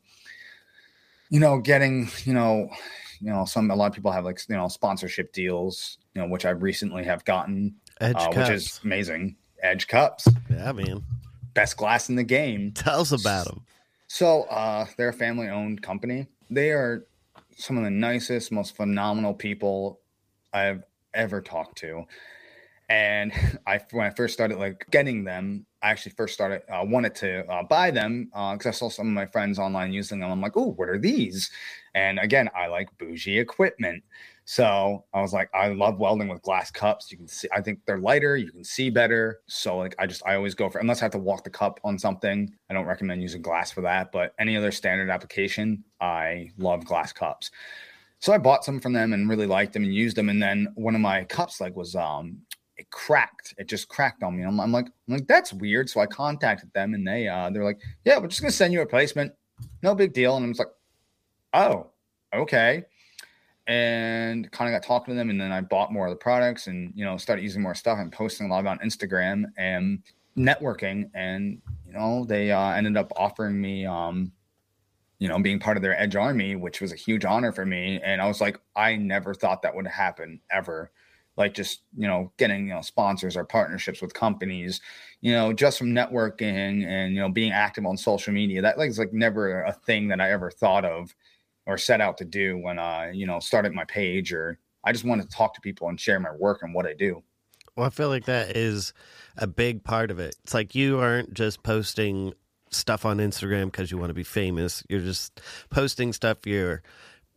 you 1.29 1.39
know, 1.39 1.59
getting, 1.59 2.09
you 2.25 2.33
know, 2.33 2.69
you 3.19 3.31
know, 3.31 3.45
some 3.45 3.69
a 3.71 3.75
lot 3.75 3.87
of 3.87 3.93
people 3.93 4.11
have 4.11 4.25
like 4.25 4.39
you 4.49 4.55
know 4.55 4.67
sponsorship 4.67 5.33
deals, 5.33 5.97
you 6.13 6.21
know, 6.21 6.27
which 6.27 6.45
I 6.45 6.51
recently 6.51 7.03
have 7.03 7.25
gotten, 7.25 7.75
uh, 7.99 8.27
which 8.33 8.49
is 8.49 8.79
amazing. 8.83 9.35
Edge 9.63 9.87
cups, 9.87 10.27
yeah, 10.49 10.71
man, 10.71 11.03
best 11.53 11.77
glass 11.77 12.09
in 12.09 12.15
the 12.15 12.23
game. 12.23 12.71
Tell 12.73 13.01
us 13.01 13.11
about 13.11 13.47
them. 13.47 13.61
So, 14.07 14.43
uh, 14.43 14.85
they're 14.95 15.09
a 15.09 15.13
family-owned 15.13 15.81
company. 15.81 16.27
They 16.49 16.71
are 16.71 17.07
some 17.57 17.77
of 17.77 17.83
the 17.83 17.91
nicest, 17.91 18.51
most 18.51 18.75
phenomenal 18.75 19.33
people 19.33 19.99
I've 20.53 20.83
ever 21.13 21.41
talked 21.41 21.77
to. 21.79 22.05
And 22.89 23.33
I, 23.67 23.81
when 23.91 24.05
I 24.05 24.11
first 24.11 24.33
started 24.33 24.59
like 24.59 24.85
getting 24.91 25.23
them, 25.23 25.65
I 25.81 25.89
actually 25.89 26.13
first 26.13 26.33
started 26.33 26.61
uh, 26.69 26.83
wanted 26.85 27.15
to 27.15 27.45
uh, 27.51 27.63
buy 27.63 27.91
them 27.91 28.25
because 28.25 28.65
uh, 28.65 28.69
I 28.69 28.71
saw 28.71 28.89
some 28.89 29.07
of 29.07 29.13
my 29.13 29.25
friends 29.25 29.59
online 29.59 29.93
using 29.93 30.19
them. 30.19 30.31
I'm 30.31 30.41
like, 30.41 30.55
oh, 30.55 30.71
what 30.71 30.89
are 30.89 30.97
these? 30.97 31.51
And 31.97 32.19
again, 32.19 32.47
I 32.55 32.67
like 32.67 32.95
bougie 32.99 33.39
equipment, 33.39 34.03
so 34.45 35.03
I 35.15 35.21
was 35.21 35.33
like, 35.33 35.49
I 35.55 35.69
love 35.69 35.97
welding 35.97 36.27
with 36.27 36.43
glass 36.43 36.69
cups. 36.69 37.11
You 37.11 37.17
can 37.17 37.27
see, 37.27 37.47
I 37.51 37.59
think 37.59 37.79
they're 37.87 37.97
lighter, 37.97 38.37
you 38.37 38.51
can 38.51 38.63
see 38.63 38.91
better. 38.91 39.39
So 39.47 39.77
like, 39.77 39.95
I 39.97 40.05
just 40.05 40.21
I 40.23 40.35
always 40.35 40.53
go 40.53 40.69
for 40.69 40.77
unless 40.77 41.01
I 41.01 41.05
have 41.05 41.11
to 41.13 41.17
walk 41.17 41.43
the 41.43 41.49
cup 41.49 41.79
on 41.83 41.97
something. 41.97 42.53
I 42.69 42.75
don't 42.75 42.85
recommend 42.85 43.23
using 43.23 43.41
glass 43.41 43.71
for 43.71 43.81
that, 43.81 44.11
but 44.11 44.35
any 44.39 44.55
other 44.55 44.71
standard 44.71 45.09
application, 45.09 45.83
I 45.99 46.51
love 46.59 46.85
glass 46.85 47.11
cups. 47.11 47.49
So 48.19 48.31
I 48.31 48.37
bought 48.37 48.63
some 48.63 48.79
from 48.79 48.93
them 48.93 49.11
and 49.13 49.27
really 49.27 49.47
liked 49.47 49.73
them 49.73 49.83
and 49.83 49.93
used 49.93 50.15
them. 50.15 50.29
And 50.29 50.41
then 50.41 50.67
one 50.75 50.93
of 50.93 51.01
my 51.01 51.23
cups 51.23 51.59
like 51.59 51.75
was 51.75 51.95
um 51.95 52.37
it 52.77 52.91
cracked. 52.91 53.55
It 53.57 53.67
just 53.67 53.89
cracked 53.89 54.21
on 54.21 54.37
me. 54.37 54.43
I'm, 54.43 54.59
I'm, 54.59 54.71
like, 54.71 54.85
I'm 54.85 55.15
like, 55.15 55.27
that's 55.27 55.51
weird. 55.51 55.89
So 55.89 55.99
I 55.99 56.05
contacted 56.05 56.71
them 56.73 56.93
and 56.93 57.07
they 57.07 57.27
uh 57.27 57.49
they're 57.49 57.65
like, 57.65 57.81
yeah, 58.05 58.19
we're 58.19 58.27
just 58.27 58.41
gonna 58.41 58.51
send 58.51 58.71
you 58.71 58.79
a 58.79 58.83
replacement. 58.83 59.33
No 59.81 59.95
big 59.95 60.13
deal. 60.13 60.37
And 60.37 60.45
I 60.45 60.47
was 60.47 60.59
like, 60.59 60.67
oh, 61.53 61.87
okay. 62.33 62.83
And 63.67 64.49
kind 64.51 64.73
of 64.73 64.79
got 64.79 64.87
talking 64.87 65.13
to 65.13 65.17
them, 65.17 65.29
and 65.29 65.39
then 65.39 65.51
I 65.51 65.61
bought 65.61 65.91
more 65.91 66.07
of 66.07 66.11
the 66.11 66.17
products, 66.17 66.67
and 66.67 66.93
you 66.95 67.03
know, 67.03 67.17
started 67.17 67.41
using 67.41 67.61
more 67.61 67.75
stuff 67.75 67.99
and 67.99 68.11
posting 68.11 68.47
a 68.47 68.49
lot 68.49 68.65
on 68.65 68.79
Instagram 68.79 69.45
and 69.57 70.01
networking. 70.37 71.09
And 71.13 71.61
you 71.85 71.93
know, 71.93 72.25
they 72.25 72.51
uh, 72.51 72.71
ended 72.71 72.95
up 72.95 73.11
offering 73.17 73.59
me 73.59 73.85
um 73.85 74.31
you 75.19 75.27
know, 75.27 75.39
being 75.39 75.57
part 75.57 75.77
of 75.77 75.81
their 75.81 75.99
Edge 75.99 76.15
Army, 76.15 76.55
which 76.55 76.79
was 76.79 76.93
a 76.93 76.95
huge 76.95 77.25
honor 77.25 77.51
for 77.51 77.65
me. 77.65 77.99
And 78.03 78.21
I 78.21 78.27
was 78.27 78.39
like, 78.39 78.59
I 78.75 78.95
never 78.95 79.33
thought 79.33 79.63
that 79.63 79.75
would 79.75 79.87
happen 79.87 80.39
ever 80.51 80.91
like 81.37 81.53
just 81.53 81.81
you 81.95 82.07
know 82.07 82.31
getting 82.37 82.67
you 82.67 82.73
know 82.73 82.81
sponsors 82.81 83.37
or 83.37 83.45
partnerships 83.45 84.01
with 84.01 84.13
companies 84.13 84.81
you 85.21 85.31
know 85.31 85.53
just 85.53 85.77
from 85.77 85.93
networking 85.93 86.85
and 86.85 87.13
you 87.13 87.21
know 87.21 87.29
being 87.29 87.51
active 87.51 87.85
on 87.85 87.95
social 87.95 88.33
media 88.33 88.61
that 88.61 88.77
like 88.77 88.89
is 88.89 88.99
like 88.99 89.13
never 89.13 89.63
a 89.63 89.71
thing 89.71 90.07
that 90.07 90.19
i 90.19 90.31
ever 90.31 90.51
thought 90.51 90.83
of 90.83 91.15
or 91.67 91.77
set 91.77 92.01
out 92.01 92.17
to 92.17 92.25
do 92.25 92.57
when 92.57 92.79
i 92.79 93.11
you 93.11 93.27
know 93.27 93.39
started 93.39 93.73
my 93.73 93.85
page 93.85 94.33
or 94.33 94.57
i 94.83 94.91
just 94.91 95.05
wanted 95.05 95.29
to 95.29 95.35
talk 95.35 95.53
to 95.53 95.61
people 95.61 95.87
and 95.89 95.99
share 95.99 96.19
my 96.19 96.31
work 96.39 96.63
and 96.63 96.73
what 96.73 96.87
i 96.87 96.93
do 96.93 97.21
well 97.75 97.85
i 97.85 97.89
feel 97.89 98.09
like 98.09 98.25
that 98.25 98.57
is 98.57 98.93
a 99.37 99.45
big 99.45 99.83
part 99.83 100.09
of 100.09 100.19
it 100.19 100.35
it's 100.43 100.53
like 100.53 100.73
you 100.73 100.99
aren't 100.99 101.33
just 101.33 101.61
posting 101.61 102.33
stuff 102.71 103.05
on 103.05 103.17
instagram 103.17 103.65
because 103.65 103.91
you 103.91 103.97
want 103.97 104.09
to 104.09 104.15
be 104.15 104.23
famous 104.23 104.83
you're 104.89 104.99
just 105.01 105.39
posting 105.69 106.11
stuff 106.11 106.39
you're 106.45 106.81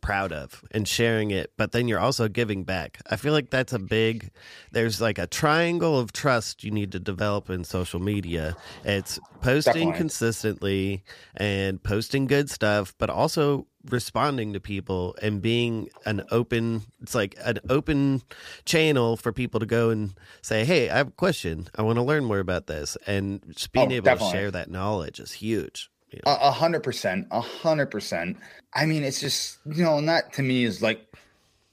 proud 0.01 0.33
of 0.33 0.63
and 0.71 0.87
sharing 0.87 1.31
it, 1.31 1.53
but 1.57 1.71
then 1.71 1.87
you're 1.87 1.99
also 1.99 2.27
giving 2.27 2.63
back. 2.63 2.99
I 3.09 3.15
feel 3.15 3.33
like 3.33 3.49
that's 3.49 3.71
a 3.71 3.79
big 3.79 4.31
there's 4.71 4.99
like 4.99 5.17
a 5.17 5.27
triangle 5.27 5.97
of 5.97 6.11
trust 6.11 6.63
you 6.63 6.71
need 6.71 6.91
to 6.91 6.99
develop 6.99 7.49
in 7.49 7.63
social 7.63 7.99
media. 7.99 8.57
It's 8.83 9.19
posting 9.41 9.73
Definitely. 9.73 9.97
consistently 9.97 11.03
and 11.37 11.81
posting 11.81 12.25
good 12.25 12.49
stuff, 12.49 12.93
but 12.97 13.09
also 13.09 13.67
responding 13.89 14.53
to 14.53 14.59
people 14.59 15.15
and 15.21 15.41
being 15.41 15.89
an 16.05 16.23
open 16.31 16.83
it's 17.01 17.15
like 17.15 17.35
an 17.43 17.59
open 17.69 18.21
channel 18.65 19.17
for 19.17 19.31
people 19.31 19.59
to 19.59 19.65
go 19.65 19.89
and 19.89 20.13
say, 20.41 20.65
"Hey, 20.65 20.89
I 20.89 20.97
have 20.97 21.07
a 21.09 21.11
question. 21.11 21.67
I 21.75 21.81
want 21.81 21.97
to 21.97 22.03
learn 22.03 22.25
more 22.25 22.39
about 22.39 22.67
this." 22.67 22.97
And 23.07 23.41
just 23.49 23.71
being 23.71 23.91
oh, 23.91 23.95
able 23.95 24.05
definitely. 24.05 24.31
to 24.31 24.37
share 24.37 24.51
that 24.51 24.69
knowledge 24.69 25.19
is 25.19 25.31
huge. 25.31 25.89
A 26.25 26.51
hundred 26.51 26.83
percent, 26.83 27.27
a 27.31 27.39
hundred 27.39 27.87
percent. 27.87 28.37
I 28.73 28.85
mean, 28.85 29.03
it's 29.03 29.21
just 29.21 29.59
you 29.65 29.83
know, 29.83 29.97
and 29.97 30.09
that 30.09 30.33
to 30.33 30.43
me 30.43 30.65
is 30.65 30.81
like 30.81 31.07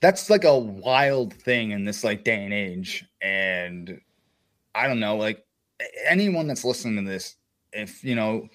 that's 0.00 0.30
like 0.30 0.44
a 0.44 0.56
wild 0.56 1.34
thing 1.34 1.72
in 1.72 1.84
this 1.84 2.04
like 2.04 2.24
day 2.24 2.44
and 2.44 2.54
age. 2.54 3.04
And 3.20 4.00
I 4.74 4.86
don't 4.86 5.00
know, 5.00 5.16
like 5.16 5.44
anyone 6.06 6.46
that's 6.46 6.64
listening 6.64 7.04
to 7.04 7.10
this, 7.10 7.36
if 7.72 8.04
you 8.04 8.14
know 8.14 8.48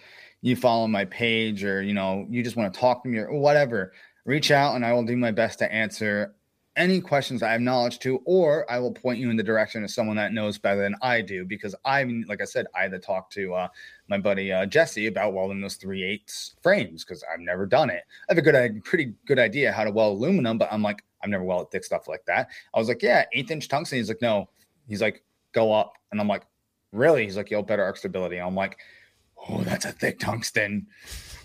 you 0.44 0.58
follow 0.58 0.88
my 0.88 1.06
page 1.06 1.64
or 1.64 1.82
you 1.82 1.94
know 1.94 2.28
you 2.30 2.44
just 2.44 2.56
want 2.56 2.72
to 2.72 2.80
talk 2.80 3.02
to 3.04 3.10
me 3.10 3.18
or 3.18 3.34
whatever, 3.34 3.94
reach 4.26 4.52
out 4.52 4.76
and 4.76 4.86
I 4.86 4.94
will 4.94 5.06
do 5.06 5.18
my 5.18 5.32
best 5.32 5.58
to 5.60 5.74
answer 5.74 6.36
any 6.76 7.00
questions 7.00 7.44
I 7.44 7.52
have 7.52 7.62
knowledge 7.62 8.00
to, 8.00 8.20
or 8.26 8.70
I 8.70 8.80
will 8.80 8.92
point 8.92 9.20
you 9.20 9.30
in 9.30 9.38
the 9.38 9.44
direction 9.44 9.84
of 9.84 9.92
someone 9.92 10.16
that 10.18 10.34
knows 10.34 10.58
better 10.58 10.82
than 10.82 10.96
I 11.02 11.22
do. 11.22 11.46
Because 11.46 11.76
I 11.86 12.04
mean, 12.04 12.26
like 12.28 12.42
I 12.42 12.46
said, 12.46 12.66
I 12.76 12.82
had 12.82 12.92
to 12.92 13.00
talk 13.00 13.30
to 13.32 13.54
uh, 13.54 13.68
my 14.10 14.18
buddy 14.18 14.52
uh, 14.52 14.66
Jesse 14.66 15.08
about 15.08 15.34
welding 15.34 15.62
those 15.62 15.76
three 15.76 16.04
eighths 16.04 16.56
frames 16.62 17.06
because 17.06 17.24
I've 17.32 17.40
never 17.40 17.66
done 17.66 17.90
it. 17.90 18.04
I 18.30 18.34
have 18.34 18.38
a 18.38 18.42
good, 18.42 18.84
pretty 18.84 19.14
good 19.26 19.40
idea 19.40 19.72
how 19.72 19.84
to 19.84 19.92
weld 19.92 20.18
aluminum, 20.18 20.58
but 20.58 20.72
I'm 20.72 20.82
like, 20.82 21.04
I've 21.22 21.30
never 21.30 21.44
welded 21.44 21.72
thick 21.72 21.86
stuff 21.86 22.08
like 22.08 22.26
that. 22.26 22.50
I 22.74 22.80
was 22.80 22.90
like, 22.90 23.02
yeah, 23.02 23.26
eighth 23.34 23.52
inch 23.52 23.70
tungsten. 23.70 24.00
He's 24.00 24.10
like, 24.10 24.22
no. 24.22 24.50
He's 24.88 25.02
like, 25.02 25.24
go 25.54 25.72
up, 25.72 25.94
and 26.12 26.20
I'm 26.20 26.28
like, 26.28 26.44
really? 26.92 27.24
He's 27.24 27.38
like, 27.38 27.50
yo, 27.50 27.62
better 27.62 27.84
arc 27.84 27.96
stability. 27.96 28.38
I'm 28.38 28.56
like, 28.56 28.78
oh, 29.50 29.64
that's 29.64 29.86
a 29.86 29.92
thick 29.92 30.20
tungsten. 30.20 30.88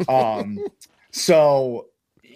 um, 0.09 0.59
so 1.13 1.87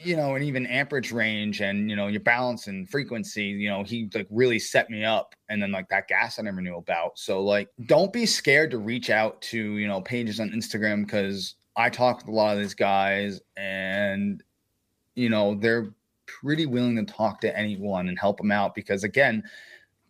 you 0.04 0.16
know, 0.16 0.34
and 0.34 0.44
even 0.44 0.66
amperage 0.66 1.12
range 1.12 1.60
and 1.60 1.88
you 1.88 1.96
know 1.96 2.08
your 2.08 2.20
balance 2.20 2.66
and 2.66 2.88
frequency, 2.88 3.44
you 3.44 3.68
know, 3.68 3.82
he 3.82 4.08
like 4.14 4.26
really 4.30 4.58
set 4.58 4.90
me 4.90 5.04
up. 5.04 5.34
And 5.48 5.62
then 5.62 5.70
like 5.70 5.88
that 5.90 6.08
gas 6.08 6.38
I 6.38 6.42
never 6.42 6.60
knew 6.60 6.76
about. 6.76 7.18
So 7.18 7.42
like, 7.42 7.68
don't 7.86 8.12
be 8.12 8.26
scared 8.26 8.70
to 8.72 8.78
reach 8.78 9.10
out 9.10 9.40
to 9.42 9.58
you 9.58 9.86
know 9.86 10.00
pages 10.00 10.40
on 10.40 10.50
Instagram 10.50 11.04
because 11.04 11.54
I 11.76 11.88
talk 11.88 12.18
with 12.18 12.28
a 12.28 12.32
lot 12.32 12.56
of 12.56 12.62
these 12.62 12.74
guys 12.74 13.40
and 13.56 14.42
you 15.14 15.28
know 15.28 15.54
they're 15.54 15.92
pretty 16.26 16.66
willing 16.66 16.96
to 16.96 17.12
talk 17.12 17.40
to 17.42 17.56
anyone 17.56 18.08
and 18.08 18.18
help 18.18 18.38
them 18.38 18.50
out 18.50 18.74
because 18.74 19.04
again, 19.04 19.42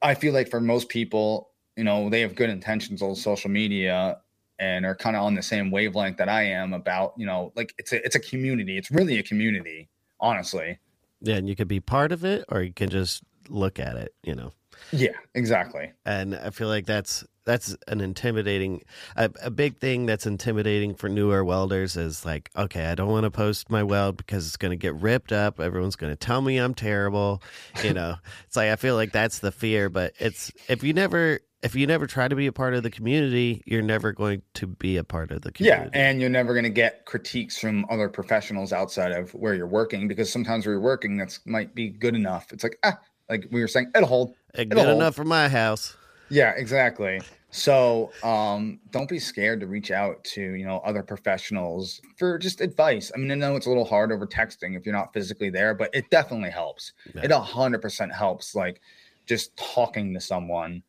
I 0.00 0.14
feel 0.14 0.32
like 0.32 0.48
for 0.48 0.60
most 0.60 0.88
people, 0.88 1.50
you 1.76 1.84
know, 1.84 2.08
they 2.08 2.20
have 2.20 2.34
good 2.34 2.50
intentions 2.50 3.02
on 3.02 3.14
social 3.14 3.50
media 3.50 4.18
and 4.58 4.84
are 4.84 4.94
kind 4.94 5.16
of 5.16 5.22
on 5.22 5.34
the 5.34 5.42
same 5.42 5.70
wavelength 5.70 6.18
that 6.18 6.28
I 6.28 6.44
am 6.44 6.72
about, 6.72 7.14
you 7.16 7.26
know, 7.26 7.52
like 7.56 7.74
it's 7.78 7.92
a 7.92 8.04
it's 8.04 8.16
a 8.16 8.20
community. 8.20 8.78
It's 8.78 8.90
really 8.90 9.18
a 9.18 9.22
community, 9.22 9.88
honestly. 10.20 10.78
Yeah, 11.20 11.36
and 11.36 11.48
you 11.48 11.56
could 11.56 11.68
be 11.68 11.80
part 11.80 12.12
of 12.12 12.24
it 12.24 12.44
or 12.48 12.62
you 12.62 12.72
can 12.72 12.90
just 12.90 13.22
look 13.48 13.78
at 13.78 13.96
it, 13.96 14.14
you 14.22 14.34
know. 14.34 14.52
Yeah, 14.90 15.12
exactly. 15.34 15.92
And 16.04 16.34
I 16.34 16.50
feel 16.50 16.68
like 16.68 16.86
that's 16.86 17.24
that's 17.44 17.76
an 17.88 18.00
intimidating 18.00 18.82
a, 19.16 19.30
a 19.42 19.50
big 19.50 19.78
thing 19.78 20.06
that's 20.06 20.26
intimidating 20.26 20.94
for 20.94 21.08
newer 21.08 21.44
welders 21.44 21.96
is 21.96 22.24
like 22.24 22.50
okay 22.56 22.86
i 22.86 22.94
don't 22.94 23.08
want 23.08 23.24
to 23.24 23.30
post 23.32 23.68
my 23.68 23.82
weld 23.82 24.16
because 24.16 24.46
it's 24.46 24.56
going 24.56 24.70
to 24.70 24.76
get 24.76 24.94
ripped 24.94 25.32
up 25.32 25.58
everyone's 25.58 25.96
going 25.96 26.12
to 26.12 26.16
tell 26.16 26.40
me 26.40 26.58
i'm 26.58 26.74
terrible 26.74 27.42
you 27.82 27.92
know 27.94 28.14
it's 28.46 28.56
like 28.56 28.70
i 28.70 28.76
feel 28.76 28.94
like 28.94 29.12
that's 29.12 29.40
the 29.40 29.50
fear 29.50 29.88
but 29.88 30.12
it's 30.20 30.52
if 30.68 30.84
you 30.84 30.92
never 30.92 31.40
if 31.62 31.76
you 31.76 31.86
never 31.86 32.06
try 32.06 32.26
to 32.26 32.34
be 32.34 32.46
a 32.46 32.52
part 32.52 32.74
of 32.74 32.82
the 32.82 32.90
community, 32.90 33.62
you're 33.66 33.82
never 33.82 34.12
going 34.12 34.42
to 34.54 34.66
be 34.66 34.96
a 34.96 35.04
part 35.04 35.30
of 35.30 35.42
the 35.42 35.52
community. 35.52 35.90
Yeah, 35.94 36.00
and 36.00 36.20
you're 36.20 36.30
never 36.30 36.52
going 36.54 36.64
to 36.64 36.70
get 36.70 37.04
critiques 37.04 37.58
from 37.58 37.86
other 37.88 38.08
professionals 38.08 38.72
outside 38.72 39.12
of 39.12 39.32
where 39.32 39.54
you're 39.54 39.66
working 39.66 40.08
because 40.08 40.30
sometimes 40.30 40.66
where 40.66 40.74
you're 40.74 40.82
working, 40.82 41.16
that's 41.16 41.40
might 41.46 41.74
be 41.74 41.88
good 41.88 42.14
enough. 42.14 42.52
It's 42.52 42.64
like 42.64 42.78
ah, 42.84 42.98
like 43.28 43.46
we 43.50 43.60
were 43.60 43.68
saying, 43.68 43.92
it'll 43.94 44.08
hold. 44.08 44.34
It'll 44.54 44.76
good 44.76 44.86
hold. 44.86 44.96
enough 44.96 45.14
for 45.14 45.24
my 45.24 45.48
house. 45.48 45.96
Yeah, 46.28 46.52
exactly. 46.56 47.20
So 47.50 48.10
um, 48.24 48.80
don't 48.90 49.08
be 49.08 49.18
scared 49.18 49.60
to 49.60 49.66
reach 49.66 49.90
out 49.90 50.24
to 50.24 50.42
you 50.42 50.64
know 50.64 50.78
other 50.78 51.02
professionals 51.04 52.00
for 52.16 52.38
just 52.38 52.60
advice. 52.60 53.12
I 53.14 53.18
mean, 53.18 53.30
I 53.30 53.34
know 53.34 53.54
it's 53.54 53.66
a 53.66 53.68
little 53.68 53.84
hard 53.84 54.10
over 54.10 54.26
texting 54.26 54.76
if 54.76 54.84
you're 54.84 54.94
not 54.94 55.12
physically 55.12 55.50
there, 55.50 55.74
but 55.74 55.94
it 55.94 56.10
definitely 56.10 56.50
helps. 56.50 56.92
Yeah. 57.14 57.22
It 57.22 57.30
hundred 57.30 57.82
percent 57.82 58.12
helps. 58.12 58.56
Like 58.56 58.80
just 59.26 59.56
talking 59.56 60.12
to 60.14 60.20
someone 60.20 60.82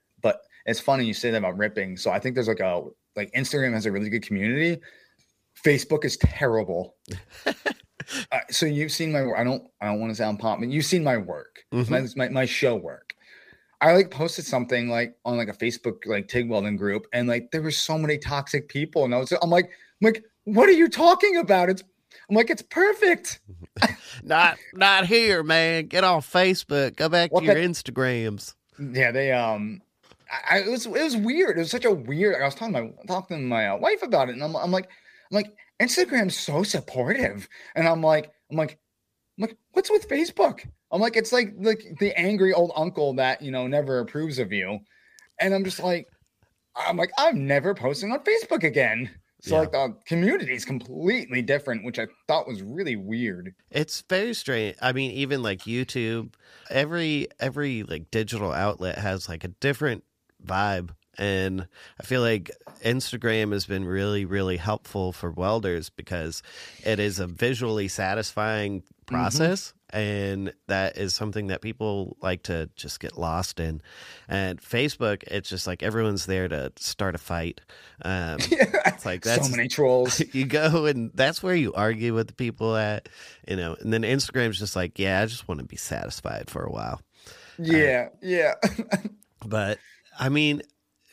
it's 0.66 0.80
funny 0.80 1.05
you 1.05 1.14
say 1.14 1.32
that 1.32 1.38
about 1.38 1.57
ripping. 1.57 1.97
So 1.97 2.11
I 2.11 2.20
think 2.20 2.36
there's 2.36 2.47
like 2.47 2.59
a 2.59 2.84
like 3.16 3.32
Instagram 3.34 3.74
has 3.74 3.86
a 3.86 3.91
really 3.91 4.09
good 4.09 4.26
community. 4.26 4.82
Facebook 5.64 6.05
is 6.05 6.18
terrible. 6.18 6.95
uh, 7.45 8.39
so 8.49 8.66
you've 8.66 8.91
seen 8.91 9.11
my 9.11 9.32
I 9.38 9.43
don't 9.43 9.64
I 9.82 9.88
don't 9.88 9.99
want 9.99 10.11
to 10.11 10.16
sound 10.16 10.39
pomp, 10.39 10.61
but 10.61 10.70
you've 10.70 10.86
seen 10.86 11.03
my 11.03 11.18
work, 11.18 11.64
mm-hmm. 11.74 11.91
my, 11.91 12.07
my, 12.16 12.30
my 12.30 12.45
show 12.45 12.76
work. 12.76 13.14
I 13.82 13.93
like 13.93 14.11
posted 14.11 14.45
something 14.45 14.89
like 14.89 15.16
on 15.26 15.36
like 15.38 15.49
a 15.49 15.53
Facebook 15.53 16.05
like 16.05 16.28
TIG 16.28 16.49
welding 16.49 16.78
group, 16.78 17.05
and 17.14 17.28
like 17.28 17.51
there 17.51 17.61
were 17.61 17.72
so 17.72 17.97
many 17.97 18.18
toxic 18.18 18.70
people, 18.70 19.03
and 19.03 19.14
I 19.14 19.18
was 19.18 19.32
I'm 19.41 19.49
like 19.49 19.66
I'm 19.66 20.05
like 20.05 20.24
what 20.45 20.68
are 20.68 20.74
you 20.74 20.89
talking 20.89 21.38
about? 21.38 21.70
It's 21.70 21.84
I'm 22.30 22.36
like, 22.36 22.49
it's 22.49 22.61
perfect. 22.61 23.39
not 24.24 24.57
not 24.74 25.05
here, 25.05 25.43
man. 25.43 25.88
Get 25.88 26.03
off 26.03 26.32
Facebook. 26.32 26.95
Go 26.95 27.09
back 27.09 27.32
to 27.32 27.43
your 27.43 27.55
Instagrams. 27.55 28.55
Yeah, 28.80 29.11
they 29.11 29.32
um 29.32 29.82
I, 30.50 30.60
it 30.60 30.70
was 30.70 30.86
it 30.86 30.92
was 30.92 31.18
weird. 31.18 31.58
It 31.58 31.62
was 31.62 31.72
such 31.72 31.86
a 31.86 31.92
weird. 31.92 32.42
I 32.42 32.46
was 32.46 32.56
talking 32.56 32.74
to 32.74 32.82
my 32.84 32.92
talking 33.08 33.38
to 33.38 33.44
my 33.44 33.68
uh, 33.68 33.78
wife 33.78 34.04
about 34.04 34.30
it, 34.30 34.34
and 34.34 34.44
I'm, 34.44 34.56
I'm 34.56 34.72
like, 34.72 34.86
I'm 34.86 35.36
like, 35.36 35.54
Instagram's 35.82 36.38
so 36.38 36.64
supportive, 36.64 37.48
and 37.76 37.88
I'm 37.88 38.02
like, 38.02 38.32
I'm 38.50 38.58
like, 38.58 38.80
I'm 39.38 39.44
like, 39.44 39.58
what's 39.74 39.92
with 39.92 40.08
Facebook? 40.08 40.68
I'm 40.92 41.02
like, 41.02 41.18
it's 41.18 41.32
like 41.32 41.54
like 41.58 41.84
the 42.00 42.18
angry 42.20 42.54
old 42.54 42.72
uncle 42.76 43.14
that 43.16 43.42
you 43.42 43.52
know 43.52 43.68
never 43.68 44.00
approves 44.00 44.40
of 44.40 44.52
you, 44.52 44.80
and 45.40 45.54
I'm 45.54 45.64
just 45.64 45.80
like, 45.80 46.08
I'm 46.76 46.98
like, 46.98 47.12
I'm 47.18 47.48
never 47.48 47.74
posting 47.74 48.12
on 48.12 48.20
Facebook 48.20 48.64
again. 48.64 49.10
So 49.42 49.56
yeah. 49.56 49.60
like 49.62 49.72
the 49.74 49.96
community 50.06 50.54
is 50.54 50.64
completely 50.64 51.42
different, 51.42 51.84
which 51.84 52.00
I 52.00 52.08
thought 52.30 52.48
was 52.48 52.62
really 52.62 52.96
weird. 52.96 53.54
It's 53.72 54.02
very 54.10 54.34
strange. 54.34 54.78
I 54.82 54.94
mean, 54.94 55.12
even 55.12 55.44
like 55.44 55.64
YouTube, 55.64 56.36
every 56.70 57.28
every 57.42 57.84
like 57.84 58.10
digital 58.10 58.54
outlet 58.54 58.98
has 59.00 59.28
like 59.28 59.44
a 59.44 59.50
different 59.50 60.06
vibe. 60.46 60.91
And 61.18 61.68
I 62.00 62.04
feel 62.04 62.22
like 62.22 62.50
Instagram 62.84 63.52
has 63.52 63.66
been 63.66 63.86
really, 63.86 64.26
really 64.26 64.58
helpful 64.58 65.14
for 65.14 65.32
welders 65.32 65.89
because 65.89 66.41
it 66.84 67.00
is 67.00 67.20
a 67.20 67.28
visually 67.28 67.88
satisfying 67.88 68.82
mm-hmm. 68.82 69.16
process. 69.16 69.68
Mm-hmm 69.68 69.78
and 69.94 70.52
that 70.68 70.98
is 70.98 71.14
something 71.14 71.48
that 71.48 71.62
people 71.62 72.18
like 72.20 72.44
to 72.44 72.68
just 72.76 73.00
get 73.00 73.16
lost 73.16 73.60
in. 73.60 73.80
And 74.28 74.60
Facebook, 74.60 75.24
it's 75.28 75.48
just 75.48 75.68
like 75.68 75.84
everyone's 75.84 76.26
there 76.26 76.48
to 76.48 76.74
start 76.78 77.14
a 77.14 77.20
fight. 77.20 77.62
Um, 78.02 78.38
it's 78.41 79.06
like 79.06 79.22
that's 79.22 79.46
so 79.46 79.56
many 79.56 79.70
trolls. 79.70 80.22
You 80.34 80.46
go 80.46 80.88
and 80.88 81.12
that's 81.14 81.44
where 81.44 81.54
you 81.54 81.74
argue 81.74 82.16
with 82.16 82.28
the 82.28 82.34
people 82.34 82.76
at, 82.76 83.08
you 83.48 83.56
know. 83.56 83.76
And 83.80 83.94
then 83.94 84.02
Instagram's 84.02 84.58
just 84.58 84.76
like, 84.76 84.98
yeah, 84.98 85.22
I 85.22 85.28
just 85.28 85.48
want 85.48 85.60
to 85.60 85.66
be 85.66 85.76
satisfied 85.76 86.50
for 86.50 86.64
a 86.64 86.72
while. 86.72 87.00
Yeah, 87.60 88.08
uh, 88.12 88.16
yeah. 88.24 88.54
but 89.46 89.78
I 90.20 90.30
mean, 90.30 90.61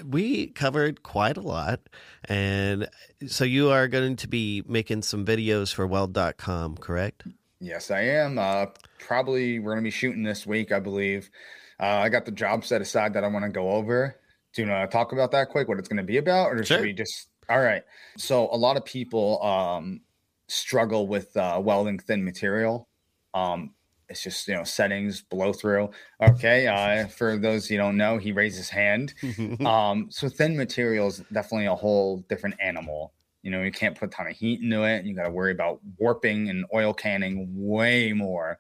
we 0.05 0.49
covered 0.49 1.03
quite 1.03 1.37
a 1.37 1.41
lot. 1.41 1.81
And 2.27 2.89
so 3.27 3.45
you 3.45 3.71
are 3.71 3.89
going 3.89 4.17
to 4.17 4.29
be 4.29 4.63
making 4.67 5.03
some 5.03 5.25
videos 5.25 5.73
for 5.73 5.87
weld.com, 5.87 6.77
correct? 6.79 7.25
Yes, 7.61 7.91
I 7.91 8.01
am. 8.01 8.39
Uh, 8.39 8.67
probably 8.99 9.59
we're 9.59 9.73
going 9.73 9.85
to 9.85 9.87
be 9.87 9.91
shooting 9.91 10.23
this 10.23 10.47
week, 10.47 10.73
I 10.73 10.81
believe. 10.81 11.31
Uh, 11.79 11.87
I 11.87 12.09
got 12.09 12.25
the 12.25 12.33
job 12.33 12.65
set 12.65 12.81
aside 12.81 13.15
that 13.15 13.25
I 13.25 13.27
want 13.29 13.45
to 13.45 13.51
go 13.51 13.71
over. 13.71 14.17
Do 14.55 14.63
you 14.63 14.69
want 14.69 14.91
to 14.91 14.95
talk 14.95 15.13
about 15.13 15.31
that 15.33 15.51
quick? 15.51 15.69
What 15.69 15.79
it's 15.79 15.89
going 15.89 15.99
to 15.99 16.03
be 16.03 16.17
about, 16.17 16.53
or 16.53 16.65
sure. 16.65 16.79
should 16.79 16.83
we 16.83 16.93
just? 16.93 17.29
All 17.49 17.61
right. 17.61 17.83
So 18.17 18.49
a 18.51 18.57
lot 18.57 18.77
of 18.77 18.85
people 18.85 19.43
um, 19.43 20.01
struggle 20.49 21.07
with 21.07 21.37
uh, 21.37 21.61
welding 21.63 21.99
thin 21.99 22.25
material. 22.25 22.89
Um, 23.35 23.75
it's 24.11 24.23
just 24.23 24.47
you 24.49 24.55
know 24.55 24.65
settings 24.65 25.23
blow 25.23 25.53
through. 25.53 25.91
Okay 26.21 26.67
uh, 26.67 27.07
for 27.07 27.39
those 27.39 27.71
you 27.71 27.79
don't 27.79 27.97
know 27.97 28.19
he 28.19 28.33
raised 28.33 28.57
his 28.59 28.69
hand. 28.69 29.15
Um, 29.61 30.07
so 30.11 30.29
thin 30.29 30.57
materials 30.57 31.23
definitely 31.33 31.67
a 31.67 31.75
whole 31.75 32.19
different 32.29 32.57
animal. 32.61 33.13
You 33.43 33.51
know 33.51 33.63
you 33.63 33.71
can't 33.71 33.99
put 33.99 34.09
a 34.09 34.13
ton 34.13 34.27
of 34.27 34.37
heat 34.37 34.61
into 34.61 34.83
it. 34.83 35.05
You 35.05 35.15
got 35.15 35.25
to 35.25 35.31
worry 35.31 35.53
about 35.53 35.81
warping 35.99 36.51
and 36.51 36.65
oil 36.75 36.93
canning 36.93 37.49
way 37.55 38.13
more. 38.13 38.59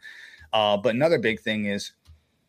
Uh, 0.52 0.76
but 0.76 0.94
another 0.94 1.18
big 1.18 1.40
thing 1.40 1.66
is 1.66 1.92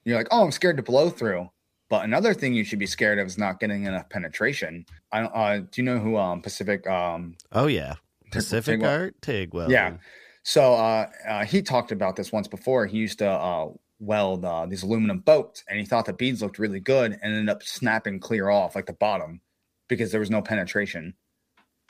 you're 0.03 0.17
like 0.17 0.27
oh 0.31 0.43
i'm 0.43 0.51
scared 0.51 0.77
to 0.77 0.83
blow 0.83 1.09
through. 1.09 1.49
But 1.89 2.05
another 2.05 2.33
thing 2.33 2.53
you 2.53 2.63
should 2.63 2.79
be 2.79 2.85
scared 2.85 3.19
of 3.19 3.27
is 3.27 3.37
not 3.37 3.59
getting 3.59 3.85
enough 3.85 4.09
penetration. 4.09 4.85
I, 5.11 5.23
uh, 5.23 5.57
do 5.57 5.81
you 5.81 5.83
know 5.83 5.99
who 5.99 6.15
um, 6.17 6.41
pacific 6.41 6.87
um, 6.87 7.35
oh 7.51 7.67
yeah. 7.67 7.95
Pacific 8.31 8.81
Arc 8.81 9.19
tig 9.19 9.53
well 9.53 9.69
yeah 9.69 9.97
so 10.43 10.73
uh, 10.73 11.09
uh, 11.27 11.45
he 11.45 11.61
talked 11.61 11.91
about 11.91 12.15
this 12.15 12.31
once 12.31 12.47
before. 12.47 12.85
He 12.85 12.97
used 12.97 13.19
to 13.19 13.29
uh, 13.29 13.69
weld 13.99 14.43
uh, 14.43 14.65
these 14.65 14.83
aluminum 14.83 15.19
boats, 15.19 15.63
and 15.69 15.79
he 15.79 15.85
thought 15.85 16.05
the 16.05 16.13
beads 16.13 16.41
looked 16.41 16.59
really 16.59 16.79
good, 16.79 17.13
and 17.21 17.33
ended 17.33 17.49
up 17.49 17.63
snapping 17.63 18.19
clear 18.19 18.49
off 18.49 18.75
like 18.75 18.87
the 18.87 18.93
bottom 18.93 19.41
because 19.87 20.11
there 20.11 20.19
was 20.19 20.29
no 20.29 20.41
penetration, 20.41 21.13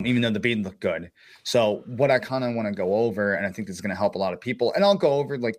even 0.04 0.22
though 0.22 0.30
the 0.30 0.40
bead 0.40 0.64
looked 0.64 0.82
good. 0.82 1.12
So 1.44 1.84
what 1.86 2.12
I 2.12 2.20
kind 2.20 2.44
of 2.44 2.56
want 2.56 2.68
to 2.68 2.74
go 2.74 2.96
over, 2.96 3.36
and 3.36 3.46
I 3.46 3.52
think 3.52 3.68
this 3.68 3.78
is 3.78 3.82
going 3.82 3.92
to 3.92 3.96
help 3.96 4.16
a 4.16 4.20
lot 4.20 4.34
of 4.34 4.42
people, 4.42 4.74
and 4.74 4.84
I'll 4.84 4.96
go 4.96 5.14
over 5.14 5.38
like 5.38 5.56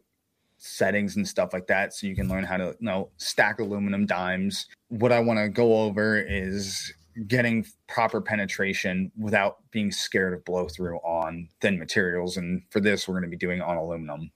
settings 0.58 1.16
and 1.16 1.26
stuff 1.26 1.52
like 1.52 1.66
that, 1.68 1.94
so 1.94 2.06
you 2.06 2.14
can 2.14 2.28
learn 2.28 2.44
how 2.44 2.58
to 2.58 2.76
you 2.78 2.86
know 2.86 3.10
stack 3.16 3.58
aluminum 3.58 4.04
dimes. 4.04 4.66
What 4.88 5.12
I 5.12 5.20
want 5.20 5.38
to 5.38 5.48
go 5.48 5.80
over 5.82 6.18
is 6.18 6.92
getting 7.26 7.66
proper 7.88 8.20
penetration 8.20 9.12
without 9.18 9.58
being 9.70 9.90
scared 9.90 10.34
of 10.34 10.44
blow 10.44 10.68
through 10.68 10.96
on 10.98 11.48
thin 11.60 11.78
materials. 11.78 12.36
And 12.36 12.62
for 12.70 12.80
this, 12.80 13.06
we're 13.06 13.14
going 13.14 13.24
to 13.24 13.28
be 13.28 13.36
doing 13.36 13.60
on 13.60 13.76
aluminum. 13.76 14.30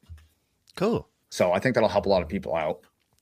Cool. 0.76 1.08
So 1.30 1.52
I 1.52 1.58
think 1.58 1.74
that'll 1.74 1.88
help 1.88 2.06
a 2.06 2.08
lot 2.08 2.22
of 2.22 2.28
people 2.28 2.54
out. 2.54 2.80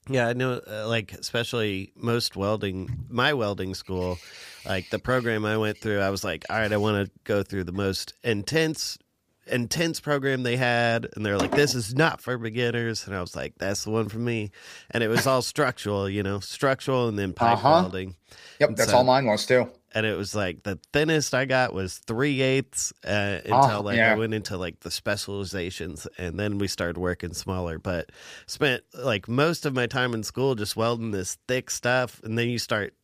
Yeah, 0.09 0.29
I 0.29 0.35
know, 0.35 0.61
uh, 0.71 0.87
like, 0.87 1.13
especially 1.15 1.93
most 1.97 2.37
welding, 2.37 3.07
my 3.09 3.33
welding 3.33 3.75
school, 3.75 4.19
like 4.67 4.91
the 4.91 4.99
program 4.99 5.47
I 5.47 5.57
went 5.57 5.79
through, 5.79 6.01
I 6.01 6.11
was 6.11 6.23
like, 6.23 6.45
all 6.51 6.59
right, 6.59 6.71
I 6.71 6.77
want 6.77 7.07
to 7.07 7.13
go 7.25 7.43
through 7.43 7.65
the 7.65 7.73
most 7.73 8.13
intense 8.23 8.99
intense 9.47 10.01
program 10.01 10.43
they 10.43 10.57
had 10.57 11.07
and 11.15 11.25
they're 11.25 11.39
like 11.39 11.51
this 11.51 11.75
is 11.75 11.95
not 11.95 12.21
for 12.21 12.39
beginners 12.39 13.07
and 13.07 13.15
i 13.15 13.21
was 13.21 13.37
like 13.37 13.55
that's 13.59 13.85
the 13.85 13.91
one 13.91 14.09
for 14.09 14.19
me 14.19 14.51
and 14.91 15.03
it 15.03 15.09
was 15.09 15.27
all 15.27 15.43
structural 15.55 16.09
you 16.09 16.23
know 16.23 16.41
structural 16.41 17.09
and 17.09 17.19
then 17.19 17.33
pipe 17.33 17.59
uh-huh. 17.59 17.83
welding 17.83 18.15
yep 18.59 18.71
and 18.71 18.79
that's 18.79 18.91
so, 18.91 18.99
all 18.99 19.05
mine 19.05 19.27
was 19.27 19.45
too 19.45 19.69
and 19.93 20.07
it 20.07 20.17
was 20.17 20.35
like 20.35 20.63
the 20.63 20.79
thinnest 20.93 21.35
i 21.35 21.45
got 21.45 21.75
was 21.75 21.99
three 21.99 22.41
eighths 22.41 22.93
uh, 23.07 23.41
until 23.45 23.79
oh, 23.79 23.83
like 23.83 23.97
yeah. 23.97 24.13
i 24.13 24.17
went 24.17 24.33
into 24.33 24.57
like 24.57 24.81
the 24.81 24.91
specializations 24.91 26.07
and 26.17 26.39
then 26.39 26.59
we 26.59 26.67
started 26.67 26.97
working 26.97 27.35
smaller 27.35 27.79
but 27.79 28.11
spent 28.47 28.83
like 28.95 29.29
most 29.29 29.67
of 29.67 29.75
my 29.75 29.87
time 29.87 30.15
in 30.15 30.23
school 30.23 30.55
just 30.55 30.75
welding 30.75 31.11
this 31.11 31.37
thick 31.49 31.71
stuff 31.71 32.21
and 32.25 32.39
then 32.39 32.49
you 32.49 32.59
start 32.59 32.95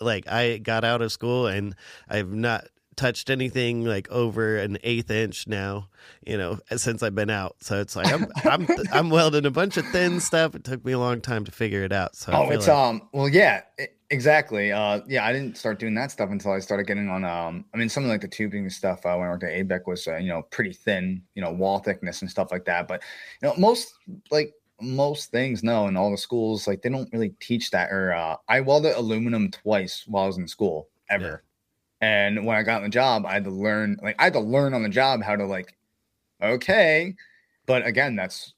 like 0.00 0.28
I 0.28 0.58
got 0.58 0.84
out 0.84 1.02
of 1.02 1.12
school 1.12 1.46
and 1.46 1.74
I've 2.08 2.32
not 2.32 2.66
touched 2.98 3.30
anything 3.30 3.84
like 3.84 4.10
over 4.10 4.58
an 4.58 4.76
eighth 4.82 5.10
inch 5.10 5.46
now, 5.46 5.88
you 6.26 6.36
know, 6.36 6.58
since 6.76 7.02
I've 7.02 7.14
been 7.14 7.30
out. 7.30 7.56
So 7.60 7.80
it's 7.80 7.96
like 7.96 8.12
I'm 8.12 8.26
I'm 8.44 8.68
I'm 8.92 9.10
welding 9.10 9.46
a 9.46 9.50
bunch 9.50 9.76
of 9.76 9.86
thin 9.86 10.20
stuff. 10.20 10.54
It 10.54 10.64
took 10.64 10.84
me 10.84 10.92
a 10.92 10.98
long 10.98 11.20
time 11.20 11.44
to 11.44 11.52
figure 11.52 11.84
it 11.84 11.92
out. 11.92 12.16
So 12.16 12.32
oh, 12.32 12.50
it's 12.50 12.66
like... 12.66 12.76
um 12.76 13.08
well 13.12 13.28
yeah 13.28 13.62
exactly 14.10 14.72
uh 14.72 15.00
yeah 15.06 15.24
I 15.24 15.32
didn't 15.32 15.56
start 15.56 15.78
doing 15.78 15.94
that 15.94 16.10
stuff 16.10 16.30
until 16.30 16.52
I 16.52 16.58
started 16.58 16.86
getting 16.86 17.08
on 17.08 17.24
um 17.24 17.64
I 17.72 17.78
mean 17.78 17.88
something 17.88 18.10
like 18.10 18.20
the 18.20 18.28
tubing 18.28 18.68
stuff 18.68 19.06
uh, 19.06 19.14
when 19.16 19.28
I 19.28 19.30
worked 19.30 19.44
at 19.44 19.52
ABEC 19.52 19.86
was 19.86 20.06
uh, 20.08 20.16
you 20.16 20.28
know 20.28 20.42
pretty 20.50 20.72
thin 20.72 21.22
you 21.34 21.42
know 21.42 21.52
wall 21.52 21.78
thickness 21.78 22.20
and 22.20 22.30
stuff 22.30 22.48
like 22.50 22.64
that. 22.66 22.88
But 22.88 23.02
you 23.40 23.48
know 23.48 23.54
most 23.56 23.94
like 24.30 24.52
most 24.80 25.30
things 25.30 25.62
no 25.62 25.86
in 25.86 25.96
all 25.96 26.10
the 26.10 26.16
schools 26.16 26.68
like 26.68 26.82
they 26.82 26.88
don't 26.88 27.12
really 27.12 27.30
teach 27.40 27.70
that 27.70 27.90
or 27.90 28.12
uh, 28.12 28.36
I 28.48 28.60
welded 28.60 28.96
aluminum 28.96 29.50
twice 29.50 30.04
while 30.06 30.24
I 30.24 30.26
was 30.26 30.38
in 30.38 30.48
school 30.48 30.88
ever. 31.08 31.42
And 32.00 32.46
when 32.46 32.56
I 32.56 32.62
got 32.62 32.82
the 32.82 32.88
job, 32.88 33.26
I 33.26 33.34
had 33.34 33.44
to 33.44 33.50
learn, 33.50 33.98
like, 34.02 34.16
I 34.18 34.24
had 34.24 34.32
to 34.34 34.40
learn 34.40 34.74
on 34.74 34.82
the 34.82 34.88
job 34.88 35.22
how 35.22 35.36
to, 35.36 35.44
like, 35.44 35.76
okay. 36.42 37.14
But 37.66 37.84
again, 37.86 38.16
that's 38.16 38.54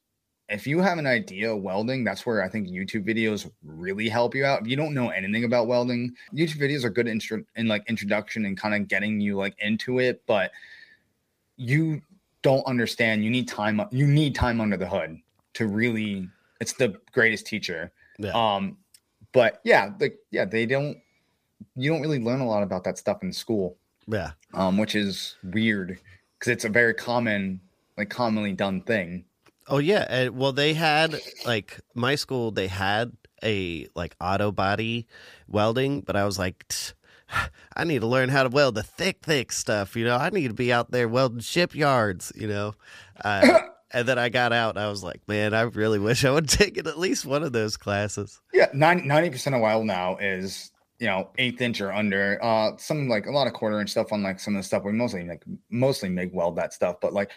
if 0.51 0.67
you 0.67 0.81
have 0.81 0.99
an 0.99 1.07
idea 1.07 1.55
of 1.55 1.63
welding, 1.63 2.03
that's 2.03 2.27
where 2.27 2.43
I 2.43 2.49
think 2.49 2.69
YouTube 2.69 3.07
videos 3.07 3.49
really 3.63 4.09
help 4.09 4.35
you 4.35 4.45
out. 4.45 4.63
If 4.63 4.67
you 4.67 4.77
don't 4.77 4.95
know 4.95 5.11
anything 5.11 5.45
about 5.45 5.69
welding, 5.69 6.13
YouTube 6.35 6.59
videos 6.59 6.85
are 6.85 6.91
good 6.91 7.07
intro- 7.07 7.45
in 7.55 7.69
like 7.69 7.89
introduction 7.89 8.45
and 8.45 8.59
kind 8.59 8.75
of 8.75 8.89
getting 8.89 9.21
you 9.21 9.37
like 9.37 9.55
into 9.61 10.01
it, 10.01 10.23
but 10.27 10.51
you 11.57 12.03
don't 12.43 12.67
understand. 12.67 13.23
You 13.23 13.31
need 13.31 13.47
time. 13.47 13.81
You 13.93 14.07
need 14.07 14.35
time 14.35 14.61
under 14.61 14.77
the 14.77 14.89
hood 14.89 15.19
to 15.55 15.69
really. 15.69 16.29
It's 16.61 16.73
the 16.73 17.01
greatest 17.13 17.47
teacher. 17.47 17.93
Yeah. 18.19 18.33
Um, 18.33 18.77
but 19.33 19.61
yeah, 19.65 19.93
like 20.01 20.19
yeah, 20.33 20.45
they 20.45 20.67
don't 20.67 20.99
you 21.81 21.91
don't 21.91 22.03
really 22.03 22.21
learn 22.21 22.41
a 22.41 22.47
lot 22.47 22.63
about 22.63 22.85
that 22.85 22.99
stuff 22.99 23.23
in 23.23 23.33
school. 23.33 23.77
Yeah. 24.07 24.33
Um, 24.55 24.77
which 24.77 24.95
is 24.95 25.37
weird 25.43 25.99
because 26.39 26.53
it's 26.53 26.65
a 26.65 26.69
very 26.69 26.95
common, 26.95 27.61
like 27.97 28.11
commonly 28.11 28.53
done 28.53 28.83
thing. 28.83 29.25
Oh 29.69 29.79
yeah, 29.79 30.07
and, 30.09 30.37
well 30.37 30.53
they 30.53 30.75
had 30.75 31.21
like 31.47 31.79
my 31.95 32.17
school 32.17 32.51
they 32.51 32.67
had 32.67 33.13
a 33.43 33.87
like 33.95 34.17
auto 34.21 34.51
body 34.51 35.07
welding, 35.49 36.01
but 36.03 36.17
I 36.17 36.25
was 36.25 36.39
like. 36.39 36.73
I 37.77 37.85
need 37.85 38.01
to 38.01 38.09
learn 38.09 38.29
how 38.29 38.43
to 38.43 38.49
weld 38.49 38.75
the 38.75 38.83
thick, 38.83 39.19
thick 39.23 39.53
stuff. 39.53 39.95
You 39.95 40.05
know, 40.05 40.17
I 40.17 40.31
need 40.31 40.49
to 40.49 40.55
be 40.55 40.73
out 40.73 40.91
there 40.91 41.07
welding 41.07 41.39
shipyards. 41.39 42.33
You 42.35 42.49
know, 42.49 42.75
uh, 43.25 43.61
and 43.93 44.09
then 44.09 44.19
I 44.19 44.31
got 44.31 44.53
out. 44.53 44.75
and 44.75 44.85
I 44.85 44.89
was 44.89 45.05
like, 45.05 45.21
man, 45.29 45.55
I 45.55 45.61
really 45.63 46.01
wish 46.01 46.25
I 46.25 46.33
would 46.33 46.49
take 46.49 46.77
at 46.77 46.99
least 46.99 47.25
one 47.25 47.45
of 47.45 47.53
those 47.53 47.77
classes. 47.77 48.41
Yeah, 48.53 48.67
90 48.73 49.31
percent 49.31 49.55
of 49.55 49.63
weld 49.63 49.87
now 49.87 50.17
is 50.17 50.70
you 51.01 51.07
know, 51.07 51.31
eighth 51.39 51.61
inch 51.61 51.81
or 51.81 51.93
under. 51.93 52.39
Uh, 52.43 52.77
some 52.77 53.09
like 53.09 53.27
a 53.27 53.31
lot 53.33 53.47
of 53.47 53.53
quarter 53.55 53.81
inch 53.81 53.91
stuff 53.91 54.13
on 54.13 54.23
like 54.23 54.39
some 54.39 54.55
of 54.55 54.61
the 54.61 54.67
stuff 54.67 54.85
we 54.85 54.93
mostly 54.93 55.27
like 55.27 55.43
mostly 55.71 56.09
make 56.09 56.33
weld 56.33 56.57
that 56.57 56.73
stuff, 56.73 56.97
but 57.01 57.13
like, 57.13 57.33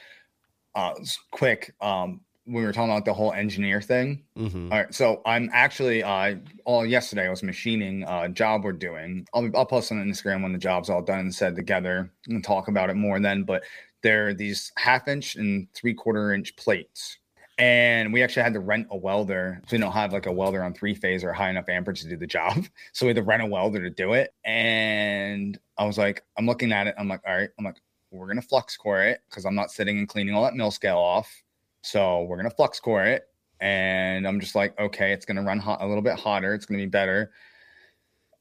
uh, 0.75 0.93
quick. 1.31 1.73
Um, 1.81 2.21
we 2.45 2.61
were 2.63 2.73
talking 2.73 2.91
about 2.91 3.05
the 3.05 3.13
whole 3.13 3.31
engineer 3.31 3.81
thing. 3.81 4.21
Mm-hmm. 4.37 4.69
All 4.69 4.79
right, 4.79 4.93
so 4.93 5.21
I'm 5.25 5.49
actually 5.53 6.03
uh, 6.03 6.35
all 6.65 6.85
yesterday 6.85 7.25
I 7.25 7.29
was 7.29 7.41
machining 7.41 8.03
a 8.03 8.27
job 8.27 8.65
we're 8.65 8.73
doing. 8.73 9.25
I'll 9.33 9.49
I'll 9.55 9.65
post 9.65 9.93
on 9.93 9.97
Instagram 10.03 10.43
when 10.43 10.51
the 10.51 10.59
job's 10.59 10.89
all 10.89 11.01
done 11.01 11.19
and 11.19 11.33
said 11.33 11.55
together 11.55 12.11
and 12.27 12.43
talk 12.43 12.67
about 12.67 12.89
it 12.89 12.95
more 12.95 13.19
then. 13.19 13.43
But 13.43 13.63
They're 14.01 14.33
these 14.33 14.73
half 14.77 15.07
inch 15.07 15.37
and 15.37 15.67
three 15.73 15.93
quarter 15.93 16.33
inch 16.33 16.55
plates. 16.57 17.17
And 17.57 18.11
we 18.11 18.23
actually 18.23 18.43
had 18.43 18.53
to 18.53 18.59
rent 18.59 18.87
a 18.89 18.97
welder. 18.97 19.61
So 19.67 19.75
we 19.75 19.77
don't 19.77 19.91
have 19.91 20.11
like 20.11 20.25
a 20.25 20.31
welder 20.31 20.63
on 20.63 20.73
three 20.73 20.95
phase 20.95 21.23
or 21.23 21.33
high 21.33 21.49
enough 21.49 21.69
amperage 21.69 22.01
to 22.01 22.09
do 22.09 22.17
the 22.17 22.27
job. 22.37 22.65
So 22.93 23.05
we 23.05 23.09
had 23.09 23.17
to 23.17 23.23
rent 23.23 23.43
a 23.43 23.47
welder 23.47 23.81
to 23.81 23.89
do 23.89 24.13
it. 24.13 24.33
And 24.43 25.57
I 25.77 25.85
was 25.85 25.97
like, 25.97 26.23
I'm 26.37 26.45
looking 26.45 26.71
at 26.71 26.87
it. 26.87 26.95
I'm 26.97 27.07
like, 27.07 27.21
all 27.27 27.35
right. 27.35 27.49
I'm 27.59 27.65
like, 27.65 27.77
we're 28.11 28.27
to 28.41 28.47
flux 28.47 28.77
core 28.77 29.03
it 29.03 29.21
because 29.29 29.45
I'm 29.45 29.55
not 29.55 29.71
sitting 29.71 29.97
and 29.97 30.07
cleaning 30.07 30.35
all 30.35 30.43
that 30.43 30.53
mill 30.55 30.71
scale 30.71 30.97
off. 30.97 31.43
So 31.81 32.23
we're 32.23 32.37
to 32.49 32.55
flux 32.55 32.79
core 32.79 33.05
it. 33.05 33.23
And 33.59 34.27
I'm 34.27 34.39
just 34.39 34.55
like, 34.55 34.77
okay, 34.79 35.13
it's 35.13 35.25
to 35.37 35.43
run 35.43 35.59
hot, 35.59 35.81
a 35.81 35.87
little 35.87 36.01
bit 36.01 36.19
hotter. 36.19 36.53
It's 36.53 36.65
to 36.79 36.85
be 36.85 36.89
better. 36.89 37.31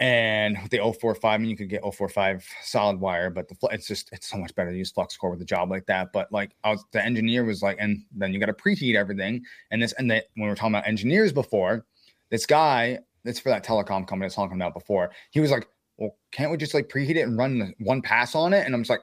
And 0.03 0.59
with 0.61 0.73
the 0.73 0.79
045, 0.79 1.25
I 1.25 1.39
mean, 1.39 1.49
you 1.49 1.57
could 1.57 1.69
get 1.69 1.83
045 1.83 2.45
solid 2.65 2.99
wire, 2.99 3.31
but 3.31 3.47
the 3.47 3.55
it's 3.71 3.87
just 3.87 4.13
it's 4.13 4.29
so 4.29 4.37
much 4.37 4.53
better 4.57 4.73
to 4.73 4.77
use 4.77 4.91
flux 4.91 5.17
core 5.17 5.31
with 5.31 5.41
a 5.41 5.45
job 5.45 5.71
like 5.71 5.87
that. 5.87 6.13
But 6.13 6.33
like, 6.33 6.57
I 6.65 6.71
was 6.73 6.85
the 6.91 7.01
engineer 7.01 7.45
was 7.45 7.63
like, 7.63 7.77
and 7.79 8.03
then 8.11 8.33
you 8.33 8.41
got 8.41 8.47
to 8.47 8.53
preheat 8.53 8.97
everything. 8.97 9.45
And 9.71 9.81
this, 9.81 9.93
and 9.93 10.11
that 10.11 10.25
when 10.35 10.47
we 10.47 10.49
were 10.49 10.57
talking 10.57 10.75
about 10.75 10.89
engineers 10.89 11.33
before, 11.33 11.87
this 12.31 12.47
guy 12.47 12.99
that's 13.23 13.39
for 13.39 13.51
that 13.51 13.65
telecom 13.65 14.05
company 14.05 14.23
I 14.23 14.27
was 14.27 14.35
talking 14.35 14.57
about 14.57 14.75
before, 14.75 15.13
he 15.31 15.39
was 15.39 15.53
like, 15.53 15.69
well, 15.99 16.17
can't 16.33 16.51
we 16.51 16.57
just 16.57 16.75
like 16.75 16.89
preheat 16.89 17.15
it 17.15 17.21
and 17.21 17.39
run 17.39 17.73
one 17.79 18.03
pass 18.03 18.35
on 18.35 18.53
it? 18.53 18.67
And 18.67 18.75
I'm 18.75 18.81
just 18.81 18.91
like, 18.91 19.03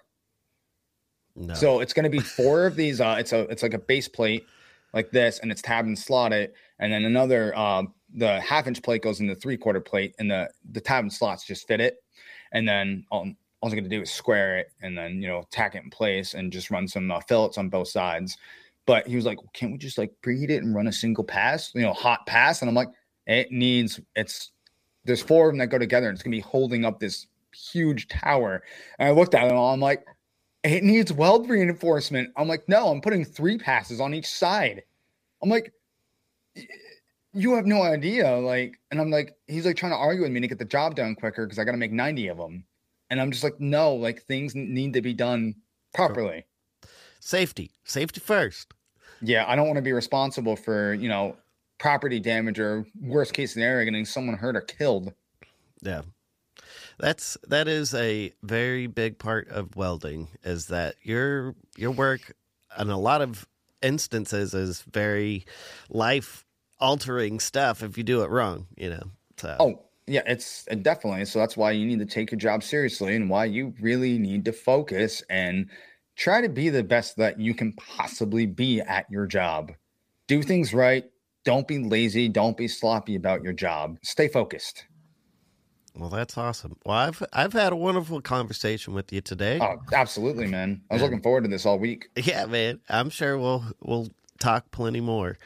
no. 1.37 1.53
So 1.53 1.79
it's 1.79 1.93
going 1.93 2.03
to 2.03 2.09
be 2.09 2.19
four 2.19 2.65
of 2.65 2.75
these. 2.75 2.99
Uh, 2.99 3.15
it's 3.17 3.31
a 3.31 3.43
it's 3.43 3.63
like 3.63 3.73
a 3.73 3.79
base 3.79 4.09
plate 4.09 4.45
like 4.93 5.11
this, 5.11 5.39
and 5.39 5.49
it's 5.49 5.61
tabbed 5.61 5.87
and 5.87 5.97
slotted, 5.97 6.51
and 6.77 6.91
then 6.91 7.05
another 7.05 7.57
um, 7.57 7.93
the 8.13 8.39
half 8.41 8.67
inch 8.67 8.81
plate 8.81 9.01
goes 9.01 9.19
in 9.19 9.27
the 9.27 9.35
three 9.35 9.57
quarter 9.57 9.79
plate, 9.79 10.15
and 10.19 10.29
the 10.29 10.49
the 10.71 10.81
tab 10.81 11.03
and 11.03 11.13
slots 11.13 11.45
just 11.45 11.67
fit 11.67 11.79
it. 11.79 11.97
And 12.51 12.67
then 12.67 13.05
all, 13.11 13.21
I'm 13.21 13.35
going 13.69 13.83
to 13.83 13.89
do 13.89 14.01
is 14.01 14.11
square 14.11 14.57
it, 14.57 14.71
and 14.81 14.97
then 14.97 15.21
you 15.21 15.27
know 15.27 15.43
tack 15.51 15.75
it 15.75 15.83
in 15.83 15.89
place, 15.89 16.33
and 16.33 16.51
just 16.51 16.71
run 16.71 16.87
some 16.87 17.11
uh, 17.11 17.19
fillets 17.21 17.57
on 17.57 17.69
both 17.69 17.87
sides. 17.87 18.37
But 18.85 19.07
he 19.07 19.15
was 19.15 19.25
like, 19.25 19.37
well, 19.37 19.51
"Can't 19.53 19.71
we 19.71 19.77
just 19.77 19.97
like 19.97 20.11
preheat 20.23 20.49
it 20.49 20.63
and 20.63 20.73
run 20.73 20.87
a 20.87 20.93
single 20.93 21.23
pass, 21.23 21.73
you 21.75 21.81
know, 21.81 21.93
hot 21.93 22.25
pass?" 22.25 22.61
And 22.61 22.69
I'm 22.69 22.75
like, 22.75 22.89
"It 23.27 23.51
needs 23.51 23.99
it's 24.15 24.51
there's 25.05 25.21
four 25.21 25.47
of 25.47 25.53
them 25.53 25.59
that 25.59 25.67
go 25.67 25.77
together, 25.77 26.07
and 26.07 26.15
it's 26.15 26.23
going 26.23 26.31
to 26.31 26.37
be 26.37 26.41
holding 26.41 26.85
up 26.85 26.99
this 26.99 27.27
huge 27.53 28.07
tower." 28.07 28.63
And 28.97 29.07
I 29.07 29.11
looked 29.11 29.35
at 29.35 29.45
it, 29.45 29.51
and 29.51 29.59
I'm 29.59 29.79
like, 29.79 30.05
"It 30.63 30.83
needs 30.83 31.13
weld 31.13 31.49
reinforcement." 31.49 32.31
I'm 32.35 32.47
like, 32.47 32.67
"No, 32.67 32.87
I'm 32.87 33.01
putting 33.01 33.25
three 33.25 33.57
passes 33.57 33.99
on 34.01 34.13
each 34.13 34.27
side." 34.27 34.83
I'm 35.41 35.49
like 35.49 35.71
you 37.33 37.55
have 37.55 37.65
no 37.65 37.83
idea. 37.83 38.37
Like, 38.37 38.79
and 38.91 38.99
I'm 38.99 39.11
like, 39.11 39.35
he's 39.47 39.65
like 39.65 39.75
trying 39.75 39.91
to 39.91 39.97
argue 39.97 40.23
with 40.23 40.31
me 40.31 40.39
to 40.41 40.47
get 40.47 40.59
the 40.59 40.65
job 40.65 40.95
done 40.95 41.15
quicker 41.15 41.45
because 41.45 41.59
I 41.59 41.63
got 41.63 41.71
to 41.71 41.77
make 41.77 41.91
90 41.91 42.27
of 42.27 42.37
them. 42.37 42.65
And 43.09 43.19
I'm 43.19 43.31
just 43.31 43.43
like, 43.43 43.59
no, 43.59 43.93
like 43.93 44.23
things 44.23 44.53
need 44.55 44.93
to 44.93 45.01
be 45.01 45.13
done 45.13 45.55
properly. 45.93 46.45
Safety, 47.19 47.71
safety 47.83 48.19
first. 48.19 48.73
Yeah, 49.21 49.45
I 49.47 49.55
don't 49.55 49.65
want 49.65 49.77
to 49.77 49.83
be 49.83 49.91
responsible 49.91 50.55
for, 50.55 50.93
you 50.93 51.09
know, 51.09 51.35
property 51.79 52.19
damage 52.19 52.59
or 52.59 52.85
worst 53.01 53.33
case 53.33 53.53
scenario, 53.53 53.85
getting 53.85 54.05
someone 54.05 54.37
hurt 54.37 54.55
or 54.55 54.61
killed. 54.61 55.13
Yeah. 55.81 56.01
That's 56.99 57.37
that 57.47 57.67
is 57.67 57.93
a 57.93 58.33
very 58.43 58.87
big 58.87 59.19
part 59.19 59.47
of 59.49 59.75
welding 59.77 60.27
is 60.43 60.67
that 60.67 60.95
your 61.01 61.55
your 61.77 61.91
work 61.91 62.35
in 62.77 62.89
a 62.89 62.99
lot 62.99 63.21
of 63.21 63.47
instances 63.81 64.53
is 64.53 64.81
very 64.81 65.45
life 65.89 66.45
altering 66.79 67.39
stuff 67.39 67.83
if 67.83 67.97
you 67.97 68.03
do 68.03 68.23
it 68.23 68.29
wrong, 68.29 68.67
you 68.77 68.89
know. 68.89 69.11
So. 69.37 69.55
Oh, 69.59 69.85
yeah, 70.07 70.23
it's 70.25 70.65
definitely. 70.81 71.25
So 71.25 71.39
that's 71.39 71.55
why 71.55 71.71
you 71.71 71.85
need 71.85 71.99
to 71.99 72.05
take 72.05 72.31
your 72.31 72.39
job 72.39 72.63
seriously 72.63 73.15
and 73.15 73.29
why 73.29 73.45
you 73.45 73.73
really 73.79 74.17
need 74.17 74.45
to 74.45 74.53
focus 74.53 75.23
and 75.29 75.69
try 76.15 76.41
to 76.41 76.49
be 76.49 76.69
the 76.69 76.83
best 76.83 77.17
that 77.17 77.39
you 77.39 77.53
can 77.53 77.73
possibly 77.73 78.45
be 78.45 78.81
at 78.81 79.09
your 79.09 79.25
job. 79.25 79.71
Do 80.27 80.41
things 80.41 80.73
right. 80.73 81.05
Don't 81.45 81.67
be 81.67 81.79
lazy. 81.79 82.27
Don't 82.27 82.57
be 82.57 82.67
sloppy 82.67 83.15
about 83.15 83.43
your 83.43 83.53
job. 83.53 83.97
Stay 84.03 84.27
focused. 84.27 84.85
Well, 85.95 86.09
that's 86.09 86.37
awesome. 86.37 86.77
Well, 86.85 86.95
I've 86.95 87.23
I've 87.33 87.53
had 87.53 87.73
a 87.73 87.75
wonderful 87.75 88.21
conversation 88.21 88.93
with 88.93 89.11
you 89.11 89.21
today. 89.21 89.59
Oh, 89.61 89.77
absolutely, 89.93 90.47
man. 90.47 90.81
I 90.89 90.93
was 90.95 91.01
looking 91.01 91.21
forward 91.21 91.43
to 91.43 91.49
this 91.49 91.65
all 91.65 91.79
week. 91.79 92.09
Yeah, 92.15 92.45
man. 92.45 92.79
I'm 92.89 93.09
sure 93.09 93.37
we'll 93.37 93.63
we'll 93.81 94.09
talk 94.39 94.71
plenty 94.71 95.01
more. 95.01 95.37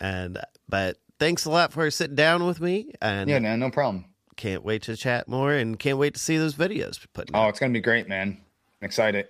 And 0.00 0.38
but 0.68 0.98
thanks 1.18 1.44
a 1.44 1.50
lot 1.50 1.72
for 1.72 1.90
sitting 1.90 2.16
down 2.16 2.46
with 2.46 2.60
me. 2.60 2.92
And 3.00 3.28
yeah, 3.28 3.38
man, 3.38 3.60
no 3.60 3.70
problem. 3.70 4.06
Can't 4.36 4.64
wait 4.64 4.82
to 4.82 4.96
chat 4.96 5.28
more 5.28 5.52
and 5.52 5.78
can't 5.78 5.98
wait 5.98 6.14
to 6.14 6.20
see 6.20 6.36
those 6.36 6.54
videos. 6.54 7.04
Putting 7.12 7.36
oh, 7.36 7.40
out. 7.40 7.50
it's 7.50 7.58
gonna 7.60 7.72
be 7.72 7.80
great, 7.80 8.08
man. 8.08 8.38
I'm 8.80 8.86
excited. 8.86 9.28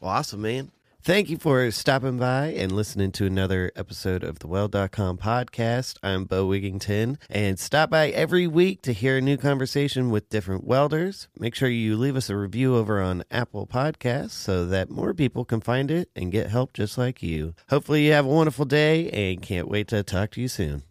Well, 0.00 0.10
awesome, 0.10 0.42
man. 0.42 0.70
Thank 1.02 1.30
you 1.30 1.38
for 1.38 1.70
stopping 1.70 2.18
by 2.18 2.48
and 2.48 2.72
listening 2.72 3.10
to 3.12 3.24
another 3.24 3.72
episode 3.74 4.22
of 4.22 4.40
the 4.40 4.46
Weld.com 4.46 5.16
podcast. 5.16 5.96
I'm 6.02 6.26
Bo 6.26 6.46
Wigington 6.46 7.16
and 7.30 7.58
stop 7.58 7.88
by 7.88 8.10
every 8.10 8.46
week 8.46 8.82
to 8.82 8.92
hear 8.92 9.16
a 9.16 9.22
new 9.22 9.38
conversation 9.38 10.10
with 10.10 10.28
different 10.28 10.64
welders. 10.64 11.28
Make 11.38 11.54
sure 11.54 11.70
you 11.70 11.96
leave 11.96 12.16
us 12.16 12.28
a 12.28 12.36
review 12.36 12.76
over 12.76 13.00
on 13.00 13.24
Apple 13.30 13.66
Podcasts 13.66 14.32
so 14.32 14.66
that 14.66 14.90
more 14.90 15.14
people 15.14 15.46
can 15.46 15.62
find 15.62 15.90
it 15.90 16.10
and 16.14 16.30
get 16.30 16.50
help 16.50 16.74
just 16.74 16.98
like 16.98 17.22
you. 17.22 17.54
Hopefully, 17.70 18.04
you 18.04 18.12
have 18.12 18.26
a 18.26 18.28
wonderful 18.28 18.66
day 18.66 19.08
and 19.10 19.40
can't 19.40 19.70
wait 19.70 19.88
to 19.88 20.02
talk 20.02 20.32
to 20.32 20.40
you 20.42 20.48
soon. 20.48 20.82